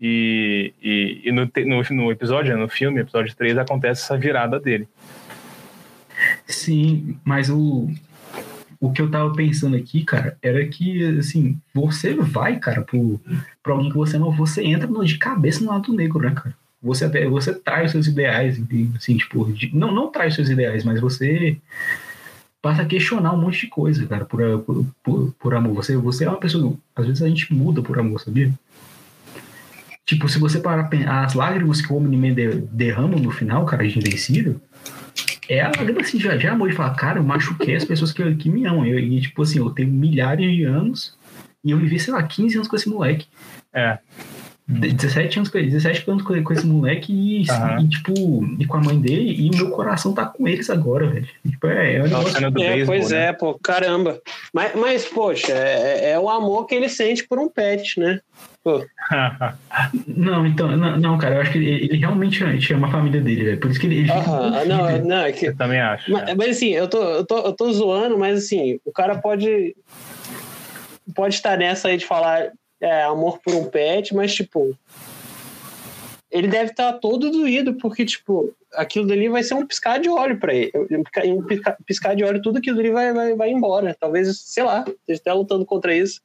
E, 0.00 0.72
e, 0.82 1.22
e 1.24 1.32
no, 1.32 1.44
no, 1.44 1.82
no, 1.90 2.10
episódio, 2.10 2.56
no 2.56 2.68
filme, 2.68 3.00
episódio 3.00 3.34
3, 3.34 3.58
acontece 3.58 4.02
essa 4.02 4.18
virada 4.18 4.58
dele. 4.58 4.88
Sim, 6.46 7.16
mas 7.24 7.48
o, 7.50 7.88
o 8.80 8.92
que 8.92 9.00
eu 9.00 9.10
tava 9.10 9.32
pensando 9.32 9.76
aqui, 9.76 10.04
cara, 10.04 10.36
era 10.42 10.66
que, 10.66 11.04
assim, 11.18 11.58
você 11.72 12.14
vai, 12.14 12.58
cara, 12.58 12.82
pro, 12.82 13.20
pro 13.62 13.72
alguém 13.74 13.90
que 13.90 13.96
você 13.96 14.18
não, 14.18 14.30
você 14.30 14.62
entra 14.62 14.86
no, 14.86 15.04
de 15.04 15.18
cabeça 15.18 15.64
no 15.64 15.70
lado 15.70 15.92
negro, 15.92 16.20
né, 16.20 16.32
cara? 16.34 16.54
Você 16.82 17.06
até, 17.06 17.26
você 17.26 17.54
traz 17.54 17.92
seus 17.92 18.06
ideais, 18.06 18.60
assim, 18.94 19.16
tipo, 19.16 19.50
de, 19.52 19.74
não, 19.74 19.90
não 19.90 20.10
traz 20.10 20.34
seus 20.34 20.50
ideais, 20.50 20.84
mas 20.84 21.00
você 21.00 21.56
passa 22.60 22.82
a 22.82 22.86
questionar 22.86 23.32
um 23.32 23.40
monte 23.40 23.60
de 23.60 23.66
coisa, 23.68 24.06
cara, 24.06 24.24
por, 24.24 24.40
por, 24.60 24.86
por, 25.02 25.34
por 25.38 25.54
amor. 25.54 25.74
Você, 25.74 25.96
você 25.96 26.24
é 26.24 26.28
uma 26.28 26.40
pessoa, 26.40 26.74
às 26.94 27.06
vezes 27.06 27.22
a 27.22 27.28
gente 27.28 27.52
muda 27.54 27.82
por 27.82 27.98
amor, 27.98 28.20
sabia? 28.20 28.52
Tipo, 30.06 30.28
se 30.28 30.38
você 30.38 30.60
parar 30.60 30.90
as 31.24 31.34
lágrimas 31.34 31.80
que 31.80 31.92
o 31.92 31.96
homem 31.96 32.34
derrama 32.70 33.16
no 33.16 33.30
final, 33.30 33.64
cara, 33.64 33.88
de 33.88 33.98
invencível, 33.98 34.60
é 35.48 35.60
a 35.60 35.68
lágrima 35.68 36.00
assim, 36.00 36.20
já, 36.20 36.36
já 36.36 36.52
amor 36.52 36.68
de 36.68 36.76
falar, 36.76 36.94
cara, 36.94 37.18
eu 37.18 37.24
machuquei 37.24 37.74
as 37.74 37.84
pessoas 37.84 38.12
que, 38.12 38.34
que 38.34 38.50
me 38.50 38.66
amam. 38.66 38.86
Eu, 38.86 38.98
e, 38.98 39.20
tipo 39.20 39.42
assim, 39.42 39.58
eu 39.58 39.70
tenho 39.70 39.88
milhares 39.90 40.50
de 40.50 40.64
anos 40.64 41.16
e 41.64 41.70
eu 41.70 41.78
vivi, 41.78 41.98
sei 41.98 42.12
lá, 42.12 42.22
15 42.22 42.56
anos 42.56 42.68
com 42.68 42.76
esse 42.76 42.88
moleque. 42.88 43.26
É. 43.72 43.98
17 44.66 45.38
anos 45.38 45.50
com 45.50 45.58
ele, 45.58 45.70
17 45.70 46.10
anos 46.10 46.22
com, 46.22 46.52
esse 46.52 46.66
moleque 46.66 47.12
e, 47.12 47.50
uhum. 47.50 47.80
e, 47.80 47.88
tipo, 47.88 48.56
e 48.58 48.64
com 48.64 48.78
a 48.78 48.80
mãe 48.80 48.98
dele, 48.98 49.34
e 49.38 49.50
o 49.50 49.56
meu 49.56 49.70
coração 49.70 50.14
tá 50.14 50.24
com 50.24 50.48
eles 50.48 50.70
agora, 50.70 51.06
velho. 51.06 51.28
Tipo, 51.46 51.66
é, 51.66 51.96
é, 51.96 52.00
um 52.00 52.04
negócio... 52.04 52.46
é 52.46 52.50
beisebol, 52.50 52.86
pois 52.86 53.10
né? 53.10 53.26
é, 53.26 53.32
pô, 53.34 53.58
caramba. 53.62 54.18
Mas, 54.54 54.74
mas 54.74 55.04
poxa, 55.04 55.52
é, 55.52 56.12
é 56.12 56.18
o 56.18 56.30
amor 56.30 56.66
que 56.66 56.74
ele 56.74 56.88
sente 56.88 57.26
por 57.28 57.38
um 57.38 57.48
pet, 57.48 58.00
né? 58.00 58.20
não, 60.08 60.46
então, 60.46 60.74
não, 60.76 60.96
não, 60.96 61.18
cara, 61.18 61.36
eu 61.36 61.40
acho 61.42 61.52
que 61.52 61.58
ele, 61.58 61.84
ele 61.84 61.96
realmente 61.98 62.72
ama 62.72 62.88
a 62.88 62.90
família 62.90 63.20
dele, 63.20 63.44
velho. 63.44 63.60
Por 63.60 63.70
isso 63.70 63.78
que 63.78 63.86
ele. 63.86 63.98
ele 63.98 64.10
uhum, 64.10 64.64
não, 64.66 65.04
não, 65.04 65.24
é 65.24 65.32
que... 65.32 65.46
Eu 65.46 65.56
também 65.56 65.80
acho. 65.80 66.10
Mas, 66.10 66.34
mas, 66.34 66.56
assim, 66.56 66.70
eu 66.70 66.88
tô, 66.88 67.02
eu, 67.02 67.26
tô, 67.26 67.38
eu 67.38 67.52
tô 67.52 67.72
zoando, 67.72 68.18
mas 68.18 68.38
assim, 68.44 68.80
o 68.84 68.92
cara 68.92 69.18
pode. 69.18 69.76
Pode 71.14 71.34
estar 71.34 71.58
nessa 71.58 71.88
aí 71.88 71.98
de 71.98 72.06
falar 72.06 72.50
é, 72.80 73.02
amor 73.02 73.38
por 73.44 73.54
um 73.54 73.66
pet, 73.66 74.14
mas 74.14 74.34
tipo. 74.34 74.76
Ele 76.30 76.48
deve 76.48 76.70
estar 76.72 76.94
todo 76.94 77.30
doído, 77.30 77.74
porque, 77.74 78.04
tipo, 78.04 78.52
aquilo 78.72 79.06
dali 79.06 79.28
vai 79.28 79.44
ser 79.44 79.54
um 79.54 79.64
piscar 79.64 80.00
de 80.00 80.08
óleo 80.08 80.36
para 80.36 80.52
ele. 80.52 80.72
Um 81.26 81.44
piscar 81.86 82.16
de 82.16 82.24
óleo, 82.24 82.42
tudo 82.42 82.58
aquilo 82.58 82.76
dali 82.76 82.90
vai, 82.90 83.12
vai, 83.12 83.36
vai 83.36 83.50
embora. 83.50 83.96
Talvez, 84.00 84.36
sei 84.40 84.64
lá, 84.64 84.84
esteja 84.88 85.20
até 85.20 85.32
lutando 85.32 85.64
contra 85.64 85.94
isso. 85.94 86.20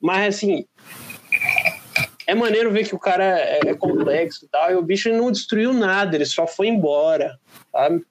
Mas, 0.00 0.36
assim, 0.36 0.64
é 2.32 2.34
maneiro 2.34 2.72
ver 2.72 2.84
que 2.84 2.94
o 2.94 2.98
cara 2.98 3.24
é, 3.24 3.60
é 3.66 3.74
complexo 3.74 4.46
e 4.46 4.48
tal, 4.48 4.70
e 4.70 4.74
o 4.74 4.82
bicho 4.82 5.10
não 5.10 5.30
destruiu 5.30 5.72
nada, 5.72 6.16
ele 6.16 6.24
só 6.24 6.46
foi 6.46 6.68
embora, 6.68 7.38
sabe? 7.70 8.02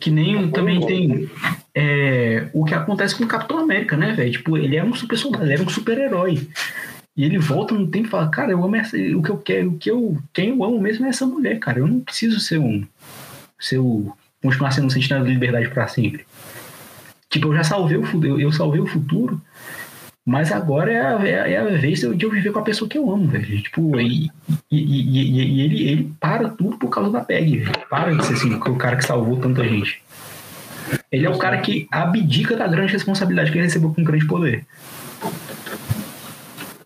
Que 0.00 0.10
nem 0.10 0.50
também 0.50 0.80
tem 0.86 1.30
é, 1.74 2.48
o 2.54 2.64
que 2.64 2.72
acontece 2.72 3.14
com 3.14 3.24
o 3.24 3.28
Capitão 3.28 3.58
América, 3.58 3.94
né, 3.94 4.12
velho? 4.12 4.32
Tipo, 4.32 4.56
ele 4.56 4.76
é 4.76 4.82
um 4.82 4.94
super 4.94 5.18
soldado, 5.18 5.44
ele 5.44 5.62
é 5.62 5.64
um 5.64 5.68
super-herói. 5.68 6.48
E 7.14 7.24
ele 7.24 7.36
volta 7.38 7.74
no 7.74 7.88
tempo 7.88 8.06
e 8.06 8.10
fala, 8.10 8.30
cara, 8.30 8.52
eu 8.52 8.64
amo 8.64 8.76
essa, 8.76 8.96
o 8.96 9.22
que 9.22 9.30
eu 9.30 9.36
quero, 9.36 9.68
o 9.68 9.78
que 9.78 9.90
eu, 9.90 10.16
quem 10.32 10.48
eu 10.48 10.64
amo 10.64 10.80
mesmo 10.80 11.04
é 11.04 11.10
essa 11.10 11.26
mulher, 11.26 11.58
cara. 11.58 11.80
Eu 11.80 11.86
não 11.86 12.00
preciso 12.00 12.40
ser 12.40 12.58
um, 12.58 12.86
ser 13.58 13.78
o, 13.78 14.10
continuar 14.42 14.70
sendo 14.70 14.86
um 14.86 14.90
sentinela 14.90 15.26
de 15.26 15.32
liberdade 15.32 15.68
para 15.68 15.86
sempre. 15.88 16.24
Tipo, 17.28 17.48
eu 17.48 17.56
já 17.56 17.64
salvei 17.64 17.98
o, 17.98 18.24
eu, 18.24 18.40
eu 18.40 18.52
salvei 18.52 18.80
o 18.80 18.86
futuro, 18.86 19.38
mas 20.30 20.52
agora 20.52 20.92
é 20.92 21.00
a, 21.00 21.48
é 21.48 21.56
a, 21.56 21.64
vez 21.64 21.98
de 21.98 22.24
eu 22.24 22.30
viver 22.30 22.52
com 22.52 22.60
a 22.60 22.62
pessoa 22.62 22.88
que 22.88 22.96
eu 22.96 23.10
amo, 23.12 23.26
velho. 23.26 23.60
Tipo, 23.62 23.98
e, 23.98 24.30
e, 24.70 24.78
e, 24.78 25.58
e, 25.58 25.60
ele, 25.60 25.88
ele 25.90 26.14
para 26.20 26.48
tudo 26.50 26.78
por 26.78 26.88
causa 26.88 27.10
da 27.10 27.20
PEG, 27.20 27.58
velho. 27.58 27.72
Para 27.90 28.14
de 28.14 28.24
ser 28.24 28.34
assim, 28.34 28.54
o 28.54 28.76
cara 28.76 28.94
que 28.94 29.04
salvou 29.04 29.38
tanta 29.38 29.64
gente. 29.64 30.00
Ele 31.10 31.26
é 31.26 31.28
o 31.28 31.36
cara 31.36 31.58
que 31.58 31.88
abdica 31.90 32.56
da 32.56 32.68
grande 32.68 32.92
responsabilidade 32.92 33.50
que 33.50 33.58
ele 33.58 33.64
recebeu 33.64 33.92
com 33.92 34.04
grande 34.04 34.24
poder. 34.24 34.64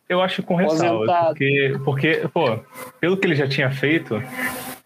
Eu 0.08 0.22
acho 0.22 0.42
com 0.42 0.56
ressalva, 0.56 1.26
porque, 1.26 1.78
porque, 1.84 2.28
pô, 2.32 2.58
pelo 2.98 3.18
que 3.18 3.26
ele 3.26 3.34
já 3.34 3.46
tinha 3.46 3.70
feito, 3.70 4.22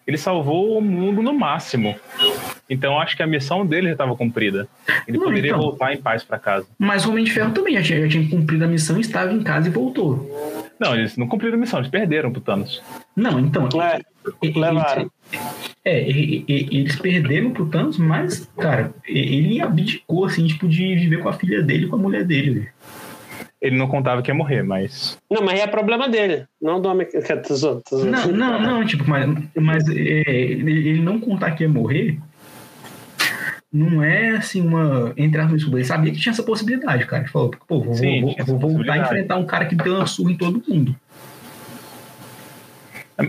ele 0.09 0.16
salvou 0.16 0.78
o 0.78 0.80
mundo 0.80 1.20
no 1.20 1.34
máximo. 1.34 1.94
Então 2.68 2.98
acho 2.98 3.14
que 3.14 3.22
a 3.22 3.26
missão 3.26 3.66
dele 3.66 3.88
já 3.88 3.92
estava 3.92 4.16
cumprida. 4.16 4.66
Ele 5.06 5.18
não, 5.18 5.26
poderia 5.26 5.50
então, 5.50 5.61
voltar 5.61 5.92
em 5.92 5.98
paz 5.98 6.24
para 6.24 6.38
casa. 6.38 6.66
Mas 6.78 7.04
o 7.04 7.11
Homem 7.11 7.24
de 7.24 7.30
Ferro 7.30 7.52
também 7.52 7.74
já 7.74 7.82
tinha, 7.82 8.00
já 8.00 8.09
tinha 8.09 8.26
cumprido 8.26 8.64
a 8.64 8.66
missão, 8.66 8.98
estava 8.98 9.30
em 9.30 9.42
casa 9.42 9.68
e 9.68 9.70
voltou. 9.70 10.26
Não, 10.80 10.94
eles 10.94 11.14
não 11.18 11.28
cumpriram 11.28 11.56
a 11.56 11.61
missão, 11.61 11.78
eles 11.80 11.90
perderam 11.90 12.32
pro 12.32 12.40
Thanos. 12.40 12.82
Não, 13.14 13.38
então. 13.38 13.68
É, 13.82 14.00
levaram. 14.42 15.11
É, 15.84 16.09
eles 16.09 16.96
perderam 16.96 17.50
pro 17.50 17.66
Thanos, 17.66 17.98
mas, 17.98 18.50
cara, 18.59 18.94
ele 19.06 19.61
abdicou, 19.61 20.24
assim, 20.24 20.46
tipo, 20.46 20.66
de 20.66 20.94
viver 20.94 21.18
com 21.18 21.28
a 21.28 21.34
filha 21.34 21.62
dele 21.62 21.84
e 21.84 21.88
com 21.88 21.96
a 21.96 21.98
mulher 21.98 22.24
dele 22.24 22.70
ele 23.61 23.76
não 23.76 23.88
contava 23.88 24.22
que 24.22 24.30
ia 24.30 24.34
morrer, 24.34 24.62
mas. 24.62 25.18
Não, 25.30 25.42
mas 25.42 25.61
é 25.61 25.66
problema 25.66 26.09
dele, 26.09 26.46
não 26.61 26.80
do 26.80 26.88
homem 26.88 27.06
que 27.06 27.18
Não, 28.04 28.28
não, 28.28 28.61
não, 28.61 28.86
tipo, 28.86 29.09
mas, 29.09 29.28
mas 29.54 29.88
é, 29.88 30.30
ele 30.30 31.00
não 31.00 31.20
contar 31.20 31.52
que 31.52 31.64
ia 31.64 31.68
morrer 31.68 32.18
não 33.72 34.02
é 34.02 34.30
assim 34.30 34.62
uma. 34.62 35.12
Entre 35.16 35.40
aspas, 35.40 35.62
ele 35.62 35.84
sabia 35.84 36.12
que 36.12 36.18
tinha 36.18 36.32
essa 36.32 36.42
possibilidade, 36.42 37.06
cara. 37.06 37.22
Ele 37.22 37.30
falou, 37.30 37.50
pô, 37.66 37.82
vou, 37.82 37.94
Sim, 37.94 38.34
vou, 38.46 38.59
vou 38.59 38.70
voltar 38.72 38.94
a 38.94 38.98
enfrentar 38.98 39.36
um 39.36 39.44
cara 39.44 39.66
que 39.66 39.74
deu 39.74 39.96
uma 39.96 40.06
surra 40.06 40.32
em 40.32 40.36
todo 40.36 40.62
mundo. 40.66 40.96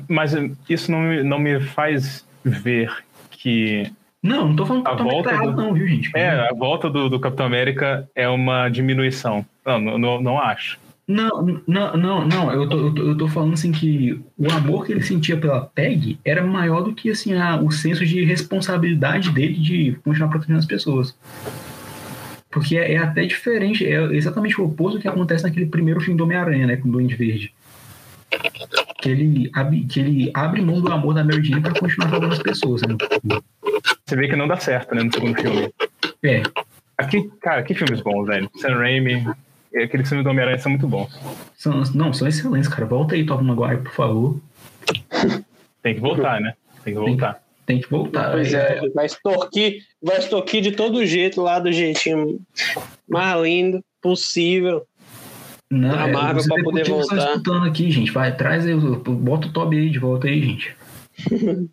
Mas 0.07 0.33
isso 0.69 0.91
não, 0.91 1.23
não 1.23 1.39
me 1.39 1.59
faz 1.59 2.25
ver 2.43 2.91
que 3.31 3.91
não, 4.21 4.49
não 4.49 4.55
tô 4.55 4.65
falando 4.65 4.83
que 4.83 4.89
a 4.89 4.95
volta 4.95 5.37
do... 5.37 5.51
não, 5.53 5.73
viu, 5.73 5.87
gente? 5.87 6.11
É, 6.13 6.29
a 6.29 6.53
volta 6.53 6.89
do, 6.89 7.09
do 7.09 7.19
Capitão 7.19 7.45
América 7.45 8.07
é 8.13 8.27
uma 8.27 8.67
diminuição. 8.67 9.45
Não, 9.77 9.97
não, 9.97 10.21
não 10.21 10.39
acho. 10.39 10.79
Não, 11.07 11.61
não, 11.67 11.97
não, 11.97 12.27
não. 12.27 12.53
Eu 12.53 12.69
tô, 12.69 12.77
eu 12.77 12.93
tô, 12.93 13.01
eu, 13.01 13.17
tô, 13.17 13.27
falando 13.27 13.53
assim 13.53 13.71
que 13.71 14.21
o 14.37 14.51
amor 14.51 14.85
que 14.85 14.91
ele 14.91 15.01
sentia 15.01 15.35
pela 15.35 15.61
Peg 15.61 16.19
era 16.23 16.43
maior 16.43 16.81
do 16.81 16.93
que 16.93 17.09
assim 17.09 17.33
a, 17.33 17.59
o 17.59 17.71
senso 17.71 18.05
de 18.05 18.23
responsabilidade 18.23 19.31
dele 19.31 19.55
de 19.55 19.97
continuar 20.03 20.29
protegendo 20.29 20.59
as 20.59 20.67
pessoas. 20.67 21.17
Porque 22.51 22.77
é, 22.77 22.93
é 22.93 22.97
até 22.97 23.25
diferente, 23.25 23.85
é 23.85 24.03
exatamente 24.15 24.61
o 24.61 24.65
oposto 24.65 24.97
do 24.97 25.01
que 25.01 25.07
acontece 25.07 25.43
naquele 25.43 25.65
primeiro 25.65 25.99
filme 25.99 26.15
do 26.15 26.23
Homem-Aranha, 26.25 26.67
né, 26.67 26.77
com 26.77 26.87
o 26.87 26.91
Duende 26.91 27.15
Verde. 27.15 27.53
Que 29.01 29.09
ele, 29.09 29.51
que 29.89 29.99
ele 29.99 30.31
abre 30.33 30.61
mão 30.61 30.79
do 30.79 30.91
amor 30.91 31.15
da 31.15 31.23
Mary 31.23 31.43
Jane 31.43 31.61
pra 31.61 31.73
continuar 31.73 32.09
salvando 32.09 32.33
as 32.33 32.43
pessoas, 32.43 32.81
né? 32.83 32.95
Você 34.05 34.15
vê 34.15 34.27
que 34.27 34.35
não 34.35 34.47
dá 34.47 34.57
certo, 34.57 34.93
né, 34.93 35.01
no 35.01 35.11
segundo 35.11 35.41
filme. 35.41 35.73
É. 36.21 36.43
Aqui, 36.97 37.31
cara, 37.41 37.63
que 37.63 37.73
filmes 37.73 38.01
bons, 38.01 38.27
velho. 38.27 38.49
Sam 38.57 38.77
Raimi, 38.77 39.25
aqueles 39.75 40.07
filmes 40.07 40.23
do 40.23 40.29
Homem-Aranha 40.29 40.59
são 40.59 40.71
muito 40.71 40.87
bons. 40.87 41.09
São, 41.55 41.83
não, 41.93 42.13
são 42.13 42.27
excelentes, 42.27 42.69
cara. 42.69 42.85
Volta 42.85 43.15
aí, 43.15 43.25
Tom 43.25 43.41
Maguire, 43.41 43.81
por 43.81 43.93
favor. 43.93 44.39
Tem 45.81 45.95
que 45.95 46.01
voltar, 46.01 46.41
né? 46.41 46.53
Tem 46.83 46.93
que 46.93 46.99
voltar. 46.99 47.33
Tem, 47.65 47.77
tem 47.77 47.81
que 47.81 47.89
voltar. 47.89 48.31
Pois 48.31 48.53
é, 48.53 48.81
vai 48.93 49.05
extorquir, 49.05 49.83
vai 50.01 50.17
extorquir 50.17 50.61
de 50.61 50.71
todo 50.71 51.05
jeito 51.05 51.41
lá 51.41 51.59
do 51.59 51.71
jeitinho 51.71 52.39
mais 53.07 53.41
lindo 53.41 53.83
possível. 54.01 54.85
Não, 55.71 55.93
a 55.93 56.07
Marvel 56.07 56.43
é, 56.43 56.47
pra 56.47 56.63
poder 56.63 56.89
voltar. 56.89 57.17
escutando 57.17 57.65
aqui, 57.67 57.91
gente. 57.91 58.11
Vai, 58.11 58.35
traz 58.35 58.65
aí, 58.65 58.73
bota 58.73 59.47
o 59.47 59.53
Toby 59.53 59.77
aí 59.77 59.89
de 59.89 59.99
volta 59.99 60.27
aí, 60.27 60.41
gente. 60.41 60.75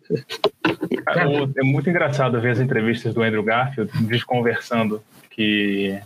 é 1.55 1.63
muito 1.63 1.89
engraçado 1.89 2.39
ver 2.39 2.51
as 2.51 2.59
entrevistas 2.59 3.13
do 3.13 3.23
Andrew 3.23 3.41
Garfield, 3.41 3.91
eles 4.07 4.23
conversando 4.23 5.01
que, 5.31 5.97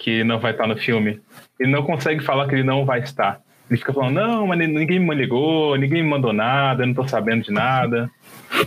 que 0.00 0.24
não 0.24 0.40
vai 0.40 0.52
estar 0.52 0.66
no 0.66 0.76
filme. 0.76 1.20
Ele 1.58 1.70
não 1.70 1.82
consegue 1.84 2.24
falar 2.24 2.48
que 2.48 2.54
ele 2.54 2.64
não 2.64 2.84
vai 2.84 3.00
estar. 3.00 3.40
Ele 3.68 3.78
fica 3.78 3.92
falando, 3.92 4.14
não, 4.14 4.46
mas 4.46 4.58
ninguém 4.58 4.98
me 4.98 5.14
ligou, 5.14 5.76
ninguém 5.76 6.02
me 6.02 6.08
mandou 6.08 6.32
nada, 6.32 6.82
eu 6.82 6.86
não 6.88 6.94
tô 6.94 7.06
sabendo 7.06 7.44
de 7.44 7.52
nada. 7.52 8.10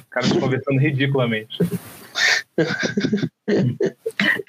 Caras 0.09 0.31
conversando 0.31 0.79
ridiculamente. 0.79 1.57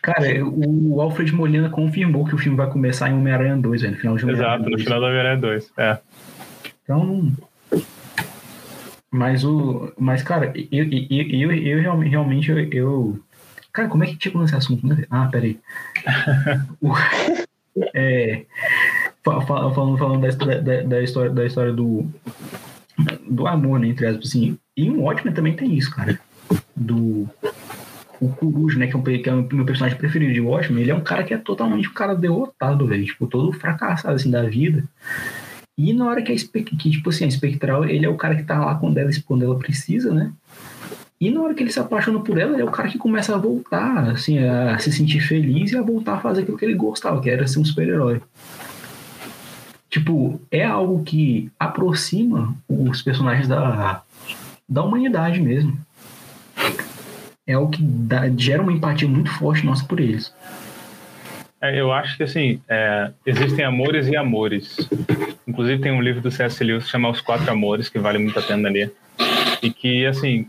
Cara, 0.02 0.44
o 0.44 1.00
Alfred 1.00 1.32
Molina 1.32 1.70
confirmou 1.70 2.26
que 2.26 2.34
o 2.34 2.38
filme 2.38 2.56
vai 2.56 2.70
começar 2.70 3.08
em 3.08 3.14
Homem-Aranha 3.14 3.56
2, 3.56 3.82
no 3.82 3.96
final 3.96 4.16
de 4.16 4.24
Homem-Aranha 4.24 4.54
Exato, 4.54 4.70
2. 4.70 4.76
no 4.76 4.84
final 4.84 5.00
do 5.00 5.06
Homem-Aranha 5.06 5.38
2, 5.38 5.72
é. 5.78 5.98
Então, 6.84 7.32
mas 9.10 9.42
o. 9.44 9.92
Mas, 9.98 10.22
cara, 10.22 10.52
eu, 10.72 10.84
eu, 10.84 11.50
eu, 11.50 11.82
eu 11.82 11.98
realmente 12.00 12.50
eu. 12.72 13.18
Cara, 13.74 13.88
como 13.88 14.04
é 14.04 14.06
que 14.06 14.22
chegou 14.22 14.40
nesse 14.40 14.54
assunto? 14.54 14.86
Né? 14.86 15.04
Ah, 15.10 15.26
peraí. 15.26 15.58
é, 17.92 18.44
falando, 19.24 19.98
falando 19.98 20.20
da, 20.20 20.60
da, 20.60 20.82
da, 20.82 21.02
história, 21.02 21.30
da 21.32 21.44
história 21.44 21.72
do, 21.72 22.06
do 23.28 23.48
amor, 23.48 23.80
né? 23.80 23.88
Entre 23.88 24.06
aspas, 24.06 24.28
assim. 24.28 24.56
E 24.76 24.88
um 24.88 25.02
ótimo 25.02 25.32
também 25.32 25.56
tem 25.56 25.74
isso, 25.76 25.90
cara. 25.90 26.20
Do. 26.76 27.28
O 28.20 28.28
Coruja, 28.28 28.78
né? 28.78 28.86
Que 28.86 28.94
é, 28.94 28.96
um, 28.96 29.02
que 29.02 29.28
é 29.28 29.32
o 29.32 29.48
meu 29.52 29.66
personagem 29.66 29.98
preferido 29.98 30.32
de 30.32 30.40
Watchmen, 30.40 30.80
ele 30.80 30.92
é 30.92 30.94
um 30.94 31.02
cara 31.02 31.24
que 31.24 31.34
é 31.34 31.36
totalmente 31.36 31.88
um 31.88 31.94
cara 31.94 32.14
derrotado, 32.14 32.86
velho. 32.86 33.04
Tipo, 33.04 33.26
todo 33.26 33.52
fracassado, 33.52 34.14
assim, 34.14 34.30
da 34.30 34.44
vida. 34.44 34.84
E 35.76 35.92
na 35.92 36.06
hora 36.06 36.22
que 36.22 36.30
a, 36.30 36.36
que, 36.36 36.90
tipo 36.90 37.10
assim, 37.10 37.24
a 37.24 37.28
espectral, 37.28 37.84
ele 37.84 38.06
é 38.06 38.08
o 38.08 38.16
cara 38.16 38.36
que 38.36 38.44
tá 38.44 38.64
lá 38.64 38.76
quando 38.76 38.98
ela, 38.98 39.10
quando 39.26 39.44
ela 39.44 39.58
precisa, 39.58 40.14
né? 40.14 40.32
E 41.24 41.30
na 41.30 41.40
hora 41.40 41.54
que 41.54 41.62
ele 41.62 41.72
se 41.72 41.80
apaixona 41.80 42.20
por 42.20 42.36
ela, 42.36 42.52
ele 42.52 42.60
é 42.60 42.64
o 42.66 42.70
cara 42.70 42.86
que 42.86 42.98
começa 42.98 43.34
a 43.34 43.38
voltar, 43.38 44.10
assim, 44.10 44.38
a 44.40 44.78
se 44.78 44.92
sentir 44.92 45.20
feliz 45.20 45.72
e 45.72 45.76
a 45.78 45.80
voltar 45.80 46.16
a 46.16 46.20
fazer 46.20 46.42
aquilo 46.42 46.58
que 46.58 46.66
ele 46.66 46.74
gostava, 46.74 47.18
que 47.18 47.30
era 47.30 47.46
ser 47.46 47.60
um 47.60 47.64
super-herói. 47.64 48.20
Tipo, 49.88 50.38
é 50.50 50.62
algo 50.62 51.02
que 51.02 51.50
aproxima 51.58 52.54
os 52.68 53.00
personagens 53.00 53.48
da, 53.48 54.02
da 54.68 54.82
humanidade 54.82 55.40
mesmo. 55.40 55.78
É 57.46 57.54
algo 57.54 57.70
que 57.70 57.82
dá, 57.82 58.28
gera 58.36 58.62
uma 58.62 58.72
empatia 58.72 59.08
muito 59.08 59.30
forte 59.30 59.64
nossa 59.64 59.82
por 59.86 60.00
eles. 60.00 60.30
É, 61.58 61.80
eu 61.80 61.90
acho 61.90 62.18
que 62.18 62.22
assim, 62.22 62.60
é, 62.68 63.12
existem 63.24 63.64
amores 63.64 64.08
e 64.08 64.14
amores. 64.16 64.76
Inclusive 65.48 65.80
tem 65.80 65.90
um 65.90 66.02
livro 66.02 66.20
do 66.20 66.30
C.S. 66.30 66.62
Lewis 66.62 66.86
chamado 66.86 67.14
Os 67.14 67.22
Quatro 67.22 67.50
Amores, 67.50 67.88
que 67.88 67.98
vale 67.98 68.18
muito 68.18 68.38
a 68.38 68.42
pena 68.42 68.68
ler. 68.68 68.92
E 69.62 69.70
que, 69.70 70.04
assim, 70.04 70.46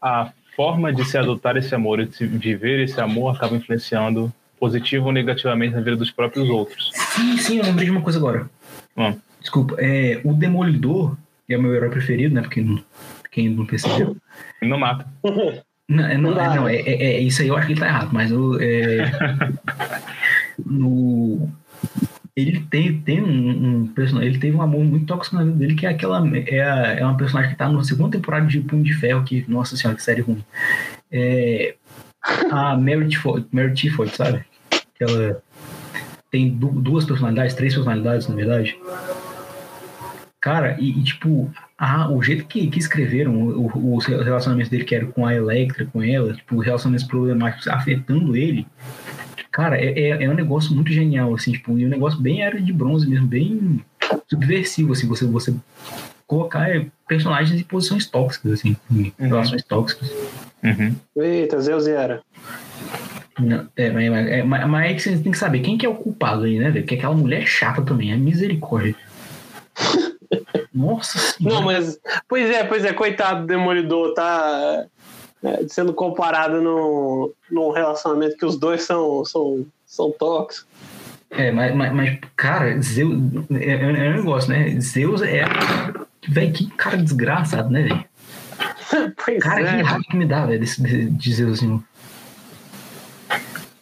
a 0.00 0.32
forma 0.56 0.92
de 0.92 1.04
se 1.04 1.16
adotar 1.16 1.56
esse 1.56 1.74
amor, 1.74 2.04
de 2.04 2.16
se 2.16 2.26
viver 2.26 2.80
esse 2.80 3.00
amor, 3.00 3.34
acaba 3.34 3.56
influenciando 3.56 4.32
positivo 4.58 5.06
ou 5.06 5.12
negativamente 5.12 5.74
na 5.74 5.80
vida 5.80 5.96
dos 5.96 6.10
próprios 6.10 6.48
outros. 6.50 6.90
Sim, 6.94 7.36
sim, 7.38 7.58
eu 7.58 7.64
lembrei 7.64 7.86
de 7.86 7.90
uma 7.90 8.02
coisa 8.02 8.18
agora. 8.18 8.48
Hum. 8.96 9.16
Desculpa, 9.40 9.76
é, 9.78 10.20
o 10.22 10.34
Demolidor, 10.34 11.16
é 11.48 11.56
o 11.56 11.62
meu 11.62 11.74
herói 11.74 11.88
preferido, 11.88 12.34
né? 12.34 12.42
Porque 12.42 12.64
quem 13.30 13.48
não 13.48 13.64
percebeu. 13.64 14.16
Não 14.62 14.78
mata. 14.78 15.06
Não, 15.90 16.04
é, 16.06 16.16
não, 16.16 16.30
não, 16.30 16.68
é, 16.68 16.76
é, 16.76 17.16
é, 17.16 17.20
isso 17.20 17.42
aí 17.42 17.48
eu 17.48 17.56
acho 17.56 17.66
que 17.66 17.72
ele 17.72 17.80
tá 17.80 17.88
errado, 17.88 18.10
mas 18.12 18.30
o, 18.30 18.56
é, 18.60 19.10
no, 20.64 21.50
ele 22.40 22.60
tem, 22.70 23.00
tem 23.00 23.22
um, 23.22 23.82
um, 23.82 23.86
personagem, 23.88 24.30
ele 24.30 24.38
teve 24.38 24.56
um 24.56 24.62
amor 24.62 24.84
muito 24.84 25.06
tóxico 25.06 25.36
na 25.36 25.44
vida 25.44 25.56
dele, 25.56 25.74
que 25.74 25.86
é 25.86 25.90
aquela. 25.90 26.22
É, 26.34 26.62
a, 26.62 26.76
é 26.98 27.04
uma 27.04 27.16
personagem 27.16 27.50
que 27.50 27.56
tá 27.56 27.68
na 27.68 27.82
segunda 27.84 28.16
temporada 28.16 28.46
de 28.46 28.60
Punho 28.60 28.82
de 28.82 28.94
Ferro, 28.94 29.24
que, 29.24 29.44
nossa 29.48 29.76
senhora, 29.76 29.96
que 29.96 30.02
série 30.02 30.22
ruim. 30.22 30.44
É, 31.10 31.74
a 32.50 32.76
Mary 32.76 33.08
Tifford, 33.74 34.14
sabe? 34.14 34.44
Que 34.94 35.04
ela 35.04 35.42
tem 36.30 36.50
du, 36.50 36.68
duas 36.68 37.04
personalidades, 37.04 37.54
três 37.54 37.74
personalidades, 37.74 38.28
na 38.28 38.34
verdade. 38.34 38.78
Cara, 40.40 40.76
e, 40.80 40.98
e 40.98 41.02
tipo, 41.02 41.50
ah, 41.76 42.10
o 42.10 42.22
jeito 42.22 42.46
que, 42.46 42.66
que 42.68 42.78
escreveram 42.78 43.34
o, 43.34 43.66
o, 43.66 43.98
relacionamento 43.98 44.70
dele, 44.70 44.84
que 44.84 44.94
era 44.94 45.04
com 45.06 45.26
a 45.26 45.34
Electra, 45.34 45.86
com 45.86 46.02
ela, 46.02 46.32
tipo, 46.32 46.58
relacionamentos 46.58 47.06
problemáticos 47.06 47.68
afetando 47.68 48.34
ele, 48.34 48.66
cara, 49.60 49.76
é, 49.76 49.90
é, 49.90 50.24
é, 50.24 50.30
um 50.30 50.34
negócio 50.34 50.74
muito 50.74 50.90
genial, 50.90 51.34
assim, 51.34 51.52
tipo, 51.52 51.78
e 51.78 51.84
um 51.84 51.88
negócio 51.88 52.18
bem 52.18 52.42
era 52.42 52.58
de 52.58 52.72
bronze 52.72 53.06
mesmo, 53.06 53.26
bem 53.26 53.84
subversivo, 54.26 54.94
assim, 54.94 55.06
você, 55.06 55.26
você 55.26 55.54
colocar 56.26 56.74
é, 56.74 56.86
personagens 57.06 57.60
em 57.60 57.64
posições 57.64 58.06
tóxicas, 58.06 58.52
assim, 58.52 58.74
em 58.90 59.12
uhum. 59.18 59.28
relações 59.28 59.62
tóxicas. 59.62 60.10
Uhum. 60.64 60.96
Eita, 61.22 61.60
Zeus 61.60 61.86
era. 61.86 62.22
Não, 63.38 63.68
é, 63.76 63.90
mas, 63.90 64.28
é, 64.28 64.42
mas, 64.42 64.66
mas, 64.66 64.90
é 64.90 64.98
você 64.98 65.18
tem 65.18 65.32
que 65.32 65.38
saber 65.38 65.60
quem 65.60 65.76
que 65.76 65.84
é 65.84 65.88
o 65.88 65.94
culpado 65.94 66.44
aí, 66.44 66.58
né, 66.58 66.70
velho? 66.70 66.84
Porque 66.84 66.94
aquela 66.94 67.14
mulher 67.14 67.46
chata 67.46 67.82
também, 67.82 68.12
é 68.12 68.16
misericórdia. 68.16 68.96
Nossa 70.72 71.18
senhora. 71.18 71.56
Não, 71.56 71.64
mas. 71.66 72.00
Pois 72.26 72.48
é, 72.48 72.64
pois 72.64 72.84
é, 72.84 72.92
coitado 72.94 73.42
do 73.42 73.46
Demolidor, 73.46 74.14
tá 74.14 74.86
é, 75.42 75.66
sendo 75.68 75.92
comparado 75.92 76.60
no, 76.60 77.32
num 77.50 77.70
relacionamento 77.70 78.36
que 78.36 78.46
os 78.46 78.58
dois 78.58 78.82
são, 78.82 79.24
são, 79.24 79.66
são 79.86 80.10
tóxicos. 80.12 80.66
É, 81.30 81.52
mas, 81.52 81.74
mas, 81.74 81.92
mas 81.92 82.18
cara, 82.36 82.80
Zeus. 82.80 83.14
É, 83.52 83.70
é, 83.70 83.82
é 83.82 84.10
um 84.10 84.16
negócio, 84.16 84.50
né? 84.50 84.78
Zeus 84.80 85.22
é. 85.22 85.44
Velho, 86.28 86.52
que 86.52 86.68
cara 86.70 86.96
desgraçado, 86.96 87.70
né, 87.70 87.82
velho? 87.82 88.04
cara, 89.40 89.60
é. 89.60 89.76
que 89.76 89.82
raiva 89.82 90.04
que 90.10 90.16
me 90.16 90.26
dá, 90.26 90.44
velho, 90.44 90.64
de, 90.64 91.10
de 91.10 91.32
Zeusinho. 91.32 91.84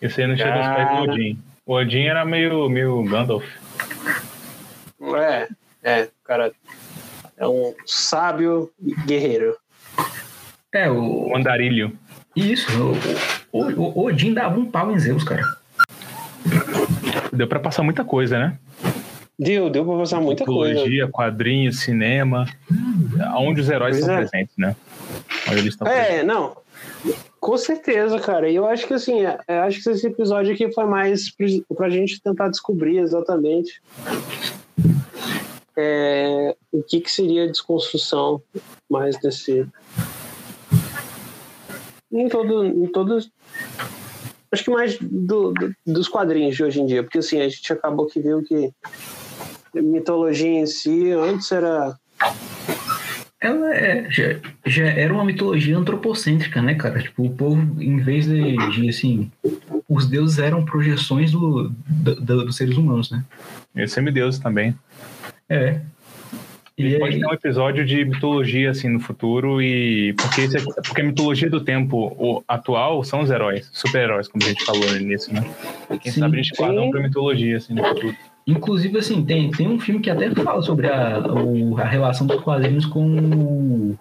Isso 0.00 0.20
aí 0.20 0.26
não 0.26 0.36
chega 0.36 0.54
aos 0.54 0.76
pés 0.76 0.88
do 0.88 1.12
Odin. 1.12 1.38
O 1.66 1.74
Odin 1.74 2.04
era 2.04 2.24
meio, 2.24 2.68
meio 2.68 3.02
Gandalf. 3.04 3.44
É, 5.16 5.48
é, 5.82 6.08
cara 6.22 6.52
é 7.36 7.46
um 7.46 7.74
sábio 7.86 8.70
guerreiro. 9.06 9.56
É, 10.72 10.90
o. 10.90 11.30
o 11.30 11.36
andarilho. 11.36 11.96
Isso, 12.36 12.68
o, 13.52 13.58
o, 13.58 13.98
o 13.98 14.04
Odin 14.06 14.32
dava 14.32 14.58
um 14.58 14.66
pau 14.66 14.92
em 14.92 14.98
Zeus, 14.98 15.24
cara. 15.24 15.42
Deu 17.32 17.48
pra 17.48 17.58
passar 17.58 17.82
muita 17.82 18.04
coisa, 18.04 18.38
né? 18.38 18.58
Deu, 19.38 19.70
deu 19.70 19.84
pra 19.84 19.98
passar 19.98 20.20
muita 20.20 20.44
coisa. 20.44 20.84
quadrinhos, 21.12 21.80
cinema. 21.80 22.46
Onde 23.36 23.60
os 23.60 23.68
heróis 23.68 23.96
pois 23.96 24.00
estão 24.00 24.14
é. 24.14 24.18
presentes, 24.18 24.56
né? 24.56 24.76
Onde 25.48 25.58
eles 25.58 25.74
estão 25.74 25.86
é, 25.86 26.04
presentes. 26.04 26.26
não. 26.26 26.56
Com 27.40 27.56
certeza, 27.56 28.18
cara. 28.18 28.48
E 28.50 28.56
eu 28.56 28.66
acho 28.66 28.86
que 28.86 28.94
assim, 28.94 29.20
eu 29.20 29.38
é, 29.46 29.58
acho 29.60 29.82
que 29.82 29.88
esse 29.88 30.06
episódio 30.06 30.52
aqui 30.52 30.70
foi 30.72 30.84
mais 30.86 31.32
pra 31.76 31.88
gente 31.88 32.20
tentar 32.20 32.48
descobrir 32.48 32.98
exatamente 32.98 33.80
é, 35.76 36.56
o 36.72 36.82
que, 36.82 37.00
que 37.00 37.10
seria 37.10 37.44
a 37.44 37.46
desconstrução 37.46 38.42
mais 38.90 39.16
desse. 39.20 39.64
Em, 42.12 42.28
todo, 42.28 42.64
em 42.64 42.86
todos. 42.86 43.30
Acho 44.50 44.64
que 44.64 44.70
mais 44.70 44.98
do, 44.98 45.52
do, 45.52 45.74
dos 45.86 46.08
quadrinhos 46.08 46.56
de 46.56 46.64
hoje 46.64 46.80
em 46.80 46.86
dia, 46.86 47.02
porque 47.02 47.18
assim, 47.18 47.40
a 47.40 47.48
gente 47.48 47.72
acabou 47.72 48.06
que 48.06 48.20
viu 48.20 48.42
que 48.42 48.72
mitologia 49.74 50.48
em 50.48 50.66
si 50.66 51.10
antes 51.12 51.52
era. 51.52 51.96
Ela 53.40 53.72
é, 53.72 54.10
já, 54.10 54.40
já 54.66 54.86
era 54.86 55.12
uma 55.12 55.24
mitologia 55.24 55.76
antropocêntrica, 55.76 56.60
né, 56.60 56.74
cara? 56.74 57.00
Tipo, 57.00 57.24
o 57.24 57.30
povo, 57.30 57.80
em 57.80 57.98
vez 57.98 58.26
de, 58.26 58.56
de 58.56 58.88
assim, 58.88 59.30
os 59.88 60.06
deuses 60.06 60.38
eram 60.38 60.64
projeções 60.64 61.30
do, 61.30 61.70
do, 61.86 62.44
dos 62.44 62.56
seres 62.56 62.76
humanos, 62.76 63.10
né? 63.10 63.24
E 63.76 63.86
semideuses 63.86 64.40
também. 64.40 64.74
É. 65.48 65.80
E 66.78 66.96
pode 66.98 67.14
aí... 67.14 67.20
ter 67.20 67.26
um 67.26 67.32
episódio 67.32 67.84
de 67.84 68.04
mitologia 68.04 68.70
assim 68.70 68.88
no 68.88 69.00
futuro 69.00 69.60
e 69.60 70.12
porque 70.12 70.42
esse, 70.42 70.64
porque 70.64 71.00
a 71.00 71.04
mitologia 71.04 71.50
do 71.50 71.60
tempo 71.60 72.44
atual 72.46 73.02
são 73.02 73.20
os 73.20 73.30
heróis, 73.30 73.68
super-heróis, 73.72 74.28
como 74.28 74.44
a 74.44 74.48
gente 74.48 74.64
falou 74.64 74.86
no 74.88 74.96
início, 74.96 75.34
né? 75.34 75.44
Quem 76.00 76.12
sim, 76.12 76.20
sabe 76.20 76.38
a 76.38 76.42
gente 76.42 76.56
guarda 76.56 76.80
um 76.80 76.90
pra 76.90 77.00
mitologia 77.00 77.56
assim 77.56 77.74
no 77.74 77.84
futuro. 77.84 78.16
Inclusive, 78.46 78.96
assim, 78.96 79.22
tem, 79.24 79.50
tem 79.50 79.68
um 79.68 79.78
filme 79.78 80.00
que 80.00 80.08
até 80.08 80.30
fala 80.30 80.62
sobre 80.62 80.86
a, 80.86 81.18
o, 81.18 81.76
a 81.78 81.84
relação 81.84 82.26
dos 82.26 82.40
quadrinhos 82.40 82.86
com, 82.86 83.94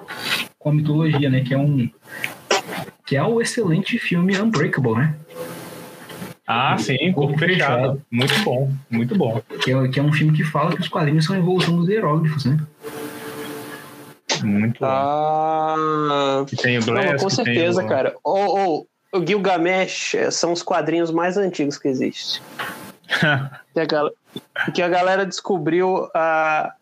com 0.57 0.69
a 0.69 0.73
mitologia, 0.73 1.29
né? 1.29 1.41
Que 1.41 1.53
é 1.53 1.57
um 1.57 1.89
que 3.05 3.15
é 3.15 3.23
o 3.23 3.41
excelente 3.41 3.97
filme 3.97 4.39
Unbreakable, 4.39 4.95
né? 4.95 5.15
Ah, 6.47 6.77
sim, 6.77 7.11
Corpo, 7.11 7.37
fechado. 7.37 7.73
fechado. 7.73 8.05
Muito 8.09 8.43
bom, 8.43 8.71
muito 8.89 9.15
bom. 9.15 9.41
Que 9.61 9.73
é, 9.73 9.87
que 9.89 9.99
é 9.99 10.03
um 10.03 10.13
filme 10.13 10.31
que 10.35 10.45
fala 10.45 10.73
que 10.73 10.79
os 10.79 10.87
quadrinhos 10.87 11.25
são 11.25 11.35
a 11.35 11.39
evolução 11.39 11.75
dos 11.75 11.89
hieróglifos, 11.89 12.45
né? 12.45 12.57
Muito 14.41 14.83
ah, 14.85 15.75
bom. 15.77 16.45
E 16.49 16.55
tem 16.55 16.77
o 16.77 16.85
Blast, 16.85 17.11
Não, 17.11 17.17
com 17.17 17.29
certeza, 17.29 17.83
o... 17.83 17.87
cara. 17.87 18.15
Ou 18.23 18.37
oh, 18.37 18.87
oh, 19.11 19.17
o 19.19 19.27
Gilgamesh 19.27 20.15
é, 20.15 20.31
são 20.31 20.53
os 20.53 20.63
quadrinhos 20.63 21.11
mais 21.11 21.37
antigos 21.37 21.77
que 21.77 21.89
existem. 21.89 22.41
que, 23.73 23.79
a 23.79 23.85
galera, 23.85 24.15
que 24.73 24.81
a 24.81 24.87
galera 24.87 25.25
descobriu 25.25 26.09
a, 26.13 26.73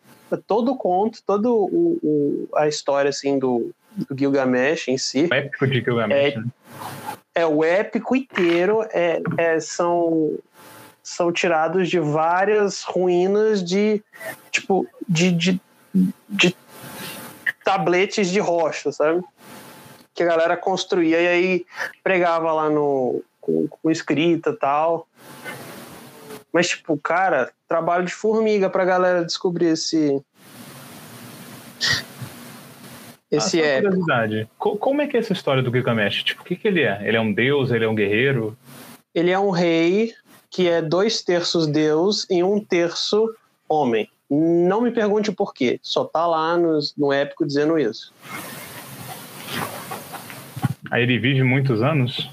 todo 0.46 0.72
o 0.72 0.76
conto, 0.76 1.20
toda 1.26 1.48
a 2.54 2.68
história 2.68 3.08
assim 3.08 3.38
do, 3.38 3.72
do 3.96 4.16
Gilgamesh 4.16 4.88
em 4.88 4.98
si. 4.98 5.28
O 5.30 5.34
épico 5.34 5.66
de 5.66 5.80
Gilgamesh. 5.80 6.34
É, 6.34 6.38
né? 6.38 6.44
É 7.36 7.46
o 7.46 7.62
épico 7.62 8.16
inteiro 8.16 8.82
é, 8.90 9.20
é, 9.36 9.60
são 9.60 10.38
são 11.02 11.30
tirados 11.30 11.88
de 11.88 12.00
várias 12.00 12.82
ruínas 12.82 13.62
de 13.62 14.02
tipo 14.50 14.88
de, 15.06 15.30
de, 15.30 15.60
de 16.28 16.56
tabletes 17.62 18.28
de 18.28 18.40
rocha, 18.40 18.90
sabe? 18.90 19.22
Que 20.14 20.22
a 20.22 20.26
galera 20.26 20.56
construía 20.56 21.20
e 21.20 21.28
aí 21.28 21.66
pregava 22.02 22.50
lá 22.52 22.70
no 22.70 23.22
com, 23.40 23.68
com 23.68 23.90
escrita 23.90 24.56
tal. 24.58 25.06
Mas 26.52 26.68
tipo, 26.68 26.96
cara, 26.96 27.52
trabalho 27.68 28.06
de 28.06 28.14
formiga 28.14 28.68
pra 28.68 28.84
galera 28.84 29.24
descobrir 29.24 29.66
esse 29.66 30.20
esse 33.30 33.60
é. 33.60 33.80
curiosidade. 33.80 34.48
Como 34.58 35.02
é 35.02 35.06
que 35.06 35.16
é 35.16 35.20
essa 35.20 35.32
história 35.32 35.62
do 35.62 35.70
Gilgamesh? 35.70 36.22
Tipo, 36.22 36.42
o 36.42 36.44
que, 36.44 36.56
que 36.56 36.68
ele 36.68 36.82
é? 36.82 37.00
Ele 37.02 37.16
é 37.16 37.20
um 37.20 37.32
deus? 37.32 37.70
Ele 37.70 37.84
é 37.84 37.88
um 37.88 37.94
guerreiro? 37.94 38.56
Ele 39.14 39.30
é 39.30 39.38
um 39.38 39.50
rei 39.50 40.14
que 40.50 40.68
é 40.68 40.80
dois 40.80 41.22
terços 41.22 41.66
deus 41.66 42.26
e 42.30 42.42
um 42.42 42.60
terço 42.60 43.34
homem. 43.68 44.08
Não 44.30 44.80
me 44.80 44.90
pergunte 44.90 45.32
por 45.32 45.52
quê. 45.52 45.78
Só 45.82 46.04
tá 46.04 46.26
lá 46.26 46.56
no, 46.56 46.78
no 46.96 47.12
épico 47.12 47.46
dizendo 47.46 47.78
isso. 47.78 48.12
Aí 50.90 51.02
ele 51.02 51.18
vive 51.18 51.42
muitos 51.42 51.82
anos? 51.82 52.30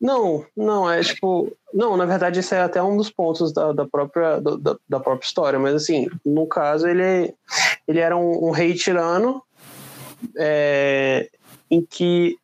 Não, 0.00 0.44
não, 0.56 0.90
é 0.90 1.00
tipo. 1.02 1.56
Não, 1.72 1.96
na 1.96 2.04
verdade, 2.04 2.40
esse 2.40 2.54
é 2.54 2.60
até 2.60 2.82
um 2.82 2.96
dos 2.96 3.10
pontos 3.10 3.52
da, 3.52 3.72
da 3.72 3.86
própria, 3.86 4.40
da, 4.40 4.76
da, 4.88 5.00
própria 5.00 5.24
história, 5.24 5.58
mas 5.58 5.74
assim, 5.74 6.08
no 6.26 6.46
caso, 6.46 6.88
ele, 6.88 7.32
ele 7.86 8.00
era 8.00 8.16
um, 8.16 8.48
um 8.48 8.50
rei 8.50 8.74
tirano 8.74 9.40
é, 10.36 11.28
em 11.70 11.82
que 11.82 12.36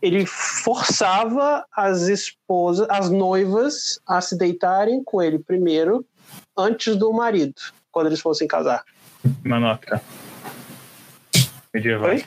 ele 0.00 0.24
forçava 0.26 1.64
as 1.74 2.02
esposas, 2.02 2.86
as 2.90 3.10
noivas, 3.10 4.00
a 4.06 4.20
se 4.20 4.36
deitarem 4.36 5.02
com 5.02 5.22
ele 5.22 5.38
primeiro, 5.38 6.04
antes 6.56 6.96
do 6.96 7.12
marido, 7.12 7.60
quando 7.90 8.06
eles 8.06 8.20
fossem 8.20 8.46
casar. 8.46 8.84
Uma 9.44 9.58
nota. 9.58 10.00
Medieval. 11.74 12.10
Oi? 12.10 12.24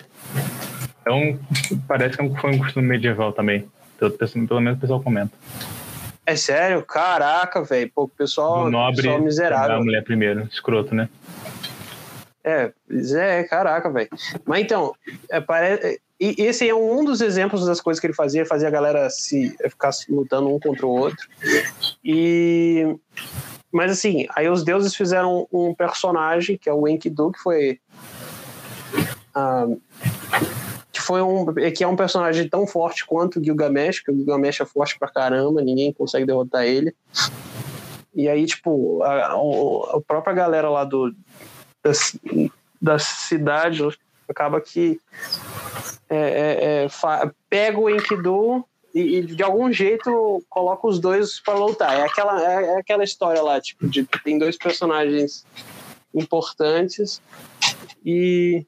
É 1.05 1.11
um, 1.11 1.39
parece 1.87 2.17
que 2.17 2.39
foi 2.39 2.51
um 2.51 2.59
costume 2.59 2.87
medieval 2.87 3.33
também. 3.33 3.67
Pelo, 3.97 4.61
menos 4.61 4.77
o 4.77 4.81
pessoal 4.81 5.01
comenta. 5.01 5.31
É 6.25 6.35
sério? 6.35 6.83
Caraca, 6.83 7.63
velho. 7.63 7.91
Pô, 7.93 8.03
o 8.03 8.07
pessoal, 8.07 8.65
Do 8.65 8.71
nobre, 8.71 9.03
pessoal 9.03 9.21
miserável. 9.21 9.77
A 9.77 9.83
mulher 9.83 10.03
primeiro, 10.03 10.47
escroto, 10.51 10.93
né? 10.93 11.09
É, 12.43 12.71
é, 13.15 13.43
caraca, 13.43 13.89
velho. 13.89 14.09
Mas 14.45 14.61
então, 14.61 14.95
é, 15.29 15.39
parece, 15.39 16.01
e 16.19 16.35
esse 16.37 16.69
é 16.69 16.75
um 16.75 17.03
dos 17.03 17.19
exemplos 17.19 17.65
das 17.65 17.81
coisas 17.81 17.99
que 17.99 18.05
ele 18.05 18.13
fazia, 18.13 18.45
fazia 18.45 18.67
a 18.67 18.71
galera 18.71 19.09
se 19.09 19.55
ficar 19.69 19.89
lutando 20.07 20.53
um 20.53 20.59
contra 20.59 20.85
o 20.85 20.89
outro. 20.89 21.27
E 22.03 22.95
mas 23.71 23.91
assim, 23.91 24.27
aí 24.35 24.47
os 24.47 24.63
deuses 24.63 24.93
fizeram 24.93 25.47
um 25.51 25.73
personagem 25.73 26.57
que 26.57 26.69
é 26.69 26.73
o 26.73 26.87
Enkidu, 26.87 27.31
que 27.31 27.39
foi 27.39 27.79
uh, 29.35 29.81
que 30.91 31.01
foi 31.01 31.23
um 31.23 31.45
que 31.73 31.83
é 31.83 31.87
um 31.87 31.95
personagem 31.95 32.47
tão 32.47 32.67
forte 32.67 33.03
quanto 33.03 33.39
o 33.39 33.43
Gilgamesh, 33.43 34.01
que 34.01 34.11
o 34.11 34.15
Gilgamesh 34.15 34.61
é 34.61 34.65
forte 34.65 34.99
pra 34.99 35.07
caramba, 35.07 35.63
ninguém 35.63 35.91
consegue 35.91 36.27
derrotar 36.27 36.65
ele. 36.65 36.93
E 38.13 38.27
aí, 38.27 38.45
tipo, 38.45 39.01
a, 39.01 39.27
a, 39.27 39.97
a 39.97 40.01
própria 40.05 40.33
galera 40.33 40.69
lá 40.69 40.83
do 40.83 41.15
das, 41.83 42.17
das 42.81 43.03
cidades, 43.03 43.97
acaba 44.27 44.61
que 44.61 44.99
é, 46.09 46.17
é, 46.17 46.85
é, 46.85 47.31
pega 47.49 47.79
o 47.79 47.89
Enkidu 47.89 48.65
e, 48.93 49.17
e, 49.17 49.21
de 49.23 49.43
algum 49.43 49.71
jeito 49.71 50.43
coloca 50.49 50.87
os 50.87 50.99
dois 50.99 51.39
para 51.39 51.53
lutar. 51.53 51.97
É 51.97 52.03
aquela, 52.03 52.41
é, 52.41 52.63
é, 52.63 52.79
aquela 52.79 53.03
história 53.03 53.41
lá, 53.41 53.59
tipo, 53.61 53.87
de 53.87 54.05
tem 54.23 54.37
dois 54.37 54.57
personagens 54.57 55.45
importantes 56.13 57.21
e, 58.05 58.65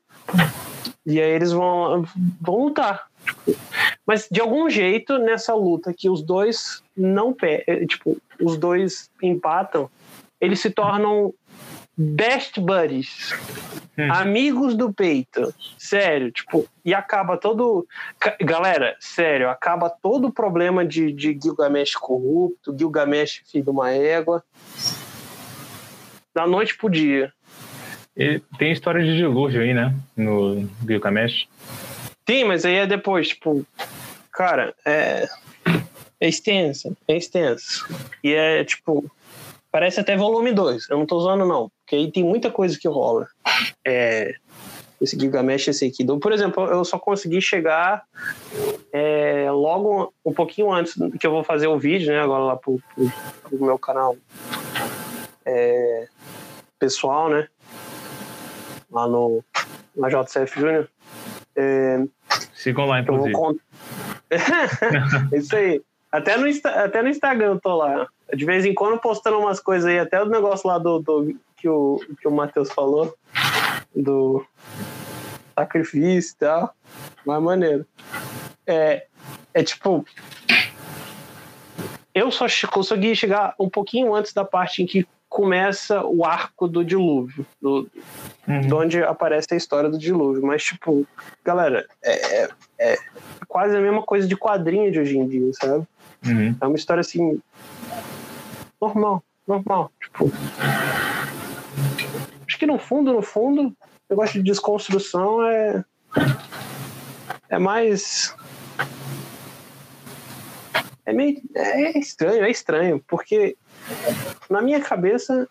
e 1.06 1.22
aí 1.22 1.31
eles 1.31 1.52
vão, 1.52 2.06
vão 2.40 2.65
lutar. 2.65 3.07
Mas 4.06 4.27
de 4.30 4.40
algum 4.40 4.69
jeito, 4.69 5.18
nessa 5.18 5.53
luta 5.53 5.94
que 5.94 6.10
os 6.10 6.22
dois 6.22 6.81
não 6.95 7.34
tipo, 7.88 8.18
os 8.41 8.57
dois 8.57 9.10
empatam, 9.22 9.90
eles 10.40 10.60
se 10.60 10.69
tornam 10.69 11.34
best 11.98 12.60
buddies. 12.60 13.34
Hum. 13.98 14.11
Amigos 14.11 14.76
do 14.76 14.91
peito. 14.91 15.53
Sério, 15.78 16.32
tipo, 16.32 16.68
e 16.84 16.94
acaba 16.94 17.38
todo. 17.38 17.88
Galera, 18.41 18.95
sério, 18.99 19.49
acaba 19.49 19.90
todo 19.90 20.28
o 20.28 20.34
problema 20.34 20.86
de, 20.86 21.11
de 21.11 21.38
Gilgamesh 21.40 21.95
corrupto, 21.95 22.76
Gilgamesh 22.78 23.44
filho 23.49 23.65
de 23.65 23.70
uma 23.70 23.91
égua. 23.91 24.44
Da 26.34 26.48
noite 26.48 26.76
pro 26.76 26.90
dia. 26.90 27.32
E 28.18 28.41
tem 28.57 28.72
história 28.72 29.03
de 29.03 29.15
dilúvio 29.15 29.61
aí, 29.61 29.74
né? 29.74 29.94
No 30.15 30.68
Gilgamesh. 30.88 31.48
Tem, 32.26 32.44
mas 32.44 32.65
aí 32.65 32.76
é 32.76 32.88
depois, 32.88 33.30
tipo. 33.30 33.65
Cara, 34.32 34.74
é. 34.86 35.28
É 36.20 36.28
extensa, 36.30 36.95
é 37.07 37.18
extenso. 37.18 37.86
E 38.24 38.34
é 38.34 38.64
tipo. 38.64 39.11
Parece 39.74 40.00
até 40.00 40.16
volume 40.16 40.54
2. 40.54 40.88
Eu 40.91 41.00
não 41.00 41.06
tô 41.08 41.18
usando, 41.18 41.48
não. 41.48 41.72
Porque 41.80 41.95
aí 41.95 42.12
tem 42.12 42.24
muita 42.24 42.52
coisa 42.52 42.78
que 42.78 42.88
rola. 42.88 43.28
É, 43.84 44.36
esse 45.02 45.20
Gilgamesh, 45.20 45.68
esse 45.68 45.86
aqui. 45.86 46.06
Por 46.06 46.32
exemplo, 46.32 46.64
eu 46.68 46.86
só 46.86 47.00
consegui 47.00 47.41
chegar 47.41 48.04
é, 48.94 49.50
logo 49.50 50.14
um 50.24 50.32
pouquinho 50.32 50.72
antes 50.72 50.94
que 51.20 51.26
eu 51.26 51.32
vou 51.32 51.44
fazer 51.44 51.66
o 51.66 51.80
vídeo, 51.80 52.10
né? 52.10 52.20
Agora 52.20 52.44
lá 52.44 52.56
pro, 52.56 52.80
pro, 52.94 53.12
pro 53.41 53.66
meu 53.66 53.80
canal 53.80 54.16
é, 55.44 56.08
pessoal, 56.78 57.28
né? 57.28 57.48
Lá 58.91 59.08
no 59.08 59.44
na 59.98 60.08
JCF 60.08 60.60
Júnior. 60.60 60.88
É, 61.56 62.00
Sigam 62.54 62.86
lá, 62.86 63.00
inclusive. 63.00 63.34
Cont... 63.34 63.60
Isso 65.34 65.56
aí. 65.56 65.82
Até 66.14 66.38
no, 66.38 66.45
até 66.64 67.02
no 67.02 67.10
Instagram 67.10 67.53
eu 67.53 67.60
tô 67.60 67.76
lá. 67.76 68.07
De 68.35 68.45
vez 68.45 68.64
em 68.65 68.73
quando 68.76 68.99
postando 68.99 69.40
umas 69.40 69.60
coisas 69.60 69.90
aí, 69.90 69.98
até 69.98 70.22
o 70.22 70.30
negócio 70.30 70.68
lá 70.68 70.77
do, 70.77 70.99
do 70.99 71.35
que 71.57 71.68
o, 71.68 71.99
que 72.22 72.27
o 72.27 72.31
Matheus 72.31 72.72
falou, 72.72 73.15
do 73.95 74.45
sacrifício 75.56 76.35
e 76.35 76.38
tal. 76.38 76.76
Mas 77.26 77.41
maneiro. 77.41 77.84
É, 78.68 79.07
é 79.56 79.64
tipo. 79.64 80.06
Eu 82.14 82.30
só 82.30 82.45
consegui 82.72 83.15
chegar 83.15 83.56
um 83.60 83.68
pouquinho 83.68 84.14
antes 84.14 84.34
da 84.34 84.45
parte 84.45 84.84
em 84.84 84.85
que 84.85 85.07
começa 85.34 86.05
o 86.05 86.23
arco 86.23 86.68
do 86.68 86.85
dilúvio, 86.85 87.43
do, 87.60 87.89
uhum. 88.47 88.61
de 88.61 88.73
onde 88.76 89.03
aparece 89.03 89.47
a 89.51 89.57
história 89.57 89.89
do 89.89 89.97
dilúvio. 89.97 90.45
Mas, 90.45 90.64
tipo, 90.64 91.07
galera, 91.43 91.88
é, 92.03 92.43
é, 92.43 92.49
é 92.77 92.97
quase 93.47 93.76
a 93.76 93.81
mesma 93.81 94.03
coisa 94.03 94.27
de 94.27 94.38
quadrinho 94.38 94.91
de 94.91 94.99
hoje 94.99 95.18
em 95.18 95.27
dia, 95.27 95.51
sabe? 95.53 95.88
Uhum. 96.23 96.55
É 96.61 96.68
uma 96.68 96.76
história 96.76 97.01
assim. 97.01 97.41
normal, 98.80 99.23
normal. 99.47 99.91
Tipo. 99.99 100.31
Acho 102.47 102.60
que 102.60 102.68
no 102.68 102.77
fundo, 102.77 103.11
no 103.11 103.23
fundo, 103.23 103.69
o 103.69 103.76
negócio 104.11 104.35
de 104.35 104.51
desconstrução 104.51 105.43
é. 105.47 105.84
É 107.49 107.57
mais. 107.57 108.35
É 111.05 111.13
meio. 111.13 111.41
É 111.55 111.97
estranho, 111.97 112.43
é 112.43 112.51
estranho, 112.51 113.03
porque 113.07 113.57
na 114.49 114.61
minha 114.61 114.80
cabeça 114.80 115.47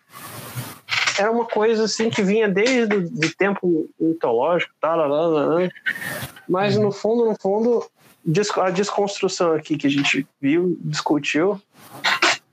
era 1.19 1.31
uma 1.31 1.45
coisa 1.45 1.83
assim 1.83 2.09
que 2.09 2.23
vinha 2.23 2.47
desde 2.47 2.95
o 2.95 3.35
tempo 3.37 3.89
mitológico, 3.99 4.73
lá, 4.81 5.69
mas 6.47 6.77
no 6.77 6.91
fundo, 6.91 7.25
no 7.25 7.35
fundo, 7.39 7.85
a 8.61 8.69
desconstrução 8.69 9.53
aqui 9.53 9.77
que 9.77 9.87
a 9.87 9.89
gente 9.89 10.27
viu, 10.41 10.77
discutiu, 10.81 11.61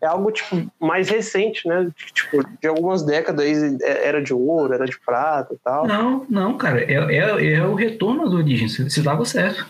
é 0.01 0.07
algo 0.07 0.31
tipo 0.31 0.71
mais 0.79 1.09
recente, 1.09 1.69
né? 1.69 1.91
Tipo, 2.15 2.43
de 2.61 2.69
algumas 2.69 3.03
décadas 3.03 3.47
é, 3.83 4.09
era 4.09 4.23
de 4.23 4.33
ouro, 4.33 4.73
era 4.73 4.87
de 4.87 4.99
prata 4.99 5.55
e 5.55 5.59
tal. 5.59 5.87
Não, 5.87 6.27
não, 6.29 6.57
cara, 6.57 6.81
é, 6.81 6.95
é, 6.95 7.55
é 7.55 7.67
o 7.67 7.75
retorno 7.75 8.25
às 8.25 8.33
origens, 8.33 8.75
se 8.93 9.03
dava 9.03 9.25
certo. 9.25 9.67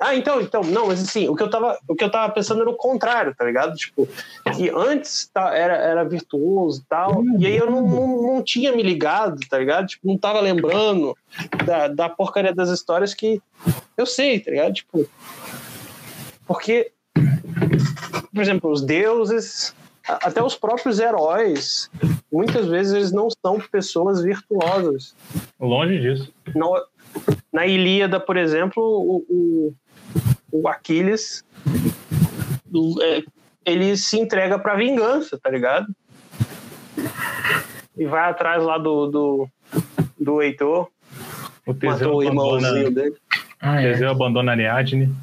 Ah, 0.00 0.14
então, 0.14 0.40
então, 0.40 0.62
não, 0.62 0.86
mas 0.86 1.02
assim, 1.02 1.28
o 1.28 1.36
que 1.36 1.42
eu 1.42 1.50
tava, 1.50 1.78
o 1.86 1.94
que 1.94 2.02
eu 2.02 2.10
tava 2.10 2.32
pensando 2.32 2.62
era 2.62 2.70
o 2.70 2.76
contrário, 2.76 3.34
tá 3.34 3.44
ligado? 3.44 3.76
Tipo, 3.76 4.08
que 4.56 4.70
antes 4.70 5.28
tá, 5.32 5.54
era, 5.54 5.74
era 5.76 6.04
virtuoso 6.04 6.80
e 6.80 6.84
tal, 6.88 7.22
e 7.38 7.46
aí 7.46 7.56
eu 7.56 7.70
não, 7.70 7.86
não, 7.86 8.22
não, 8.22 8.42
tinha 8.42 8.74
me 8.74 8.82
ligado, 8.82 9.38
tá 9.48 9.58
ligado? 9.58 9.88
Tipo, 9.88 10.08
não 10.08 10.16
tava 10.16 10.40
lembrando 10.40 11.14
da, 11.66 11.88
da 11.88 12.08
porcaria 12.08 12.54
das 12.54 12.70
histórias 12.70 13.12
que 13.12 13.42
eu 13.94 14.06
sei, 14.06 14.40
tá 14.40 14.50
ligado? 14.50 14.72
Tipo, 14.72 15.06
porque, 16.46 16.92
por 18.32 18.40
exemplo, 18.40 18.70
os 18.70 18.80
deuses 18.80 19.74
até 20.04 20.42
os 20.42 20.56
próprios 20.56 20.98
heróis, 20.98 21.90
muitas 22.32 22.66
vezes 22.66 22.92
eles 22.92 23.12
não 23.12 23.28
são 23.30 23.60
pessoas 23.60 24.22
virtuosas. 24.22 25.14
Longe 25.60 26.00
disso. 26.00 26.32
Na, 26.54 26.66
na 27.52 27.66
Ilíada, 27.66 28.18
por 28.18 28.36
exemplo, 28.36 28.82
o, 28.82 29.24
o, 29.28 29.74
o 30.52 30.68
Aquiles 30.68 31.44
é, 33.02 33.22
ele 33.64 33.96
se 33.96 34.18
entrega 34.18 34.58
pra 34.58 34.74
vingança, 34.76 35.38
tá 35.38 35.50
ligado? 35.50 35.86
E 37.96 38.04
vai 38.06 38.30
atrás 38.30 38.62
lá 38.62 38.78
do, 38.78 39.06
do, 39.06 39.48
do 40.18 40.42
Heitor. 40.42 40.88
O 41.66 41.74
Teseu 41.74 42.08
Matou 42.08 42.14
o 42.16 42.20
abandona, 42.22 42.68
irmãozinho 42.68 42.90
dele. 42.94 43.16
Ah, 43.60 43.80
é. 43.82 43.92
Teseu 43.92 44.10
abandona 44.10 44.52
a 44.52 44.54
Ariadne. 44.54 45.14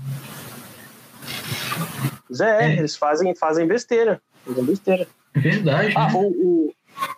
Mas 2.29 2.41
é, 2.41 2.65
É. 2.65 2.77
eles 2.77 2.95
fazem, 2.95 3.33
fazem 3.35 3.65
besteira. 3.67 4.21
Fazem 4.45 4.63
besteira. 4.65 5.07
Verdade. 5.35 5.93
Ah, 5.95 6.07
né? 6.07 6.13
o, 6.15 6.73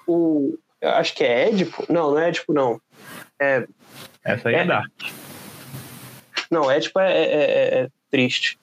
o, 0.07 0.14
o- 0.14 0.60
acho 0.81 1.14
que 1.15 1.23
é 1.23 1.49
Édipo. 1.49 1.86
Não, 1.90 2.11
não 2.11 2.19
é 2.19 2.30
Édipo, 2.30 2.53
não. 2.53 2.80
É, 3.40 3.68
Essa 4.23 4.49
aí 4.49 4.56
é, 4.56 4.60
É. 4.60 4.65
Dark. 4.65 4.91
não, 6.52 6.69
Édipo 6.72 6.99
é, 6.99 7.11
é- 7.11 7.34
é- 7.34 7.80
é 7.84 7.88
triste. 8.10 8.57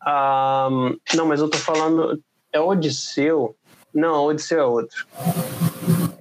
Ah, 0.00 0.68
não, 1.14 1.26
mas 1.26 1.40
eu 1.40 1.48
tô 1.48 1.58
falando. 1.58 2.20
É 2.52 2.60
Odisseu. 2.60 3.54
Não, 3.94 4.24
Odisseu 4.24 4.58
é 4.60 4.64
outro. 4.64 5.06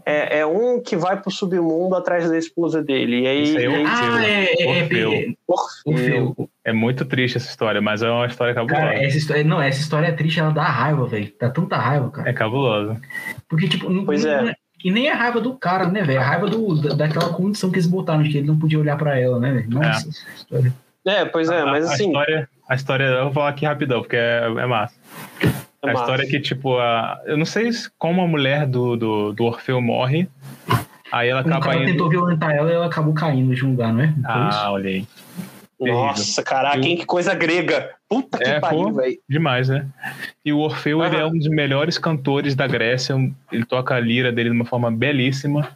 É, 0.06 0.40
é 0.40 0.46
um 0.46 0.82
que 0.82 0.96
vai 0.96 1.20
pro 1.22 1.32
submundo 1.32 1.96
atrás 1.96 2.28
da 2.30 2.38
esposa 2.38 2.82
dele. 2.84 3.22
E 3.22 3.28
aí. 3.28 3.44
Isso 3.44 3.58
aí 3.58 3.66
é 3.66 3.70
o 3.70 3.76
aí- 3.76 3.86
Ah, 3.86 4.26
é, 4.26 4.44
é, 4.44 4.62
é, 4.62 4.82
Orfeu. 4.84 5.12
é, 5.14 5.34
Orfeu. 5.48 6.26
Orfeu. 6.28 6.50
É 6.66 6.74
muito 6.74 7.06
triste 7.06 7.38
essa 7.38 7.50
história, 7.50 7.82
mas 7.82 8.02
é 8.02 8.10
uma 8.10 8.26
história 8.28 8.54
cabulosa. 8.54 8.82
Cara, 8.82 8.96
essa 9.04 9.18
história, 9.18 9.44
não, 9.44 9.62
essa 9.62 9.80
história 9.80 10.08
é 10.08 10.12
triste, 10.12 10.40
ela 10.40 10.52
dá 10.52 10.64
raiva, 10.64 11.06
velho. 11.06 11.32
Dá 11.40 11.50
tanta 11.50 11.78
raiva, 11.78 12.10
cara. 12.12 12.30
É 12.30 12.34
cabulosa. 12.34 13.00
Porque, 13.48 13.68
tipo, 13.68 13.90
não, 13.90 14.06
Pois 14.06 14.24
não 14.26 14.32
é. 14.50 14.56
E 14.84 14.90
nem 14.92 15.08
é 15.10 15.14
raiva 15.14 15.40
do 15.40 15.54
cara, 15.56 15.88
né, 15.88 16.02
velho? 16.02 16.20
É 16.20 16.24
raiva 16.24 16.48
do, 16.50 16.76
da- 16.82 16.96
daquela 16.96 17.32
condição 17.32 17.70
que 17.70 17.76
eles 17.76 17.86
botaram, 17.88 18.24
de 18.24 18.30
que 18.30 18.40
ele 18.40 18.48
não 18.48 18.58
podia 18.58 18.80
olhar 18.80 18.98
pra 18.98 19.18
ela, 19.20 19.40
né, 19.40 19.52
velho? 19.54 19.70
Nossa, 19.70 20.10
essa 20.10 20.26
história. 20.36 20.74
É, 21.06 21.26
pois 21.26 21.50
é, 21.50 21.64
mas 21.66 21.86
a, 21.88 21.92
a 21.92 21.94
assim. 21.94 22.08
história, 22.08 22.50
a 22.70 22.76
história, 22.76 23.04
eu 23.06 23.24
vou 23.26 23.34
falar 23.34 23.50
aqui 23.50 23.66
rapidão, 23.66 24.02
porque 24.02 24.16
é, 24.16 24.44
é 24.46 24.66
massa. 24.66 24.96
é 25.42 25.48
a 25.82 25.88
massa. 25.88 26.00
história 26.02 26.24
é 26.24 26.26
que, 26.28 26.40
tipo, 26.40 26.78
a, 26.78 27.20
eu 27.26 27.38
não 27.38 27.46
sei 27.46 27.72
se- 27.74 27.90
como 27.98 28.22
a 28.22 28.28
mulher 28.28 28.66
do, 28.68 28.96
do, 28.96 29.34
do 29.34 29.44
Orfeu 29.46 29.82
morre, 29.82 30.28
aí 31.12 31.30
ela 31.30 31.42
O 31.42 31.46
acaba 31.48 31.66
cara 31.66 31.78
indo. 31.78 31.86
tentou 31.92 32.10
violentar 32.10 32.52
ela 32.52 32.70
e 32.70 32.74
ela 32.74 32.86
acabou 32.86 33.14
caindo 33.14 33.54
de 33.56 33.66
um 33.66 33.72
lugar, 33.72 33.92
não 33.92 34.02
é? 34.04 34.08
Não? 34.18 34.30
Ah, 34.30 34.72
olha 34.72 34.90
aí. 34.90 35.08
Nossa, 35.80 36.44
caraca, 36.44 36.78
hein? 36.78 36.96
Que 36.96 37.06
coisa 37.08 37.34
grega. 37.34 37.90
Puta 38.08 38.38
que 38.38 38.44
É, 38.44 38.60
pariu, 38.60 38.94
velho. 38.94 39.18
Demais, 39.28 39.68
né? 39.68 39.88
E 40.46 40.54
o 40.54 40.60
Orfeu, 40.60 41.04
ele 41.04 41.16
é 41.16 41.26
um 41.26 41.32
dos 41.36 41.48
melhores 41.48 41.98
cantores 41.98 42.54
da 42.54 42.68
Grécia. 42.68 43.16
Ele 43.52 43.66
toca 43.66 43.96
a 43.96 44.00
lira 44.00 44.32
dele 44.32 44.50
de 44.52 44.56
uma 44.56 44.66
forma 44.66 44.92
belíssima. 44.92 45.70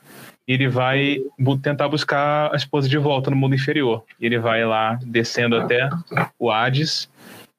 Ele 0.48 0.68
vai 0.68 1.18
bu- 1.40 1.58
tentar 1.58 1.88
buscar 1.90 2.54
a 2.54 2.56
esposa 2.56 2.88
de 2.88 2.98
volta 2.98 3.30
no 3.32 3.36
mundo 3.36 3.56
inferior. 3.56 4.04
Ele 4.22 4.38
vai 4.38 4.64
lá, 4.66 5.00
descendo 5.04 5.56
até 5.56 5.90
o 6.38 6.52
Hades. 6.52 7.10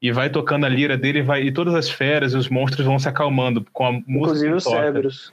E 0.00 0.12
vai 0.12 0.28
tocando 0.30 0.66
a 0.66 0.68
lira 0.68 0.96
dele. 0.96 1.20
e 1.20 1.22
Vai, 1.22 1.42
e 1.42 1.50
todas 1.52 1.74
as 1.74 1.88
feras 1.90 2.32
e 2.32 2.36
os 2.36 2.48
monstros 2.48 2.86
vão 2.86 2.98
se 2.98 3.08
acalmando 3.08 3.66
com 3.72 3.86
a 3.86 3.92
música. 3.92 4.08
Inclusive 4.10 4.54
os 4.54 4.64
cérebros. 4.64 5.32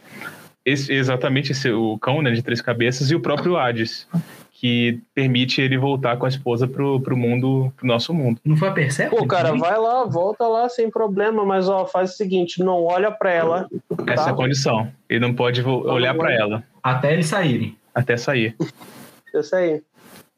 Esse, 0.66 0.94
exatamente 0.94 1.52
esse, 1.52 1.70
o 1.70 1.98
cão 2.00 2.22
né, 2.22 2.32
de 2.32 2.42
três 2.42 2.62
cabeças 2.62 3.12
e 3.12 3.16
o 3.16 3.20
próprio 3.20 3.58
Hades. 3.58 4.08
Que 4.64 5.02
permite 5.14 5.60
ele 5.60 5.78
voltar 5.78 6.16
com 6.16 6.26
a 6.26 6.30
esposa 6.30 6.66
pro, 6.66 6.98
pro 7.02 7.18
mundo, 7.18 7.70
pro 7.76 7.86
nosso 7.86 8.14
mundo. 8.14 8.40
Não 8.46 8.56
foi 8.56 8.70
a 8.70 8.72
Persephone? 8.72 9.20
Pô, 9.22 9.28
cara, 9.28 9.54
vai 9.58 9.78
lá, 9.78 10.06
volta 10.06 10.48
lá 10.48 10.70
sem 10.70 10.90
problema, 10.90 11.44
mas 11.44 11.68
ó, 11.68 11.86
faz 11.86 12.12
o 12.12 12.16
seguinte, 12.16 12.64
não 12.64 12.82
olha 12.86 13.12
pra 13.12 13.30
ela. 13.30 13.68
Essa 14.08 14.22
é 14.22 14.24
a 14.24 14.28
Tá. 14.28 14.34
condição. 14.34 14.90
Ele 15.10 15.20
não 15.20 15.34
pode 15.34 15.62
Não 15.62 15.82
olhar 15.82 16.16
para 16.16 16.34
ela 16.34 16.64
Até 16.82 17.12
eles 17.12 17.26
saírem. 17.26 17.76
até 17.94 18.16
sair. 18.16 18.56
Isso 19.36 19.54
aí. 19.54 19.82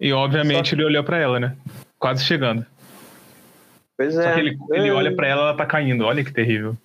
E 0.02 0.12
obviamente 0.12 0.70
Só- 0.72 0.76
ele 0.76 0.86
olhou 0.86 1.04
para 1.04 1.18
ela, 1.20 1.40
né? 1.40 1.56
Quase 2.00 2.24
chegando. 2.26 2.66
Pois 3.96 4.16
Só 4.16 4.22
é. 4.24 4.34
que 4.34 4.40
ele, 4.40 4.58
ele 4.72 4.90
olha 4.90 5.16
para 5.16 5.28
ela, 5.28 5.42
ela 5.50 5.54
tá 5.56 5.68
caindo. 5.68 6.04
Olha 6.04 6.24
que 6.24 6.34
terrível. 6.34 6.76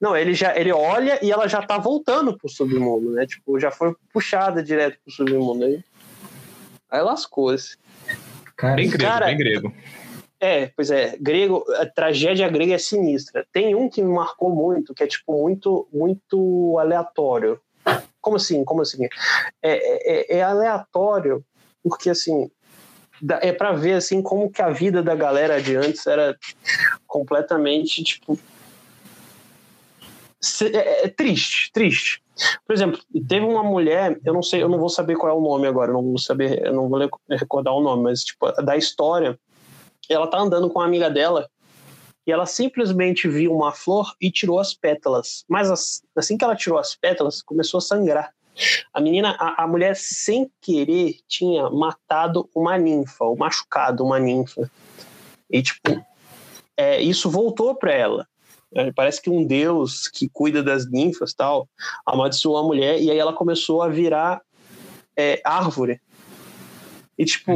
Não, 0.00 0.16
ele 0.16 0.32
já 0.32 0.58
ele 0.58 0.72
olha 0.72 1.18
e 1.22 1.30
ela 1.30 1.46
já 1.48 1.60
tá 1.60 1.76
voltando 1.76 2.34
pro 2.38 2.48
submundo, 2.48 3.10
né? 3.12 3.26
Tipo, 3.26 3.60
já 3.60 3.70
foi 3.70 3.94
puxada 4.10 4.62
direto 4.62 4.96
pro 5.04 5.12
submundo 5.12 5.66
aí. 5.66 5.80
Aí 6.90 7.02
lascou-se. 7.02 7.76
Cara, 8.56 8.76
Bem 8.76 8.88
grego, 8.88 9.04
Cara, 9.04 9.26
bem 9.26 9.36
grego. 9.36 9.74
É, 10.38 10.66
pois 10.76 10.90
é, 10.90 11.16
grego, 11.18 11.64
a 11.78 11.86
tragédia 11.86 12.48
grega 12.48 12.74
é 12.74 12.78
sinistra. 12.78 13.46
Tem 13.52 13.74
um 13.74 13.88
que 13.88 14.02
me 14.02 14.12
marcou 14.12 14.54
muito, 14.54 14.94
que 14.94 15.02
é 15.02 15.06
tipo 15.06 15.42
muito, 15.42 15.88
muito 15.92 16.78
aleatório. 16.78 17.60
Como 18.20 18.36
assim? 18.36 18.64
Como 18.64 18.82
assim? 18.82 19.04
É, 19.62 20.34
é, 20.34 20.38
é 20.38 20.42
aleatório 20.42 21.44
porque 21.82 22.10
assim 22.10 22.50
é 23.40 23.52
para 23.52 23.72
ver 23.72 23.94
assim 23.94 24.20
como 24.20 24.50
que 24.50 24.60
a 24.60 24.68
vida 24.68 25.02
da 25.02 25.14
galera 25.14 25.62
de 25.62 25.74
antes 25.76 26.06
era 26.06 26.36
completamente 27.06 28.02
tipo 28.02 28.38
é, 30.62 31.04
é 31.04 31.08
triste, 31.08 31.70
triste. 31.72 32.22
Por 32.66 32.74
exemplo, 32.74 33.00
teve 33.26 33.44
uma 33.44 33.62
mulher, 33.62 34.18
eu 34.24 34.34
não 34.34 34.42
sei, 34.42 34.62
eu 34.62 34.68
não 34.68 34.78
vou 34.78 34.88
saber 34.88 35.16
qual 35.16 35.32
é 35.32 35.36
o 35.36 35.40
nome 35.40 35.66
agora, 35.66 35.92
não 35.92 36.02
vou 36.02 36.18
saber, 36.18 36.64
eu 36.66 36.72
não 36.72 36.88
vou 36.88 37.00
recordar 37.30 37.72
o 37.74 37.80
nome, 37.80 38.02
mas 38.04 38.24
tipo 38.24 38.50
da 38.62 38.76
história 38.76 39.38
ela 40.08 40.26
tá 40.26 40.38
andando 40.38 40.68
com 40.70 40.78
uma 40.78 40.84
amiga 40.84 41.10
dela 41.10 41.48
e 42.26 42.32
ela 42.32 42.44
simplesmente 42.46 43.28
viu 43.28 43.54
uma 43.54 43.72
flor 43.72 44.12
e 44.20 44.30
tirou 44.30 44.58
as 44.58 44.74
pétalas. 44.74 45.44
Mas 45.48 45.70
as- 45.70 46.02
assim 46.16 46.36
que 46.36 46.44
ela 46.44 46.56
tirou 46.56 46.78
as 46.78 46.94
pétalas, 46.94 47.40
começou 47.40 47.78
a 47.78 47.80
sangrar. 47.80 48.32
A 48.92 49.00
menina, 49.00 49.36
a, 49.38 49.64
a 49.64 49.66
mulher, 49.66 49.94
sem 49.94 50.50
querer, 50.60 51.18
tinha 51.28 51.70
matado 51.70 52.48
uma 52.54 52.76
ninfa, 52.78 53.24
ou 53.24 53.36
machucado 53.36 54.02
uma 54.04 54.18
ninfa. 54.18 54.68
E, 55.50 55.62
tipo, 55.62 56.04
é, 56.76 57.00
isso 57.00 57.30
voltou 57.30 57.74
para 57.74 57.92
ela. 57.92 58.26
É, 58.74 58.92
parece 58.92 59.22
que 59.22 59.30
um 59.30 59.46
deus 59.46 60.08
que 60.08 60.28
cuida 60.28 60.62
das 60.62 60.90
ninfas 60.90 61.32
tal 61.32 61.68
amaldiçoou 62.04 62.58
a 62.58 62.62
mulher 62.62 63.00
e 63.00 63.10
aí 63.10 63.18
ela 63.18 63.32
começou 63.32 63.80
a 63.82 63.88
virar 63.88 64.42
é, 65.16 65.40
árvore. 65.44 66.00
E, 67.18 67.24
tipo, 67.24 67.52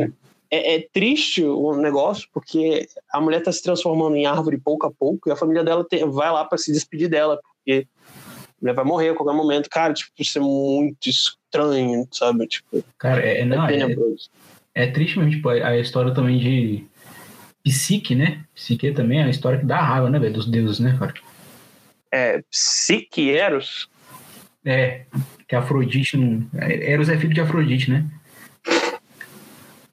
é, 0.51 0.77
é 0.77 0.89
triste 0.93 1.45
o 1.45 1.74
negócio, 1.77 2.28
porque 2.32 2.89
a 3.12 3.20
mulher 3.20 3.43
tá 3.43 3.53
se 3.53 3.62
transformando 3.62 4.16
em 4.16 4.27
árvore 4.27 4.59
pouco 4.59 4.87
a 4.87 4.91
pouco 4.91 5.28
e 5.28 5.32
a 5.32 5.37
família 5.37 5.62
dela 5.62 5.85
tem- 5.85 6.09
vai 6.09 6.31
lá 6.31 6.45
para 6.45 6.59
se 6.59 6.73
despedir 6.73 7.09
dela, 7.09 7.39
porque 7.43 7.87
a 8.09 8.61
mulher 8.61 8.74
vai 8.74 8.85
morrer 8.85 9.09
a 9.11 9.15
qualquer 9.15 9.37
momento. 9.37 9.69
Cara, 9.69 9.93
tipo, 9.93 10.11
isso 10.19 10.39
é 10.39 10.41
muito 10.41 11.09
estranho, 11.09 12.09
sabe? 12.11 12.47
Tipo, 12.47 12.82
cara, 12.99 13.23
é, 13.23 13.41
é 13.41 13.45
não, 13.45 13.65
é, 13.65 13.69
tenebroso. 13.69 14.31
é 14.74 14.87
triste 14.87 15.19
mesmo, 15.19 15.32
tipo, 15.32 15.49
a, 15.51 15.53
a 15.53 15.78
história 15.78 16.12
também 16.15 16.39
de 16.39 16.85
Psique, 17.62 18.15
né? 18.15 18.45
Psique 18.55 18.93
também 18.93 19.20
é 19.20 19.23
uma 19.24 19.31
história 19.31 19.59
que 19.59 19.66
dá 19.66 19.81
raiva, 19.81 20.09
né, 20.11 20.19
velho, 20.19 20.35
dos 20.35 20.47
deuses, 20.47 20.78
né, 20.81 20.97
cara? 20.99 21.15
É, 22.12 22.43
Psique 22.51 23.31
Eros, 23.31 23.89
É, 24.65 25.03
que 25.49 25.55
Afrodite 25.55 26.16
não... 26.16 26.47
Eros 26.59 27.09
é 27.09 27.16
filho 27.19 27.32
de 27.35 27.41
Afrodite, 27.41 27.91
né? 27.91 28.05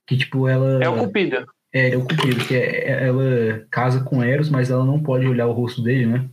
Que, 0.05 0.17
tipo, 0.17 0.47
ela... 0.47 0.83
é 0.83 0.89
o 0.89 0.97
Cupido. 0.97 1.45
É, 1.73 1.91
é 1.91 1.97
o 1.97 2.01
Cupido, 2.01 2.43
que 2.45 2.55
é- 2.55 2.89
é- 2.89 3.07
ela 3.07 3.65
casa 3.69 4.01
com 4.01 4.23
Eros, 4.23 4.49
mas 4.49 4.69
ela 4.71 4.85
não 4.85 5.01
pode 5.01 5.27
olhar 5.27 5.47
o 5.47 5.51
rosto 5.51 5.81
dele, 5.81 6.05
né? 6.05 6.25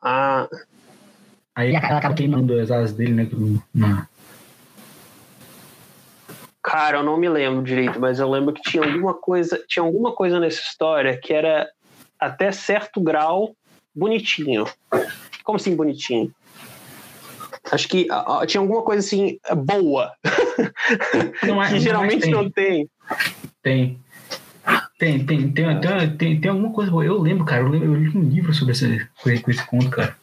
Ah, 0.00 0.48
Aí 1.54 1.74
ela 1.74 1.98
acaba 1.98 2.14
queimando 2.14 2.58
as 2.58 2.70
asas 2.70 2.92
dele, 2.92 3.12
né? 3.12 3.28
Na... 3.74 4.08
cara, 6.62 6.98
eu 6.98 7.02
não 7.02 7.16
me 7.16 7.28
lembro 7.28 7.62
direito, 7.62 7.98
mas 8.00 8.18
eu 8.18 8.30
lembro 8.30 8.52
que 8.54 8.62
tinha 8.62 8.82
alguma 8.84 9.14
coisa, 9.14 9.62
tinha 9.68 9.82
alguma 9.84 10.12
coisa 10.12 10.38
nessa 10.40 10.60
história 10.60 11.16
que 11.16 11.32
era 11.32 11.68
até 12.18 12.52
certo 12.52 13.00
grau 13.00 13.54
bonitinho. 13.94 14.66
Como 15.44 15.56
assim 15.56 15.74
bonitinho? 15.74 16.32
Acho 17.70 17.88
que 17.88 18.06
ah, 18.10 18.44
tinha 18.46 18.60
alguma 18.60 18.82
coisa 18.82 19.04
assim 19.06 19.38
boa, 19.64 20.12
Não, 21.42 21.56
mas- 21.56 21.68
que 21.68 21.74
mas 21.74 21.82
geralmente 21.82 22.20
tem. 22.22 22.30
não 22.30 22.50
tem. 22.50 22.88
Tem. 23.62 23.98
Tem, 24.98 25.26
tem, 25.26 25.50
tem, 25.52 25.80
tem, 25.80 26.16
tem, 26.16 26.40
tem 26.40 26.50
alguma 26.50 26.72
coisa 26.72 26.88
boa. 26.90 27.04
Eu 27.04 27.18
lembro, 27.20 27.44
cara, 27.44 27.62
eu, 27.62 27.68
lembro, 27.68 27.88
eu 27.88 27.94
li 27.96 28.16
um 28.16 28.22
livro 28.28 28.54
sobre 28.54 28.72
esse, 28.72 29.04
com 29.20 29.28
esse, 29.30 29.42
com 29.42 29.50
esse 29.50 29.66
conto, 29.66 29.90
cara. 29.90 30.16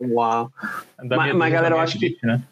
Uau. 0.00 0.50
Da 1.04 1.16
Mas- 1.16 1.34
mas, 1.34 1.52
galera, 1.52 1.74
eu 1.76 1.80
acho 1.80 1.98
que- 1.98 2.16
Né? 2.22 2.42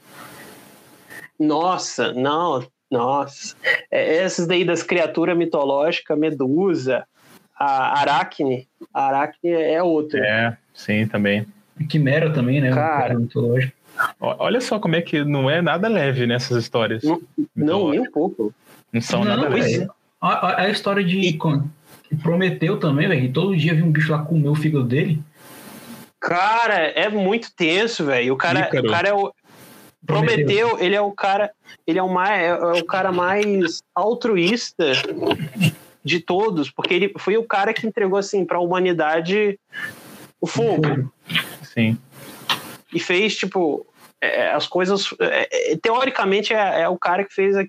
Nossa, 1.41 2.13
não, 2.13 2.63
nossa. 2.91 3.57
É, 3.91 4.17
essas 4.19 4.47
daí 4.47 4.65
das 4.65 4.83
criaturas 4.83 5.37
mitológicas, 5.37 6.19
Medusa, 6.19 7.05
a 7.59 7.99
Aracne, 8.01 8.69
a 8.93 9.07
Aracne 9.07 9.51
é 9.51 9.83
outra. 9.83 10.21
É, 10.25 10.57
sim, 10.75 11.07
também. 11.07 11.47
Quimera 11.89 12.31
também, 12.31 12.61
né? 12.61 12.71
Cara. 12.73 13.15
mitológico. 13.19 13.73
Olha 14.21 14.61
só 14.61 14.79
como 14.79 14.97
é 14.97 15.01
que 15.03 15.25
não 15.25 15.49
é 15.49 15.61
nada 15.63 15.89
leve 15.89 16.27
nessas 16.27 16.63
histórias. 16.63 17.03
Não, 17.03 17.21
Não, 17.57 17.91
nem 17.91 18.01
um 18.01 18.11
pouco. 18.11 18.53
Não 18.93 19.01
são 19.01 19.25
Não, 19.25 19.37
nada 19.37 19.49
leves. 19.49 19.81
é. 19.81 19.89
A, 20.21 20.29
a- 20.49 20.61
a 20.63 20.69
história 20.69 21.03
de. 21.03 21.19
E- 21.21 21.39
Prometeu 22.23 22.77
também, 22.79 23.07
velho. 23.09 23.33
Todo 23.33 23.57
dia 23.57 23.73
vi 23.75 23.83
um 23.83 23.91
bicho 23.93 24.11
lá 24.11 24.19
comer 24.23 24.49
o 24.49 24.55
fígado 24.55 24.85
dele. 24.85 25.23
Cara, 26.19 26.75
é 26.75 27.09
muito 27.09 27.51
tenso, 27.55 28.05
velho. 28.05 28.35
O 28.35 28.37
cara, 28.37 28.69
o 28.73 28.91
cara 28.91 29.09
é 29.09 29.15
o. 29.15 29.33
Prometeu. 30.07 30.47
Prometeu, 30.47 30.79
ele 30.81 30.95
é 30.95 31.01
o 31.01 31.13
cara, 31.13 31.51
ele 31.87 31.99
é 31.99 32.03
o 32.03 32.09
mais, 32.09 32.43
é 32.43 32.81
o 32.81 32.85
cara 32.85 33.13
mais 33.13 33.83
altruísta 33.95 34.93
de 36.03 36.21
todos, 36.21 36.71
porque 36.71 36.95
ele 36.95 37.15
foi 37.19 37.37
o 37.37 37.45
cara 37.45 37.75
que 37.75 37.87
entregou 37.87 38.19
assim 38.19 38.45
para 38.45 38.59
a 38.59 38.61
humanidade 38.61 39.59
o 40.41 40.47
fogo. 40.47 41.13
Sim. 41.63 41.99
E 42.93 42.99
fez 42.99 43.37
tipo 43.37 43.87
é, 44.21 44.51
as 44.51 44.67
coisas. 44.67 45.15
É, 45.21 45.73
é 45.73 45.77
teoricamente 45.77 46.53
é, 46.53 46.83
é, 46.83 46.89
o 46.89 46.99
cara 46.99 47.25
que 47.25 47.35
fez 47.35 47.57
a, 47.57 47.65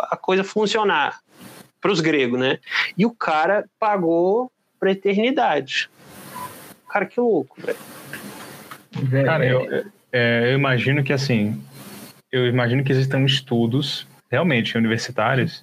a 0.00 0.16
coisa 0.16 0.42
funcionar 0.42 1.20
para 1.80 1.92
os 1.92 2.00
gregos, 2.00 2.40
né? 2.40 2.58
E 2.96 3.04
o 3.04 3.10
cara 3.10 3.66
pagou 3.78 4.50
para 4.80 4.90
eternidade. 4.90 5.90
Cara, 6.88 7.06
que 7.06 7.20
louco, 7.20 7.56
velho. 7.60 9.24
Cara, 9.24 9.44
eu, 9.44 9.84
é, 10.12 10.50
eu 10.50 10.54
imagino 10.54 11.02
que 11.02 11.12
assim, 11.12 11.60
eu 12.34 12.48
imagino 12.48 12.82
que 12.82 12.90
existam 12.90 13.24
estudos 13.24 14.08
realmente 14.28 14.76
universitários 14.76 15.62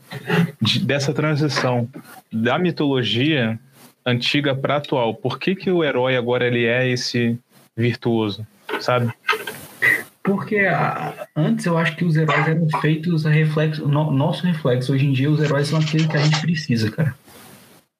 de, 0.62 0.80
dessa 0.80 1.14
transição 1.14 1.90
da 2.32 2.58
mitologia 2.58 3.60
antiga 4.06 4.56
para 4.56 4.78
atual. 4.78 5.14
Por 5.14 5.38
que, 5.38 5.54
que 5.54 5.70
o 5.70 5.84
herói 5.84 6.16
agora 6.16 6.48
ele 6.48 6.66
é 6.66 6.88
esse 6.88 7.38
virtuoso, 7.76 8.48
sabe? 8.80 9.12
Porque 10.24 10.60
a, 10.60 11.28
antes 11.36 11.66
eu 11.66 11.78
acho 11.78 11.94
que 11.98 12.06
os 12.06 12.16
heróis 12.16 12.48
eram 12.48 12.70
feitos 12.80 13.26
a 13.26 13.30
reflexo, 13.30 13.86
no, 13.86 14.10
nosso 14.10 14.48
reflexo. 14.48 14.94
Hoje 14.94 15.06
em 15.06 15.12
dia 15.12 15.30
os 15.30 15.42
heróis 15.42 15.68
são 15.68 15.80
aquilo 15.80 16.08
que 16.08 16.16
a 16.16 16.22
gente 16.22 16.40
precisa, 16.40 16.90
cara. 16.90 17.14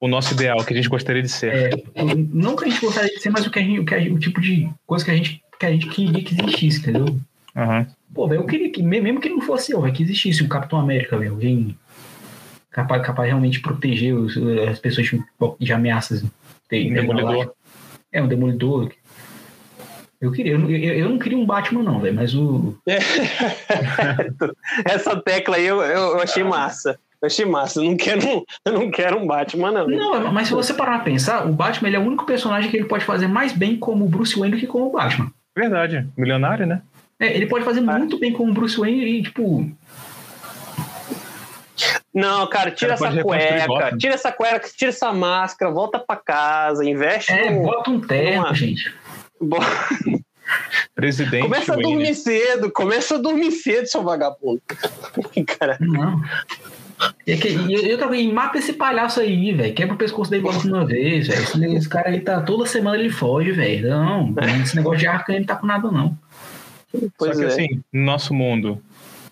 O 0.00 0.08
nosso 0.08 0.32
ideal, 0.32 0.64
que 0.64 0.72
a 0.72 0.76
gente 0.76 0.88
gostaria 0.88 1.22
de 1.22 1.28
ser. 1.28 1.52
É, 1.94 2.14
não 2.32 2.56
que 2.56 2.64
a 2.64 2.68
gente 2.68 2.80
gostaria 2.80 3.10
de 3.10 3.20
ser, 3.20 3.28
mas 3.28 3.46
o, 3.46 3.50
que 3.50 3.58
a 3.58 3.62
gente, 3.62 3.80
o, 3.80 3.84
que 3.84 3.94
a, 3.94 3.98
o 3.98 4.18
tipo 4.18 4.40
de 4.40 4.70
coisa 4.86 5.04
que 5.04 5.10
a 5.10 5.14
gente, 5.14 5.42
que 5.60 5.66
a 5.66 5.70
gente 5.70 5.88
queria 5.88 6.24
que 6.24 6.34
existisse, 6.40 6.80
entendeu? 6.80 7.20
Uhum. 7.54 7.86
Pô, 8.14 8.28
velho, 8.28 8.42
eu 8.42 8.46
queria 8.46 8.70
que, 8.70 8.82
mesmo 8.82 9.20
que 9.20 9.28
não 9.28 9.40
fosse 9.40 9.72
eu, 9.72 9.82
que 9.92 10.02
existisse 10.02 10.42
um 10.42 10.48
Capitão 10.48 10.78
América, 10.78 11.18
velho, 11.18 11.32
alguém 11.32 11.76
capaz, 12.70 13.04
capaz 13.04 13.28
realmente 13.28 13.60
proteger 13.60 14.14
os, 14.14 14.36
as 14.68 14.78
pessoas 14.78 15.06
de, 15.06 15.22
de 15.58 15.72
ameaças. 15.72 16.24
Tem, 16.68 16.90
um 16.90 16.94
demolidor. 16.94 17.52
É, 18.10 18.22
um 18.22 18.28
demolidor. 18.28 18.90
Eu 20.20 20.30
queria, 20.30 20.52
eu, 20.52 20.70
eu, 20.70 20.94
eu 20.94 21.08
não 21.08 21.18
queria 21.18 21.36
um 21.36 21.44
Batman, 21.44 21.82
não, 21.82 22.00
velho, 22.00 22.14
mas 22.14 22.34
o. 22.34 22.76
Essa 24.84 25.20
tecla 25.20 25.56
aí 25.56 25.66
eu, 25.66 25.82
eu 25.82 26.20
achei 26.20 26.44
massa. 26.44 26.98
Eu 27.20 27.26
achei 27.26 27.44
massa. 27.44 27.80
Eu 27.80 27.84
não 27.84 27.96
quero, 27.96 28.44
eu 28.64 28.72
não 28.72 28.90
quero 28.90 29.18
um 29.18 29.26
Batman, 29.26 29.72
não. 29.72 29.88
Não, 29.88 30.32
mas 30.32 30.48
se 30.48 30.54
você 30.54 30.72
parar 30.74 30.96
pra 30.96 31.04
pensar, 31.04 31.46
o 31.46 31.52
Batman 31.52 31.88
ele 31.88 31.96
é 31.96 32.00
o 32.00 32.06
único 32.06 32.24
personagem 32.24 32.70
que 32.70 32.76
ele 32.76 32.86
pode 32.86 33.04
fazer 33.04 33.26
mais 33.26 33.52
bem 33.52 33.76
como 33.76 34.04
o 34.04 34.08
Bruce 34.08 34.38
Wayne 34.38 34.54
do 34.54 34.60
que 34.60 34.66
como 34.66 34.86
o 34.86 34.92
Batman. 34.92 35.30
Verdade. 35.56 36.06
Milionário, 36.16 36.66
né? 36.66 36.82
É, 37.22 37.36
ele 37.36 37.46
pode 37.46 37.64
fazer 37.64 37.78
ah. 37.88 37.98
muito 37.98 38.18
bem 38.18 38.32
como 38.32 38.50
o 38.50 38.54
Bruce 38.54 38.76
Wayne 38.76 39.04
e, 39.04 39.22
tipo, 39.22 39.70
não, 42.12 42.48
cara, 42.48 42.72
tira 42.72 42.96
cara 42.96 43.12
essa 43.12 43.22
cueca, 43.22 43.96
tira 43.96 44.14
essa 44.14 44.32
cueca, 44.32 44.68
tira 44.76 44.90
essa 44.90 45.12
máscara, 45.12 45.70
volta 45.70 46.00
pra 46.00 46.16
casa, 46.16 46.84
investe. 46.84 47.32
É, 47.32 47.50
no, 47.50 47.62
bota 47.62 47.90
um 47.90 48.00
terno, 48.00 48.44
uma... 48.44 48.54
gente. 48.54 48.92
Presidente. 50.94 51.42
Começa 51.42 51.72
a 51.72 51.76
dormir 51.76 52.14
cedo, 52.14 52.72
começa 52.72 53.14
a 53.14 53.18
dormir 53.18 53.52
cedo, 53.52 53.86
seu 53.86 54.02
vagabundo. 54.02 54.60
cara. 55.58 55.78
Não. 55.80 56.20
É 57.26 57.36
que, 57.36 57.48
eu, 57.48 57.80
eu 57.86 57.98
também 57.98 58.32
mata 58.32 58.58
esse 58.58 58.72
palhaço 58.72 59.20
aí, 59.20 59.52
velho. 59.52 59.74
Quebra 59.74 59.94
o 59.94 59.98
pescoço 59.98 60.30
dele 60.30 60.42
de 60.42 60.68
uma 60.68 60.84
vez, 60.84 61.28
velho. 61.28 61.42
Esse, 61.42 61.64
esse, 61.64 61.88
cara 61.88 62.10
aí 62.10 62.20
tá. 62.20 62.40
Toda 62.42 62.66
semana 62.66 62.96
ele 62.96 63.10
foge, 63.10 63.52
velho. 63.52 63.88
Não, 63.88 64.34
esse 64.62 64.76
negócio 64.76 64.98
de 64.98 65.06
arca 65.06 65.32
ele 65.32 65.40
não 65.40 65.46
tá 65.46 65.56
com 65.56 65.66
nada, 65.66 65.90
não. 65.90 66.16
Pois 67.18 67.36
Só 67.36 67.38
que 67.38 67.44
é. 67.44 67.46
assim, 67.46 67.82
no 67.92 68.02
nosso 68.04 68.34
mundo, 68.34 68.82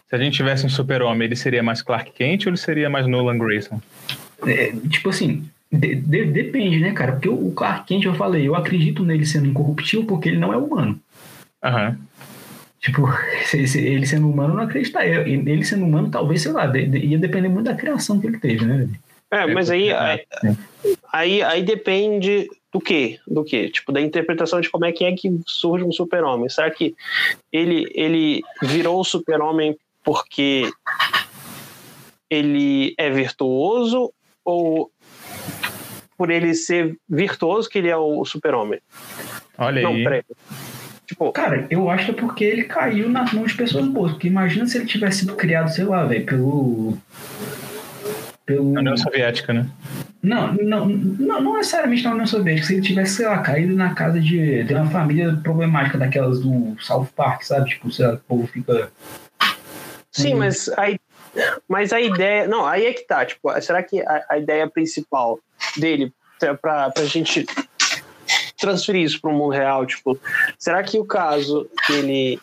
se 0.08 0.16
a 0.16 0.18
gente 0.18 0.34
tivesse 0.34 0.66
um 0.66 0.68
super-homem, 0.68 1.26
ele 1.26 1.36
seria 1.36 1.62
mais 1.62 1.82
Clark 1.82 2.10
Kent 2.12 2.46
ou 2.46 2.50
ele 2.50 2.56
seria 2.56 2.90
mais 2.90 3.06
Nolan 3.06 3.38
Grayson? 3.38 3.80
É, 4.46 4.72
tipo 4.88 5.10
assim, 5.10 5.48
de, 5.70 5.94
de, 5.94 6.24
depende, 6.24 6.80
né, 6.80 6.92
cara? 6.92 7.12
Porque 7.12 7.28
o 7.28 7.52
Clark 7.52 7.86
Kent, 7.86 8.04
eu 8.04 8.14
falei, 8.14 8.48
eu 8.48 8.54
acredito 8.54 9.04
nele 9.04 9.24
sendo 9.24 9.46
incorruptível 9.46 10.06
porque 10.06 10.28
ele 10.28 10.38
não 10.38 10.52
é 10.52 10.56
humano. 10.56 10.98
Aham. 11.62 11.90
Uhum. 11.90 11.96
Tipo, 12.80 13.06
ele 13.54 14.06
sendo 14.06 14.28
humano, 14.28 14.54
não 14.54 14.62
acreditaria. 14.62 15.20
Ele 15.28 15.64
sendo 15.64 15.84
humano, 15.84 16.10
talvez, 16.10 16.42
sei 16.42 16.52
lá, 16.52 16.64
ia 16.76 17.18
depender 17.18 17.48
muito 17.48 17.66
da 17.66 17.74
criação 17.74 18.18
que 18.18 18.26
ele 18.26 18.38
teve, 18.38 18.64
né? 18.64 18.88
É, 19.30 19.46
mas 19.46 19.70
aí, 19.70 19.92
aí, 19.92 20.26
aí, 21.12 21.42
aí 21.42 21.62
depende 21.62 22.48
do 22.72 22.80
que? 22.80 23.18
Do 23.26 23.44
que? 23.44 23.70
Tipo, 23.70 23.92
da 23.92 24.00
interpretação 24.00 24.60
de 24.60 24.70
como 24.70 24.84
é 24.84 24.92
que 24.92 25.04
é 25.04 25.12
que 25.12 25.40
surge 25.46 25.84
um 25.84 25.92
super-homem. 25.92 26.48
Será 26.48 26.70
que 26.70 26.94
ele, 27.52 27.90
ele 27.94 28.42
virou 28.62 29.00
o 29.00 29.04
super-homem 29.04 29.76
porque 30.04 30.70
ele 32.28 32.94
é 32.96 33.10
virtuoso 33.10 34.12
ou 34.44 34.90
por 36.16 36.30
ele 36.30 36.54
ser 36.54 36.96
virtuoso 37.08 37.68
que 37.68 37.78
ele 37.78 37.88
é 37.88 37.96
o 37.96 38.24
super-homem? 38.24 38.80
Olha 39.58 39.82
Não, 39.82 39.94
aí. 39.94 40.04
Peraí. 40.04 40.22
Tipo, 41.06 41.32
cara, 41.32 41.66
eu 41.70 41.90
acho 41.90 42.04
que 42.04 42.10
é 42.12 42.14
porque 42.14 42.44
ele 42.44 42.64
caiu 42.64 43.08
nas 43.08 43.32
mãos 43.32 43.50
de 43.50 43.56
pessoas 43.56 43.86
boas. 43.88 44.12
Porque 44.12 44.28
imagina 44.28 44.64
se 44.66 44.78
ele 44.78 44.86
tivesse 44.86 45.20
sido 45.20 45.34
criado, 45.34 45.68
sei 45.68 45.84
lá, 45.84 46.04
velho, 46.04 46.24
pelo. 46.24 46.96
Pelo... 48.46 48.76
A 48.76 48.80
União 48.80 48.96
Soviética, 48.96 49.52
né? 49.52 49.66
Não, 50.22 50.52
não, 50.54 50.86
não, 50.86 51.40
não 51.40 51.54
necessariamente 51.54 52.04
na 52.04 52.12
União 52.12 52.26
Soviética. 52.26 52.66
Se 52.66 52.74
ele 52.74 52.82
tivesse, 52.82 53.16
sei 53.16 53.26
lá, 53.26 53.38
caído 53.38 53.74
na 53.74 53.94
casa 53.94 54.20
de, 54.20 54.64
de 54.64 54.74
uma 54.74 54.90
família 54.90 55.38
problemática 55.42 55.96
daquelas 55.96 56.40
do 56.40 56.76
South 56.80 57.08
Park, 57.16 57.42
sabe? 57.42 57.70
Tipo, 57.70 57.90
sei 57.90 58.06
lá, 58.06 58.14
o 58.14 58.18
povo 58.18 58.46
fica 58.46 58.90
Sim, 60.12 60.32
uhum. 60.32 60.38
mas 60.40 60.68
a, 60.70 60.86
mas 61.68 61.92
a 61.92 62.00
ideia. 62.00 62.46
Não, 62.46 62.66
aí 62.66 62.86
é 62.86 62.92
que 62.92 63.06
tá. 63.06 63.24
Tipo, 63.24 63.58
será 63.60 63.82
que 63.82 64.00
a, 64.00 64.24
a 64.28 64.38
ideia 64.38 64.68
principal 64.68 65.38
dele, 65.76 66.12
para 66.60 66.92
a 66.96 67.04
gente 67.04 67.46
transferir 68.58 69.02
isso 69.02 69.20
para 69.20 69.30
o 69.30 69.34
mundo 69.34 69.52
real, 69.52 69.86
tipo, 69.86 70.18
será 70.58 70.82
que 70.82 70.98
o 70.98 71.04
caso 71.04 71.68
que 71.86 71.92
ele. 71.92 72.40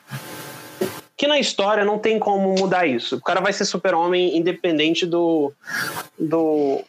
Que 1.18 1.27
na 1.27 1.39
história 1.39 1.84
não 1.84 1.98
tem 1.98 2.19
como 2.19 2.56
mudar 2.56 2.85
isso. 2.85 3.18
O 3.18 3.22
cara 3.22 3.41
vai 3.41 3.52
ser 3.52 3.65
super-homem 3.65 4.38
independente 4.38 5.06
do. 5.06 5.52
do. 6.18 6.84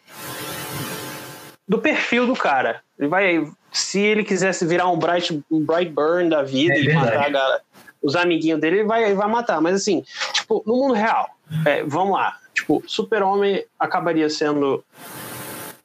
do 1.67 1.79
perfil 1.79 2.27
do 2.27 2.35
cara. 2.35 2.81
Ele 2.97 3.07
vai. 3.07 3.51
Se 3.71 3.99
ele 3.99 4.23
quisesse 4.23 4.65
virar 4.65 4.87
um 4.87 4.97
Bright, 4.97 5.43
um 5.51 5.65
Bright 5.65 5.91
Burn 5.91 6.29
da 6.29 6.43
vida 6.43 6.75
é 6.75 6.81
e 6.81 6.93
matar 6.93 7.25
a 7.25 7.29
galera 7.29 7.61
os 8.01 8.15
amiguinhos 8.15 8.59
dele, 8.59 8.77
ele 8.77 8.87
vai, 8.87 9.03
ele 9.03 9.15
vai 9.15 9.27
matar. 9.27 9.61
Mas 9.61 9.75
assim, 9.75 10.03
tipo, 10.33 10.63
no 10.65 10.75
mundo 10.75 10.93
real, 10.93 11.29
é, 11.65 11.83
vamos 11.83 12.13
lá. 12.13 12.37
Tipo, 12.53 12.83
super-homem 12.87 13.65
acabaria 13.77 14.29
sendo 14.29 14.83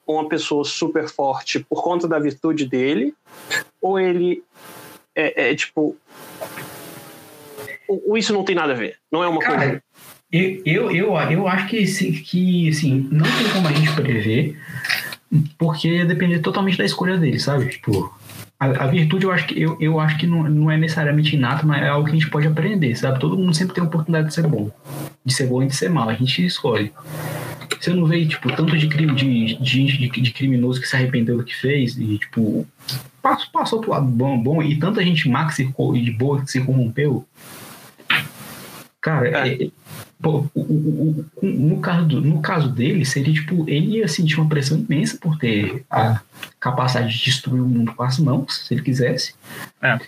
uma 0.06 0.28
pessoa 0.28 0.64
super 0.64 1.08
forte 1.08 1.60
por 1.60 1.82
conta 1.82 2.06
da 2.06 2.18
virtude 2.18 2.66
dele, 2.66 3.14
ou 3.80 3.98
ele 3.98 4.42
é, 5.14 5.50
é 5.50 5.54
tipo. 5.54 5.96
Ou 7.88 8.16
isso 8.16 8.32
não 8.32 8.44
tem 8.44 8.56
nada 8.56 8.72
a 8.72 8.76
ver? 8.76 8.96
Não 9.10 9.22
é 9.22 9.28
uma 9.28 9.40
Cara, 9.40 9.56
coisa. 9.56 9.82
Eu, 10.32 10.62
eu, 10.64 10.90
eu, 10.90 11.14
eu 11.30 11.48
acho 11.48 11.68
que, 11.68 11.84
que 12.22 12.68
assim, 12.68 13.08
não 13.10 13.24
tem 13.24 13.48
como 13.52 13.68
a 13.68 13.72
gente 13.72 13.92
prever, 13.92 14.58
porque 15.56 16.04
depende 16.04 16.40
totalmente 16.40 16.78
da 16.78 16.84
escolha 16.84 17.16
dele, 17.16 17.38
sabe? 17.38 17.68
Tipo, 17.68 18.12
a, 18.58 18.84
a, 18.84 18.86
virtude 18.86 19.26
eu 19.26 19.32
acho 19.32 19.46
que, 19.46 19.60
eu, 19.60 19.76
eu 19.80 20.00
acho 20.00 20.16
que 20.16 20.26
não, 20.26 20.44
não 20.44 20.70
é 20.70 20.76
necessariamente 20.76 21.36
inato, 21.36 21.66
mas 21.66 21.82
é 21.82 21.88
algo 21.88 22.04
que 22.04 22.10
a 22.10 22.14
gente 22.14 22.30
pode 22.30 22.46
aprender, 22.46 22.96
sabe? 22.96 23.20
Todo 23.20 23.36
mundo 23.36 23.54
sempre 23.54 23.74
tem 23.74 23.84
a 23.84 23.86
oportunidade 23.86 24.28
de 24.28 24.34
ser 24.34 24.46
bom. 24.46 24.70
De 25.24 25.32
ser 25.32 25.46
bom 25.46 25.62
e 25.62 25.66
de 25.66 25.76
ser 25.76 25.90
mal. 25.90 26.08
A 26.08 26.14
gente 26.14 26.44
escolhe. 26.44 26.92
Você 27.80 27.92
não 27.92 28.06
vê, 28.06 28.24
tipo, 28.24 28.48
tanto 28.54 28.76
de 28.76 28.88
crime 28.88 29.14
de, 29.14 29.56
de, 29.56 29.84
de, 29.84 30.08
de 30.08 30.32
criminoso 30.32 30.80
que 30.80 30.88
se 30.88 30.96
arrependeu 30.96 31.36
do 31.36 31.44
que 31.44 31.54
fez 31.54 31.98
e, 31.98 32.18
tipo, 32.18 32.66
passou, 33.20 33.50
passou 33.52 33.80
pro 33.80 33.90
lado 33.90 34.06
bom, 34.06 34.38
bom 34.42 34.62
e 34.62 34.78
tanta 34.78 35.02
gente 35.02 35.28
má 35.28 35.46
que 35.46 35.54
se, 35.54 35.64
de 35.64 36.10
boa 36.10 36.40
que 36.40 36.50
se 36.50 36.60
corrompeu. 36.60 37.26
Cara, 39.04 39.28
é. 39.46 39.64
É, 39.64 39.70
Pô, 40.22 40.46
o, 40.54 40.60
o, 40.60 41.26
o, 41.36 41.46
no, 41.46 41.78
caso 41.80 42.06
do, 42.06 42.20
no 42.22 42.40
caso 42.40 42.70
dele, 42.70 43.04
seria 43.04 43.34
tipo, 43.34 43.68
ele 43.68 43.98
ia 43.98 44.08
sentir 44.08 44.40
uma 44.40 44.48
pressão 44.48 44.78
imensa 44.78 45.18
por 45.20 45.36
ter 45.36 45.84
a 45.90 46.22
capacidade 46.58 47.12
de 47.12 47.24
destruir 47.24 47.60
o 47.60 47.68
mundo 47.68 47.92
com 47.94 48.02
as 48.02 48.18
mãos, 48.18 48.64
se 48.64 48.72
ele 48.72 48.82
quisesse. 48.82 49.34
É. 49.82 49.98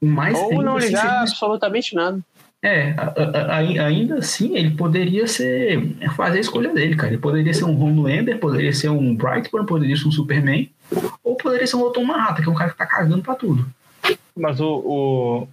Mas 0.00 0.38
Ou 0.38 0.62
não 0.62 0.76
assim, 0.76 0.86
ligar 0.86 1.22
absolutamente 1.22 1.96
nada. 1.96 2.20
É, 2.62 2.94
a, 2.96 3.12
a, 3.16 3.56
a, 3.56 3.58
ainda 3.58 4.18
assim, 4.18 4.56
ele 4.56 4.70
poderia 4.70 5.26
ser. 5.26 5.96
fazer 6.16 6.38
a 6.38 6.40
escolha 6.40 6.72
dele, 6.72 6.94
cara. 6.94 7.12
Ele 7.12 7.20
poderia 7.20 7.52
ser 7.52 7.64
um 7.64 7.82
Homelander, 7.82 8.38
poderia 8.38 8.72
ser 8.72 8.90
um 8.90 9.16
Brightburn, 9.16 9.66
poderia 9.66 9.96
ser 9.96 10.06
um 10.06 10.12
Superman, 10.12 10.70
ou 11.24 11.34
poderia 11.34 11.66
ser 11.66 11.74
um 11.74 11.82
Otto 11.82 12.04
Manhattan, 12.04 12.42
que 12.42 12.48
é 12.48 12.52
um 12.52 12.54
cara 12.54 12.70
que 12.70 12.78
tá 12.78 12.86
cagando 12.86 13.22
pra 13.22 13.34
tudo. 13.34 13.66
Mas 14.36 14.60
o, 14.60 14.76
o, 14.76 15.48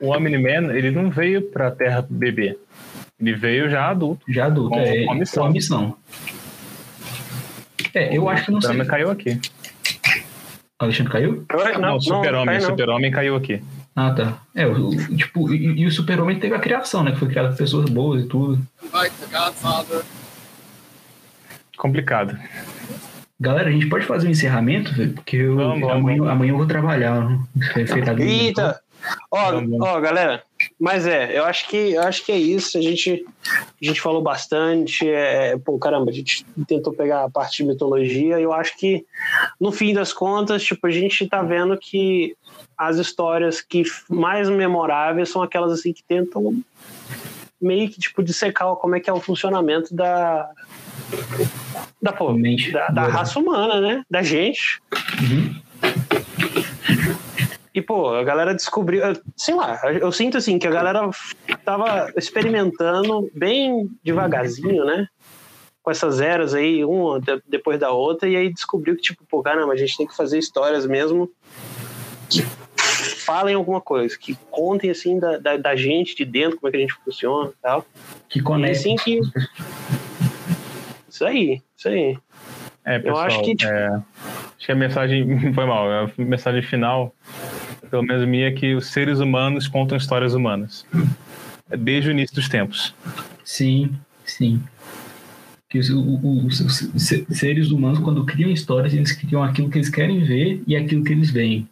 o 0.00 0.08
Omni-Man, 0.10 0.74
ele 0.74 0.90
não 0.90 1.10
veio 1.10 1.42
pra 1.42 1.70
Terra 1.70 2.04
beber. 2.08 2.58
Ele 3.20 3.34
veio 3.34 3.70
já 3.70 3.88
adulto. 3.88 4.24
Já 4.28 4.46
adulto, 4.46 4.70
com, 4.70 4.80
é. 4.80 5.04
Com 5.04 5.12
a 5.12 5.14
missão. 5.14 5.42
Com 5.44 5.48
a 5.48 5.52
missão. 5.52 5.96
É, 7.94 8.16
eu 8.16 8.28
acho 8.28 8.46
que 8.46 8.50
não 8.50 8.60
sei. 8.60 8.70
Super-Homem 8.72 8.90
caiu 8.90 9.10
aqui. 9.10 9.40
Alexandre 10.78 11.12
caiu? 11.12 11.46
Não, 11.80 12.00
Super-Homem, 12.00 12.46
cai 12.46 12.58
não. 12.60 12.70
Super-Homem 12.70 13.10
caiu 13.12 13.36
aqui. 13.36 13.62
Ah, 13.94 14.10
tá. 14.12 14.38
É, 14.54 14.66
o, 14.66 14.88
o- 14.88 15.16
tipo, 15.16 15.54
e, 15.54 15.80
e 15.82 15.86
o 15.86 15.90
Super-Homem 15.92 16.38
teve 16.40 16.54
a 16.54 16.58
criação, 16.58 17.04
né? 17.04 17.12
Que 17.12 17.18
foi 17.18 17.28
criado 17.28 17.50
por 17.50 17.56
pessoas 17.58 17.88
boas 17.88 18.24
e 18.24 18.26
tudo. 18.26 18.60
Godfather. 18.90 20.02
Complicado. 21.76 22.36
Galera, 23.40 23.68
a 23.68 23.72
gente 23.72 23.86
pode 23.88 24.04
fazer 24.06 24.26
um 24.28 24.30
encerramento, 24.30 24.92
velho? 24.94 25.12
Porque 25.12 25.36
eu, 25.36 25.56
Vamos, 25.56 25.88
amanhã, 25.90 26.18
vamos. 26.18 26.32
amanhã 26.32 26.52
eu 26.52 26.56
vou 26.56 26.66
trabalhar. 26.66 27.28
né? 27.28 27.38
Eita! 28.20 28.80
Ó, 29.30 29.52
Vamos. 29.52 29.80
ó, 29.80 30.00
galera, 30.00 30.42
mas 30.78 31.06
é, 31.06 31.36
eu 31.36 31.44
acho 31.44 31.68
que 31.68 31.92
eu 31.92 32.02
acho 32.02 32.24
que 32.24 32.32
é 32.32 32.36
isso. 32.36 32.78
A 32.78 32.80
gente, 32.80 33.24
a 33.50 33.84
gente 33.84 34.00
falou 34.00 34.22
bastante. 34.22 35.08
É, 35.08 35.56
pô, 35.58 35.78
caramba, 35.78 36.10
a 36.10 36.14
gente 36.14 36.44
tentou 36.66 36.92
pegar 36.92 37.24
a 37.24 37.30
parte 37.30 37.58
de 37.58 37.68
mitologia. 37.68 38.38
E 38.38 38.42
eu 38.42 38.52
acho 38.52 38.76
que, 38.76 39.04
no 39.60 39.72
fim 39.72 39.92
das 39.92 40.12
contas, 40.12 40.62
tipo, 40.62 40.86
a 40.86 40.90
gente 40.90 41.26
tá 41.28 41.42
vendo 41.42 41.76
que 41.76 42.36
as 42.76 42.96
histórias 42.96 43.60
que 43.60 43.82
mais 44.08 44.48
memoráveis 44.48 45.28
são 45.28 45.42
aquelas 45.42 45.72
assim 45.72 45.92
que 45.92 46.02
tentam 46.02 46.62
meio 47.60 47.88
que 47.88 47.98
tipo 47.98 48.22
dissecar 48.22 48.74
como 48.76 48.96
é 48.96 49.00
que 49.00 49.08
é 49.08 49.12
o 49.12 49.20
funcionamento 49.20 49.94
da 49.94 50.50
da, 52.02 52.12
pô, 52.12 52.34
da, 52.72 52.88
da 52.88 53.06
raça 53.06 53.38
humana, 53.38 53.80
né? 53.80 54.02
Da 54.10 54.22
gente. 54.22 54.80
Uhum. 55.20 55.54
E, 57.74 57.82
pô, 57.82 58.14
a 58.14 58.22
galera 58.22 58.54
descobriu, 58.54 59.02
eu- 59.02 59.20
sei 59.36 59.54
lá, 59.54 59.80
eu 59.92 60.12
sinto 60.12 60.36
assim 60.38 60.58
que 60.60 60.66
a 60.66 60.70
galera 60.70 61.10
tava 61.64 62.12
experimentando 62.16 63.28
bem 63.34 63.88
devagarzinho, 64.04 64.84
né? 64.84 65.08
Com 65.82 65.90
essas 65.90 66.20
eras 66.20 66.54
aí, 66.54 66.84
uma 66.84 67.20
de- 67.20 67.42
depois 67.48 67.78
da 67.80 67.90
outra, 67.90 68.28
e 68.28 68.36
aí 68.36 68.52
descobriu 68.52 68.94
que, 68.94 69.02
tipo, 69.02 69.24
pô, 69.28 69.42
caramba, 69.42 69.72
a 69.72 69.76
gente 69.76 69.96
tem 69.96 70.06
que 70.06 70.16
fazer 70.16 70.38
histórias 70.38 70.86
mesmo 70.86 71.28
que 72.30 72.42
falem 73.24 73.54
alguma 73.56 73.80
coisa, 73.80 74.16
que 74.16 74.36
contem, 74.52 74.90
assim, 74.90 75.18
da, 75.18 75.36
da, 75.38 75.56
da 75.56 75.74
gente 75.76 76.14
de 76.14 76.24
dentro, 76.24 76.58
como 76.58 76.68
é 76.68 76.70
que 76.70 76.76
a 76.76 76.80
gente 76.80 76.94
funciona 77.04 77.50
e 77.50 77.60
tal. 77.60 77.84
Que 78.28 78.38
E 78.38 78.42
conecta. 78.42 78.78
assim 78.78 78.94
que. 78.96 79.20
Isso 81.08 81.24
aí, 81.24 81.60
isso 81.76 81.88
aí. 81.88 82.16
É, 82.84 82.98
pessoal, 82.98 83.24
acho 83.26 83.42
que, 83.42 83.56
tipo- 83.56 83.72
é, 83.72 83.86
acho 83.88 84.66
que 84.66 84.72
a 84.72 84.74
mensagem 84.74 85.26
foi 85.54 85.64
mal. 85.66 85.90
A 85.90 86.10
mensagem 86.18 86.62
final, 86.62 87.14
pelo 87.90 88.02
menos 88.02 88.26
minha, 88.26 88.48
é 88.48 88.52
que 88.52 88.74
os 88.74 88.86
seres 88.88 89.18
humanos 89.20 89.68
contam 89.68 89.96
histórias 89.96 90.34
humanas. 90.34 90.84
Desde 91.78 92.08
o 92.10 92.12
início 92.12 92.34
dos 92.34 92.48
tempos. 92.48 92.94
Sim, 93.44 93.90
sim. 94.24 94.62
Que 95.68 95.78
os, 95.78 95.90
os- 95.90 96.60
os 96.60 97.02
se- 97.02 97.26
seres 97.30 97.70
humanos, 97.70 97.98
quando 97.98 98.24
criam 98.24 98.50
histórias, 98.50 98.92
eles 98.94 99.12
criam 99.12 99.42
aquilo 99.42 99.68
que 99.70 99.78
eles 99.78 99.88
querem 99.88 100.22
ver 100.22 100.62
e 100.66 100.76
aquilo 100.76 101.02
que 101.02 101.12
eles 101.12 101.30
veem. 101.30 101.68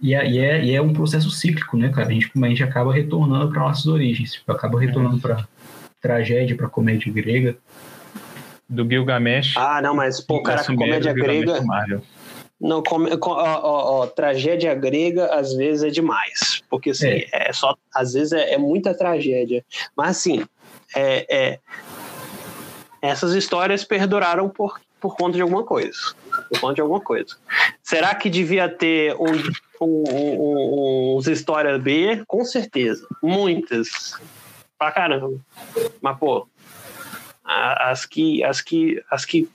E 0.00 0.14
é, 0.14 0.28
e 0.28 0.38
é, 0.38 0.64
e 0.64 0.74
é 0.74 0.82
um 0.82 0.92
processo 0.92 1.30
cíclico, 1.30 1.76
né, 1.76 1.88
cara? 1.90 2.08
A 2.08 2.12
gente, 2.12 2.30
a 2.34 2.48
gente 2.48 2.62
acaba 2.64 2.92
retornando 2.92 3.50
para 3.52 3.60
nossas 3.60 3.86
origens. 3.86 4.32
Tipo, 4.32 4.50
acaba 4.52 4.80
retornando 4.80 5.20
para 5.20 5.46
tragédia, 6.00 6.56
para 6.56 6.68
comédia 6.68 7.12
grega. 7.12 7.56
Do 8.68 8.88
Gilgamesh. 8.88 9.54
Ah, 9.56 9.80
não, 9.82 9.94
mas, 9.94 10.20
pô, 10.20 10.42
cara, 10.42 10.64
comédia 10.64 11.12
grega. 11.12 11.60
Não, 12.62 12.80
come- 12.80 13.16
co- 13.16 13.32
ó, 13.32 13.60
ó, 13.60 14.02
ó, 14.02 14.06
tragédia 14.06 14.72
grega 14.72 15.34
às 15.34 15.52
vezes 15.52 15.82
é 15.82 15.90
demais. 15.90 16.62
Porque 16.70 16.90
assim, 16.90 17.24
é, 17.32 17.52
só. 17.52 17.74
Às 17.92 18.12
vezes 18.12 18.32
é, 18.32 18.54
é 18.54 18.58
muita 18.58 18.94
tragédia. 18.94 19.64
Mas 19.96 20.10
assim, 20.18 20.46
é, 20.94 21.26
é- 21.28 21.58
essas 23.02 23.34
histórias 23.34 23.82
perduraram 23.82 24.48
por, 24.48 24.80
por 25.00 25.16
conta 25.16 25.32
de 25.36 25.42
alguma 25.42 25.64
coisa. 25.64 25.98
Por 26.48 26.60
conta 26.60 26.74
de 26.74 26.80
alguma 26.80 27.00
coisa. 27.00 27.36
Será 27.82 28.14
que 28.14 28.30
devia 28.30 28.68
ter 28.68 29.16
um, 29.16 29.84
um, 29.84 30.04
um- 30.06 31.16
uns 31.16 31.26
histórias 31.26 31.82
B? 31.82 32.22
Com 32.28 32.44
certeza. 32.44 33.04
Muitas. 33.20 34.14
Pra 34.78 34.92
caramba. 34.92 35.36
Mas, 36.00 36.16
pô, 36.16 36.46
as 37.44 38.06
que, 38.06 38.42
as 38.44 38.60
que, 38.60 39.02
as 39.10 39.24
que 39.24 39.48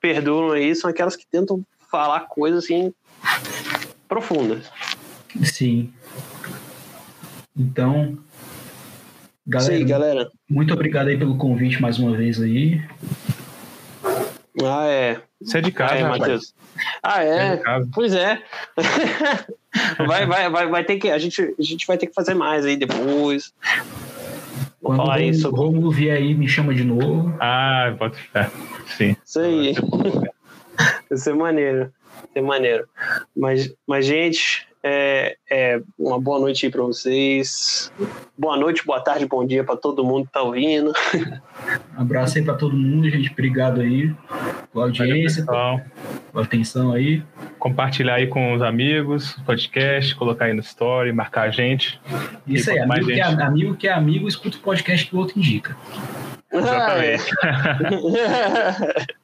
perduram 0.00 0.52
aí 0.52 0.72
são 0.76 0.88
aquelas 0.88 1.16
que 1.16 1.26
tentam 1.26 1.64
falar 1.94 2.20
coisas 2.26 2.64
assim 2.64 2.92
profundas. 4.08 4.68
Sim. 5.44 5.92
Então, 7.56 8.18
galera, 9.46 9.74
aí, 9.74 9.84
galera. 9.84 10.30
muito 10.50 10.74
obrigado 10.74 11.06
aí 11.08 11.16
pelo 11.16 11.36
convite 11.36 11.80
mais 11.80 11.98
uma 12.00 12.16
vez 12.16 12.40
aí. 12.42 12.82
Ah, 14.62 14.86
é. 14.86 15.20
Você 15.40 15.58
é 15.58 15.60
de 15.60 15.70
Ah, 15.70 15.72
casa, 15.72 15.94
é, 15.94 16.02
rapaz. 16.02 16.20
Matheus. 16.20 16.54
Ah, 17.02 17.24
é 17.24 17.28
é. 17.28 17.56
de 17.56 17.62
casa. 17.62 17.88
Pois 17.92 18.12
é. 18.12 18.42
vai, 20.06 20.26
vai, 20.26 20.50
vai, 20.50 20.66
vai 20.68 20.84
ter 20.84 20.96
que. 20.96 21.10
A 21.10 21.18
gente, 21.18 21.54
a 21.58 21.62
gente 21.62 21.86
vai 21.86 21.96
ter 21.96 22.06
que 22.06 22.14
fazer 22.14 22.34
mais 22.34 22.64
aí 22.64 22.76
depois. 22.76 23.52
Vou 24.80 24.92
Quando 24.92 24.96
falar 24.98 25.18
o 25.18 25.22
isso. 25.22 25.50
Romulo 25.50 25.90
vier 25.90 26.16
aí, 26.16 26.34
me 26.34 26.48
chama 26.48 26.74
de 26.74 26.84
novo. 26.84 27.34
Ah, 27.40 27.94
bota 27.98 28.16
fé. 28.32 28.50
Sim. 28.96 29.16
Isso 29.24 29.40
aí. 29.40 29.74
Vai 31.08 31.18
ser 31.18 31.34
maneiro. 31.34 31.92
Vai 32.22 32.28
ser 32.32 32.40
maneiro. 32.42 32.88
Mas, 33.36 33.74
mas 33.86 34.06
gente, 34.06 34.66
é, 34.82 35.36
é 35.50 35.80
uma 35.98 36.20
boa 36.20 36.38
noite 36.38 36.66
aí 36.66 36.72
pra 36.72 36.82
vocês. 36.82 37.90
Boa 38.36 38.56
noite, 38.56 38.84
boa 38.84 39.00
tarde, 39.00 39.26
bom 39.26 39.46
dia 39.46 39.64
pra 39.64 39.76
todo 39.76 40.04
mundo 40.04 40.26
que 40.26 40.32
tá 40.32 40.42
ouvindo. 40.42 40.92
Abraço 41.96 42.38
aí 42.38 42.44
pra 42.44 42.54
todo 42.54 42.76
mundo, 42.76 43.08
gente. 43.08 43.30
Obrigado 43.30 43.80
aí 43.80 44.08
pela 44.72 44.86
Valeu, 44.86 44.88
audiência, 44.88 45.44
pessoal. 45.44 45.80
pela 46.32 46.44
atenção 46.44 46.92
aí. 46.92 47.22
Compartilhar 47.58 48.14
aí 48.16 48.26
com 48.26 48.52
os 48.54 48.60
amigos, 48.62 49.32
podcast, 49.46 50.14
colocar 50.16 50.46
aí 50.46 50.52
no 50.52 50.60
story, 50.60 51.12
marcar 51.12 51.48
a 51.48 51.50
gente. 51.50 51.98
Isso 52.46 52.70
aí, 52.70 52.76
quanto 52.78 52.88
mais 52.88 53.00
amigo 53.04 53.14
que, 53.14 53.20
é, 53.20 53.24
gente- 53.30 53.42
amigo 53.42 53.76
que 53.76 53.88
é 53.88 53.92
amigo, 53.92 54.28
escuta 54.28 54.56
o 54.56 54.60
podcast 54.60 55.06
que 55.06 55.14
o 55.16 55.18
outro 55.18 55.38
indica. 55.38 55.76
Exatamente. 56.54 57.24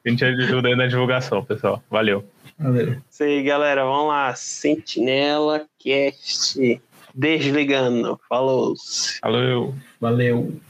A 0.04 0.08
gente 0.08 0.24
ajuda 0.24 0.68
aí 0.68 0.76
na 0.76 0.86
divulgação, 0.86 1.44
pessoal. 1.44 1.82
Valeu. 1.88 2.24
Valeu. 2.58 2.96
Isso 3.08 3.22
aí, 3.22 3.42
galera. 3.42 3.84
Vamos 3.84 4.08
lá. 4.08 4.34
Sentinela 4.34 5.64
Cast. 5.78 6.80
Desligando. 7.14 8.20
Falou. 8.28 8.74
Valeu. 9.22 9.74
Valeu. 10.00 10.60